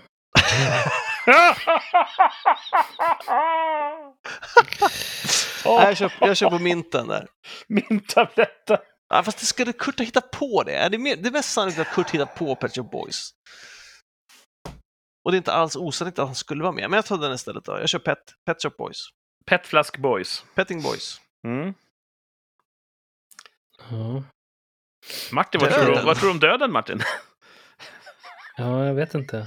Nej, 5.64 5.86
jag, 5.86 5.96
kör, 5.96 6.12
jag 6.20 6.36
kör 6.36 6.50
på 6.50 6.58
minten 6.58 7.08
där. 7.08 7.28
Min 7.68 8.00
tabletta. 8.00 8.78
Ja, 9.08 9.22
fast 9.22 9.38
det 9.38 9.46
skulle 9.46 9.72
Kurt 9.72 9.98
ha 9.98 10.04
hittat 10.04 10.30
på 10.30 10.62
det? 10.62 10.74
Är 10.74 10.90
det, 10.90 10.98
mer, 10.98 11.16
det 11.16 11.28
är 11.28 11.32
mest 11.32 11.52
sannolikt 11.52 11.78
att 11.78 11.94
Kurt 11.94 12.10
hittat 12.10 12.34
på 12.34 12.56
Pet 12.56 12.74
Shop 12.74 12.82
Boys. 12.82 13.30
Och 15.24 15.30
det 15.30 15.34
är 15.34 15.38
inte 15.38 15.52
alls 15.52 15.76
osannolikt 15.76 16.18
att 16.18 16.26
han 16.26 16.34
skulle 16.34 16.62
vara 16.62 16.72
med. 16.72 16.90
Men 16.90 16.96
jag 16.96 17.06
tar 17.06 17.18
den 17.18 17.32
istället 17.32 17.64
då. 17.64 17.72
Jag 17.80 17.88
kör 17.88 17.98
Pet, 17.98 18.18
Pet 18.46 18.62
Shop 18.62 18.74
Boys. 18.78 18.98
Petflask 19.46 19.98
Boys. 19.98 20.44
Petting 20.54 20.82
Boys. 20.82 21.20
Mm. 21.46 21.74
Ja. 23.90 24.22
Martin, 25.32 25.60
vad 25.60 25.70
tror, 25.70 25.94
du, 25.94 26.02
vad 26.02 26.16
tror 26.16 26.28
du 26.28 26.32
om 26.34 26.40
döden, 26.40 26.72
Martin? 26.72 27.00
Ja, 28.56 28.86
jag 28.86 28.94
vet 28.94 29.14
inte. 29.14 29.46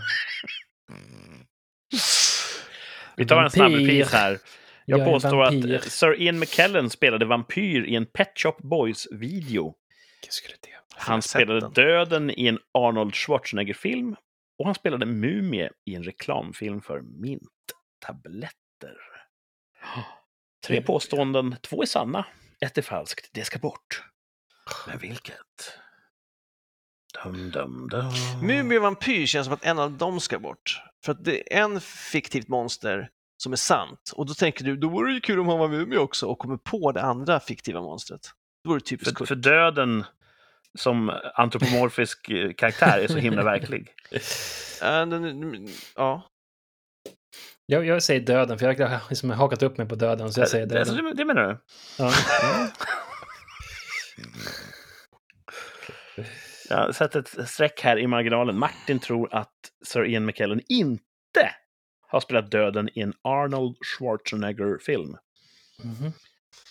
Vi 3.18 3.26
tar 3.26 3.36
en 3.36 3.42
Vampyr. 3.42 3.50
snabbrepris 3.58 4.12
här. 4.14 4.40
Jag, 4.86 5.00
Jag 5.00 5.06
påstår 5.08 5.44
att 5.44 5.54
eh, 5.54 5.80
Sir 5.80 6.22
Ian 6.22 6.40
McKellen 6.40 6.90
spelade 6.90 7.26
vampyr 7.26 7.86
i 7.86 7.96
en 7.96 8.06
Pet 8.06 8.32
Shop 8.36 8.56
Boys-video. 8.60 9.76
Han 10.96 11.22
spelade 11.22 11.60
den. 11.60 11.74
döden 11.74 12.32
i 12.32 12.48
en 12.48 12.60
Arnold 12.74 13.16
Schwarzenegger-film. 13.16 14.16
Och 14.60 14.66
han 14.66 14.76
spelade 14.76 15.06
mumie 15.06 15.70
i 15.86 15.96
en 15.96 16.04
reklamfilm 16.04 16.82
för 16.82 17.02
minttabletter. 17.02 18.96
Tre 20.68 20.82
påståenden, 20.82 21.56
två 21.62 21.82
är 21.82 21.86
sanna, 21.86 22.26
ett 22.62 22.78
är 22.78 22.82
falskt. 22.82 23.30
Det 23.34 23.44
ska 23.44 23.60
bort. 23.60 24.04
Men 24.88 24.98
vilket? 24.98 25.80
Dum, 27.24 27.52
dum, 27.52 27.88
dum. 27.90 28.12
Mumie 28.42 28.78
och 28.78 28.84
vampyr 28.84 29.26
känns 29.26 29.46
som 29.46 29.54
att 29.54 29.66
en 29.66 29.80
av 29.80 29.92
dem 29.92 30.20
ska 30.20 30.40
bort. 30.40 30.82
För 31.06 31.12
att 31.12 31.26
det 31.26 31.54
är 31.56 31.62
en 31.64 31.82
fiktivt 31.82 32.48
monster 32.48 33.10
som 33.38 33.52
är 33.52 33.56
sant. 33.58 34.12
Och 34.16 34.26
då 34.26 34.34
tänker 34.34 34.66
du, 34.66 34.78
då 34.78 34.90
vore 34.90 35.10
det 35.10 35.14
ju 35.14 35.22
kul 35.22 35.40
om 35.40 35.48
han 35.48 35.60
var 35.60 35.68
mumie 35.68 35.98
också 35.98 36.26
och 36.26 36.40
kommer 36.40 36.58
på 36.58 36.92
det 36.92 37.02
andra 37.02 37.40
fiktiva 37.40 37.82
monstret. 37.82 38.22
Då 38.64 38.70
vore 38.70 38.80
det 38.80 38.86
typiskt 38.86 39.18
För, 39.18 39.26
för 39.26 39.36
döden 39.36 40.06
som 40.80 41.12
antropomorfisk 41.36 42.30
eh, 42.30 42.54
karaktär 42.54 43.00
är 43.00 43.08
så 43.08 43.18
himla 43.18 43.44
verklig. 43.54 43.88
Ja. 45.96 46.30
Jag, 47.66 47.86
jag 47.86 48.04
säger 48.04 48.22
döden, 48.22 48.60
för 48.60 48.74
jag 48.74 48.90
har 48.90 49.00
liksom 49.10 49.30
hakat 49.30 49.64
upp 49.64 49.78
mig 49.78 49.88
på 49.88 49.96
döden, 49.96 50.34
så 50.34 50.40
jag 50.40 50.50
säger 50.50 50.66
Det, 50.66 50.80
alltså, 50.80 50.96
döden. 50.96 51.10
det, 51.10 51.18
det 51.18 51.26
menar 51.26 51.48
du? 51.48 51.58
Ja. 51.98 52.14
Jag 56.70 56.96
sätter 56.96 57.20
ett 57.20 57.50
streck 57.50 57.82
här 57.82 58.00
i 58.00 58.08
marginalen. 58.08 58.60
Martin 58.60 59.00
tror 59.00 59.34
att 59.34 59.54
Sir 59.86 60.06
Ian 60.06 60.26
McKellen 60.26 60.62
inte 60.70 61.52
har 62.08 62.20
spelat 62.20 62.52
döden 62.52 62.90
i 62.94 63.02
en 63.02 63.14
Arnold 63.22 63.76
Schwarzenegger-film. 63.86 65.18
Mhm. 65.84 66.12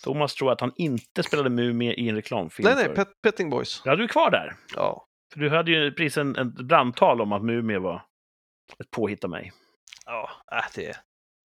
Thomas 0.04 0.34
tror 0.34 0.52
att 0.52 0.60
han 0.60 0.72
inte 0.76 1.22
spelade 1.22 1.50
mumie 1.50 1.92
i 1.94 2.08
en 2.08 2.14
reklamfilm. 2.16 2.68
Nej, 2.74 2.86
nej, 2.86 2.94
pet, 2.94 3.08
Petting 3.22 3.50
Boys. 3.50 3.82
Ja, 3.84 3.96
du 3.96 4.04
är 4.04 4.08
kvar 4.08 4.30
där. 4.30 4.56
Ja. 4.74 5.06
För 5.32 5.40
du 5.40 5.50
hade 5.50 5.70
ju 5.70 5.92
precis 5.92 6.16
en, 6.18 6.36
en 6.36 6.66
brandtal 6.66 7.20
om 7.20 7.32
att 7.32 7.44
mumie 7.44 7.78
var 7.78 8.02
ett 8.78 8.90
påhitt 8.90 9.24
av 9.24 9.30
mig. 9.30 9.52
Ja, 10.06 10.30
äh, 10.52 10.64
det, 10.74 10.86
är- 10.86 10.96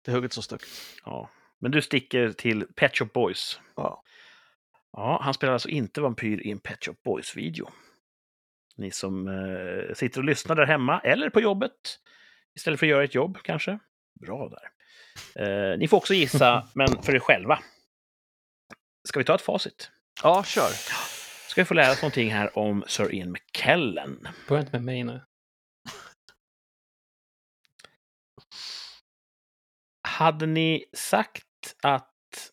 det 0.06 0.12
är 0.12 0.16
hugget 0.16 0.34
som 0.34 0.43
stucket. 0.43 0.68
Ja. 1.06 1.30
Men 1.60 1.72
du 1.72 1.82
sticker 1.82 2.32
till 2.32 2.66
Pet 2.76 2.97
Shop 2.97 3.06
Boys. 3.14 3.60
Ja. 3.76 4.04
Ja, 4.91 5.20
han 5.24 5.34
spelar 5.34 5.54
alltså 5.54 5.70
inte 5.70 6.02
vampyr 6.02 6.41
i 6.47 6.52
en 6.52 6.60
Pet 6.60 6.86
Shop 6.86 6.95
Boys-video. 7.04 7.70
Ni 8.82 8.91
som 8.91 9.27
eh, 9.27 9.93
sitter 9.93 10.19
och 10.19 10.25
lyssnar 10.25 10.55
där 10.55 10.65
hemma, 10.65 10.99
eller 10.99 11.29
på 11.29 11.41
jobbet, 11.41 11.99
istället 12.55 12.79
för 12.79 12.86
att 12.86 12.89
göra 12.89 13.03
ett 13.03 13.15
jobb 13.15 13.38
kanske. 13.43 13.79
Bra 14.19 14.49
där. 14.49 14.71
Eh, 15.43 15.77
ni 15.77 15.88
får 15.88 15.97
också 15.97 16.13
gissa, 16.13 16.67
men 16.75 16.88
för 16.88 17.15
er 17.15 17.19
själva. 17.19 17.59
Ska 19.07 19.19
vi 19.19 19.25
ta 19.25 19.36
ett 19.36 19.41
facit? 19.41 19.91
ja, 20.23 20.43
kör. 20.43 20.69
Ska 21.49 21.61
vi 21.61 21.65
få 21.65 21.73
lära 21.73 21.91
oss 21.91 22.01
någonting 22.01 22.32
här 22.32 22.57
om 22.57 22.84
Sir 22.88 23.15
Ian 23.15 23.32
McKellen. 23.32 24.27
Börja 24.47 24.61
inte 24.61 24.71
med 24.71 24.84
mig 24.84 25.03
nu. 25.03 25.21
Hade 30.07 30.45
ni 30.45 30.86
sagt 30.93 31.75
att 31.82 32.51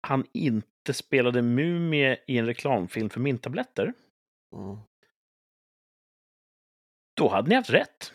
han 0.00 0.26
inte 0.32 0.94
spelade 0.94 1.42
mumie 1.42 2.18
i 2.26 2.38
en 2.38 2.46
reklamfilm 2.46 3.10
för 3.10 3.20
minttabletter, 3.20 3.92
Mm, 4.52 4.78
då 7.16 7.28
hade 7.28 7.48
ni 7.48 7.54
haft 7.54 7.70
rätt. 7.70 8.12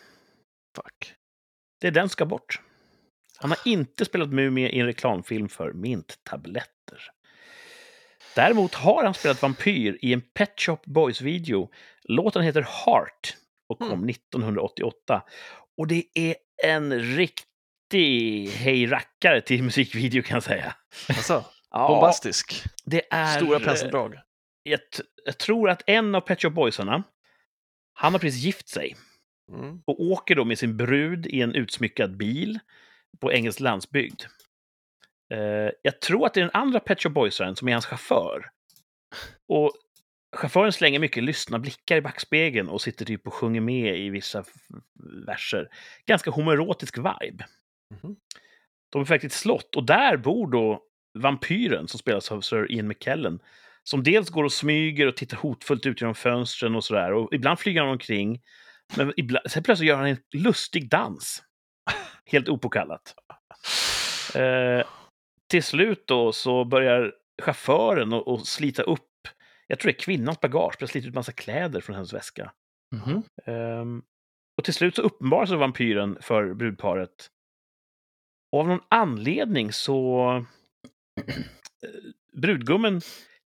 fuck. 0.76 1.14
Det 1.80 1.86
är 1.86 1.90
den 1.90 2.08
ska 2.08 2.24
bort. 2.26 2.60
Han 3.38 3.50
har 3.50 3.58
inte 3.64 4.04
spelat 4.04 4.28
mumie 4.28 4.68
i 4.68 4.80
en 4.80 4.86
reklamfilm 4.86 5.48
för 5.48 5.72
minttabletter. 5.72 7.02
Däremot 8.34 8.74
har 8.74 9.04
han 9.04 9.14
spelat 9.14 9.42
vampyr 9.42 9.98
i 10.02 10.12
en 10.12 10.20
Pet 10.20 10.60
Shop 10.60 10.78
Boys-video. 10.84 11.70
Låten 12.02 12.42
heter 12.42 12.62
Heart 12.62 13.36
och 13.68 13.78
kom 13.78 13.92
Mm. 13.92 14.08
1988. 14.08 15.22
Och 15.76 15.86
det 15.86 16.04
är 16.14 16.34
en 16.64 17.00
riktig 17.00 18.48
hejrackare 18.48 19.40
till 19.40 19.62
musikvideo 19.62 20.22
kan 20.22 20.34
jag 20.34 20.42
säga. 20.42 20.74
Alltså, 21.08 21.44
Ja, 21.70 21.88
bombastisk. 21.88 22.64
det 22.84 23.02
är... 23.10 23.36
Stora 23.36 23.60
penseldrag. 23.60 24.14
Jag, 24.62 24.80
jag 25.24 25.38
tror 25.38 25.70
att 25.70 25.82
en 25.86 26.14
av 26.14 26.20
Pet 26.20 26.42
Shop 26.42 26.50
Boysarna, 26.50 27.02
han 27.92 28.12
har 28.12 28.18
precis 28.18 28.42
gift 28.42 28.68
sig 28.68 28.96
Mm. 29.52 29.82
och 29.86 30.00
åker 30.02 30.34
då 30.34 30.44
med 30.44 30.58
sin 30.58 30.76
brud 30.76 31.26
i 31.26 31.42
en 31.42 31.54
utsmyckad 31.54 32.16
bil 32.16 32.58
på 33.20 33.32
engelsk 33.32 33.60
landsbygd. 33.60 34.22
Eh, 35.34 35.70
jag 35.82 36.00
tror 36.00 36.26
att 36.26 36.34
det 36.34 36.40
är 36.40 36.44
den 36.44 36.54
andra 36.54 36.80
Pet 36.80 37.02
Shop 37.02 37.10
Boysaren 37.10 37.56
som 37.56 37.68
är 37.68 37.72
hans 37.72 37.86
chaufför. 37.86 38.50
Och 39.48 39.72
chauffören 40.36 40.72
slänger 40.72 40.98
mycket 40.98 41.24
lyssna 41.24 41.58
blickar 41.58 41.96
i 41.96 42.00
backspegeln 42.00 42.68
och 42.68 42.82
sitter 42.82 43.04
typ 43.04 43.26
och 43.26 43.34
sjunger 43.34 43.60
med 43.60 43.98
i 43.98 44.10
vissa 44.10 44.44
verser. 45.26 45.68
Ganska 46.06 46.30
homoerotisk 46.30 46.98
vibe. 46.98 47.46
Mhm. 48.02 48.16
De 48.92 49.02
är 49.02 49.24
ett 49.24 49.32
slott 49.32 49.76
och 49.76 49.84
där 49.84 50.16
bor 50.16 50.50
då 50.50 50.82
vampyren 51.18 51.88
som 51.88 51.98
spelas 51.98 52.32
av 52.32 52.40
Sir 52.40 52.72
Ian 52.72 52.88
McKellen. 52.88 53.40
Som 53.90 54.02
dels 54.02 54.30
går 54.30 54.44
och 54.44 54.52
smyger 54.52 55.06
och 55.06 55.16
tittar 55.16 55.36
hotfullt 55.36 55.86
ut 55.86 56.00
genom 56.00 56.14
fönstren 56.14 56.74
och 56.74 56.84
sådär. 56.84 57.12
Och 57.12 57.34
ibland 57.34 57.58
flyger 57.58 57.80
han 57.80 57.90
omkring. 57.90 58.42
Men 58.96 59.12
ibland, 59.16 59.50
sen 59.50 59.62
plötsligt 59.62 59.88
gör 59.88 59.96
han 59.96 60.06
en 60.06 60.16
lustig 60.34 60.90
dans. 60.90 61.42
Helt 62.24 62.48
opåkallat. 62.48 63.14
Eh, 64.34 64.86
till 65.50 65.62
slut 65.62 66.06
då 66.06 66.32
så 66.32 66.64
börjar 66.64 67.14
chauffören 67.42 68.12
och, 68.12 68.28
och 68.28 68.46
slita 68.46 68.82
upp, 68.82 69.28
jag 69.66 69.78
tror 69.78 69.92
det 69.92 69.98
är 69.98 70.00
kvinnans 70.00 70.40
bagage, 70.40 70.78
börjar 70.78 70.88
slita 70.88 71.08
ut 71.08 71.14
massa 71.14 71.32
kläder 71.32 71.80
från 71.80 71.96
hennes 71.96 72.12
väska. 72.12 72.52
Mhm. 72.96 73.22
Ehm, 73.44 74.02
och 74.56 74.64
till 74.64 74.74
slut 74.74 74.96
så 74.96 75.02
uppenbarar 75.02 75.46
sig 75.46 75.56
vampyren 75.56 76.18
för 76.20 76.54
brudparet. 76.54 77.30
Och 78.52 78.60
av 78.60 78.68
någon 78.68 78.84
anledning 78.88 79.72
så... 79.72 80.28
eh, 81.26 81.34
brudgummen 82.32 83.00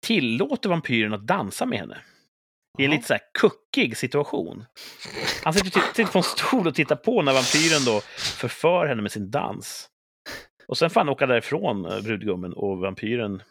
tillåter 0.01 0.69
vampyren 0.69 1.13
att 1.13 1.27
dansa 1.27 1.65
med 1.65 1.79
henne. 1.79 1.97
I 2.77 2.85
en 2.85 2.91
lite 2.91 3.07
så 3.07 3.13
här 3.13 3.21
kuckig 3.39 3.97
situation. 3.97 4.65
Han 5.43 5.53
sitter, 5.53 5.69
sitter 5.69 5.81
sitter 5.87 6.11
på 6.11 6.19
en 6.19 6.23
stol 6.23 6.67
och 6.67 6.75
tittar 6.75 6.95
på 6.95 7.21
när 7.21 7.33
vampyren 7.33 7.85
då 7.85 8.01
förför 8.37 8.87
henne 8.87 9.01
med 9.01 9.11
sin 9.11 9.31
dans. 9.31 9.89
Och 10.67 10.77
sen 10.77 10.89
får 10.89 10.99
han 10.99 11.09
åka 11.09 11.25
därifrån, 11.25 11.85
eh, 11.85 12.01
brudgummen, 12.01 12.53
och 12.53 12.77
vampyren... 12.77 13.41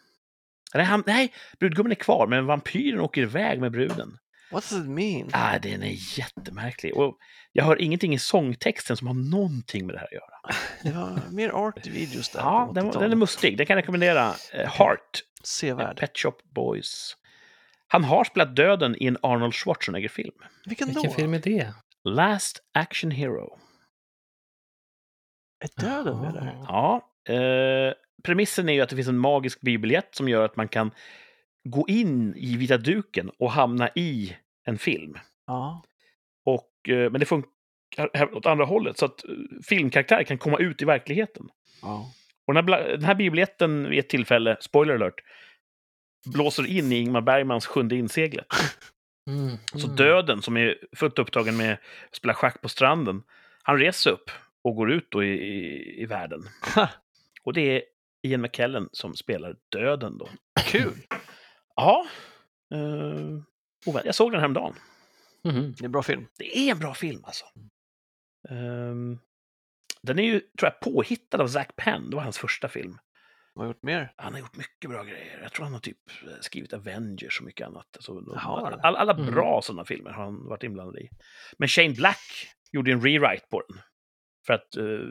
Nej, 0.73 0.85
han, 0.85 1.03
nej, 1.05 1.33
brudgummen 1.59 1.91
är 1.91 1.95
kvar, 1.95 2.27
men 2.27 2.45
vampyren 2.45 2.99
åker 2.99 3.21
iväg 3.21 3.59
med 3.59 3.71
bruden. 3.71 4.17
What 4.51 4.63
does 4.69 4.79
it 4.81 4.89
mean? 4.89 5.29
Ah, 5.33 5.59
den 5.59 5.83
är 5.83 6.19
jättemärklig. 6.19 6.97
Och 6.97 7.17
jag 7.51 7.63
hör 7.65 7.81
ingenting 7.81 8.13
i 8.13 8.19
sångtexten 8.19 8.97
som 8.97 9.07
har 9.07 9.13
någonting 9.13 9.85
med 9.85 9.95
det 9.95 9.99
här 9.99 10.05
att 10.07 10.11
göra. 10.13 10.55
Det 10.83 10.91
var 10.91 11.31
mer 11.31 11.49
art 11.49 11.87
videos 11.87 12.29
där 12.29 12.39
Ja, 12.39 12.71
den, 12.75 12.85
80-talet. 12.85 13.01
den 13.01 13.11
är 13.11 13.15
mustig. 13.15 13.57
Den 13.57 13.65
kan 13.65 13.75
jag 13.77 13.81
rekommendera. 13.83 14.33
Eh, 14.53 14.69
Heart, 14.69 15.23
Sevärd. 15.43 15.97
Pet 15.99 16.17
Shop 16.17 16.33
Boys. 16.55 17.17
Han 17.87 18.03
har 18.03 18.23
spelat 18.23 18.55
döden 18.55 18.95
i 19.03 19.07
en 19.07 19.17
Arnold 19.21 19.53
Schwarzenegger-film. 19.53 20.35
Vilken, 20.65 20.87
Vilken 20.87 21.03
då? 21.03 21.11
film 21.15 21.33
är 21.33 21.39
det? 21.39 21.73
Last 22.03 22.59
Action 22.73 23.11
Hero. 23.11 23.59
Är 25.59 25.81
döden 25.81 26.21
med 26.21 26.33
där? 26.33 26.57
Ja, 26.67 27.09
eh, 27.29 27.93
premissen 28.23 28.69
är 28.69 28.73
ju 28.73 28.81
att 28.81 28.89
det 28.89 28.95
finns 28.95 29.07
en 29.07 29.17
magisk 29.17 29.61
biobiljett 29.61 30.15
som 30.15 30.29
gör 30.29 30.45
att 30.45 30.55
man 30.55 30.67
kan 30.67 30.91
gå 31.69 31.85
in 31.87 32.35
i 32.35 32.57
vita 32.57 32.77
duken 32.77 33.31
och 33.39 33.51
hamna 33.51 33.89
i 33.95 34.37
en 34.65 34.77
film. 34.77 35.17
Ja. 35.47 35.83
Och, 36.45 36.89
eh, 36.89 37.11
men 37.11 37.19
det 37.19 37.25
funkar 37.25 38.33
åt 38.33 38.45
andra 38.45 38.65
hållet, 38.65 38.97
så 38.97 39.05
att 39.05 39.25
eh, 39.25 39.31
filmkaraktärer 39.63 40.23
kan 40.23 40.37
komma 40.37 40.57
ut 40.57 40.81
i 40.81 40.85
verkligheten. 40.85 41.49
ja. 41.81 42.11
Och 42.47 42.53
den 42.53 42.69
här, 42.69 42.87
den 42.87 43.03
här 43.03 43.15
biobiljetten 43.15 43.89
vid 43.89 43.99
ett 43.99 44.09
tillfälle, 44.09 44.57
spoiler 44.59 44.95
alert, 44.95 45.23
blåser 46.25 46.67
in 46.67 46.91
i 46.91 46.95
Ingmar 46.95 47.21
Bergmans 47.21 47.65
Sjunde 47.65 47.95
inseglet. 47.95 48.47
Mm. 49.27 49.57
Så 49.73 49.85
mm. 49.85 49.95
döden, 49.95 50.41
som 50.41 50.57
är 50.57 50.77
fullt 50.95 51.19
upptagen 51.19 51.57
med 51.57 51.73
att 52.09 52.15
spela 52.15 52.33
schack 52.33 52.61
på 52.61 52.69
stranden, 52.69 53.23
han 53.63 53.79
reser 53.79 54.11
upp 54.11 54.31
och 54.61 54.75
går 54.75 54.91
ut 54.91 55.07
då 55.09 55.23
i, 55.23 55.27
i, 55.27 56.01
i 56.01 56.05
världen. 56.05 56.43
Och 57.43 57.53
det 57.53 57.61
är 57.61 57.81
Ian 58.21 58.41
McKellen 58.41 58.89
som 58.91 59.15
spelar 59.15 59.55
döden 59.69 60.17
då. 60.17 60.29
Kul! 60.65 60.93
Ja. 61.77 62.05
Uh, 62.75 63.41
ovä- 63.85 64.01
jag 64.05 64.15
såg 64.15 64.31
den 64.31 64.39
häromdagen. 64.39 64.73
Mhm. 65.43 65.73
Det 65.77 65.81
är 65.81 65.85
en 65.85 65.91
bra 65.91 66.03
film. 66.03 66.27
Det 66.37 66.57
är 66.57 66.71
en 66.71 66.79
bra 66.79 66.93
film 66.93 67.21
alltså. 67.25 67.45
Ehm, 68.49 69.19
den 70.01 70.19
är 70.19 70.23
ju, 70.23 70.39
tror 70.39 70.71
jag, 70.71 70.79
påhittad 70.79 71.41
av 71.41 71.47
Zack 71.47 71.75
Penn. 71.75 72.09
Det 72.09 72.15
var 72.15 72.23
hans 72.23 72.37
första 72.37 72.67
film. 72.67 72.97
Vad 73.53 73.65
har 73.65 73.73
gjort 73.73 73.83
mer? 73.83 74.13
Han 74.15 74.33
har 74.33 74.39
gjort 74.39 74.55
mycket 74.57 74.89
bra 74.89 75.03
grejer. 75.03 75.39
Jag 75.41 75.51
tror 75.51 75.63
han 75.63 75.73
har 75.73 75.79
typ 75.79 75.97
eh, 76.27 76.33
skrivit 76.41 76.73
Avengers 76.73 77.39
och 77.39 77.45
mycket 77.45 77.67
annat. 77.67 77.87
Alltså, 77.95 78.13
de- 78.13 78.31
Jaha. 78.35 78.79
alla, 78.81 78.97
alla 78.99 79.13
Mm. 79.13 79.25
bra 79.33 79.61
sådana 79.63 79.85
filmer 79.85 80.11
har 80.11 80.23
han 80.23 80.47
varit 80.47 80.63
inblandad 80.63 80.97
i. 80.97 81.09
Men 81.57 81.67
Shane 81.67 81.93
Black 81.93 82.47
gjorde 82.71 82.91
en 82.91 83.01
rewrite 83.01 83.45
på 83.49 83.63
den. 83.69 83.81
För 84.45 84.53
att 84.53 84.77
uh, 84.77 85.09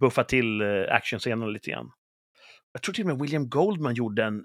buffa 0.00 0.24
till 0.24 0.62
uh, 0.62 0.92
actionscenerna 0.94 1.46
lite 1.46 1.70
grann. 1.70 1.90
Jag 2.72 2.82
tror 2.82 2.92
till 2.92 3.04
och 3.04 3.08
med 3.08 3.18
William 3.18 3.48
Goldman 3.48 3.94
gjorde 3.94 4.24
en 4.24 4.44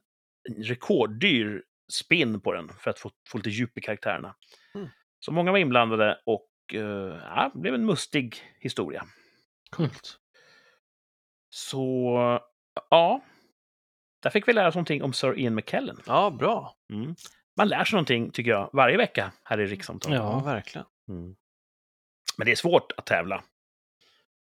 rekorddyr 0.57 1.63
spin 1.93 2.41
på 2.41 2.53
den 2.53 2.69
för 2.69 2.89
att 2.89 2.99
få, 2.99 3.11
få 3.29 3.37
lite 3.37 3.49
djup 3.49 3.77
i 3.77 3.81
karaktärerna. 3.81 4.35
Mm. 4.75 4.87
Så 5.19 5.31
många 5.31 5.51
var 5.51 5.57
inblandade 5.57 6.21
och 6.25 6.49
uh, 6.73 6.81
ja, 7.23 7.51
det 7.53 7.59
blev 7.59 7.73
en 7.73 7.85
mustig 7.85 8.37
historia. 8.59 9.05
Coolt. 9.69 10.17
Så 11.49 12.15
ja, 12.89 13.21
där 14.21 14.29
fick 14.29 14.47
vi 14.47 14.53
lära 14.53 14.67
oss 14.67 14.75
någonting 14.75 15.03
om 15.03 15.13
Sir 15.13 15.39
Ian 15.39 15.55
McKellen. 15.55 15.97
Ja, 16.05 16.29
bra. 16.29 16.75
Mm. 16.93 17.15
Man 17.57 17.67
lär 17.67 17.83
sig 17.83 17.95
någonting, 17.95 18.31
tycker 18.31 18.51
jag, 18.51 18.69
varje 18.73 18.97
vecka 18.97 19.31
här 19.43 19.59
i 19.59 19.65
Rikssamtal. 19.65 20.13
Ja, 20.13 20.39
verkligen. 20.39 20.87
Mm. 21.09 21.35
Men 22.37 22.45
det 22.45 22.51
är 22.51 22.55
svårt 22.55 22.91
att 22.97 23.05
tävla. 23.05 23.43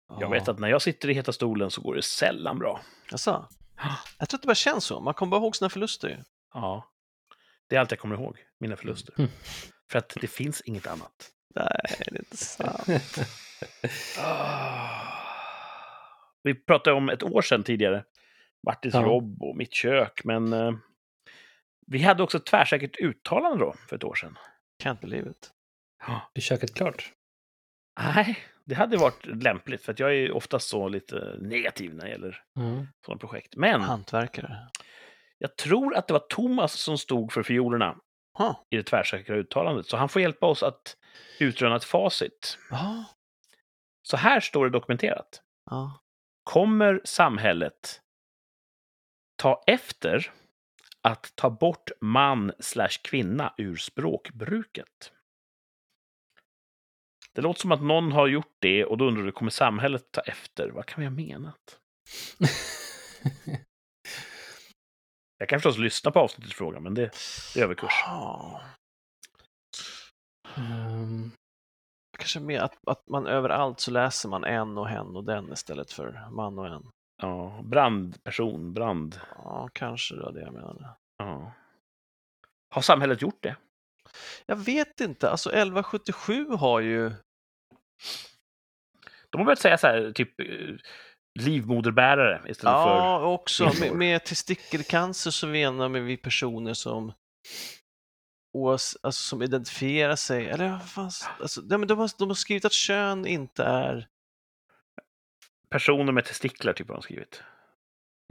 Jag 0.09 0.23
Ja. 0.23 0.29
vet 0.29 0.49
att 0.49 0.59
när 0.59 0.69
jag 0.69 0.83
sitter 0.83 1.11
i 1.11 1.15
heta 1.15 1.33
stolen 1.33 1.71
så 1.71 1.81
går 1.81 1.95
det 1.95 2.03
sällan 2.03 2.59
bra. 2.59 2.81
Jaså? 3.11 3.49
Jag 4.19 4.29
tror 4.29 4.39
att 4.39 4.43
det 4.43 4.47
bara 4.47 4.55
känns 4.55 4.85
så. 4.85 5.01
Man 5.01 5.15
kommer 5.15 5.31
bara 5.31 5.41
ihåg 5.41 5.57
sina 5.57 5.69
förluster. 5.69 6.25
Ja. 6.55 6.91
Det 7.69 7.77
är 7.77 7.81
allt 7.81 7.91
jag 7.91 8.01
kommer 8.01 8.15
ihåg, 8.15 8.39
mina 8.61 8.77
förluster. 8.77 9.15
Mm. 9.19 9.31
För 9.91 9.99
att 9.99 10.17
det 10.21 10.27
finns 10.27 10.61
inget 10.61 10.87
annat. 10.87 11.31
Nej, 11.55 11.67
det 11.99 12.15
är 12.17 12.19
inte 12.19 12.37
sant. 12.37 12.89
Vi 16.43 16.55
pratade 16.55 16.97
om 16.97 17.09
ett 17.09 17.23
år 17.23 17.43
sedan 17.43 17.63
tidigare. 17.63 18.05
Martins 18.67 18.95
Ja. 18.95 19.03
jobb 19.03 19.43
och 19.43 19.57
mitt 19.57 19.73
kök, 19.75 20.25
men 20.25 20.53
eh, 20.53 20.73
vi 21.87 22.03
hade 22.03 22.23
också 22.23 22.39
ett 22.39 22.47
tvärsäkert 22.47 22.97
uttalande 23.01 23.65
då 23.65 23.75
för 23.89 23.97
ett 23.97 24.05
år 24.05 24.15
sedan. 24.15 24.39
Can't 24.83 25.01
believe 25.01 25.31
it. 25.31 25.51
Är 26.35 26.41
köket 26.41 26.75
klart? 26.75 27.13
Nej, 28.01 28.39
det 28.65 28.75
hade 28.75 28.97
varit 28.97 29.27
lämpligt, 29.27 29.83
för 29.85 29.93
att 29.93 29.99
jag 29.99 30.15
är 30.17 30.33
oftast 30.33 30.69
så 30.69 30.89
lite 30.89 31.37
negativ 31.41 31.95
när 31.95 32.05
det 32.05 32.11
gäller 32.11 32.43
Mm. 32.57 32.87
sådana 33.07 33.19
projekt. 33.19 33.57
Men 33.57 33.81
Hantverkare. 33.81 34.69
jag 35.39 35.57
tror 35.57 35.97
att 35.97 36.07
det 36.09 36.13
var 36.13 36.27
Thomas 36.29 36.73
som 36.73 36.99
stod 36.99 37.33
för 37.33 37.43
fiolerna 37.43 37.97
Huh. 38.39 38.57
i 38.71 38.77
det 38.77 38.83
tvärsäkra 38.83 39.37
uttalandet, 39.37 39.87
så 39.87 39.97
han 39.97 40.09
får 40.09 40.23
hjälpa 40.23 40.47
oss 40.47 40.63
att 40.63 40.97
utröna 41.41 41.77
ett 41.77 41.85
facit. 41.85 42.59
Ja. 42.71 43.05
Så 44.03 44.17
här 44.17 44.41
står 44.41 44.65
det 44.65 44.71
dokumenterat. 44.71 45.43
Ja. 45.71 46.01
Kommer 46.45 47.01
samhället 47.05 48.01
ta 49.37 49.63
efter 49.67 50.33
att 51.03 51.33
ta 51.37 51.51
bort 51.51 51.91
man 52.01 52.53
slash 52.61 52.99
kvinna 53.05 53.55
ur 53.59 53.77
språkbruket? 53.77 55.13
Det 57.35 57.43
låter 57.43 57.61
som 57.61 57.73
att 57.73 57.83
någon 57.83 58.13
har 58.13 58.27
gjort 58.27 58.57
det 58.59 58.85
och 58.85 58.99
då 58.99 59.05
undrar 59.05 59.23
du, 59.25 59.33
kommer 59.33 59.51
samhället 59.51 60.13
ta 60.13 60.21
efter? 60.21 60.69
Vad 60.71 60.87
kan 60.87 61.01
vi 61.01 61.07
ha 61.07 61.11
menat? 61.11 61.79
Jag 65.39 65.49
kan 65.49 65.61
förstås 65.61 65.79
lyssna 65.79 66.11
på 66.11 66.21
avsnittet 66.21 66.53
i 66.53 66.55
fråga, 66.55 66.81
men 66.81 66.95
det, 66.95 67.11
det 67.55 67.61
är 67.61 67.65
överkurs. 67.65 68.05
Ehm, 70.57 71.31
Kanske 72.19 72.41
mer 72.41 72.61
att, 72.61 72.89
att 72.89 73.09
man 73.09 73.27
överallt 73.27 73.81
så 73.81 73.91
läser 73.91 74.29
man 74.29 74.45
en 74.45 74.79
och 74.79 74.89
hen 74.89 75.17
och 75.17 75.25
den 75.25 75.53
istället 75.53 75.93
för 75.93 76.29
man 76.31 76.59
och 76.59 76.67
en. 76.67 76.91
Ja, 77.23 77.61
brandperson, 77.65 78.73
brand. 78.75 79.21
Ja, 79.37 79.69
kanske 79.73 80.15
det 80.15 80.23
var 80.23 80.33
det 80.33 80.41
jag 80.41 80.53
menade. 80.53 80.89
Ja. 81.19 81.53
Har 82.75 82.83
samhället 82.83 83.23
gjort 83.23 83.43
det? 83.43 83.57
Jag 84.47 84.57
vet 84.57 85.01
inte, 85.01 85.31
alltså 85.31 85.51
1177 85.51 86.47
har 86.51 86.81
ju... 86.81 87.13
De 89.31 89.39
har 89.39 89.45
börjat 89.45 89.59
säga 89.59 89.79
så 89.79 89.87
här, 89.87 90.13
typ 90.13 90.41
eh, 90.41 90.47
livmoderbärare 91.41 92.51
istället 92.51 92.75
för... 92.75 92.97
Ja, 92.97 93.25
också 93.25 93.73
med, 93.81 93.93
med 93.93 94.25
testikelcancer 94.25 95.31
så 95.31 95.47
menar 95.47 95.89
vi 95.89 96.17
personer 96.17 96.75
som 96.75 97.13
oas, 98.53 98.97
alltså, 99.03 99.23
som 99.29 99.43
identifierar 99.43 100.17
sig, 100.17 100.49
eller 100.49 100.69
vad 100.69 100.89
fan, 100.91 101.11
alltså, 101.41 101.61
de, 101.61 101.87
de, 101.87 101.99
har, 101.99 102.11
de 102.19 102.29
har 102.29 102.35
skrivit 102.35 102.65
att 102.65 102.73
kön 102.73 103.27
inte 103.27 103.65
är... 103.65 104.09
Personer 105.71 106.13
med 106.13 106.25
testiklar, 106.25 106.73
typ 106.73 106.89
har 106.89 106.95
de 106.95 107.03
skrivit. 107.03 107.43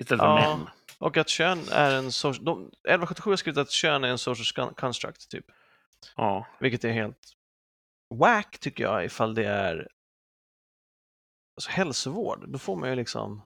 Istället 0.01 0.21
för 0.21 0.27
Ja. 0.27 0.57
män. 0.57 0.69
Och 0.97 1.17
att 1.17 1.29
kön 1.29 1.59
är 1.71 1.95
en 1.95 2.11
sorts... 2.11 2.39
De, 2.39 2.61
1177 2.61 3.29
har 3.29 3.37
skrivit 3.37 3.57
att 3.57 3.71
kön 3.71 4.03
är 4.03 4.07
en 4.07 4.17
sorts 4.17 4.53
con- 4.55 4.73
construct, 4.73 5.29
typ. 5.29 5.45
Ja. 6.15 6.47
Vilket 6.59 6.83
är 6.83 6.91
helt 6.91 7.33
whack, 8.19 8.59
tycker 8.59 8.83
jag, 8.83 9.05
ifall 9.05 9.35
det 9.35 9.45
är 9.45 9.87
alltså, 11.55 11.69
hälsovård. 11.69 12.49
Då 12.49 12.59
får 12.59 12.75
man 12.75 12.89
ju 12.89 12.95
liksom... 12.95 13.41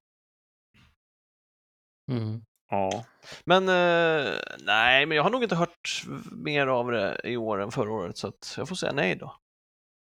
mm. 2.12 2.42
Ja. 2.70 3.06
Men 3.46 3.64
eh, 3.70 4.34
nej, 4.60 5.06
men 5.06 5.16
jag 5.16 5.24
har 5.24 5.30
nog 5.30 5.44
inte 5.44 5.56
hört 5.56 6.04
mer 6.32 6.68
av 6.68 6.92
det 6.92 7.22
i 7.24 7.38
år 7.38 7.62
än 7.62 7.72
förra 7.72 7.92
året, 7.92 8.18
så 8.18 8.28
att 8.28 8.56
jag 8.58 8.68
får 8.68 8.76
säga 8.76 8.94
nej 8.94 9.16
då. 9.16 9.36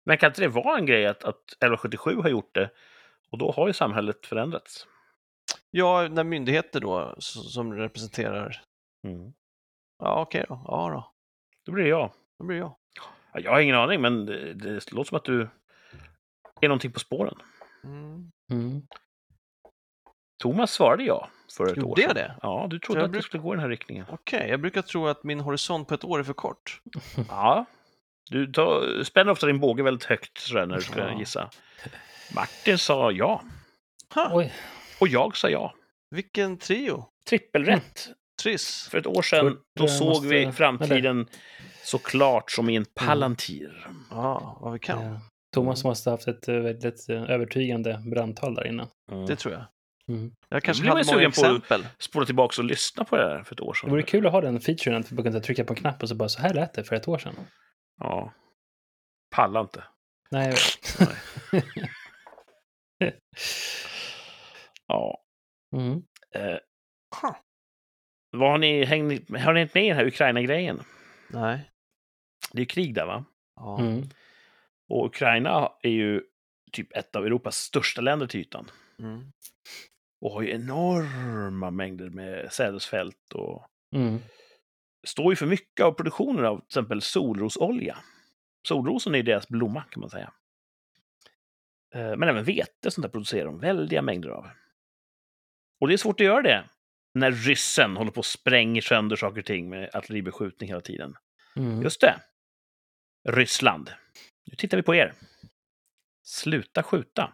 Men 0.05 0.19
kan 0.19 0.31
inte 0.31 0.41
det 0.41 0.49
vara 0.49 0.79
en 0.79 0.87
grej 0.87 1.07
att, 1.07 1.25
att 1.25 1.53
1177 1.53 2.17
har 2.17 2.29
gjort 2.29 2.55
det? 2.55 2.71
Och 3.31 3.39
då 3.39 3.53
har 3.53 3.67
ju 3.67 3.73
samhället 3.73 4.27
förändrats. 4.27 4.87
Ja, 5.71 6.09
när 6.09 6.25
myndigheter 6.25 6.81
då, 6.81 7.15
som 7.19 7.75
representerar... 7.75 8.63
Mm. 9.07 9.33
Ja, 9.99 10.23
okej 10.23 10.45
då. 10.49 10.65
Ja 10.65 10.91
då, 10.91 11.13
Då 11.65 11.73
blir 11.73 11.85
det 11.85 11.91
jag. 11.91 12.13
Då 12.39 12.45
blir 12.45 12.57
det 12.57 12.61
jag. 12.61 12.77
Ja, 13.33 13.41
Jag 13.41 13.51
har 13.51 13.61
ingen 13.61 13.77
aning, 13.77 14.01
men 14.01 14.27
det, 14.27 14.55
det 14.55 14.93
låter 14.93 15.09
som 15.09 15.17
att 15.17 15.25
du 15.25 15.49
är 16.61 16.69
någonting 16.69 16.93
på 16.93 17.01
spåren. 17.01 17.35
Mm. 17.85 18.31
Mm. 18.51 18.83
Thomas 20.43 20.73
svarade 20.73 21.05
ja 21.05 21.29
för 21.57 21.65
ett 21.67 21.77
Gjorde 21.77 21.91
år 21.91 21.97
sedan. 21.97 22.05
jag 22.07 22.17
det? 22.17 22.35
Ja, 22.43 22.67
du 22.71 22.79
trodde 22.79 23.01
Jag 23.01 23.05
att 23.07 23.13
det 23.13 23.19
bruk- 23.19 23.25
skulle 23.25 23.43
gå 23.43 23.53
i 23.53 23.57
den 23.57 23.63
här 23.63 23.69
riktningen. 23.69 24.07
Okej, 24.11 24.47
jag 24.51 24.61
brukar 24.61 24.83
tro 24.83 25.07
att 25.07 25.25
min 25.25 25.41
horisont 25.41 25.89
på 25.89 25.95
ett 25.95 26.05
år 26.05 26.19
är 26.19 26.23
för 26.23 26.33
kort. 26.33 26.81
Ja. 27.29 27.65
Du 28.31 28.53
tar, 28.53 29.03
spänner 29.05 29.33
ofta 29.33 29.47
din 29.47 29.61
båge 29.61 29.83
väldigt 29.83 30.05
högt 30.05 30.39
sådär, 30.39 30.67
när 30.67 30.77
du 30.77 30.83
ska 30.83 31.01
Ja. 31.01 31.19
gissa. 31.19 31.51
Martin 32.35 32.79
sa 32.79 33.11
ja. 33.13 33.43
Ha, 34.15 34.31
Oj. 34.33 34.53
Och 35.01 35.09
jag 35.09 35.37
sa 35.37 35.49
ja. 35.49 35.75
vilken 36.11 36.59
trio! 36.59 37.09
Trippelrätt. 37.29 38.09
Triss! 38.43 38.89
För 38.91 38.99
ett 38.99 39.07
år 39.07 39.23
sedan 39.23 39.51
Kurt, 39.51 39.61
då 39.77 39.89
såg 39.89 40.09
måste- 40.09 40.27
vi 40.27 40.53
framtiden 40.53 41.27
så 41.85 41.99
klart 41.99 42.51
som 42.51 42.69
i 42.71 42.77
en 42.77 42.85
palantir. 42.95 43.87
Ja, 44.11 44.59
vad 44.61 44.73
vi 44.73 44.79
kan. 44.79 45.19
Thomas 45.55 45.85
måste 45.85 46.11
ha 46.11 46.15
haft 46.17 46.29
ett 46.29 46.49
eh, 46.49 46.55
väldigt 46.55 47.09
eh, 47.09 47.23
övertygande 47.31 48.03
brandtal 48.07 48.55
där 48.55 48.67
innan. 48.67 48.89
Mm. 49.13 49.27
Det 49.27 49.37
tror 49.37 49.55
jag. 49.55 49.65
Mm. 50.09 50.33
Jag 50.49 50.63
kanske 50.63 50.85
man 50.85 50.97
hade 50.97 51.07
många 51.07 51.19
sugen 51.19 51.33
på- 51.33 51.41
exempel. 51.41 51.87
Spola 51.99 52.27
tillbaka 52.27 52.63
och 52.63 52.65
lyssna 52.65 53.05
på 53.05 53.17
det 53.17 53.23
där 53.23 53.43
för 53.43 53.55
ett 53.55 53.61
år 53.61 53.73
Det 53.73 53.79
sedan. 53.81 53.91
vore 53.91 54.03
kul 54.03 54.27
att 54.27 54.33
ha 54.33 54.41
den 54.41 54.61
featuren, 54.61 55.01
att 55.01 55.13
vi 55.13 55.17
bara 55.17 55.23
kunde 55.23 55.41
trycka 55.41 55.65
på 55.65 55.73
en 55.73 55.77
knapp 55.77 56.03
och 56.03 56.09
så 56.09 56.15
bara 56.15 56.29
så 56.29 56.41
här 56.43 56.55
lät 56.55 56.75
det 56.75 56.85
för 56.85 56.97
ett 56.97 57.09
år 57.09 57.19
sedan. 57.19 57.35
Ja. 58.01 58.33
Pallar 59.37 59.61
inte. 59.61 59.85
Nej, 60.31 60.47
jag 60.47 60.57
vet. 61.53 61.75
Ja. 64.87 65.23
Mm. 65.77 66.03
Eh, 66.35 66.59
vad 68.31 68.51
har 68.51 68.59
ni 68.59 68.85
hängt, 68.85 69.31
har 69.41 69.53
ni 69.53 69.61
hängt 69.61 69.75
med 69.75 69.85
i 69.85 69.89
den 69.89 69.97
här 69.97 70.07
Ukraina-grejen? 70.07 70.83
Nej. 71.29 71.71
Det 72.55 72.59
är 72.59 72.61
ju 72.61 72.67
krig 72.67 72.95
där, 72.95 73.07
va? 73.07 73.25
Ja. 73.57 73.81
Mm. 73.81 74.03
Och 74.89 75.07
Ukraina 75.07 75.73
är 75.83 75.91
ju 75.91 76.23
typ 76.73 76.97
ett 76.97 77.17
av 77.17 77.27
Europas 77.27 77.57
största 77.57 78.01
länder 78.01 78.27
till 78.27 78.41
ytan. 78.41 78.71
Mm. 78.99 79.33
Och 80.21 80.31
har 80.31 80.43
ju 80.43 80.51
enorma 80.51 81.71
mängder 81.71 82.11
med 82.11 82.53
sädesfält 82.53 83.33
och 83.35 83.67
Mm. 83.95 84.19
står 85.07 85.33
ju 85.33 85.37
för 85.37 85.47
mycket 85.47 85.85
av 85.87 85.93
produktionen 85.93 86.45
av 86.45 86.57
till 86.59 86.67
exempel 86.67 87.03
solrosolja. 87.03 87.97
Solrosen 88.69 89.15
är 89.15 89.19
ju 89.19 89.23
deras 89.23 89.49
blomma 89.49 89.83
kan 89.91 90.01
man 90.01 90.11
säga. 90.11 90.33
Eh, 91.95 92.17
Men 92.17 92.23
även 92.29 92.45
vete 92.45 92.91
sånt 92.91 93.03
där 93.03 93.09
producerar 93.11 93.45
de 93.45 93.59
väldiga 93.59 94.03
mängder 94.03 94.29
av. 94.29 94.47
Och 95.81 95.89
det 95.89 95.95
är 95.95 95.99
svårt 95.99 96.21
att 96.21 96.27
göra 96.27 96.43
det 96.43 96.65
när 97.15 97.31
ryssen 97.33 97.97
håller 97.97 98.11
på 98.11 98.19
och 98.19 98.27
spränger 98.27 98.81
sönder 98.81 99.17
saker 99.17 99.39
och 99.41 99.47
ting 99.47 99.69
med 99.69 99.91
artilleribeskjutning 99.95 100.69
hela 100.69 100.81
tiden. 100.81 101.15
Mm. 101.57 101.83
Just 101.83 102.01
det. 102.01 102.21
Ryssland. 103.29 103.91
Nu 104.51 104.57
tittar 104.57 104.77
vi 104.77 104.83
på 104.83 104.95
er. 104.95 105.15
Sluta 106.27 106.83
skjuta. 106.83 107.33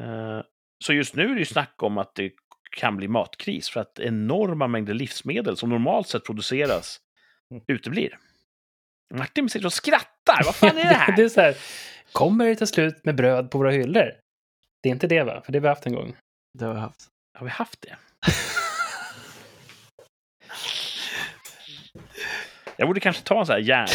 Eh, 0.00 0.40
Så 0.84 0.92
just 0.92 1.14
nu 1.14 1.22
är 1.22 1.34
det 1.34 1.38
ju 1.38 1.44
snack 1.44 1.82
om 1.82 1.98
att 1.98 2.14
det 2.14 2.32
kan 2.76 2.96
bli 2.96 3.08
matkris 3.08 3.70
för 3.70 3.80
att 3.80 3.98
enorma 3.98 4.66
mängder 4.66 4.94
livsmedel 4.94 5.56
som 5.56 5.68
normalt 5.70 6.08
sett 6.08 6.24
produceras 6.24 7.00
Mm. 7.50 7.64
uteblir. 7.68 8.18
Martin 9.14 9.48
sitter 9.48 9.66
och 9.66 9.72
skrattar. 9.72 10.44
Vad 10.44 10.54
fan 10.56 10.70
är 10.78 10.84
det 10.84 10.94
här? 10.94 11.12
det 11.16 11.22
är 11.22 11.28
så 11.28 11.40
här, 11.40 11.56
kommer 12.12 12.46
det 12.46 12.56
ta 12.56 12.66
slut 12.66 13.04
med 13.04 13.14
bröd 13.16 13.50
på 13.50 13.58
våra 13.58 13.70
hyllor? 13.70 14.12
Det 14.82 14.88
är 14.88 14.92
inte 14.92 15.06
det 15.06 15.22
va? 15.22 15.42
För 15.44 15.52
det 15.52 15.58
har 15.58 15.62
vi 15.62 15.68
haft 15.68 15.86
en 15.86 15.92
gång. 15.94 16.16
Det 16.58 16.64
har 16.64 16.74
vi 16.74 16.80
haft. 16.80 17.08
Har 17.38 17.44
vi 17.46 17.50
haft 17.50 17.80
det? 17.82 17.96
Jag 22.76 22.88
borde 22.88 23.00
kanske 23.00 23.22
ta 23.22 23.40
en 23.40 23.46
sån 23.46 23.52
här 23.52 23.60
järn, 23.62 23.88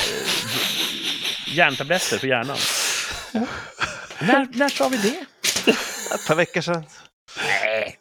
järntabletter 1.55 2.17
för 2.17 2.27
hjärnan. 2.27 2.57
När, 4.21 4.57
när 4.57 4.69
sa 4.69 4.89
vi 4.89 4.97
det? 4.97 5.25
Ett 6.15 6.27
par 6.27 6.35
veckor 6.35 6.61
sedan. 6.61 6.83
Nej. 7.37 7.95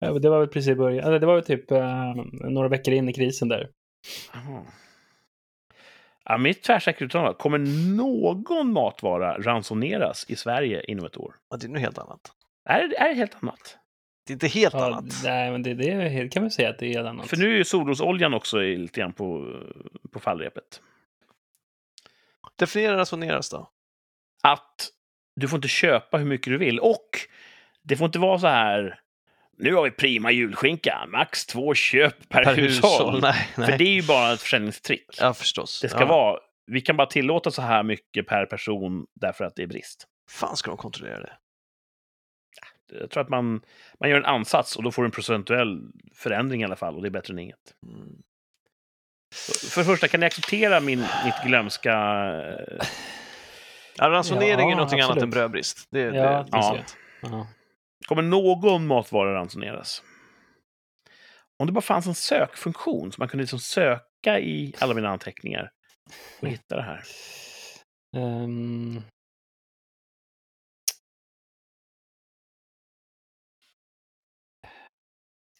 Men 0.00 0.22
det 0.22 0.30
var 0.30 0.38
väl 0.38 0.48
precis 0.48 0.68
i 0.70 0.74
början. 0.74 1.06
Eller 1.06 1.18
det 1.18 1.26
var 1.26 1.34
väl 1.34 1.44
typ 1.44 1.70
eh, 1.70 2.14
några 2.50 2.68
veckor 2.68 2.94
in 2.94 3.08
i 3.08 3.12
krisen 3.12 3.48
där. 3.48 3.68
Ja, 6.24 6.38
mitt 6.38 6.62
tvärsäkra 6.62 7.06
uttalande 7.06 7.34
kommer 7.38 7.58
någon 7.96 8.72
matvara 8.72 9.38
ransoneras 9.38 10.24
i 10.28 10.36
Sverige 10.36 10.84
inom 10.88 11.06
ett 11.06 11.16
år? 11.16 11.34
Ja, 11.50 11.56
det 11.56 11.66
är 11.66 11.68
något 11.70 11.80
helt 11.80 11.98
annat. 11.98 12.20
Är 12.68 12.88
det, 12.88 12.96
är 12.98 13.08
det 13.08 13.14
helt 13.14 13.34
annat? 13.42 13.76
Det 14.26 14.32
är 14.32 14.34
inte 14.34 14.46
helt 14.48 14.74
Ja, 14.74 14.86
annat. 14.86 15.04
nej, 15.24 15.50
men 15.50 15.62
det, 15.62 15.74
det 15.74 15.90
är 15.90 16.08
helt- 16.08 16.32
kan 16.32 16.42
man 16.42 16.50
säga 16.50 16.70
att 16.70 16.78
det 16.78 16.94
är 16.94 17.04
annat. 17.04 17.28
För 17.28 17.36
nu 17.36 17.52
är 17.52 17.56
ju 17.56 17.64
solrosoljan 17.64 18.34
också 18.34 18.58
lite 18.58 19.00
grann 19.00 19.12
på, 19.12 19.54
på 20.12 20.20
fallrepet. 20.20 20.82
Definiera 22.58 22.96
ransoneras 22.96 23.50
då. 23.50 23.70
att 24.42 24.88
du 25.36 25.48
får 25.48 25.56
inte 25.56 25.68
köpa 25.68 26.18
hur 26.18 26.24
mycket 26.26 26.52
du 26.52 26.58
vill. 26.58 26.80
Och 26.80 27.08
det 27.82 27.96
får 27.96 28.04
inte 28.06 28.18
vara 28.18 28.38
så 28.38 28.46
här, 28.46 29.00
nu 29.58 29.74
har 29.74 29.82
vi 29.82 29.90
prima 29.90 30.30
julskinka, 30.30 31.06
max 31.08 31.46
två 31.46 31.74
köp 31.74 32.28
per, 32.28 32.44
Per 32.44 32.54
hushåll. 32.54 32.90
hushåll. 32.90 33.20
Nej, 33.20 33.48
För 33.54 33.62
nej. 33.62 33.78
det 33.78 33.84
är 33.84 33.94
ju 33.94 34.02
bara 34.02 34.32
ett 34.32 34.40
försäljningstrick. 34.40 35.06
Ja, 35.20 35.34
förstås. 35.34 35.80
Det 35.80 35.88
ska 35.88 36.00
ja. 36.00 36.06
vara, 36.06 36.40
vi 36.66 36.80
kan 36.80 36.96
bara 36.96 37.06
tillåta 37.06 37.50
så 37.50 37.62
här 37.62 37.82
mycket 37.82 38.26
per 38.26 38.46
person 38.46 39.06
därför 39.14 39.44
att 39.44 39.56
det 39.56 39.62
är 39.62 39.66
brist. 39.66 40.06
fan 40.30 40.56
ska 40.56 40.70
de 40.70 40.76
kontrollera 40.76 41.20
det? 41.20 41.32
Jag 43.00 43.10
tror 43.10 43.22
att 43.22 43.28
man, 43.28 43.60
man 44.00 44.10
gör 44.10 44.16
en 44.16 44.24
ansats 44.24 44.76
och 44.76 44.82
då 44.82 44.90
får 44.90 45.02
du 45.02 45.06
en 45.06 45.12
procentuell 45.12 45.80
förändring 46.14 46.60
i 46.60 46.64
alla 46.64 46.76
fall 46.76 46.96
och 46.96 47.02
det 47.02 47.08
är 47.08 47.10
bättre 47.10 47.32
än 47.32 47.38
inget. 47.38 47.74
Mm. 47.86 48.08
För 49.70 49.80
det 49.80 49.84
första, 49.84 50.08
kan 50.08 50.20
ni 50.20 50.26
acceptera 50.26 50.80
min, 50.80 50.98
mitt 51.24 51.34
glömska... 51.46 51.92
eh, 51.92 52.86
Ja, 53.96 54.08
ransonering 54.10 54.68
Ja, 54.68 54.70
är 54.72 54.76
någonting 54.76 55.00
annat 55.00 55.22
än 55.22 55.30
brödbrist. 55.30 55.88
Det, 55.90 56.00
Ja, 56.00 56.10
det, 56.12 56.18
det 56.42 56.48
Ja. 56.52 56.78
Ja. 57.22 57.46
Kommer 58.08 58.22
någon 58.22 58.86
matvara 58.86 59.34
ransoneras? 59.34 60.02
Om 61.58 61.66
det 61.66 61.72
bara 61.72 61.80
fanns 61.80 62.06
en 62.06 62.14
sökfunktion 62.14 63.12
så 63.12 63.20
man 63.20 63.28
kunde 63.28 63.42
liksom 63.42 63.58
söka 63.58 64.40
i 64.40 64.74
alla 64.78 64.94
mina 64.94 65.08
anteckningar 65.08 65.70
och 66.42 66.48
hitta 66.48 66.76
det 66.76 66.82
här. 66.82 67.02
Ehm. 68.16 69.02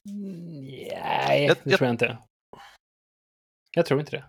Nej, 0.05 1.47
det 1.47 1.71
jag- 1.71 1.79
tror 1.79 1.87
jag 1.87 1.95
inte. 1.95 2.19
Jag 3.77 3.87
tror 3.87 4.01
inte 4.01 4.17
det. 4.17 4.25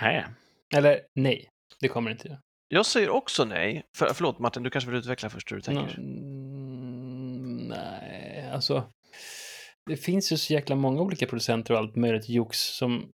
Nej. 0.00 0.26
Eller 0.74 1.00
nej, 1.14 1.48
det 1.80 1.88
kommer 1.88 2.10
inte 2.10 2.28
det. 2.28 2.40
Jag 2.68 2.86
säger 2.86 3.10
också 3.10 3.44
nej. 3.44 3.84
För, 3.96 4.14
förlåt 4.14 4.38
Martin, 4.38 4.62
du 4.62 4.70
kanske 4.70 4.90
vill 4.90 4.98
utveckla 4.98 5.30
först 5.30 5.52
hur 5.52 5.56
du 5.56 5.62
tänker. 5.62 5.98
Mm, 5.98 7.68
nej, 7.68 8.50
alltså. 8.52 8.92
Det 9.86 9.96
finns 9.96 10.32
ju 10.32 10.36
så 10.36 10.52
jäkla 10.52 10.76
många 10.76 11.00
olika 11.00 11.26
producenter 11.26 11.74
och 11.74 11.80
allt 11.80 11.96
möjligt 11.96 12.28
jox 12.28 12.58
som... 12.58 13.10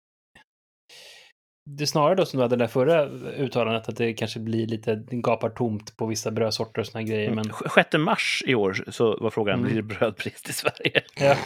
Det 1.70 1.84
är 1.84 1.86
snarare 1.86 2.14
då 2.14 2.26
som 2.26 2.36
du 2.38 2.42
hade 2.44 2.56
det 2.56 2.62
där 2.64 2.68
förra 2.68 3.04
uttalandet 3.36 3.88
att 3.88 3.96
det 3.96 4.12
kanske 4.14 4.40
blir 4.40 4.66
lite 4.66 5.04
gapar 5.10 5.50
tomt 5.50 5.96
på 5.96 6.06
vissa 6.06 6.30
brödsorter 6.30 6.80
och 6.80 6.86
såna 6.86 7.02
grejer. 7.02 7.30
Men 7.30 7.44
Sj- 7.44 7.68
6 7.74 7.98
mars 7.98 8.42
i 8.46 8.54
år 8.54 8.84
så 8.88 9.16
var 9.20 9.30
frågan, 9.30 9.54
Mm. 9.58 9.64
blir 9.72 9.76
det 9.82 9.82
brödbrist 9.98 10.48
i 10.48 10.52
Sverige? 10.52 11.02
ja. 11.16 11.36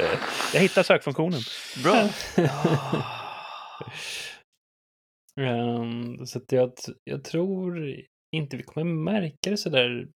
Jag 0.54 0.60
hittar 0.60 0.82
sökfunktionen. 0.82 1.40
Bra. 1.82 2.08
Ehm, 5.40 6.26
så 6.26 6.38
att 6.38 6.52
jag, 6.52 6.72
jag 7.04 7.24
tror 7.24 7.94
inte 8.36 8.56
vi 8.56 8.62
kommer 8.62 8.94
märka 8.94 9.50
det 9.50 9.56
så 9.56 9.68
där. 9.70 10.08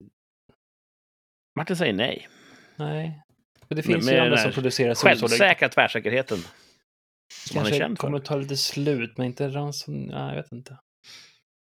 Martin 1.58 1.76
säger 1.76 1.92
nej. 1.92 2.28
Nej. 2.76 3.22
För 3.68 3.74
det 3.74 3.86
Men 3.86 3.94
finns 3.94 4.06
med 4.06 4.14
ju 4.14 4.20
andra 4.20 4.36
som 4.36 4.52
producerar 4.52 4.94
solsorter. 4.94 5.28
Självsäkra 5.38 5.68
tvärsäkerheten. 5.68 6.38
Som 7.32 7.56
man 7.62 7.72
är 7.72 7.78
Kanske 7.78 7.96
kommer 8.00 8.18
ta 8.18 8.36
lite 8.36 8.56
slut, 8.56 9.18
men 9.18 9.26
inte 9.26 9.48
ranson... 9.48 10.06
Nej, 10.06 10.36
jag 10.36 10.42
vet 10.42 10.52
inte. 10.52 10.78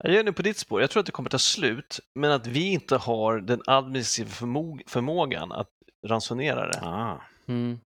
Jag 0.04 0.14
är 0.14 0.24
nu 0.24 0.32
på 0.32 0.42
ditt 0.42 0.56
spår. 0.56 0.80
Jag 0.80 0.90
tror 0.90 1.00
att 1.00 1.06
det 1.06 1.12
kommer 1.12 1.30
ta 1.30 1.38
slut, 1.38 2.00
men 2.14 2.30
att 2.30 2.46
vi 2.46 2.72
inte 2.72 2.96
har 2.96 3.40
den 3.40 3.62
administrativa 3.66 4.30
förmog- 4.30 4.82
förmågan 4.86 5.52
att 5.52 5.68
ransonera 6.06 6.66
det. 6.66 6.80
Ah. 6.82 7.20
Mm. 7.48 7.78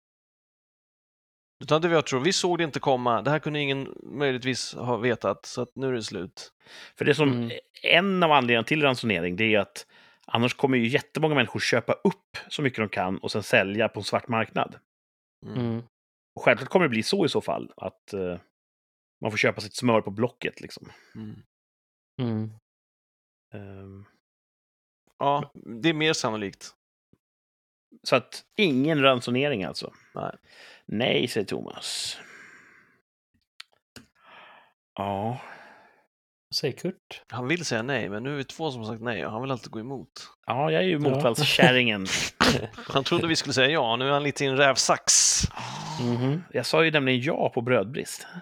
Utan 1.64 1.82
det 1.82 1.88
jag 1.88 2.06
tror, 2.06 2.20
vi 2.20 2.32
såg 2.32 2.58
det 2.58 2.64
inte 2.64 2.80
komma. 2.80 3.22
Det 3.22 3.30
här 3.30 3.38
kunde 3.38 3.60
ingen 3.60 3.94
möjligtvis 4.02 4.74
ha 4.74 4.96
vetat, 4.96 5.46
så 5.46 5.62
att 5.62 5.76
nu 5.76 5.88
är 5.88 5.92
det 5.92 6.02
slut. 6.02 6.52
För 6.98 7.04
det 7.04 7.14
som, 7.14 7.28
Mm. 7.32 7.50
en 7.82 8.22
av 8.22 8.32
anledningarna 8.32 8.64
till 8.64 8.82
ransonering, 8.82 9.36
det 9.36 9.54
är 9.54 9.58
att 9.58 9.86
annars 10.26 10.54
kommer 10.54 10.78
ju 10.78 10.86
jättemånga 10.88 11.34
människor 11.34 11.60
köpa 11.60 11.92
upp 11.92 12.36
så 12.48 12.62
mycket 12.62 12.78
de 12.78 12.88
kan 12.88 13.18
och 13.18 13.32
sen 13.32 13.42
sälja 13.42 13.88
på 13.88 14.00
en 14.00 14.04
svart 14.04 14.28
marknad. 14.28 14.76
Mm. 15.46 15.82
Och 16.36 16.42
självklart 16.42 16.70
kommer 16.70 16.84
det 16.84 16.90
bli 16.90 17.02
så 17.02 17.24
i 17.24 17.28
så 17.28 17.40
fall, 17.40 17.72
att 17.76 18.12
eh, 18.12 18.38
man 19.20 19.30
får 19.30 19.38
köpa 19.38 19.60
sitt 19.60 19.74
smör 19.76 20.00
på 20.00 20.10
Blocket. 20.10 20.60
Liksom. 20.60 20.92
Mm. 21.14 21.42
Mm. 22.20 22.50
Ehm, 23.54 24.04
Ja, 25.18 25.52
det 25.82 25.88
är 25.88 25.94
mer 25.94 26.12
sannolikt. 26.12 26.70
så 28.02 28.16
att 28.16 28.44
ingen 28.56 29.02
ransonering 29.02 29.64
alltså. 29.64 29.92
Nej. 30.14 30.36
Nej, 30.86 31.28
säger 31.28 31.46
Thomas. 31.46 32.18
Ja, 34.94 35.40
Säger 36.54 36.76
Kurt? 36.76 37.22
Han 37.28 37.48
vill 37.48 37.64
säga 37.64 37.82
nej, 37.82 38.08
men 38.08 38.22
nu 38.22 38.32
är 38.32 38.36
vi 38.36 38.44
två 38.44 38.70
som 38.70 38.80
har 38.80 38.88
sagt 38.88 39.02
nej 39.02 39.26
och 39.26 39.32
han 39.32 39.42
vill 39.42 39.50
alltid 39.50 39.70
gå 39.70 39.80
emot. 39.80 40.08
ja 40.46 40.70
jag 40.70 40.82
är 40.82 40.86
ju 40.86 40.98
motvallskärringen. 40.98 42.06
Han 42.88 43.04
trodde 43.04 43.26
vi 43.26 43.36
skulle 43.36 43.52
säga 43.52 43.68
ja, 43.68 43.96
nu 43.96 44.08
är 44.08 44.12
han 44.12 44.22
lite 44.22 44.44
i 44.44 44.46
en 44.46 44.56
rävsax. 44.56 45.40
Mhm. 46.00 46.44
Jag 46.52 46.66
sa 46.66 46.84
ju 46.84 46.90
nämligen 46.90 47.20
ja 47.20 47.48
på 47.48 47.60
brödbrist. 47.60 48.26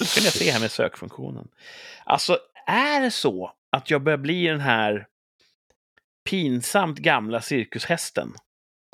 Nu 0.00 0.06
kan 0.14 0.24
jag 0.24 0.32
se 0.32 0.50
här 0.50 0.60
med 0.60 0.70
sökfunktionen. 0.70 1.48
Alltså, 2.04 2.38
är 2.66 3.00
det 3.00 3.10
så 3.10 3.52
att 3.72 3.90
jag 3.90 4.02
börjar 4.02 4.18
bli 4.18 4.46
den 4.46 4.60
här 4.60 5.06
pinsamt 6.30 6.98
gamla 6.98 7.40
cirkushästen 7.40 8.34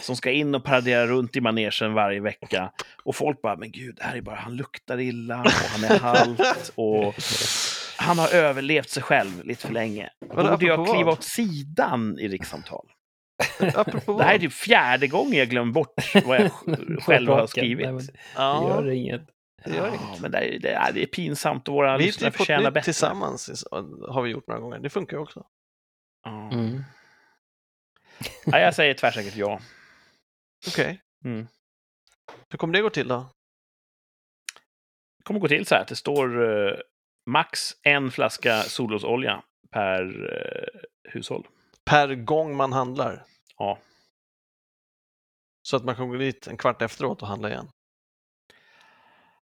som 0.03 0.17
ska 0.17 0.31
in 0.31 0.55
och 0.55 0.65
paradera 0.65 1.07
runt 1.07 1.37
i 1.37 1.41
manegen 1.41 1.95
varje 1.95 2.21
vecka 2.21 2.73
och 3.05 3.17
folk 3.17 3.43
bara, 3.43 3.57
men 3.57 3.73
gud, 3.73 3.97
det 3.97 4.05
här 4.05 4.17
är 4.17 4.21
bara, 4.21 4.37
han 4.37 4.57
luktar 4.57 5.01
illa 5.01 5.41
och 5.41 5.51
han 5.51 5.85
är 5.85 5.99
halt 6.01 6.73
och 6.75 7.15
han 7.99 8.19
har 8.19 8.35
överlevt 8.35 8.89
sig 8.89 9.03
själv 9.03 9.45
lite 9.45 9.67
för 9.67 9.73
länge. 9.75 10.11
Borde 10.35 10.67
jag 10.67 10.89
kliva 10.95 11.13
åt 11.13 11.25
sidan 11.25 12.19
i 12.19 12.29
rikssamtal? 12.29 12.87
Apropå 13.75 14.19
Det 14.19 14.25
här 14.25 14.35
är 14.35 14.39
typ 14.39 14.53
fjärde 14.53 15.07
gången 15.07 15.33
jag 15.39 15.49
glömt 15.49 15.75
bort 15.75 16.15
vad 16.25 16.41
jag 16.41 16.51
själv 17.03 17.31
har 17.31 17.47
skrivit. 17.47 17.87
Nej, 17.87 17.95
Det 18.07 18.13
Ja, 18.37 18.69
gör 18.69 18.91
inget. 18.91 19.23
det 19.65 19.71
gör 19.77 19.87
Ja, 19.87 19.95
inget. 20.09 20.21
men 20.21 20.31
det 20.31 20.39
är, 20.39 20.59
det, 20.59 20.71
är, 20.73 20.93
det 20.93 21.03
är 21.03 21.07
pinsamt 21.07 21.69
och 21.69 21.75
våra 21.75 21.97
Vi 21.99 22.05
lyssnare 22.07 22.31
typ 22.31 22.39
förtjänar 22.39 22.71
bättre. 22.71 22.85
tillsammans, 22.85 23.65
har 24.09 24.23
vi 24.23 24.31
gjort 24.31 24.47
några 24.49 24.61
gånger. 24.61 24.79
Det 24.79 24.91
funkar 24.91 25.17
ju 25.17 25.23
också. 25.23 25.45
Ja. 26.25 26.51
Mm. 26.53 26.85
Ja, 28.47 28.59
jag 28.59 28.75
säger 28.75 28.95
tvärsäkert 28.95 29.37
ja. 29.37 29.61
Okej. 30.69 31.01
Mm. 31.25 31.47
Hur 32.51 32.59
kommer 32.59 32.75
det 32.75 32.81
gå 32.81 32.91
till 32.91 33.09
då? 33.09 33.27
Det 35.19 35.25
kommer 35.25 35.41
gå 35.41 35.49
till 35.49 35.67
så 35.67 35.75
här 35.75 35.83
att 35.83 35.89
det 35.89 35.97
står 35.97 36.45
eh, 36.45 36.77
max 37.31 37.77
en 37.83 38.11
flaska 38.11 38.63
solrosolja 38.63 39.43
per 39.71 40.33
eh, 40.33 40.81
hushåll. 41.13 41.47
Per 41.85 42.15
gång 42.15 42.57
man 42.57 42.73
handlar. 42.73 43.25
Ja. 43.59 43.79
Så 45.63 45.77
att 45.77 45.85
man 45.85 45.97
kan 45.97 46.09
gå 46.09 46.17
dit 46.17 46.47
en 46.47 46.57
kvart 46.57 46.83
efteråt 46.83 47.23
och 47.23 47.29
handla 47.29 47.51
igen. 47.51 47.69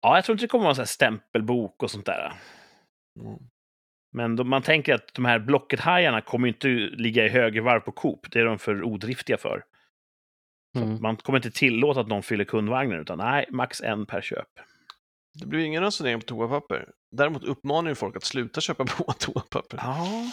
ja, 0.03 0.15
jag 0.17 0.25
tror 0.25 0.35
inte 0.35 0.45
det 0.45 0.49
kommer 0.49 0.65
vara 0.65 0.81
en 0.81 0.87
stämpelbok 0.87 1.83
och 1.83 1.91
sånt 1.91 2.07
där. 2.07 2.33
Mm. 3.21 3.39
Men 4.13 4.37
de, 4.37 4.49
man 4.49 4.63
tänker 4.63 4.95
att 4.95 5.15
de 5.15 5.25
här 5.25 5.39
Blocket-hajarna 5.39 6.21
kommer 6.21 6.49
inte 6.49 6.69
ligga 6.69 7.27
i 7.27 7.29
högervarv 7.29 7.81
på 7.81 7.93
Coop. 7.93 8.31
Det 8.31 8.41
är 8.41 8.45
de 8.45 8.59
för 8.59 8.85
odriftiga 8.85 9.37
för. 9.37 9.65
Mm. 10.77 11.03
man 11.03 11.17
kommer 11.17 11.39
inte 11.39 11.51
tillåta 11.51 12.01
att 12.01 12.09
någon 12.09 12.23
fyller 12.23 12.45
kundvagnen, 12.45 13.01
utan 13.01 13.19
nej, 13.19 13.47
max 13.51 13.81
en 13.81 14.07
per 14.07 14.21
köp. 14.21 14.49
Det 15.41 15.47
blir 15.47 15.65
ingen 15.65 15.83
ransonering 15.83 16.21
på 16.21 16.27
toapapper. 16.27 16.89
Däremot 17.13 17.45
uppmanar 17.45 17.89
ju 17.89 17.95
folk 17.95 18.17
att 18.17 18.25
sluta 18.25 18.61
köpa 18.61 18.85
på 18.99 19.13
toapapper. 19.13 19.77
Ja. 19.83 20.33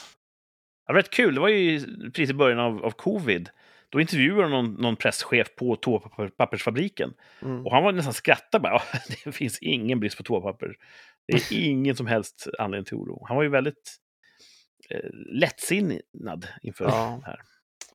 Det 0.87 0.93
var 0.93 0.99
rätt 0.99 1.09
kul. 1.09 1.35
Det 1.35 1.41
var 1.41 1.47
ju 1.49 1.79
precis 2.11 2.29
i 2.29 2.33
början 2.33 2.59
av, 2.59 2.85
av 2.85 2.91
covid. 2.91 3.49
Då 3.89 4.01
intervjuade 4.01 4.49
någon, 4.49 4.73
någon 4.73 4.95
presschef 4.95 5.55
på 5.55 5.75
toapappersfabriken. 5.75 7.13
Mm. 7.41 7.65
Och 7.65 7.71
han 7.71 7.83
var 7.83 7.91
nästan 7.91 8.13
skrattade 8.13 8.61
bara. 8.61 8.73
"Ja, 8.93 8.99
Det 9.25 9.31
finns 9.31 9.59
ingen 9.59 9.99
brist 9.99 10.17
på 10.17 10.23
toapapper. 10.23 10.75
Det 11.27 11.33
är 11.33 11.53
ingen 11.67 11.95
som 11.95 12.07
helst 12.07 12.47
anledning 12.59 12.85
till 12.85 12.97
oro. 12.97 13.25
Han 13.27 13.35
var 13.37 13.43
ju 13.43 13.49
väldigt 13.49 13.97
eh, 14.89 15.09
lättsinnad 15.31 16.47
inför 16.61 16.85
Ja. 16.85 17.17
det 17.19 17.25
här. 17.25 17.41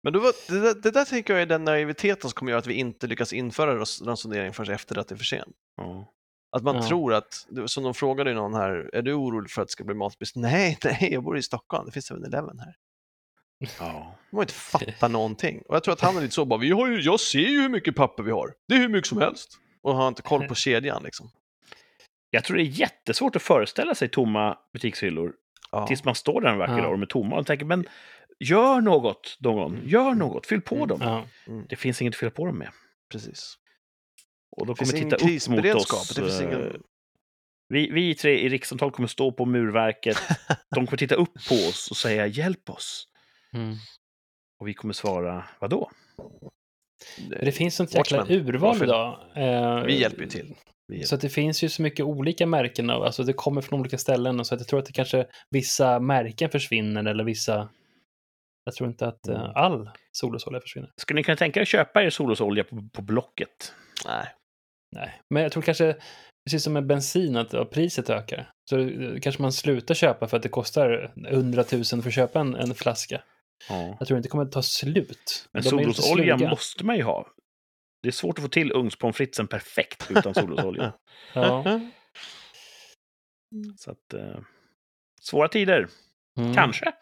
Men 0.03 0.13
då 0.13 0.21
var, 0.21 0.33
det, 0.49 0.61
där, 0.61 0.75
det 0.75 0.91
där 0.91 1.05
tänker 1.05 1.33
jag 1.35 1.43
är 1.43 1.47
den 1.47 1.65
naiviteten 1.65 2.23
som 2.23 2.31
kommer 2.31 2.53
göra 2.53 2.59
att 2.59 2.67
vi 2.67 2.75
inte 2.75 3.07
lyckas 3.07 3.33
införa 3.33 3.75
ransonering 4.05 4.53
förrän 4.53 4.75
efter 4.75 4.99
att 4.99 5.09
det 5.09 5.15
är 5.15 5.17
för 5.17 5.25
sent. 5.25 5.57
Ja. 5.77 6.13
Att 6.57 6.63
man 6.63 6.77
Ja. 6.77 6.89
tror 6.89 7.15
att, 7.15 7.47
som 7.67 7.85
de 7.85 7.95
frågade 7.95 8.35
någon 8.35 8.55
här, 8.55 8.91
är 8.93 9.03
du 9.03 9.13
orolig 9.13 9.51
för 9.51 9.63
att 9.63 9.69
det 9.69 9.73
ska 9.73 9.85
bli 9.85 9.95
matbrist? 9.95 10.37
Nej, 10.37 10.79
nej, 10.85 11.09
jag 11.13 11.23
bor 11.23 11.39
i 11.39 11.43
Stockholm, 11.43 11.87
det 11.87 11.93
finns 11.93 12.11
7-Eleven 12.11 12.59
här. 12.59 12.75
Ja. 13.79 14.17
De 14.31 14.37
har 14.37 14.43
inte 14.43 14.55
fattat 14.55 15.11
någonting. 15.11 15.63
Och 15.69 15.77
jag 15.77 15.85
tror 15.85 15.93
att 15.95 16.01
han 16.01 16.17
är 16.17 16.21
lite 16.21 16.35
så 16.35 16.45
bara, 16.45 16.59
vi 16.61 16.71
har 16.71 16.89
ju, 16.89 17.01
jag 17.01 17.21
ser 17.21 17.39
ju 17.39 17.61
hur 17.63 17.69
mycket 17.69 17.97
papper 17.97 18.23
vi 18.23 18.31
har. 18.31 18.55
Det 18.69 18.75
är 18.75 18.79
hur 18.79 18.89
mycket 18.89 19.09
som 19.09 19.19
helst. 19.19 19.59
Och 19.83 19.95
har 19.95 20.09
inte 20.09 20.23
koll 20.23 20.49
på 20.49 20.55
kedjan 20.55 21.03
liksom. 21.03 21.31
Jag 22.31 22.45
tror 22.45 22.57
det 22.57 22.63
är 22.63 22.81
jättesvårt 22.81 23.37
att 23.37 23.43
föreställa 23.43 23.95
sig 23.95 24.09
tomma 24.09 24.59
butikshyllor 24.73 25.33
Ja. 25.71 25.87
tills 25.87 26.05
man 26.05 26.15
står 26.15 26.41
där 26.41 26.49
en 26.49 26.59
vacker 26.59 26.73
Ja. 26.77 26.83
dag 26.83 26.87
och 26.93 26.99
de 26.99 27.03
är 27.03 27.07
tomma 27.07 27.37
och 27.37 27.47
tänker, 27.47 27.65
men 27.65 27.87
gör 28.43 28.81
något 28.81 29.37
någon, 29.41 29.81
gör 29.85 30.15
något, 30.15 30.47
fyll 30.47 30.61
på 30.61 30.75
Mm. 30.77 30.89
dem. 30.89 30.99
Ja. 31.03 31.27
Det 31.69 31.77
finns 31.77 32.03
inget 32.03 32.15
att 32.15 32.19
fylla 32.19 32.31
på 32.31 32.47
dem 32.47 32.59
med. 32.59 32.69
Precis. 33.13 33.55
Och 34.57 34.67
finns 34.79 34.91
kommer 34.91 35.03
titta 35.03 35.17
upp 35.17 35.49
mot 35.49 35.75
oss. 35.75 36.09
Det 36.09 36.23
finns 36.23 36.41
eh, 36.41 36.47
ingen... 36.47 36.83
Vi, 37.69 37.91
vi 37.91 38.15
tre 38.15 38.39
i 38.39 38.49
rikssamtal 38.49 38.91
kommer 38.91 39.09
stå 39.09 39.33
på 39.33 39.45
murverket. 39.47 40.17
De 40.75 40.87
kommer 40.87 40.97
titta 40.97 41.15
upp 41.15 41.35
på 41.49 41.55
oss 41.55 41.89
och 41.91 41.97
säga 41.97 42.27
hjälp 42.27 42.71
oss. 42.71 43.09
Mm. 43.55 43.77
Och 44.61 44.69
vi 44.69 44.75
kommer 44.75 44.95
svara 44.95 45.45
vadå? 45.61 45.91
Det 47.41 47.53
finns 47.53 47.75
sånt 47.77 47.95
jäkla 47.95 48.19
Watchmen. 48.19 48.41
urval 48.41 48.61
Varför? 48.61 48.85
idag. 48.85 49.19
Eh, 49.37 49.85
Vi 49.85 50.01
hjälper 50.01 50.23
ju 50.23 50.29
till. 50.29 50.55
Hjälper. 50.89 51.07
Så 51.07 51.15
att 51.15 51.21
det 51.21 51.29
finns 51.29 51.65
ju 51.65 51.69
så 51.69 51.83
mycket 51.83 52.07
olika 52.07 52.47
märken 52.47 52.91
av, 52.91 53.03
alltså 53.03 53.23
det 53.25 53.33
kommer 53.33 53.61
från 53.61 53.81
olika 53.81 53.99
ställen 53.99 54.41
och 54.41 54.47
så 54.47 54.55
att 54.55 54.61
jag 54.61 54.69
tror 54.69 54.79
att 54.81 54.87
det 54.87 54.93
kanske 54.93 55.27
vissa 55.51 56.01
märken 56.01 56.51
försvinner 56.51 57.05
eller 57.05 57.25
vissa 57.25 57.69
jag 58.65 58.75
tror 58.75 58.89
inte 58.89 59.07
att 59.07 59.29
eh, 59.29 59.41
Mm. 59.41 59.53
all 59.55 59.91
solrosolja 60.13 60.61
försvinner. 60.61 60.91
Skulle 60.97 61.19
ni 61.21 61.25
kunna 61.25 61.37
tänka 61.37 61.61
er 61.61 61.63
att 61.63 61.69
köpa 61.69 62.03
er 62.03 62.11
solrosolja 62.11 62.65
på, 62.65 62.89
på 62.93 63.03
Blocket? 63.03 63.75
Nej. 64.07 64.27
Nej, 64.97 65.21
men 65.35 65.43
jag 65.43 65.53
tror 65.53 65.63
kanske, 65.63 65.97
precis 66.47 66.65
som 66.65 66.73
med 66.73 66.87
bensin, 66.87 67.37
att 67.37 67.53
ja, 67.53 67.65
priset 67.65 68.11
ökar. 68.11 68.51
Så 68.71 68.79
eh, 68.79 69.21
kanske 69.21 69.43
man 69.43 69.53
slutar 69.53 69.95
köpa 69.95 70.29
för 70.29 70.37
att 70.37 70.43
det 70.43 70.49
kostar 70.49 71.13
100 71.29 71.65
000 71.73 71.85
för 71.85 72.07
att 72.09 72.15
köpa 72.15 72.41
en, 72.41 72.55
en 72.55 72.75
flaska. 72.75 73.23
Ja. 73.69 73.97
Jag 73.99 74.09
tror 74.09 74.17
inte 74.19 74.27
det 74.27 74.31
kommer 74.31 74.45
att 74.45 74.53
ta 74.53 74.63
slut. 74.63 75.49
Men 75.53 75.63
solrosolja 75.63 76.37
måste 76.37 76.85
man 76.85 76.97
ju 76.97 77.03
ha. 77.03 77.27
Det 78.03 78.09
är 78.09 78.13
svårt 78.13 78.39
att 78.39 78.43
få 78.45 78.49
till 78.49 78.73
ugnspommes 78.73 79.17
fritesen 79.17 79.47
perfekt 79.49 80.11
utan 80.11 80.35
solrosolja. 80.35 80.93
Ja. 81.35 81.81
Så 83.79 83.91
att, 83.91 84.15
eh, 84.15 84.41
svåra 85.21 85.49
tider, 85.49 85.89
Mm. 86.39 86.55
kanske. 86.55 86.93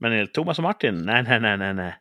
Men 0.00 0.12
enligt 0.12 0.34
Thomas 0.34 0.58
och 0.58 0.62
Martin, 0.62 1.02
nej, 1.02 1.22
nej, 1.22 1.40
nej, 1.40 1.56
nej, 1.56 1.74
nej. 1.74 1.94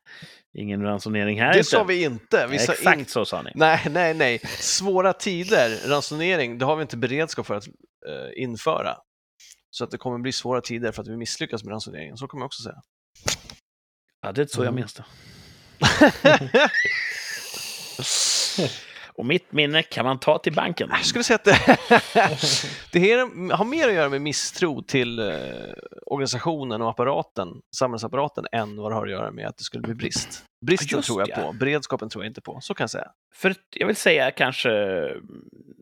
Ingen 0.57 0.81
ransonering 0.83 1.39
här 1.41 1.51
Det 1.53 1.57
inte. 1.57 1.69
sa 1.69 1.83
vi 1.83 2.03
inte. 2.03 2.47
Vi 2.47 2.59
sa 2.59 2.73
Exakt 2.73 2.99
inte 2.99 3.11
så 3.11 3.25
sa 3.25 3.41
ni. 3.41 3.51
Nej, 3.55 3.81
nej, 3.89 4.13
nej. 4.13 4.39
Svåra 4.59 5.13
tider, 5.13 5.89
ransonering, 5.89 6.57
det 6.57 6.65
har 6.65 6.75
vi 6.75 6.81
inte 6.81 6.97
beredskap 6.97 7.45
för 7.45 7.55
att 7.55 7.67
eh, 7.67 8.43
införa. 8.43 8.97
Så 9.69 9.83
att 9.83 9.91
det 9.91 9.97
kommer 9.97 10.17
bli 10.19 10.31
svåra 10.31 10.61
tider 10.61 10.91
för 10.91 11.01
att 11.01 11.07
vi 11.07 11.17
misslyckas 11.17 11.63
med 11.63 11.71
ransoneringen, 11.71 12.17
så 12.17 12.27
kan 12.27 12.39
man 12.39 12.45
också 12.45 12.63
säga. 12.63 12.81
Ja, 14.21 14.31
det 14.31 14.41
är 14.41 14.45
så 14.45 14.59
jag 14.63 14.67
Mm. 14.67 14.75
minns 14.75 14.93
det. 14.93 15.05
Och 19.17 19.25
mitt 19.25 19.51
minne 19.51 19.83
kan 19.83 20.05
man 20.05 20.19
ta 20.19 20.37
till 20.37 20.53
banken. 20.53 20.89
Jag 20.91 21.05
skulle 21.05 21.23
säga 21.23 21.35
att 21.35 21.43
det, 21.43 21.57
det 22.91 23.11
är, 23.11 23.53
har 23.55 23.65
mer 23.65 23.87
att 23.87 23.93
göra 23.93 24.09
med 24.09 24.21
misstro 24.21 24.81
till 24.81 25.19
eh, 25.19 25.35
organisationen 26.05 26.81
och 26.81 26.89
apparaten, 26.89 27.47
samhällsapparaten, 27.77 28.45
än 28.51 28.77
vad 28.77 28.91
det 28.91 28.95
har 28.95 29.05
att 29.05 29.11
göra 29.11 29.31
med 29.31 29.47
att 29.47 29.57
det 29.57 29.63
skulle 29.63 29.81
bli 29.81 29.95
brist. 29.95 30.43
Bristen 30.65 30.97
Just 30.97 31.07
tror 31.07 31.21
jag 31.21 31.29
ja. 31.29 31.35
på, 31.35 31.53
beredskapen 31.53 32.09
tror 32.09 32.23
jag 32.23 32.29
inte 32.29 32.41
på. 32.41 32.59
Så 32.61 32.73
kan 32.73 32.83
jag 32.83 32.89
säga. 32.89 33.07
För 33.35 33.55
jag 33.75 33.87
vill 33.87 33.95
säga 33.95 34.31
kanske 34.31 34.71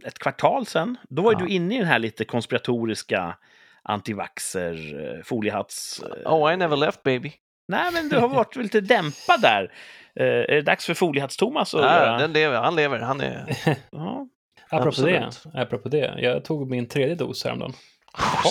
ett 0.06 0.20
kvartal 0.20 0.66
sen, 0.66 0.98
då 1.10 1.22
var 1.22 1.34
Ja. 1.34 1.40
du 1.40 1.48
inne 1.48 1.76
i 1.76 1.78
den 1.78 1.88
här 1.88 2.00
lite 2.00 2.26
konspiratoriska 2.26 3.38
antivaxer, 3.84 4.74
eh, 5.18 5.24
foliehatts... 5.24 6.04
eh, 6.26 6.34
Oh, 6.34 6.54
I 6.54 6.58
never 6.58 6.78
left 6.78 7.04
baby. 7.04 7.32
Nej, 7.68 7.92
men 7.94 8.10
du 8.10 8.18
har 8.18 8.28
varit 8.28 8.56
lite 8.56 8.82
dämpad 8.82 9.42
där. 9.42 9.74
Eh, 10.20 10.26
är 10.26 10.56
det 10.56 10.62
dags 10.62 10.86
för 10.86 10.94
foliehatts-Thomas 10.94 11.76
att 11.76 11.84
Ja, 11.84 12.18
den 12.18 12.34
lever, 12.34 12.62
han 12.62 12.76
lever, 12.76 13.00
han 13.00 13.22
är... 13.22 13.58
Ja. 13.92 14.28
Apropå 14.70 14.88
Absolut. 14.88 15.44
det, 15.44 15.62
apropå 15.62 15.90
det, 15.90 16.16
jag 16.18 16.46
tog 16.46 16.70
min 16.70 16.88
tredje 16.88 17.16
dos 17.16 17.44
häromdagen. 17.44 17.74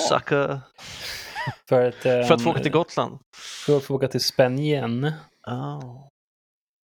Sucker. 0.08 0.60
För 1.68 1.88
att, 1.88 2.06
eh, 2.06 2.22
För 2.26 2.34
att 2.34 2.42
få 2.42 2.50
åka 2.50 2.60
till 2.60 2.72
Gotland. 2.72 3.18
För 3.66 3.76
att 3.76 3.84
få 3.84 3.94
åka 3.94 4.08
till 4.08 4.20
Spanien. 4.20 5.12
Oh. 5.46 6.08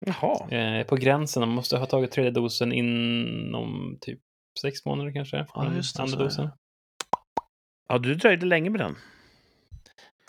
Jaha. 0.07 0.51
Eh, 0.51 0.87
på 0.87 0.97
gränsen, 0.97 1.41
man 1.41 1.49
måste 1.49 1.77
ha 1.77 1.87
tagit 1.87 2.11
tredje 2.11 2.31
dosen 2.31 2.73
inom 2.73 3.99
typ 4.01 4.21
sex 4.63 4.85
månader 4.85 5.13
kanske. 5.13 5.47
Ja, 5.55 5.73
just 5.77 5.97
det, 5.97 6.03
andra 6.03 6.19
dosen. 6.19 6.51
Ja, 7.89 7.99
du 7.99 8.15
dröjde 8.15 8.47
länge 8.47 8.71
med 8.71 8.81
den. 8.81 8.97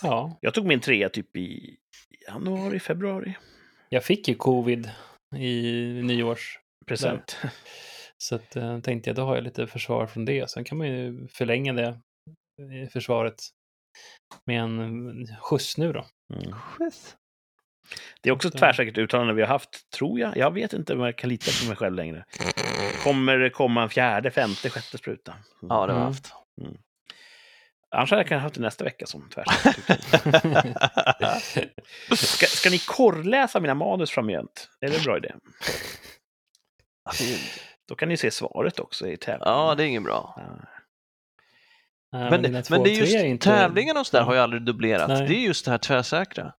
Ja, 0.01 0.37
Jag 0.41 0.53
tog 0.53 0.65
min 0.65 0.79
trea 0.79 1.09
typ 1.09 1.37
i 1.37 1.77
januari, 2.27 2.79
februari. 2.79 3.35
Jag 3.93 4.03
fick 4.03 4.27
ju 4.27 4.35
covid 4.35 4.91
i 5.35 5.83
nyårs. 6.03 6.59
Present. 6.85 7.37
Så 8.17 8.35
att, 8.35 8.55
eh, 8.55 8.79
tänkte 8.79 9.09
jag, 9.09 9.15
då 9.15 9.25
har 9.25 9.35
jag 9.35 9.43
lite 9.43 9.67
försvar 9.67 10.07
från 10.07 10.25
det. 10.25 10.49
Sen 10.49 10.63
kan 10.63 10.77
man 10.77 10.87
ju 10.87 11.27
förlänga 11.27 11.73
det 11.73 11.99
i 12.83 12.87
försvaret 12.87 13.35
med 14.45 14.61
en 14.61 15.27
skjuts 15.41 15.77
nu 15.77 15.93
då. 15.93 16.05
Mm. 16.33 16.53
Skit. 16.53 17.17
Det 18.21 18.29
är 18.29 18.33
också 18.33 18.47
ett 18.47 18.57
tvärsäkert 18.57 18.97
uttalande 18.97 19.33
vi 19.33 19.41
har 19.41 19.49
haft, 19.49 19.89
tror 19.89 20.19
jag. 20.19 20.37
Jag 20.37 20.51
vet 20.51 20.73
inte 20.73 20.93
om 20.93 20.99
jag 20.99 21.17
kan 21.17 21.29
lita 21.29 21.51
på 21.61 21.67
mig 21.67 21.77
själv 21.77 21.95
längre. 21.95 22.25
Kommer 23.03 23.37
det 23.37 23.49
komma 23.49 23.83
en 23.83 23.89
fjärde, 23.89 24.31
femte, 24.31 24.69
sjätte 24.69 24.97
spruta? 24.97 25.31
Mm. 25.31 25.43
Ja, 25.69 25.87
det 25.87 25.93
har 25.93 25.99
jag 25.99 26.15
Mm. 26.61 26.77
Annars 27.93 28.09
hade 28.09 28.19
jag 28.21 28.27
kanske 28.29 28.43
haft 28.43 28.55
det 28.55 28.61
nästa 28.61 28.83
vecka 28.83 29.05
som 29.05 29.29
tvärsäkert. 29.29 30.03
Ska, 32.17 32.45
ska 32.45 32.69
ni 32.69 32.79
korrläsa 32.79 33.59
mina 33.59 33.73
manus 33.73 34.11
framgent? 34.11 34.69
Är 34.81 34.89
det 34.89 34.97
en 34.97 35.03
bra 35.03 35.17
idé? 35.17 35.31
Då 37.89 37.95
kan 37.95 38.09
ni 38.09 38.17
se 38.17 38.31
svaret 38.31 38.79
också 38.79 39.07
i 39.07 39.17
tävlingen. 39.17 39.53
Ja, 39.53 39.75
det 39.75 39.83
är 39.83 39.87
inget 39.87 40.03
bra. 40.03 40.33
Ja. 40.37 40.43
Nej, 42.11 42.31
Men, 42.39 42.63
två 42.63 42.73
men 42.73 42.79
och 42.79 42.85
det 42.87 42.93
är 42.93 42.97
just 42.99 43.15
inte- 43.15 43.49
tävlingarna 43.49 43.99
och 43.99 44.07
sådär 44.07 44.23
har 44.23 44.35
jag 44.35 44.43
aldrig 44.43 44.61
dubblerat. 44.61 45.07
Nej. 45.09 45.27
Det 45.27 45.33
är 45.35 45.39
just 45.41 45.65
det 45.65 45.71
här 45.71 45.77
tvärsäkra. 45.77 46.53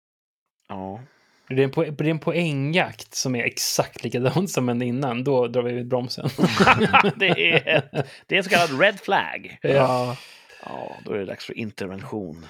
ja. 0.68 1.00
Det 1.48 1.54
är, 1.62 1.64
en 1.64 1.72
po- 1.72 1.92
det 1.92 2.06
är 2.06 2.10
en 2.10 2.20
poängjakt 2.20 3.16
som 3.16 3.36
är 3.36 3.44
exakt 3.44 4.04
likadan 4.04 4.48
som 4.48 4.70
en 4.70 4.82
innan. 4.82 5.24
Då 5.24 5.48
drar 5.48 5.62
vi 5.62 5.74
vid 5.74 5.88
bromsen. 5.88 6.30
det, 7.16 7.28
är 7.54 7.68
ett, 7.78 8.08
det 8.28 8.36
är 8.36 8.38
en 8.38 8.44
så 8.44 8.50
kallad 8.50 8.80
red 8.80 9.00
flag. 9.00 9.58
ja. 9.62 10.18
Ja, 10.66 10.98
då 11.06 11.12
är 11.14 11.18
det 11.20 11.26
dags 11.26 11.46
för 11.46 11.58
intervention. 11.58 12.46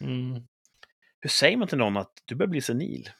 Mm. 0.00 0.42
Hur 1.20 1.30
säger 1.30 1.56
man 1.56 1.68
till 1.68 1.78
någon 1.78 1.96
att 1.96 2.12
du 2.24 2.34
börjar 2.34 2.50
bli 2.50 2.60
senil? 2.60 3.10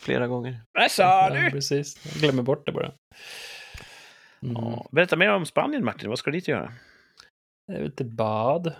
Flera 0.00 0.26
gånger. 0.26 0.60
Vad 0.72 0.90
sa 0.90 1.02
Ja, 1.02 1.30
du? 1.44 1.50
precis. 1.50 2.06
Jag 2.06 2.14
glömmer 2.14 2.42
bort 2.42 2.66
det 2.66 2.72
bara. 2.72 2.92
Mm. 4.42 4.54
Ja. 4.62 4.88
Berätta 4.92 5.16
mer 5.16 5.30
om 5.32 5.46
Spanien, 5.46 5.84
Martin. 5.84 6.08
Vad 6.08 6.18
ska 6.18 6.30
du 6.30 6.36
dit 6.38 6.48
göra? 6.48 6.72
Det 7.66 7.72
är 7.72 7.84
lite 7.84 8.04
bad. 8.04 8.74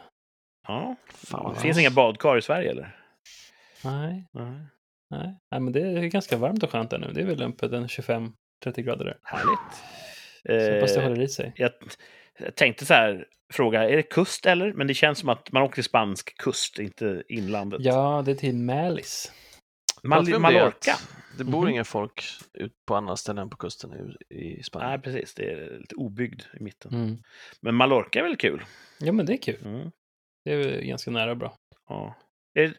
Ja. 0.69 0.97
Fan, 1.09 1.55
Det 1.55 1.61
finns 1.61 1.79
inga 1.79 1.91
badkar 1.91 2.39
i 2.39 2.43
Sverige, 2.43 2.71
eller? 2.71 2.97
Nej, 3.85 4.27
Nej. 4.33 4.61
nej. 5.11 5.37
nej, 5.51 5.61
men 5.61 5.73
det 5.73 5.81
är 5.81 6.03
ganska 6.07 6.37
varmt 6.37 6.63
och 6.63 6.71
skönt 6.71 6.91
där 6.91 6.99
nu. 6.99 7.13
Det 7.13 7.21
är 7.21 7.27
väl 7.27 7.43
uppe 7.43 7.67
en 7.77 7.87
25-30 7.87 8.33
grader 8.77 9.05
där. 9.05 9.19
Härligt. 9.23 9.75
Så 10.69 10.75
hoppas 10.75 10.95
det 10.95 11.01
Eh, 11.03 11.09
håller 11.09 11.23
i 11.23 11.29
sig. 11.29 11.53
jag, 11.57 11.71
jag 12.45 12.55
tänkte 12.55 12.87
så 12.87 12.95
här, 12.95 13.27
fråga, 13.53 13.89
är 13.91 13.97
det 13.97 14.03
kust 14.03 14.47
eller? 14.47 14.73
Men 14.73 14.87
det 14.87 14.95
känns 14.95 15.19
som 15.19 15.29
att 15.29 15.53
man 15.53 15.63
åker 15.63 15.75
till 15.75 15.85
spansk 15.85 16.37
kust, 16.39 16.79
inte 16.79 17.23
inlandet. 17.29 17.81
Ja, 17.83 18.23
det 18.27 18.31
är 18.31 18.35
till 18.35 18.57
Malis. 18.57 19.33
Mal- 20.03 20.39
Mallorca. 20.39 20.97
Det 21.39 21.45
bor 21.45 21.61
Mhm. 21.63 21.69
inga 21.71 21.85
folk 21.85 22.23
ut 22.55 22.73
på 22.89 22.95
andra 22.95 23.17
ställen 23.17 23.51
på 23.51 23.57
kusten 23.57 23.91
i, 24.31 24.63
Spanien. 24.63 24.91
Nej, 24.91 25.01
precis. 25.01 25.35
Det 25.35 25.51
är 25.51 25.79
lite 25.79 25.95
obyggd 25.95 26.41
i 26.61 26.63
mitten. 26.63 26.95
Mm. 26.95 27.17
Men 27.63 27.75
Mallorca 27.75 28.19
är 28.19 28.23
väl 28.23 28.37
kul? 28.37 28.65
Ja, 29.01 29.13
men 29.13 29.27
det 29.27 29.33
är 29.33 29.37
kul. 29.37 29.59
Mm. 29.65 29.91
Det 30.45 30.53
är 30.53 30.83
ganska 30.83 31.11
nära 31.11 31.35
bra. 31.35 31.55
Ja. 31.89 32.15
Är, 32.59 32.63
är 32.65 32.73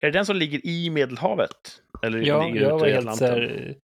det 0.00 0.10
den 0.10 0.26
som 0.26 0.36
ligger 0.36 0.66
i 0.66 0.90
Medelhavet? 0.90 1.82
Eller 2.02 2.18
Ja, 2.22 2.46
ligger 2.46 2.60
jag 2.60 2.78
var 2.78 2.86
i 2.88 2.92
helt 2.92 3.16
så 3.16 3.24
här, 3.26 3.74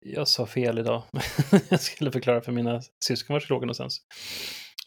Jag 0.00 0.28
sa 0.28 0.46
fel 0.46 0.78
idag. 0.78 1.02
jag 1.70 1.80
skulle 1.80 2.12
förklara 2.12 2.40
för 2.40 2.52
mina 2.52 2.80
syskon 3.04 3.34
var 3.34 3.44
jag 3.48 3.56
åka 3.56 3.66
någonstans. 3.66 4.00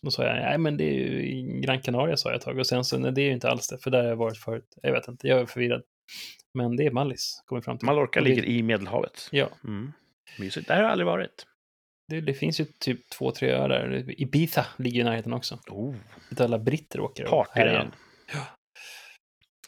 Då 0.02 0.12
sa 0.12 0.24
jag, 0.24 0.36
nej 0.36 0.58
men 0.58 0.78
det 0.78 0.84
är 0.84 0.94
ju 0.94 1.24
i 1.30 1.62
Gran 1.62 1.82
Canaria 1.82 2.18
sa 2.18 2.30
jag 2.30 2.36
ett 2.36 2.42
tag. 2.42 2.60
Och 2.60 2.68
sen 2.68 2.84
så, 2.84 2.98
nej 2.98 3.12
det 3.12 3.22
är 3.22 3.26
ju 3.26 3.32
inte 3.34 3.50
alls 3.50 3.68
det, 3.68 3.78
för 3.78 3.92
där 3.92 4.02
har 4.02 4.10
jag 4.10 4.16
varit 4.16 4.38
förut. 4.38 4.78
Jag 4.82 4.92
vet 4.92 5.08
inte, 5.08 5.28
jag 5.28 5.40
är 5.40 5.46
förvirrad. 5.46 5.82
Men 6.54 6.76
det 6.76 6.86
är 6.86 6.92
Mallis, 6.92 7.42
kommer 7.46 7.62
fram 7.62 7.78
till. 7.78 7.86
Mallorca 7.86 8.20
ligger 8.20 8.46
i 8.46 8.64
Medelhavet. 8.64 9.28
Ja, 9.32 9.50
Mm. 9.64 9.92
Mysigt. 10.40 10.68
Där 10.68 10.76
har 10.76 10.82
jag 10.84 10.92
aldrig 10.92 11.06
varit. 11.08 11.46
det, 12.08 12.22
det 12.22 12.34
finns 12.34 12.60
ju 12.60 12.66
typ 12.66 13.10
två, 13.10 13.32
tre 13.32 13.52
öar 13.52 13.70
där. 13.70 14.22
Ibiza 14.22 14.66
ligger 14.78 15.02
i 15.02 15.04
närheten 15.04 15.34
också. 15.34 15.60
Oh, 15.68 15.96
Dit 16.30 16.42
alla 16.42 16.60
britter 16.60 17.00
åker. 17.00 17.26
Partyrön. 17.26 17.92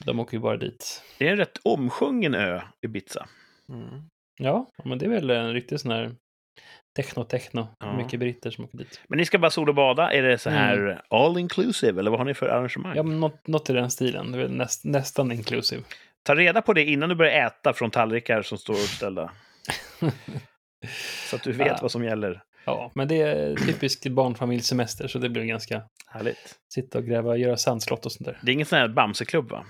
De 0.05 0.19
åker 0.19 0.37
ju 0.37 0.41
bara 0.41 0.57
dit. 0.57 1.03
Det 1.17 1.27
är 1.27 1.31
en 1.31 1.37
rätt 1.37 1.57
omsjungen 1.63 2.35
ö, 2.35 2.61
Ibiza. 2.81 3.27
Mm. 3.69 4.01
Ja, 4.37 4.71
men 4.85 4.97
det 4.97 5.05
är 5.05 5.09
väl 5.09 5.29
en 5.29 5.53
riktig 5.53 5.79
sån 5.79 5.91
här 5.91 6.15
techno-techno. 6.95 7.67
Ja. 7.79 7.97
Mycket 7.97 8.19
britter 8.19 8.51
som 8.51 8.63
åker 8.65 8.77
dit. 8.77 9.01
Men 9.09 9.17
ni 9.17 9.25
ska 9.25 9.39
bara 9.39 9.51
sol 9.51 9.69
och 9.69 9.75
bada. 9.75 10.13
Är 10.13 10.21
det 10.23 10.37
så 10.37 10.49
här 10.49 11.01
all 11.09 11.37
inclusive, 11.37 11.99
eller 11.99 12.11
vad 12.11 12.19
har 12.19 12.25
ni 12.25 12.33
för 12.33 12.45
arrangemang? 12.47 12.97
Mm. 12.97 13.11
Ja, 13.11 13.17
något, 13.19 13.47
något 13.47 13.69
i 13.69 13.73
den 13.73 13.91
stilen. 13.91 14.31
Det 14.31 14.43
är 14.43 14.47
näst, 14.47 14.85
nästan 14.85 15.31
inclusive. 15.31 15.83
Ta 16.23 16.35
reda 16.35 16.61
på 16.61 16.73
det 16.73 16.83
innan 16.85 17.09
du 17.09 17.15
börjar 17.15 17.45
äta 17.47 17.73
från 17.73 17.91
tallrikar 17.91 18.41
som 18.41 18.57
står 18.57 18.73
uppställda. 18.73 19.31
så 21.29 21.35
att 21.35 21.43
du 21.43 21.51
vet 21.51 21.67
Ja. 21.67 21.77
vad 21.81 21.91
som 21.91 22.03
gäller. 22.03 22.43
Ja, 22.65 22.91
men 22.95 23.07
det 23.07 23.21
är 23.21 23.55
typisk 23.55 24.07
barnfamiljssemester 24.09 25.07
så 25.07 25.19
det 25.19 25.29
blir 25.29 25.43
ganska 25.43 25.81
Härligt. 26.07 26.55
sitta 26.73 26.97
och 26.97 27.05
gräva, 27.05 27.37
göra 27.37 27.57
sandslott 27.57 28.05
och 28.05 28.11
sånt 28.11 28.25
där. 28.25 28.39
Det 28.41 28.51
är 28.51 28.53
ingen 28.53 28.65
sån 28.65 28.79
här 28.79 28.87
Bamseklubb, 28.87 29.49
va? 29.49 29.65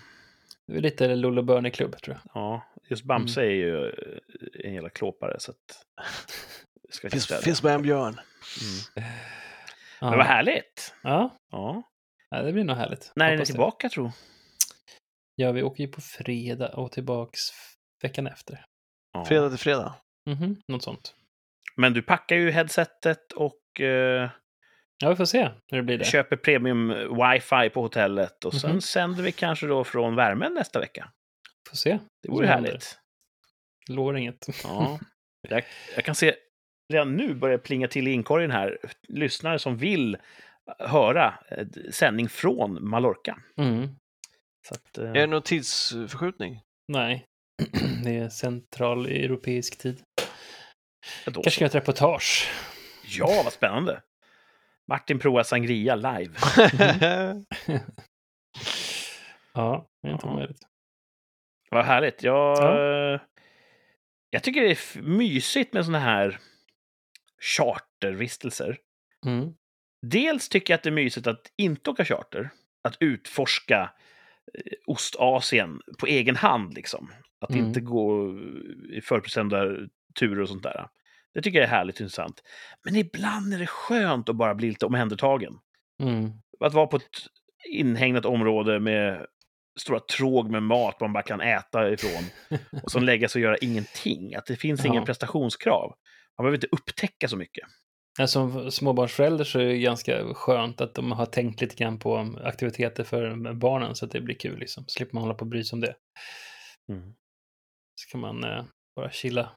Det 0.71 0.77
är 0.77 0.81
lite 0.81 1.15
Lollo 1.15 1.41
Börne-klubb 1.41 2.01
tror 2.01 2.15
jag. 2.23 2.31
Ja, 2.41 2.65
just 2.89 3.03
Bamse 3.03 3.41
Mm. 3.41 3.51
är 3.51 3.55
ju 3.55 3.91
en 4.63 4.73
jävla 4.73 4.89
klåpare, 4.89 5.39
så 5.39 5.51
att... 5.51 5.85
Ska 6.89 7.09
Finns, 7.09 7.27
finns 7.43 7.63
med 7.63 7.73
en 7.75 7.81
björn. 7.81 8.13
Mm. 8.13 9.09
Ja. 10.01 10.09
Men 10.09 10.17
vad 10.17 10.27
härligt! 10.27 10.93
Ja, 11.03 11.37
Ja. 11.51 11.83
ja, 12.29 12.41
det 12.41 12.53
blir 12.53 12.63
nog 12.63 12.75
härligt. 12.77 13.11
När 13.15 13.31
är 13.31 13.37
ni 13.37 13.45
tillbaka, 13.45 13.89
tror 13.89 14.11
Ja, 15.35 15.51
vi 15.51 15.63
åker 15.63 15.83
ju 15.83 15.89
på 15.91 16.01
fredag 16.01 16.69
och 16.69 16.91
tillbaks 16.91 17.39
veckan 18.01 18.27
efter. 18.27 18.65
ja. 19.13 19.25
Fredag 19.25 19.49
till 19.49 19.59
fredag. 19.59 19.95
Mhm, 20.29 20.61
något 20.67 20.83
sånt. 20.83 21.15
Men 21.75 21.93
du 21.93 22.01
packar 22.01 22.35
ju 22.35 22.51
headsetet 22.51 23.31
och 23.31 23.81
eh, 23.81 24.29
Ja, 25.01 25.09
vi 25.09 25.15
får 25.15 25.25
se 25.25 25.49
hur 25.71 25.77
det 25.77 25.83
blir 25.83 25.97
det. 25.97 26.05
köper 26.05 26.35
premium 26.35 26.87
wifi 26.89 27.69
på 27.69 27.81
hotellet. 27.81 28.45
Och 28.45 28.53
sen 28.53 28.71
Mhm. 28.71 28.81
sänder 28.81 29.23
vi 29.23 29.31
kanske 29.31 29.67
då 29.67 29.83
från 29.83 30.15
värmen 30.15 30.53
nästa 30.53 30.79
vecka. 30.79 31.11
Får 31.69 31.77
se. 31.77 31.99
Det 32.23 32.29
vore 32.29 32.47
härligt. 32.47 32.99
Lovar 33.89 34.13
inget. 34.13 34.47
Ja. 34.63 34.99
Jag, 35.49 35.63
jag 35.95 36.05
kan 36.05 36.15
se 36.15 36.35
redan 36.93 37.15
nu 37.15 37.33
börjar 37.33 37.57
plinga 37.57 37.87
till 37.87 38.07
i 38.07 38.11
inkorgen 38.11 38.51
här. 38.51 38.77
Lyssnare 39.07 39.59
som 39.59 39.77
vill 39.77 40.17
höra 40.79 41.33
eh, 41.51 41.67
sändning 41.91 42.29
från 42.29 42.89
Mallorca. 42.89 43.37
Mm. 43.57 43.87
Så 44.67 44.73
att, 44.73 44.97
eh, 44.97 45.09
Är 45.09 45.13
det 45.13 45.27
någon 45.27 45.41
tidsförskjutning? 45.41 46.59
Nej, 46.87 47.25
det 48.03 48.17
är 48.17 48.29
centraleuropeisk 48.29 49.77
tid. 49.77 50.01
då 51.25 51.31
Kanske 51.33 51.51
ska 51.51 51.63
jag 51.63 51.69
ett 51.69 51.75
reportage. 51.75 52.49
Ja, 53.05 53.41
vad 53.43 53.53
spännande! 53.53 54.01
Martin 54.91 55.19
provar 55.19 55.43
sangria 55.43 55.95
live. 55.95 56.33
Ja, 59.53 59.87
det 60.01 60.07
är 60.07 60.13
inte 60.13 60.25
omöjligt. 60.27 60.61
Vad 61.69 61.85
härligt. 61.85 62.23
Jag, 62.23 62.57
Ja. 62.57 63.19
jag 64.29 64.43
tycker 64.43 64.61
det 64.61 64.71
är 64.71 65.01
mysigt 65.01 65.73
med 65.73 65.85
såna 65.85 65.99
här 65.99 66.39
chartervistelser. 67.41 68.77
Mm. 69.25 69.53
Dels 70.01 70.49
tycker 70.49 70.73
jag 70.73 70.77
att 70.77 70.83
det 70.83 70.89
är 70.89 70.93
mysigt 70.93 71.27
att 71.27 71.51
inte 71.57 71.89
åka 71.89 72.05
charter. 72.05 72.49
Att 72.83 72.97
utforska 72.99 73.91
eh, 74.53 74.71
Ostasien 74.85 75.81
på 75.99 76.05
egen 76.05 76.35
hand, 76.35 76.73
liksom. 76.73 77.11
Att 77.41 77.49
Mm. 77.51 77.65
inte 77.65 77.79
gå 77.81 78.29
i 78.93 79.01
förbestämda 79.01 79.65
turer 80.19 80.41
och 80.41 80.49
sånt 80.49 80.63
där. 80.63 80.87
Det 81.33 81.41
tycker 81.41 81.59
jag 81.59 81.65
är 81.67 81.71
härligt 81.71 81.95
och 81.95 82.01
intressant. 82.01 82.41
Men 82.85 82.95
ibland 82.95 83.53
är 83.53 83.59
det 83.59 83.67
skönt 83.67 84.29
att 84.29 84.35
bara 84.35 84.55
bli 84.55 84.67
lite 84.67 84.85
omhändertagen. 84.85 85.53
Mm. 86.03 86.31
Att 86.59 86.73
vara 86.73 86.87
på 86.87 86.97
ett 86.97 87.03
inhägnat 87.69 88.25
område 88.25 88.79
med 88.79 89.25
stora 89.79 89.99
tråg 89.99 90.49
med 90.49 90.63
mat 90.63 90.99
man 90.99 91.13
bara 91.13 91.23
kan 91.23 91.41
äta 91.41 91.89
ifrån. 91.91 92.23
Och 92.83 92.91
sen 92.91 93.05
lägga 93.05 93.29
sig 93.29 93.39
och 93.39 93.43
göra 93.43 93.57
ingenting. 93.57 94.35
Att 94.35 94.45
det 94.45 94.55
finns 94.55 94.85
ingen 94.85 94.95
Ja. 95.01 95.05
prestationskrav. 95.05 95.95
Man 96.37 96.43
behöver 96.43 96.57
inte 96.57 96.67
upptäcka 96.71 97.27
så 97.27 97.37
mycket. 97.37 97.63
Som 98.27 98.71
småbarnsförälder 98.71 99.43
så 99.43 99.59
är 99.59 99.65
det 99.65 99.77
ganska 99.77 100.33
skönt 100.33 100.81
att 100.81 100.95
de 100.95 101.11
har 101.11 101.25
tänkt 101.25 101.61
lite 101.61 101.75
grann 101.75 101.99
på 101.99 102.35
aktiviteter 102.43 103.03
för 103.03 103.53
barnen 103.53 103.95
så 103.95 104.05
att 104.05 104.11
det 104.11 104.21
blir 104.21 104.35
kul. 104.35 104.59
Liksom. 104.59 104.83
Slipper 104.87 105.13
man 105.13 105.23
hålla 105.23 105.33
på 105.33 105.41
och 105.41 105.47
bry 105.47 105.63
sig 105.63 105.75
om 105.75 105.81
det. 105.81 105.95
Så 107.95 108.11
kan 108.11 108.21
man 108.21 108.43
eh, 108.43 108.63
bara 108.95 109.11
chilla. 109.11 109.51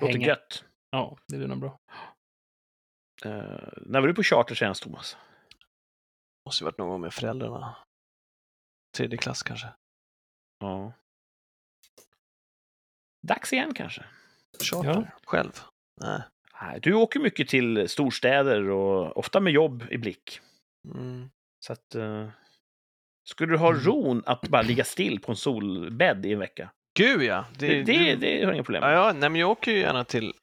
Låter 0.00 0.12
hänga. 0.12 0.26
gött. 0.26 0.64
Ja, 0.90 1.18
det 1.28 1.36
blir 1.36 1.48
nog 1.48 1.60
bra. 1.60 1.78
Uh, 3.26 3.68
när 3.76 4.00
var 4.00 4.06
du 4.08 4.14
på 4.14 4.22
charter 4.22 4.54
senast, 4.54 4.82
Thomas? 4.82 5.16
Måste 6.46 6.64
ju 6.64 6.64
varit 6.64 6.78
någon 6.78 6.88
gång 6.88 7.00
med 7.00 7.14
föräldrarna. 7.14 7.76
Tredje 8.96 9.18
klass 9.18 9.42
kanske. 9.42 9.68
Ja. 10.58 10.92
Dags 13.26 13.52
igen 13.52 13.74
kanske? 13.74 14.04
Charter. 14.70 14.88
Ja. 14.90 15.06
Själv? 15.24 15.52
Nej. 16.00 16.22
Nej, 16.62 16.80
du 16.82 16.94
åker 16.94 17.20
mycket 17.20 17.48
till 17.48 17.88
storstäder 17.88 18.68
och 18.70 19.16
ofta 19.16 19.40
med 19.40 19.52
jobb 19.52 19.84
i 19.90 19.98
blick. 19.98 20.40
Mm. 20.94 21.30
Så 21.66 21.72
att... 21.72 21.94
eh, 21.94 22.28
skulle 23.28 23.52
du 23.52 23.58
ha 23.58 23.70
Mm. 23.70 23.80
ron 23.84 24.22
att 24.26 24.48
bara 24.48 24.62
ligga 24.62 24.84
still 24.84 25.20
på 25.20 25.32
en 25.32 25.36
solbädd 25.36 26.26
i 26.26 26.32
en 26.32 26.38
vecka? 26.38 26.70
Gud 26.98 27.22
ja! 27.22 27.44
Det, 27.58 27.82
det, 27.82 28.14
det 28.16 28.26
har 28.28 28.42
jag 28.42 28.54
inga 28.54 28.62
problem 28.64 28.82
ja, 28.82 28.88
med. 28.88 28.96
ja, 28.96 29.12
nej, 29.12 29.28
men 29.30 29.40
jag 29.40 29.50
åker 29.50 29.72
ju 29.72 29.78
gärna 29.78 30.04
till, 30.04 30.34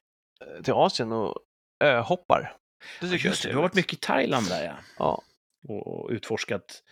till 0.64 0.74
Asien 0.74 1.12
och 1.12 1.36
öhoppar. 1.84 2.56
Det 3.02 3.10
tycker 3.10 3.30
Just 3.30 3.44
det, 3.44 3.50
du 3.50 3.56
har 3.56 3.62
varit 3.62 3.74
mycket 3.74 3.94
i 3.94 3.96
Thailand 3.96 4.50
där, 4.50 4.66
ja. 4.66 4.74
Ja, 4.98 5.22
Och, 5.68 5.88
och 5.88 6.10
utforskat 6.12 6.84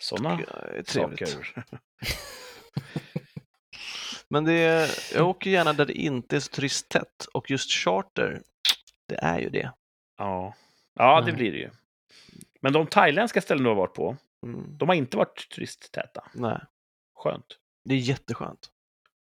sådana 0.00 0.36
det 0.74 0.88
saker. 0.88 1.28
Men 4.28 4.44
det 4.44 4.52
är, 4.52 4.90
jag 5.14 5.28
åker 5.28 5.50
gärna 5.50 5.72
där 5.72 5.86
det 5.86 5.92
inte 5.92 6.36
är 6.36 6.40
så 6.40 6.48
turisttätt 6.50 7.26
och 7.34 7.50
just 7.50 7.70
charter, 7.72 8.42
det 9.08 9.14
är 9.14 9.38
ju 9.38 9.50
det. 9.50 9.72
Ja, 10.18 10.54
ja 10.94 11.20
det 11.20 11.30
Mm. 11.30 11.36
blir 11.36 11.52
det 11.52 11.58
ju. 11.58 11.70
Men 12.60 12.72
de 12.72 12.86
thailändska 12.86 13.40
ställen 13.40 13.64
du 13.64 13.70
har 13.70 13.76
varit 13.76 13.94
på, 13.94 14.16
Mm. 14.46 14.76
de 14.78 14.88
har 14.88 14.94
inte 14.96 15.16
varit 15.16 15.48
turisttäta. 15.54 16.24
Nej, 16.34 16.58
Skönt. 17.16 17.46
det 17.84 17.94
är 17.94 17.98
jätteskönt. 17.98 18.70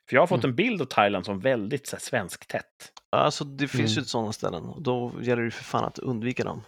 För 0.09 0.15
jag 0.15 0.21
har 0.21 0.27
fått 0.27 0.43
Mm. 0.43 0.49
en 0.51 0.55
bild 0.55 0.81
av 0.81 0.85
Thailand 0.85 1.25
som 1.25 1.39
väldigt 1.39 1.87
så 1.87 1.95
här, 1.95 2.01
svenskt-tätt. 2.01 2.93
Alltså 3.09 3.43
det 3.43 3.67
finns 3.67 3.91
Mm. 3.91 4.01
ju 4.01 4.05
sådana 4.05 4.33
ställen 4.33 4.63
och 4.63 4.81
då 4.81 5.11
gäller 5.21 5.43
det 5.43 5.51
för 5.51 5.63
fan 5.63 5.83
att 5.83 5.99
undvika 5.99 6.43
dem 6.43 6.63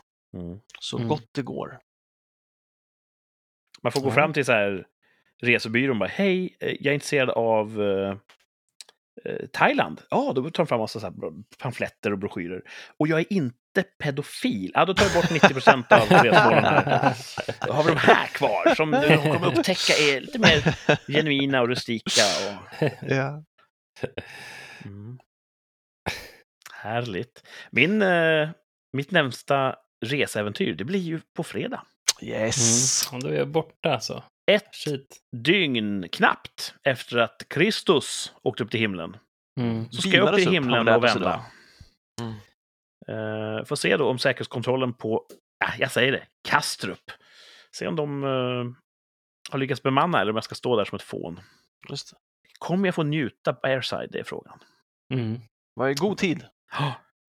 så 0.80 0.98
Mm. 0.98 1.10
gott 1.10 1.30
det 1.32 1.42
går. 1.42 1.80
Man 3.82 3.92
får 3.92 4.02
gå 4.02 4.12
fram 4.12 4.34
till 4.34 4.46
så 4.46 4.52
här 4.52 4.88
resebyrån 5.42 5.90
och 5.96 6.00
bara 6.00 6.10
hej, 6.10 6.58
eh, 6.60 6.70
jag 6.80 6.86
är 6.92 6.94
intresserad 6.94 7.30
av 7.30 7.82
eh, 7.82 8.18
eh, 9.26 9.46
Thailand. 9.54 10.02
Ja, 10.10 10.34
då 10.36 10.42
tar 10.44 10.64
de 10.64 10.68
fram 10.68 10.80
massa 10.80 11.00
så 11.00 11.34
pamfletter 11.60 12.12
och 12.12 12.18
broschyrer. 12.20 12.62
Och 12.98 13.08
jag 13.08 13.20
är 13.20 13.34
inte 13.34 13.59
pedofil. 14.04 14.72
Ja, 14.74 14.86
då 14.86 14.94
tar 14.94 15.06
jag 15.06 15.14
bort 15.14 15.32
90 15.32 15.54
procent 15.54 15.92
av 15.92 16.00
resmålen 16.00 16.64
här. 16.64 17.16
Då 17.68 17.74
har 17.74 17.84
vi 17.84 17.90
de 17.90 17.98
här 17.98 18.28
kvar 18.28 18.76
som 18.76 18.92
du 18.92 19.18
kommer 19.18 19.48
upptäcka 19.48 19.94
är 19.94 20.22
lite 20.22 20.40
mer 20.40 20.76
genuina 21.08 21.62
och 21.62 21.68
rustika. 21.68 22.22
Och... 22.22 22.90
Ja. 23.02 23.44
Mm. 24.86 25.20
Härligt. 26.74 27.44
Min, 27.72 28.02
eh, 28.02 28.50
mitt 28.98 29.12
närmsta 29.12 29.76
reseäventyr, 30.06 30.74
det 30.74 30.84
blir 30.84 31.00
ju 31.00 31.22
på 31.36 31.44
fredag. 31.44 31.82
Yes! 32.22 33.10
Mm. 33.12 33.20
Då 33.20 33.28
är 33.28 33.34
jag 33.34 33.48
borta 33.48 33.94
alltså. 33.94 34.24
Ett 34.52 34.76
Shit. 34.76 35.18
dygn 35.36 36.10
knappt 36.12 36.74
efter 36.84 37.18
att 37.18 37.46
Kristus 37.50 38.34
åkte 38.44 38.64
upp 38.64 38.72
till 38.72 38.80
himlen. 38.80 39.18
Mm. 39.60 39.92
Så 39.92 40.02
ska 40.02 40.18
jag 40.18 40.30
upp 40.30 40.36
till 40.36 40.52
himlen 40.52 40.88
och 40.88 41.04
vända. 41.04 41.46
Mm. 42.22 42.34
Uh, 43.10 43.64
får 43.64 43.76
se 43.76 43.98
då 43.98 44.10
om 44.10 44.20
säkerhetskontrollen 44.20 44.94
på, 44.94 45.26
äh, 45.66 45.82
jag 45.82 45.92
säger 45.92 46.12
det, 46.12 46.28
Kastrup. 46.50 47.12
Se 47.72 47.88
om 47.88 47.96
de 47.96 48.24
eh, 48.24 48.66
har 49.52 49.60
lyckats 49.60 49.84
bemanna 49.84 50.22
eller 50.22 50.32
om 50.32 50.38
jag 50.38 50.44
ska 50.44 50.56
stå 50.56 50.76
där 50.76 50.86
som 50.86 50.96
ett 50.96 51.02
fån. 51.02 51.40
Just. 51.90 52.14
Kommer 52.60 52.88
jag 52.88 52.96
få 52.96 53.04
njuta 53.04 53.54
på 53.54 53.68
airside? 53.68 54.10
Det 54.12 54.20
är 54.20 54.24
frågan. 54.24 54.60
Mm. 55.14 55.42
Var 55.74 55.90
i 55.90 55.94
god 55.94 56.18
tid. 56.18 56.46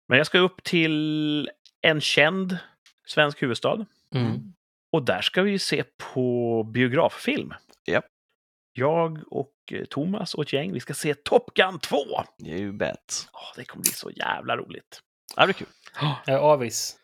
Men 0.09 0.19
jag 0.19 0.27
ska 0.27 0.39
upp 0.39 0.63
till 0.63 1.51
en 1.81 2.01
känd 2.01 2.59
svensk 3.07 3.43
huvudstad. 3.43 3.87
Mm. 4.15 4.53
Och 4.93 5.03
där 5.03 5.21
ska 5.21 5.43
vi 5.43 5.51
ju 5.51 5.59
se 5.59 5.85
på 6.13 6.63
biograffilm. 6.63 7.55
Japp. 7.87 8.05
Jag 8.73 9.33
och 9.33 9.55
eh, 9.73 9.85
Thomas 9.85 10.35
och 10.35 10.43
ett 10.43 10.53
gäng, 10.53 10.73
vi 10.73 10.81
ska 10.81 10.95
se 10.95 11.15
Top 11.15 11.55
Gun 11.55 11.79
2! 11.79 11.97
You 12.45 12.73
bet. 12.73 13.29
Åh, 13.33 13.53
det 13.57 13.65
kommer 13.65 13.83
bli 13.83 13.93
så 13.93 14.11
jävla 14.11 14.57
roligt. 14.57 15.03
Ja, 15.37 15.43
det 15.43 15.47
blir 15.47 15.55
kul. 15.55 15.69
Jag 16.27 16.37
är 16.37 16.41
avis. 16.41 16.95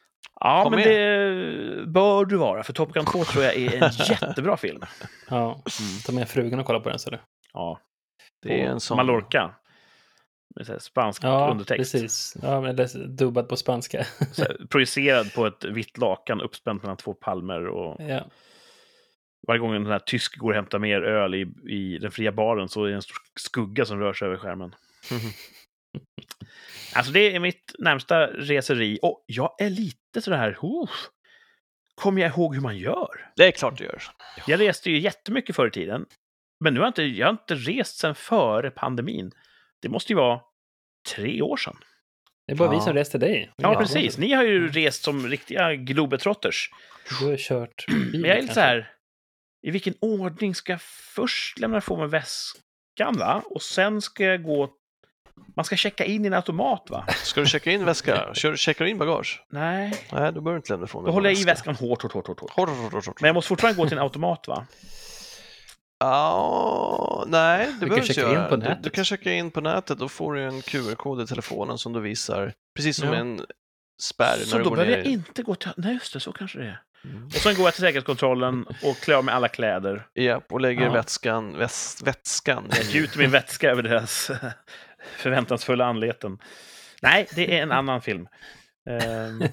Ja, 0.41 0.63
Kom 0.63 0.71
men 0.73 0.81
med. 0.81 0.89
det 0.89 1.87
bör 1.87 2.25
du 2.25 2.37
vara, 2.37 2.63
för 2.63 2.73
Top 2.73 2.93
Gun 2.93 3.05
2 3.05 3.25
tror 3.25 3.45
jag 3.45 3.55
är 3.57 3.83
en 3.83 3.91
jättebra 4.09 4.57
film. 4.57 4.83
Ja. 5.31 5.63
Ta 6.07 6.13
med 6.13 6.29
frugan 6.29 6.61
och 6.61 6.67
kolla 6.67 6.81
på 6.81 6.89
den. 6.89 6.99
Så 6.99 7.11
det. 7.11 7.21
Ja, 7.53 7.81
Det 8.43 8.61
är 8.61 8.67
på 8.67 8.73
en 8.73 8.81
sån... 8.81 8.97
Mallorca. 8.97 9.55
Med 10.57 10.67
så 10.67 10.73
här 10.73 10.79
spansk 10.79 11.25
Ja, 11.25 11.51
undertext. 11.51 11.93
precis. 11.93 12.37
Ja, 12.43 12.61
men 12.61 12.77
det 12.77 12.83
är 12.95 13.07
dubbad 13.07 13.49
på 13.49 13.57
spanska. 13.57 14.07
Här, 14.39 14.67
projicerad 14.71 15.35
på 15.35 15.47
ett 15.47 15.65
vitt 15.65 15.99
lakan 15.99 16.41
uppspänt 16.41 16.83
mellan 16.83 16.97
två 16.97 17.15
palmer. 17.15 17.67
Och 17.67 18.01
ja. 18.09 18.25
varje 19.47 19.59
gång 19.61 19.75
en 19.75 19.87
här 19.87 19.99
tysk 19.99 20.37
går 20.39 20.49
och 20.51 20.55
hämtar 20.55 20.79
mer 20.79 21.03
öl 21.03 21.35
i, 21.35 21.41
i 21.69 21.99
den 21.99 22.11
fria 22.11 22.33
baren 22.33 22.69
så 22.69 22.85
är 22.85 22.89
det 22.89 22.95
en 22.95 23.03
stor 23.03 23.17
skugga 23.41 23.85
som 23.85 23.99
rör 24.01 24.13
sig 24.13 24.27
över 24.27 24.37
skärmen. 24.37 24.75
Mhm. 25.11 25.31
Alltså 26.97 27.13
det 27.13 27.35
är 27.35 27.41
mitt 27.41 27.75
närmsta 27.79 28.27
reseri. 28.27 28.99
Och 29.03 29.25
jag 29.27 29.55
är 29.59 29.71
lite 29.71 30.23
sådär, 30.23 30.57
oh, 30.61 30.91
kommer 31.95 32.23
jag 32.23 32.31
ihåg 32.31 32.55
hur 32.55 32.63
man 32.63 32.77
gör? 32.79 33.31
Det 33.37 33.47
är 33.47 33.51
klart 33.51 33.79
det 33.79 33.85
gör. 33.85 34.03
Jag 34.47 34.61
reste 34.61 34.91
ju 34.91 34.99
jättemycket 35.01 35.57
förr 35.57 35.67
i 35.67 35.71
tiden. 35.71 36.07
Men 36.61 36.75
nu 36.75 36.81
har 36.81 36.87
jag 36.87 36.91
inte, 36.91 37.03
jag 37.03 37.27
har 37.27 37.33
inte 37.33 37.55
rest 37.55 37.97
sedan 37.97 38.15
före 38.15 38.71
pandemin. 38.71 39.33
Det 39.83 39.89
måste 39.89 40.13
ju 40.13 40.17
vara 40.17 40.41
tre 41.15 41.43
år 41.43 41.57
sedan. 41.57 41.77
Det 42.47 42.53
är 42.53 42.57
bara 42.57 42.71
vi 42.71 42.77
Ja. 42.77 42.81
som 42.83 42.93
reste 42.95 43.19
dig. 43.19 43.51
Ja, 43.57 43.75
precis. 43.79 44.19
Ni 44.19 44.33
har 44.33 44.45
ju 44.45 44.69
rest 44.69 45.03
som 45.05 45.27
riktiga 45.29 45.75
globetrotters. 45.75 46.71
Du 47.21 47.27
har 47.27 47.37
kört 47.37 47.87
bil, 47.87 48.21
Men 48.21 48.29
jag 48.31 48.39
är 48.39 48.43
lite 48.43 48.55
så 48.55 48.61
här, 48.61 48.91
i 49.67 49.71
vilken 49.71 49.95
ordning 50.01 50.55
ska 50.55 50.73
jag 50.73 50.83
först 50.83 51.59
lämna 51.59 51.79
ifrån 51.79 51.99
mig 51.99 52.09
väskan, 52.09 53.19
va? 53.19 53.43
Och 53.47 53.63
sen 53.63 54.03
ska 54.03 54.25
jag 54.25 54.43
gå... 54.43 54.71
Man 55.57 55.65
ska 55.65 55.77
checka 55.77 56.05
in 56.05 56.25
i 56.25 56.27
en 56.27 56.35
automat, 56.35 56.87
va? 56.91 57.05
Ska 57.25 57.41
du 57.41 57.47
checka 57.47 57.71
in 57.71 57.85
väska? 57.85 58.35
Kör, 58.35 58.57
checkar 58.57 58.85
du 58.85 58.91
in 58.91 58.99
bagage? 58.99 59.43
Nej, 59.51 59.91
Nej, 60.13 60.33
då 60.33 60.41
behöver 60.41 60.51
du 60.51 60.57
inte 60.57 60.73
lämna 60.73 60.85
ifrån 60.87 61.05
dig 61.05 61.09
då 61.11 61.13
håller 61.15 61.31
jag 61.31 61.39
i 61.41 61.45
väska. 61.45 61.71
väskan 61.71 61.89
hårt, 61.89 62.03
hårt, 62.03 62.13
hårt, 62.13 62.27
hårt. 62.27 62.41
hårt. 62.41 62.51
Hårt, 62.51 62.69
hårt, 62.69 62.93
hårt, 62.93 63.07
hårt. 63.07 63.21
Men 63.21 63.29
jag 63.29 63.35
måste 63.35 63.49
fortfarande 63.49 63.83
gå 63.83 63.89
till 63.89 63.99
en 63.99 64.03
automat, 64.05 64.49
va? 64.49 64.67
Ja, 65.99 67.25
nej, 67.29 67.67
det 67.67 67.73
behöver 67.73 67.89
du 67.97 68.03
inte 68.03 68.15
checka 68.15 68.29
in 68.29 68.35
göra. 68.35 68.49
på 68.49 68.57
Du, 68.57 68.63
du 68.63 68.69
nätet. 68.69 68.93
kan 68.93 69.05
checka 69.05 69.33
in 69.33 69.51
på 69.51 69.61
nätet, 69.61 69.99
då 69.99 70.09
får 70.09 70.35
du 70.35 70.43
en 70.45 70.63
QR-kod 70.63 71.21
i 71.23 71.27
telefonen 71.27 71.79
som 71.79 71.93
du 71.93 72.01
visar, 72.01 72.53
precis 72.77 72.97
som 72.97 73.09
Ja. 73.09 73.15
en 73.15 73.41
spärr 74.03 74.37
Så 74.39 74.51
när 74.51 74.59
du 74.59 74.65
då 74.65 74.71
går 74.71 74.77
behöver 74.77 74.97
ner. 74.97 75.05
jag 75.05 75.13
inte 75.13 75.43
gå 75.43 75.55
till... 75.55 75.71
Nej, 75.77 75.93
just 75.93 76.13
det, 76.13 76.21
så 76.21 76.33
kanske 76.33 76.59
det 76.59 76.65
är. 76.65 76.81
Mm. 77.05 77.27
Och 77.27 77.33
sen 77.33 77.55
går 77.55 77.65
jag 77.65 77.75
till 77.75 77.81
säkerhetskontrollen 77.83 78.67
och 78.83 78.97
klär 78.97 79.15
av 79.15 79.25
mig 79.25 79.35
alla 79.35 79.49
kläder. 79.49 80.07
Japp, 80.15 80.53
och 80.53 80.61
lägger 80.61 80.83
Ja. 80.85 80.93
vätskan, 80.93 81.59
väs, 81.59 82.03
vätskan 82.05 82.65
Jag 82.71 82.85
gjuter 82.85 83.19
min 83.19 83.31
vätska 83.31 83.71
över 83.71 83.83
deras 83.83 84.31
förväntansfulla 85.05 85.85
anleten. 85.85 86.39
Nej, 87.03 87.27
det 87.35 87.59
är 87.59 87.63
en 87.63 87.73
annan 87.73 88.03
film. 88.03 88.29
Ehm, 88.91 89.43
eh, 89.43 89.49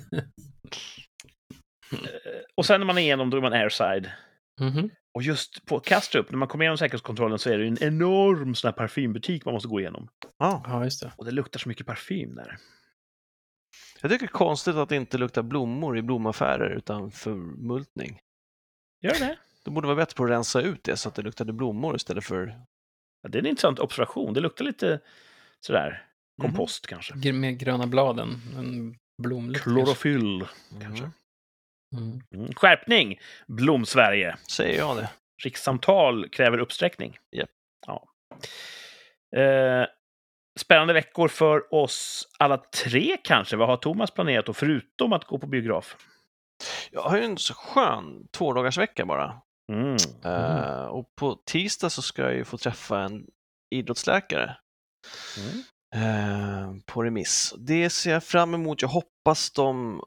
och 2.55 2.65
sen 2.65 2.79
när 2.81 2.85
man 2.87 2.97
är 2.97 3.01
igenom, 3.01 3.29
då 3.29 3.37
är 3.37 3.41
man 3.41 3.53
airside. 3.53 4.11
Mhm. 4.59 4.89
Och 5.13 5.23
just 5.23 5.65
på 5.65 5.79
Kastrup, 5.79 6.31
när 6.31 6.37
man 6.37 6.47
kommer 6.47 6.63
igenom 6.65 6.77
säkerhetskontrollen 6.77 7.39
så 7.39 7.49
är 7.49 7.57
det 7.57 7.63
ju 7.63 7.67
en 7.67 7.83
enorm 7.83 8.55
sån 8.55 8.67
här 8.67 8.73
parfymbutik 8.73 9.45
man 9.45 9.53
måste 9.53 9.69
gå 9.69 9.79
igenom. 9.79 10.07
Ja, 10.37 10.63
Ja, 10.67 10.83
just 10.83 11.01
det. 11.01 11.11
Och 11.17 11.25
det 11.25 11.31
luktar 11.31 11.59
så 11.59 11.69
mycket 11.69 11.85
parfym 11.87 12.35
där. 12.35 12.57
jag 14.01 14.11
tycker 14.11 14.25
det 14.25 14.29
är 14.29 14.37
konstigt 14.37 14.75
att 14.75 14.89
det 14.89 14.95
inte 14.95 15.17
luktar 15.17 15.41
blommor 15.43 15.97
i 15.97 16.01
blomaffärer 16.01 16.69
utan 16.69 17.11
förmultning. 17.11 18.19
Gör 19.01 19.19
det? 19.19 19.37
Det 19.65 19.71
borde 19.71 19.87
vara 19.87 19.95
bättre 19.97 20.15
på 20.15 20.23
att 20.23 20.29
rensa 20.29 20.61
ut 20.61 20.83
det 20.83 20.97
så 20.97 21.09
att 21.09 21.15
det 21.15 21.21
luktade 21.21 21.53
blommor 21.53 21.95
istället 21.95 22.23
för... 22.25 22.59
Ja, 23.21 23.29
det 23.29 23.37
är 23.37 23.39
en 23.39 23.45
intressant 23.47 23.79
observation. 23.79 24.33
Det 24.33 24.39
luktar 24.39 24.65
lite 24.65 24.99
sådär 25.65 26.07
Mhm. 26.37 26.47
kompost 26.47 26.87
kanske. 26.87 27.13
Gr- 27.13 27.33
Med 27.33 27.59
gröna 27.59 27.87
bladen. 27.87 28.41
En 28.57 28.95
blomlukt. 29.23 29.63
kanske. 29.63 29.81
Klorofyll 29.83 30.45
kanske. 30.81 31.03
Mm. 31.03 31.11
Mm. 32.07 32.21
Mm. 32.35 32.53
Skärpning! 32.53 33.19
Blom-Sverige. 33.47 34.35
Säger 34.51 34.77
jag 34.77 34.97
det. 34.97 35.09
Rikssamtal 35.43 36.29
kräver 36.29 36.57
uppsträckning. 36.57 37.17
Japp. 37.31 37.49
Ja. 37.87 38.07
Eh, 39.39 39.85
spännande 40.59 40.93
veckor 40.93 41.27
för 41.27 41.73
oss 41.73 42.27
alla 42.39 42.57
tre 42.57 43.17
kanske. 43.23 43.55
Vad 43.57 43.67
har 43.67 43.77
Thomas 43.77 44.11
planerat 44.11 44.45
då, 44.45 44.53
förutom 44.53 45.13
att 45.13 45.25
gå 45.25 45.39
på 45.39 45.47
biograf? 45.47 45.97
Jag 46.91 47.01
har 47.01 47.17
ju 47.17 47.23
en 47.23 47.37
så 47.37 47.53
skön 47.53 48.27
tvådagarsvecka 48.31 49.05
bara. 49.05 49.41
Mm. 49.71 49.95
Eh, 50.25 50.83
och 50.85 51.15
på 51.15 51.35
tisdag 51.45 51.89
så 51.89 52.01
ska 52.01 52.21
jag 52.21 52.33
ju 52.35 52.43
få 52.45 52.57
träffa 52.57 52.99
en 53.03 53.25
idrottsläkare 53.75 54.57
Mm. 55.37 55.63
eh, 56.75 56.83
på 56.85 57.03
remiss. 57.03 57.53
Det 57.57 57.89
ser 57.89 58.11
jag 58.11 58.23
fram 58.23 58.53
emot. 58.53 58.81
Jag 58.81 58.89
hoppas 58.89 59.51
de 59.51 60.01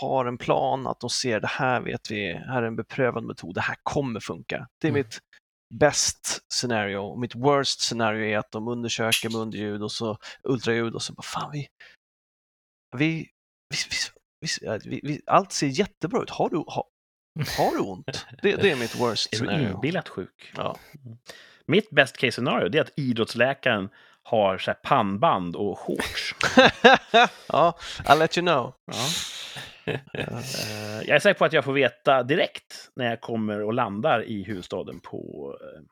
har 0.00 0.26
en 0.26 0.38
plan, 0.38 0.86
att 0.86 1.00
de 1.00 1.10
ser 1.10 1.40
det 1.40 1.46
här 1.46 1.80
vet 1.80 2.10
vi, 2.10 2.32
här 2.32 2.62
är 2.62 2.66
en 2.66 2.76
beprövad 2.76 3.24
metod, 3.24 3.54
det 3.54 3.60
här 3.60 3.76
kommer 3.82 4.20
funka. 4.20 4.68
Det 4.80 4.86
är 4.86 4.90
Mm. 4.90 4.98
mitt 4.98 5.18
bäst 5.74 6.38
scenario. 6.52 7.16
Mitt 7.16 7.34
worst 7.34 7.80
scenario 7.80 8.24
är 8.26 8.38
att 8.38 8.50
de 8.52 8.68
undersöker 8.68 9.30
med 9.30 9.40
underljud 9.40 9.82
och 9.82 9.92
så 9.92 10.18
ultraljud 10.42 10.94
och 10.94 11.02
så 11.02 11.12
bara 11.12 11.22
fan 11.22 11.50
vi, 11.52 11.66
vi, 12.96 13.28
vi, 14.84 15.00
vi, 15.02 15.22
allt 15.26 15.52
ser 15.52 15.66
jättebra 15.66 16.22
ut. 16.22 16.30
Har 16.30 16.50
du, 16.50 16.56
har, 16.56 16.84
har 17.58 17.70
du 17.70 17.78
ont? 17.78 18.26
Det, 18.42 18.56
det 18.56 18.70
är 18.70 18.76
mitt 18.76 19.00
worst 19.00 19.26
Är 19.32 19.38
du 19.38 19.46
scenario. 19.46 19.74
inbillat 19.74 20.08
sjuk? 20.08 20.52
Ja. 20.56 20.76
Mitt 21.66 21.90
best 21.90 22.16
case 22.16 22.32
scenario 22.32 22.76
är 22.76 22.80
att 22.80 22.98
idrottsläkaren 22.98 23.88
har 24.26 24.58
så 24.58 24.70
här 24.70 24.78
pannband 24.82 25.56
och 25.56 25.78
shorts. 25.78 26.34
ja, 27.48 27.78
I'll 28.04 28.18
let 28.18 28.38
you 28.38 28.46
know. 28.46 28.74
Ja. 28.84 29.06
Eh, 29.84 29.98
jag 31.06 31.08
är 31.08 31.18
säker 31.18 31.38
på 31.38 31.44
att 31.44 31.52
jag 31.52 31.64
får 31.64 31.72
veta 31.72 32.22
direkt 32.22 32.90
när 32.96 33.10
jag 33.10 33.20
kommer 33.20 33.62
och 33.62 33.74
landar 33.74 34.24
i 34.24 34.42
huvudstaden 34.42 35.00
på 35.00 35.54
eh, 35.60 35.82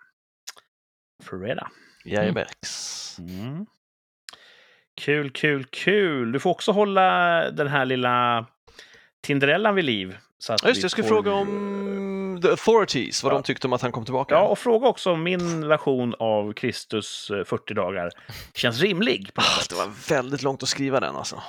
fredag. 1.27 1.70
Jajebäx. 2.05 3.16
Mm. 3.19 3.66
Kul, 5.01 5.31
kul, 5.31 5.65
kul. 5.65 6.32
Du 6.32 6.40
får 6.40 6.51
också 6.51 6.73
hålla 6.73 7.05
den 7.51 7.69
här 7.69 7.85
lilla 7.85 8.47
Tinderellan 9.23 9.74
vid 9.74 9.85
liv. 9.85 10.16
Så 10.39 10.52
att 10.52 10.65
just 10.65 10.82
jag 10.82 10.90
skulle 10.90 11.09
får- 11.09 11.15
fråga 11.15 11.32
om 11.32 11.48
The 12.43 12.48
Authorities, 12.51 13.23
vad 13.23 13.32
Ja. 13.32 13.36
de 13.36 13.43
tyckte 13.43 13.66
om 13.66 13.73
att 13.73 13.82
han 13.82 13.93
kom 13.93 14.05
tillbaka. 14.05 14.35
Ja, 14.35 14.47
och 14.47 14.59
fråga 14.59 14.89
också 14.89 15.12
om 15.12 15.23
min 15.23 15.69
version 15.69 16.15
av 16.19 16.52
Kristus 16.52 17.31
eh, 17.31 17.44
40 17.44 17.74
dagar 17.74 18.11
känns 18.55 18.81
rimlig. 18.81 19.31
Ah, 19.35 19.43
det 19.69 19.74
var 19.74 20.09
väldigt 20.09 20.43
långt 20.43 20.62
att 20.62 20.69
skriva 20.69 21.01
den 21.01 21.16
alltså. 21.16 21.43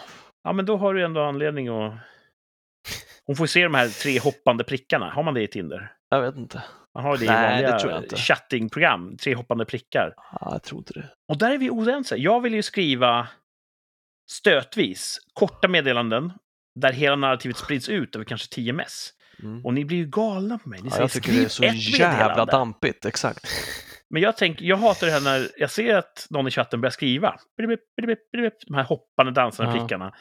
Ja, 0.44 0.53
men 0.53 0.66
då 0.66 0.78
har 0.78 0.94
du 0.94 1.03
ändå 1.06 1.22
anledning 1.22 1.68
att... 1.68 1.94
Hon 3.26 3.36
får 3.36 3.45
se 3.45 3.64
de 3.64 3.74
här 3.74 3.88
tre 3.90 4.20
hoppande 4.20 4.64
prickarna. 4.64 5.10
Har 5.10 5.24
man 5.24 5.34
det 5.34 5.41
i 5.41 5.48
Tinder? 5.48 5.91
Jag 6.10 6.22
vet 6.22 6.36
inte. 6.36 6.64
Man 6.95 7.03
har 7.03 7.18
det 7.18 7.26
i 7.26 7.28
Nej, 7.28 7.64
vanliga 7.64 8.02
det 8.10 8.18
chattingprogram. 8.18 9.18
Tre 9.18 9.36
hoppande 9.36 9.66
prickar. 9.66 10.14
Ah, 10.18 10.52
jag 10.52 10.64
tror 10.64 10.80
inte 10.80 10.94
det. 10.94 11.10
Och 11.28 11.38
där 11.38 11.52
är 11.52 11.57
vi 11.57 11.70
oense. 11.70 12.16
Jag 12.16 12.41
vill 12.41 12.53
ju 12.53 12.62
skriva 12.62 13.28
stötvis, 14.32 15.18
korta 15.34 15.68
meddelanden 15.68 16.34
där 16.80 16.91
hela 16.94 17.16
narrativet 17.16 17.57
sprids 17.57 17.90
ut 17.90 18.16
över 18.16 18.26
kanske 18.26 18.53
tio 18.56 18.74
mess. 18.74 19.10
Mm. 19.44 19.66
Och 19.66 19.74
ni 19.74 19.86
blir 19.86 19.98
ju 19.98 20.06
galna 20.06 20.57
på 20.57 20.70
mig. 20.70 20.80
Ni 20.82 20.86
Ja, 20.88 20.91
säger 20.91 21.03
jag 21.03 21.12
tycker 21.12 21.32
det 21.32 21.44
är 21.44 21.48
så 21.49 21.64
jävla 21.98 22.45
dampigt, 22.45 23.06
exakt. 23.06 23.48
Men 24.10 24.22
jag, 24.22 24.38
tänker, 24.38 24.66
jag 24.66 24.78
hatar 24.78 25.07
det 25.07 25.14
här 25.14 25.22
när 25.22 25.48
jag 25.57 25.72
ser 25.72 25.95
att 25.95 26.28
någon 26.30 26.48
i 26.48 26.52
chatten 26.52 26.82
börjar 26.82 26.91
skriva. 26.91 27.36
De 28.68 28.76
här 28.76 28.84
hoppande, 28.84 29.32
dansande 29.32 29.72
Ja. 29.76 29.80
prickarna. 29.80 30.14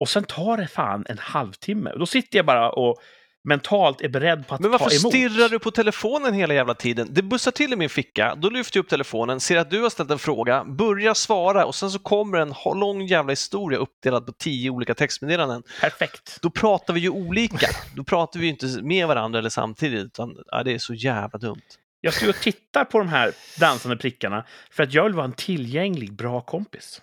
Och 0.00 0.08
sen 0.08 0.24
tar 0.24 0.56
det 0.56 0.66
fan 0.66 1.04
en 1.08 1.18
halvtimme. 1.18 1.90
Och 1.90 1.98
då 1.98 2.06
sitter 2.06 2.38
jag 2.38 2.46
bara 2.46 2.70
och 2.72 2.96
mentalt 3.44 4.00
är 4.00 4.08
beredd 4.08 4.46
på 4.46 4.54
att 4.54 4.60
Men 4.60 4.70
ta 4.70 4.78
varför 4.78 5.00
emot. 5.00 5.12
stirrar 5.12 5.48
du 5.48 5.58
på 5.58 5.70
telefonen 5.70 6.34
hela 6.34 6.54
jävla 6.54 6.74
tiden? 6.74 7.08
Det 7.10 7.22
bussar 7.22 7.50
till 7.50 7.72
i 7.72 7.76
min 7.76 7.88
ficka, 7.88 8.34
då 8.34 8.50
lyfter 8.50 8.78
jag 8.78 8.84
upp 8.84 8.88
telefonen, 8.90 9.40
ser 9.40 9.56
att 9.56 9.70
du 9.70 9.82
har 9.82 9.90
ställt 9.90 10.10
en 10.10 10.18
fråga, 10.18 10.64
börjar 10.64 11.14
svara 11.14 11.64
och 11.66 11.74
sen 11.74 11.90
så 11.90 11.98
kommer 11.98 12.38
en 12.38 12.54
lång 12.74 13.06
jävla 13.06 13.32
historia 13.32 13.78
uppdelad 13.78 14.26
på 14.26 14.32
tio 14.32 14.70
olika 14.70 14.94
textmeddelanden. 14.94 15.62
Perfekt. 15.80 16.38
Då 16.42 16.50
pratar 16.50 16.94
vi 16.94 17.00
ju 17.00 17.10
olika. 17.10 17.68
Då 17.96 18.04
pratar 18.04 18.40
vi 18.40 18.46
ju 18.46 18.52
inte 18.52 18.66
med 18.82 19.06
varandra 19.06 19.38
eller 19.38 19.50
samtidigt, 19.50 20.04
utan 20.04 20.36
ja, 20.46 20.62
det 20.62 20.72
är 20.72 20.78
så 20.78 20.94
jävla 20.94 21.38
dumt. 21.38 21.62
Jag 22.00 22.14
står 22.14 22.28
och 22.28 22.40
tittar 22.40 22.84
på 22.84 22.98
de 22.98 23.08
här 23.08 23.32
dansande 23.58 23.96
prickarna 23.96 24.44
för 24.70 24.82
att 24.82 24.94
jag 24.94 25.04
vill 25.04 25.14
vara 25.14 25.24
en 25.24 25.32
tillgänglig, 25.32 26.12
bra 26.12 26.40
kompis. 26.40 27.02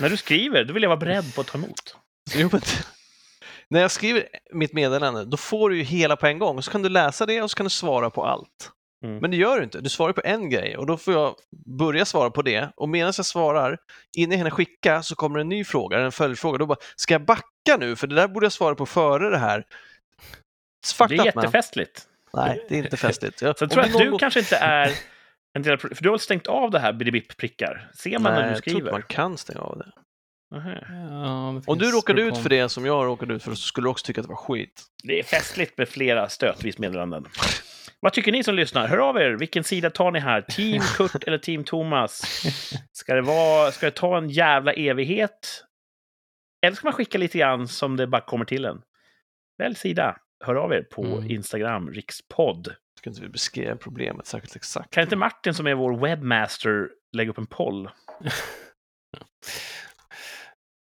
När 0.00 0.10
du 0.10 0.16
skriver, 0.16 0.64
då 0.64 0.72
vill 0.74 0.82
jag 0.82 0.90
vara 0.90 1.00
beredd 1.00 1.34
på 1.34 1.40
att 1.40 1.46
ta 1.46 1.58
emot. 1.58 1.96
Jo, 2.34 2.48
men, 2.52 2.60
när 3.70 3.80
jag 3.80 3.90
skriver 3.90 4.28
mitt 4.52 4.72
meddelande, 4.72 5.24
då 5.24 5.36
får 5.36 5.70
du 5.70 5.76
ju 5.76 5.82
hela 5.82 6.16
på 6.16 6.26
en 6.26 6.38
gång. 6.38 6.56
Och 6.56 6.64
så 6.64 6.70
kan 6.70 6.82
du 6.82 6.88
läsa 6.88 7.26
det 7.26 7.42
och 7.42 7.50
så 7.50 7.56
kan 7.56 7.64
du 7.64 7.70
svara 7.70 8.10
på 8.10 8.24
allt. 8.24 8.70
Mm. 9.04 9.18
Men 9.18 9.30
det 9.30 9.36
gör 9.36 9.56
du 9.58 9.64
inte. 9.64 9.80
Du 9.80 9.88
svarar 9.88 10.12
på 10.12 10.20
en 10.24 10.50
grej 10.50 10.76
och 10.76 10.86
då 10.86 10.96
får 10.96 11.14
jag 11.14 11.34
börja 11.78 12.04
svara 12.04 12.30
på 12.30 12.42
det. 12.42 12.72
Och 12.76 12.88
medan 12.88 13.12
jag 13.16 13.26
svarar, 13.26 13.78
innan 14.16 14.30
jag 14.30 14.38
hinner 14.38 14.50
skicka, 14.50 15.02
så 15.02 15.14
kommer 15.14 15.38
en 15.38 15.48
ny 15.48 15.64
fråga, 15.64 15.98
en 15.98 16.12
följdfråga. 16.12 16.58
Då 16.58 16.66
bara, 16.66 16.78
ska 16.96 17.14
jag 17.14 17.24
backa 17.24 17.76
nu? 17.78 17.96
För 17.96 18.06
det 18.06 18.14
där 18.14 18.28
borde 18.28 18.46
jag 18.46 18.52
svara 18.52 18.74
på 18.74 18.86
före 18.86 19.30
det 19.30 19.38
här. 19.38 19.64
Fucked 20.94 21.08
Det 21.08 21.14
är 21.14 21.16
man. 21.16 21.26
jättefestligt. 21.26 22.02
Nej, 22.32 22.66
det 22.68 22.78
är 22.78 22.84
inte 22.84 22.96
festligt. 22.96 23.42
Jag, 23.42 23.58
Sen 23.58 23.68
tror 23.68 23.84
jag 23.86 23.96
att 23.96 24.12
du 24.12 24.18
kanske 24.18 24.40
inte 24.40 24.56
är 24.56 24.92
en 25.52 25.62
del 25.62 25.72
av, 25.72 25.78
För 25.78 26.02
du 26.02 26.10
har 26.10 26.18
stängt 26.18 26.46
av 26.46 26.70
det 26.70 26.78
här 26.78 26.92
bidibip-prickar? 26.92 27.90
Ser 27.94 28.18
man 28.18 28.32
Nej, 28.32 28.42
när 28.42 28.48
du 28.48 28.54
jag 28.54 28.64
tror 28.64 28.70
inte 28.74 28.80
skriver? 28.80 28.92
man 28.92 29.02
kan 29.02 29.38
stänga 29.38 29.60
av 29.60 29.78
det. 29.78 29.92
Ja, 30.50 31.62
Om 31.66 31.78
du 31.78 31.90
råkade 31.90 32.22
ut 32.22 32.38
för 32.38 32.48
det 32.48 32.68
som 32.68 32.86
jag 32.86 33.06
råkade 33.06 33.34
ut 33.34 33.42
för 33.42 33.50
så 33.50 33.56
skulle 33.56 33.84
du 33.84 33.90
också 33.90 34.06
tycka 34.06 34.20
att 34.20 34.26
det 34.26 34.32
var 34.32 34.36
skit. 34.36 34.82
Det 35.02 35.18
är 35.18 35.22
festligt 35.22 35.78
med 35.78 35.88
flera 35.88 36.28
stötvis 36.28 36.78
meddelanden. 36.78 37.26
Vad 38.00 38.12
tycker 38.12 38.32
ni 38.32 38.44
som 38.44 38.54
lyssnar? 38.54 38.88
Hör 38.88 38.98
av 38.98 39.16
er. 39.16 39.30
Vilken 39.30 39.64
sida 39.64 39.90
tar 39.90 40.10
ni 40.10 40.20
här? 40.20 40.42
Team 40.42 40.82
Kurt 40.96 41.24
eller 41.24 41.38
Team 41.38 41.64
Thomas? 41.64 42.22
Ska 42.92 43.14
det, 43.14 43.22
vara, 43.22 43.72
ska 43.72 43.86
det 43.86 43.92
ta 43.96 44.18
en 44.18 44.30
jävla 44.30 44.72
evighet? 44.72 45.64
Eller 46.66 46.76
ska 46.76 46.86
man 46.86 46.92
skicka 46.94 47.18
lite 47.18 47.38
grann 47.38 47.68
som 47.68 47.96
det 47.96 48.06
bara 48.06 48.20
kommer 48.20 48.44
till 48.44 48.64
en? 48.64 48.82
Välj 49.58 49.74
sida. 49.74 50.16
Hör 50.44 50.54
av 50.54 50.72
er 50.72 50.82
på 50.82 51.04
Mm. 51.04 51.30
Instagram, 51.30 51.90
rikspodd. 51.90 52.74
Ska 52.98 53.10
inte 53.10 53.22
vi 53.22 53.28
beskriva 53.28 53.76
problemet 53.76 54.26
särskilt 54.26 54.56
exakt? 54.56 54.90
Kan 54.94 55.02
inte 55.02 55.16
Martin 55.16 55.54
som 55.54 55.66
är 55.66 55.74
vår 55.74 55.96
webmaster 55.98 56.88
lägga 57.12 57.30
upp 57.30 57.38
en 57.38 57.46
poll? 57.46 57.90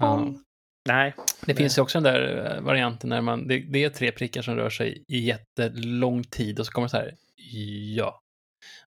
Ja. 0.02 0.34
Nej. 0.88 1.14
Det 1.46 1.54
finns 1.54 1.78
ju 1.78 1.82
också 1.82 2.00
den 2.00 2.14
där 2.14 2.54
eh, 2.56 2.62
varianten 2.62 3.10
när 3.10 3.20
man, 3.20 3.48
det, 3.48 3.58
det 3.58 3.84
är 3.84 3.90
tre 3.90 4.12
prickar 4.12 4.42
som 4.42 4.56
rör 4.56 4.70
sig 4.70 5.04
i 5.08 5.18
jättelång 5.18 6.24
tid 6.24 6.60
och 6.60 6.66
så 6.66 6.72
kommer 6.72 6.86
det 6.86 6.90
så 6.90 6.96
här, 6.96 7.14
ja. 7.96 8.20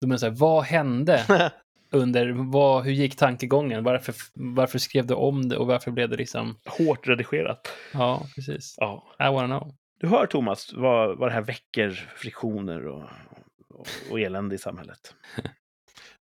Då 0.00 0.06
menar 0.06 0.18
så 0.18 0.26
här, 0.26 0.34
vad 0.36 0.64
hände 0.64 1.24
under, 1.90 2.30
vad, 2.52 2.84
hur 2.84 2.92
gick 2.92 3.16
tankegången, 3.16 3.84
varför, 3.84 4.14
varför 4.34 4.78
skrev 4.78 5.06
du 5.06 5.14
om 5.14 5.48
det 5.48 5.56
och 5.56 5.66
varför 5.66 5.90
blev 5.90 6.08
det 6.08 6.16
liksom, 6.16 6.56
Hårt 6.64 7.08
redigerat. 7.08 7.68
ja, 7.92 8.26
precis. 8.34 8.74
Ja. 8.78 9.06
I 9.18 9.34
wanna 9.34 9.58
know. 9.58 9.74
Du 10.00 10.08
hör 10.08 10.26
Thomas 10.26 10.72
vad, 10.72 11.18
vad 11.18 11.28
det 11.28 11.32
här 11.32 11.42
väcker 11.42 12.08
friktioner 12.16 12.86
och, 12.86 13.04
och, 13.74 13.86
och 14.10 14.20
elände 14.20 14.54
i 14.54 14.58
samhället. 14.58 15.14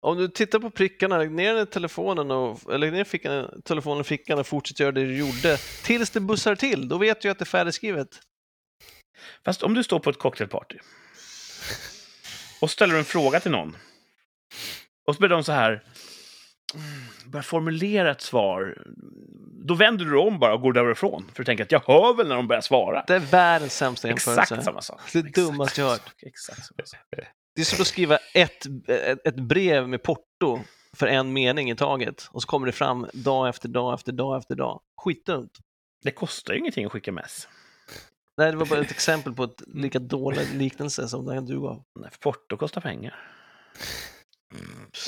Om 0.01 0.19
du 0.19 0.29
tittar 0.29 0.59
på 0.59 0.71
prickarna, 0.71 1.19
lägg 1.19 1.31
ner 1.31 1.65
telefonen 1.65 2.31
och, 2.31 2.79
lägg 2.79 2.93
ner 2.93 3.05
fickan, 3.05 3.63
telefonen 3.65 4.01
i 4.01 4.05
fickan 4.05 4.39
och 4.39 4.47
fortsätt 4.47 4.81
göra 4.81 4.93
det 4.93 5.05
du 5.05 5.17
gjorde 5.17 5.57
tills 5.85 6.11
det 6.11 6.21
bussar 6.21 6.55
till. 6.55 6.89
Då 6.89 6.99
vet 6.99 7.21
du 7.21 7.31
att 7.31 7.39
det 7.39 7.43
är 7.43 7.47
färdigskrivet. 7.47 8.09
Fast 9.45 9.63
om 9.63 9.75
du 9.75 9.85
står 9.85 9.99
på 9.99 10.11
ett 10.11 10.19
cocktailparty 10.19 10.79
och 12.61 12.71
ställer 12.71 12.95
en 12.99 13.05
fråga 13.05 13.41
till 13.41 13.51
någon 13.51 13.77
och 15.07 15.15
så 15.15 15.21
börjar 15.21 15.37
de 15.37 15.45
så 15.45 15.53
här 15.53 15.83
mm, 16.75 17.31
börjar 17.31 17.43
formulera 17.43 18.11
ett 18.11 18.21
svar. 18.21 18.85
Då 19.67 19.75
vänder 19.75 20.05
du 20.05 20.19
om 20.19 20.39
bara 20.39 20.55
och 20.55 20.61
går 20.61 20.73
därifrån. 20.73 21.31
För 21.35 21.43
du 21.43 21.45
tänker 21.45 21.65
att 21.65 21.73
jag 21.73 21.83
hör 21.87 22.15
väl 22.15 22.29
när 22.29 22.37
de 22.37 22.49
börjar 22.49 22.61
svara. 22.61 23.05
Det 23.07 23.15
är 23.15 23.19
världens 23.21 23.77
sämsta 23.77 24.09
jämförelse. 24.09 24.43
Exakt 24.43 24.65
samma 24.65 24.83
sak. 24.83 25.01
Det 25.13 25.23
dummaste 25.23 25.81
jag 25.81 25.89
hört. 25.89 26.15
Exakt 26.23 26.67
samma 26.67 26.87
sak. 26.87 27.01
Det 27.59 27.63
är 27.63 27.65
som 27.65 27.81
att 27.81 27.87
skriva 27.87 28.19
ett, 28.35 28.67
ett, 29.25 29.35
brev 29.35 29.89
med 29.89 30.03
porto 30.03 30.61
för 30.97 31.07
en 31.07 31.33
mening 31.33 31.71
i 31.71 31.77
taget 31.77 32.29
och 32.31 32.43
så 32.43 32.49
kommer 32.49 32.67
det 32.67 32.73
fram 32.73 33.07
dag 33.13 33.49
efter 33.49 33.69
dag 33.69 33.95
efter 33.95 34.13
dag 34.13 34.39
efter 34.39 34.55
dag. 34.55 34.81
Skitdumt. 35.03 35.59
Det 36.03 36.11
kostar 36.11 36.55
ju 36.55 36.61
ingenting 36.61 36.85
att 36.85 36.93
skicka 36.93 37.13
mess. 37.13 37.49
Nej, 38.37 38.51
det 38.51 38.57
var 38.57 38.67
bara 38.67 38.81
ett 38.81 38.91
exempel 38.91 39.33
på 39.33 39.45
ett 39.45 39.63
lika 39.67 39.99
dålig 39.99 40.55
liknelse 40.55 41.09
som 41.09 41.27
den 41.27 41.47
du 41.47 41.61
gav. 41.61 41.83
Nej, 42.01 42.11
för 42.11 42.19
porto 42.19 42.57
kostar 42.57 42.81
pengar. 42.81 43.15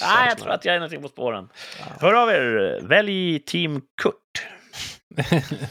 Nej, 0.01 0.29
jag 0.29 0.39
tror 0.39 0.51
att 0.51 0.65
jag 0.65 0.75
är 0.75 0.79
någonting 0.79 1.03
på 1.03 1.09
spåren. 1.09 1.49
Hör 2.01 2.15
av 2.15 2.31
er. 2.31 2.81
Välj 2.83 3.39
Team 3.39 3.83
Kurt. 4.03 4.47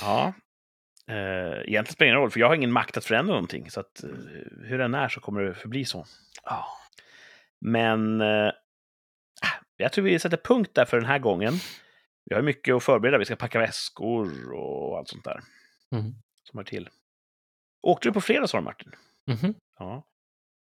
Ja. 0.00 0.32
Eh, 1.10 1.16
egentligen 1.16 1.84
spelar 1.86 2.06
det 2.06 2.10
ingen 2.10 2.20
roll, 2.20 2.30
för 2.30 2.40
jag 2.40 2.48
har 2.48 2.54
ingen 2.54 2.72
makt 2.72 2.96
att 2.96 3.04
förändra 3.04 3.34
någonting. 3.34 3.70
Så 3.70 3.80
att, 3.80 4.02
eh, 4.04 4.10
hur 4.64 4.78
den 4.78 4.94
är 4.94 5.08
så 5.08 5.20
kommer 5.20 5.42
det 5.42 5.54
förbli 5.54 5.84
så. 5.84 6.06
Ja. 6.44 6.66
Men 7.60 8.20
eh, 8.20 8.50
jag 9.76 9.92
tror 9.92 10.04
vi 10.04 10.18
sätter 10.18 10.36
punkt 10.36 10.70
där 10.74 10.84
för 10.84 10.96
den 10.96 11.06
här 11.06 11.18
gången. 11.18 11.52
Vi 12.24 12.34
har 12.34 12.42
mycket 12.42 12.74
att 12.74 12.82
förbereda. 12.82 13.18
Vi 13.18 13.24
ska 13.24 13.36
packa 13.36 13.58
väskor 13.58 14.52
och 14.54 14.98
allt 14.98 15.08
sånt 15.08 15.24
där 15.24 15.40
Mm. 15.92 16.12
som 16.50 16.58
hör 16.58 16.64
till. 16.64 16.88
Åkte 17.82 18.08
du 18.08 18.12
på 18.12 18.20
fredag, 18.20 18.46
sa 18.46 18.58
du, 18.58 18.64
Martin? 18.64 18.92
Mhm. 19.26 19.54
Ja. 19.78 20.02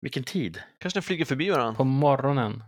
Vilken 0.00 0.24
tid? 0.24 0.62
Kanske 0.78 0.96
den 0.96 1.02
flyger 1.02 1.24
förbi 1.24 1.50
varandra. 1.50 1.74
På 1.76 1.84
morgonen. 1.84 2.64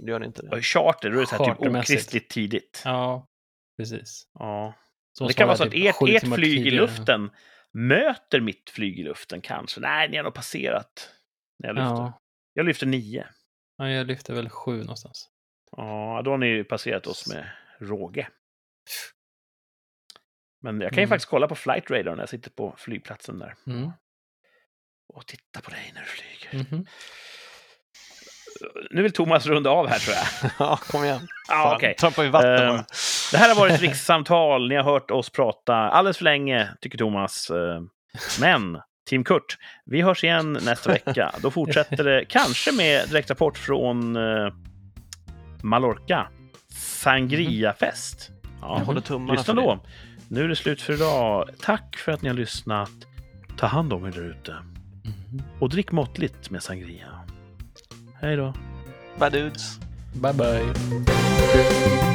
Gör 0.00 0.20
det 0.20 0.26
inte 0.26 0.42
Ja, 0.50 0.56
det. 0.56 0.62
Charter, 0.62 1.10
då 1.10 1.16
är 1.16 1.20
det 1.20 1.26
så 1.26 1.44
här 1.44 1.54
typ 1.54 1.60
okristligt 1.76 2.30
tidigt. 2.30 2.82
Ja, 2.84 3.26
precis. 3.78 4.22
Ja. 4.38 4.74
Det 5.28 5.32
kan 5.34 5.46
vara 5.46 5.56
så 5.56 5.64
att 5.64 5.70
typ 5.70 5.86
ert, 5.86 6.08
ert 6.24 6.34
flyg 6.34 6.66
i 6.66 6.70
luften 6.70 7.30
möter 7.72 8.40
mitt 8.40 8.70
flyg 8.70 8.98
i 8.98 9.02
luften 9.02 9.40
kanske. 9.40 9.80
Nej, 9.80 10.08
ni 10.08 10.16
har 10.16 10.24
nog 10.24 10.34
passerat 10.34 11.10
när 11.58 11.68
jag 11.68 11.74
lyfter. 11.76 11.88
Ja. 11.90 12.20
Jag 12.52 12.66
lyfter 12.66 12.86
nio. 12.86 13.26
ja, 13.76 13.88
jag 13.90 14.06
lyfter 14.06 14.34
väl 14.34 14.48
sju 14.50 14.78
någonstans. 14.80 15.30
Ja, 15.76 16.22
då 16.24 16.30
har 16.30 16.38
ni 16.38 16.46
ju 16.46 16.64
passerat 16.64 17.06
oss 17.06 17.28
med 17.28 17.50
råge. 17.80 18.28
Men 20.62 20.80
jag 20.80 20.90
kan 20.92 20.98
ju 20.98 21.02
Mm. 21.02 21.08
faktiskt 21.08 21.30
kolla 21.30 21.48
på 21.48 21.54
flight 21.54 21.90
radar 21.90 22.12
när 22.14 22.22
jag 22.22 22.28
sitter 22.28 22.50
på 22.50 22.74
flygplatsen 22.78 23.38
där. 23.38 23.54
Mm. 23.66 23.90
Och 25.14 25.26
titta 25.26 25.60
på 25.60 25.70
dig 25.70 25.90
när 25.94 26.00
du 26.00 26.06
flyger. 26.06 26.64
Mhm. 26.70 26.86
Nu 28.90 29.02
vill 29.02 29.12
Thomas 29.12 29.46
runda 29.46 29.70
av 29.70 29.88
här 29.88 29.98
tror 29.98 30.16
jag. 30.16 30.50
Ja, 30.68 30.76
kom 30.76 31.04
igen. 31.04 31.20
Fan, 31.48 31.76
okej. 31.76 31.94
Trampa 31.94 32.24
i 32.24 32.28
vatten 32.28 32.52
Ehm, 32.52 32.68
bara. 32.76 32.84
Det 33.32 33.36
här 33.38 33.48
har 33.48 33.60
varit 33.60 33.80
rikssamtal. 33.80 34.68
Ni 34.68 34.74
har 34.76 34.82
hört 34.82 35.10
oss 35.10 35.30
prata 35.30 35.74
alldeles 35.74 36.16
för 36.16 36.24
länge, 36.24 36.68
tycker 36.80 36.98
Thomas. 36.98 37.50
Eh, 37.50 37.80
Men, 38.40 38.78
Team 39.10 39.24
Kurt, 39.24 39.58
vi 39.86 40.02
hörs 40.02 40.24
igen 40.24 40.52
nästa 40.52 40.92
vecka. 40.92 41.32
Då 41.42 41.50
fortsätter 41.50 42.04
det 42.04 42.24
kanske 42.28 42.72
med 42.72 43.08
direktrapport 43.08 43.58
från 43.58 44.16
eh, 44.16 44.52
Mallorca. 45.62 46.28
Sangriafest. 47.18 48.30
Jag 48.60 48.70
Ja, 48.70 48.82
håller 48.84 49.00
tummarna 49.00 49.32
lyssna 49.32 49.54
för 49.54 49.60
det. 49.60 49.66
då. 49.66 49.80
Nu 50.28 50.44
är 50.44 50.48
det 50.48 50.56
slut 50.56 50.82
för 50.82 50.92
idag. 50.92 51.48
Tack 51.62 51.96
för 51.96 52.12
att 52.12 52.22
ni 52.22 52.28
har 52.28 52.36
lyssnat. 52.36 52.90
Ta 53.58 53.66
hand 53.66 53.92
om 53.92 54.06
er 54.06 54.10
där 54.10 54.30
ute. 54.30 54.50
Mhm. 55.04 55.42
Och 55.60 55.68
drick 55.68 55.92
måttligt 55.92 56.50
med 56.50 56.62
sangria. 56.62 57.06
Hej 58.20 58.36
då. 58.36 58.54
Bye 59.18 59.30
dudes! 59.30 59.78
Bye 60.14 60.32
bye. 60.32 62.07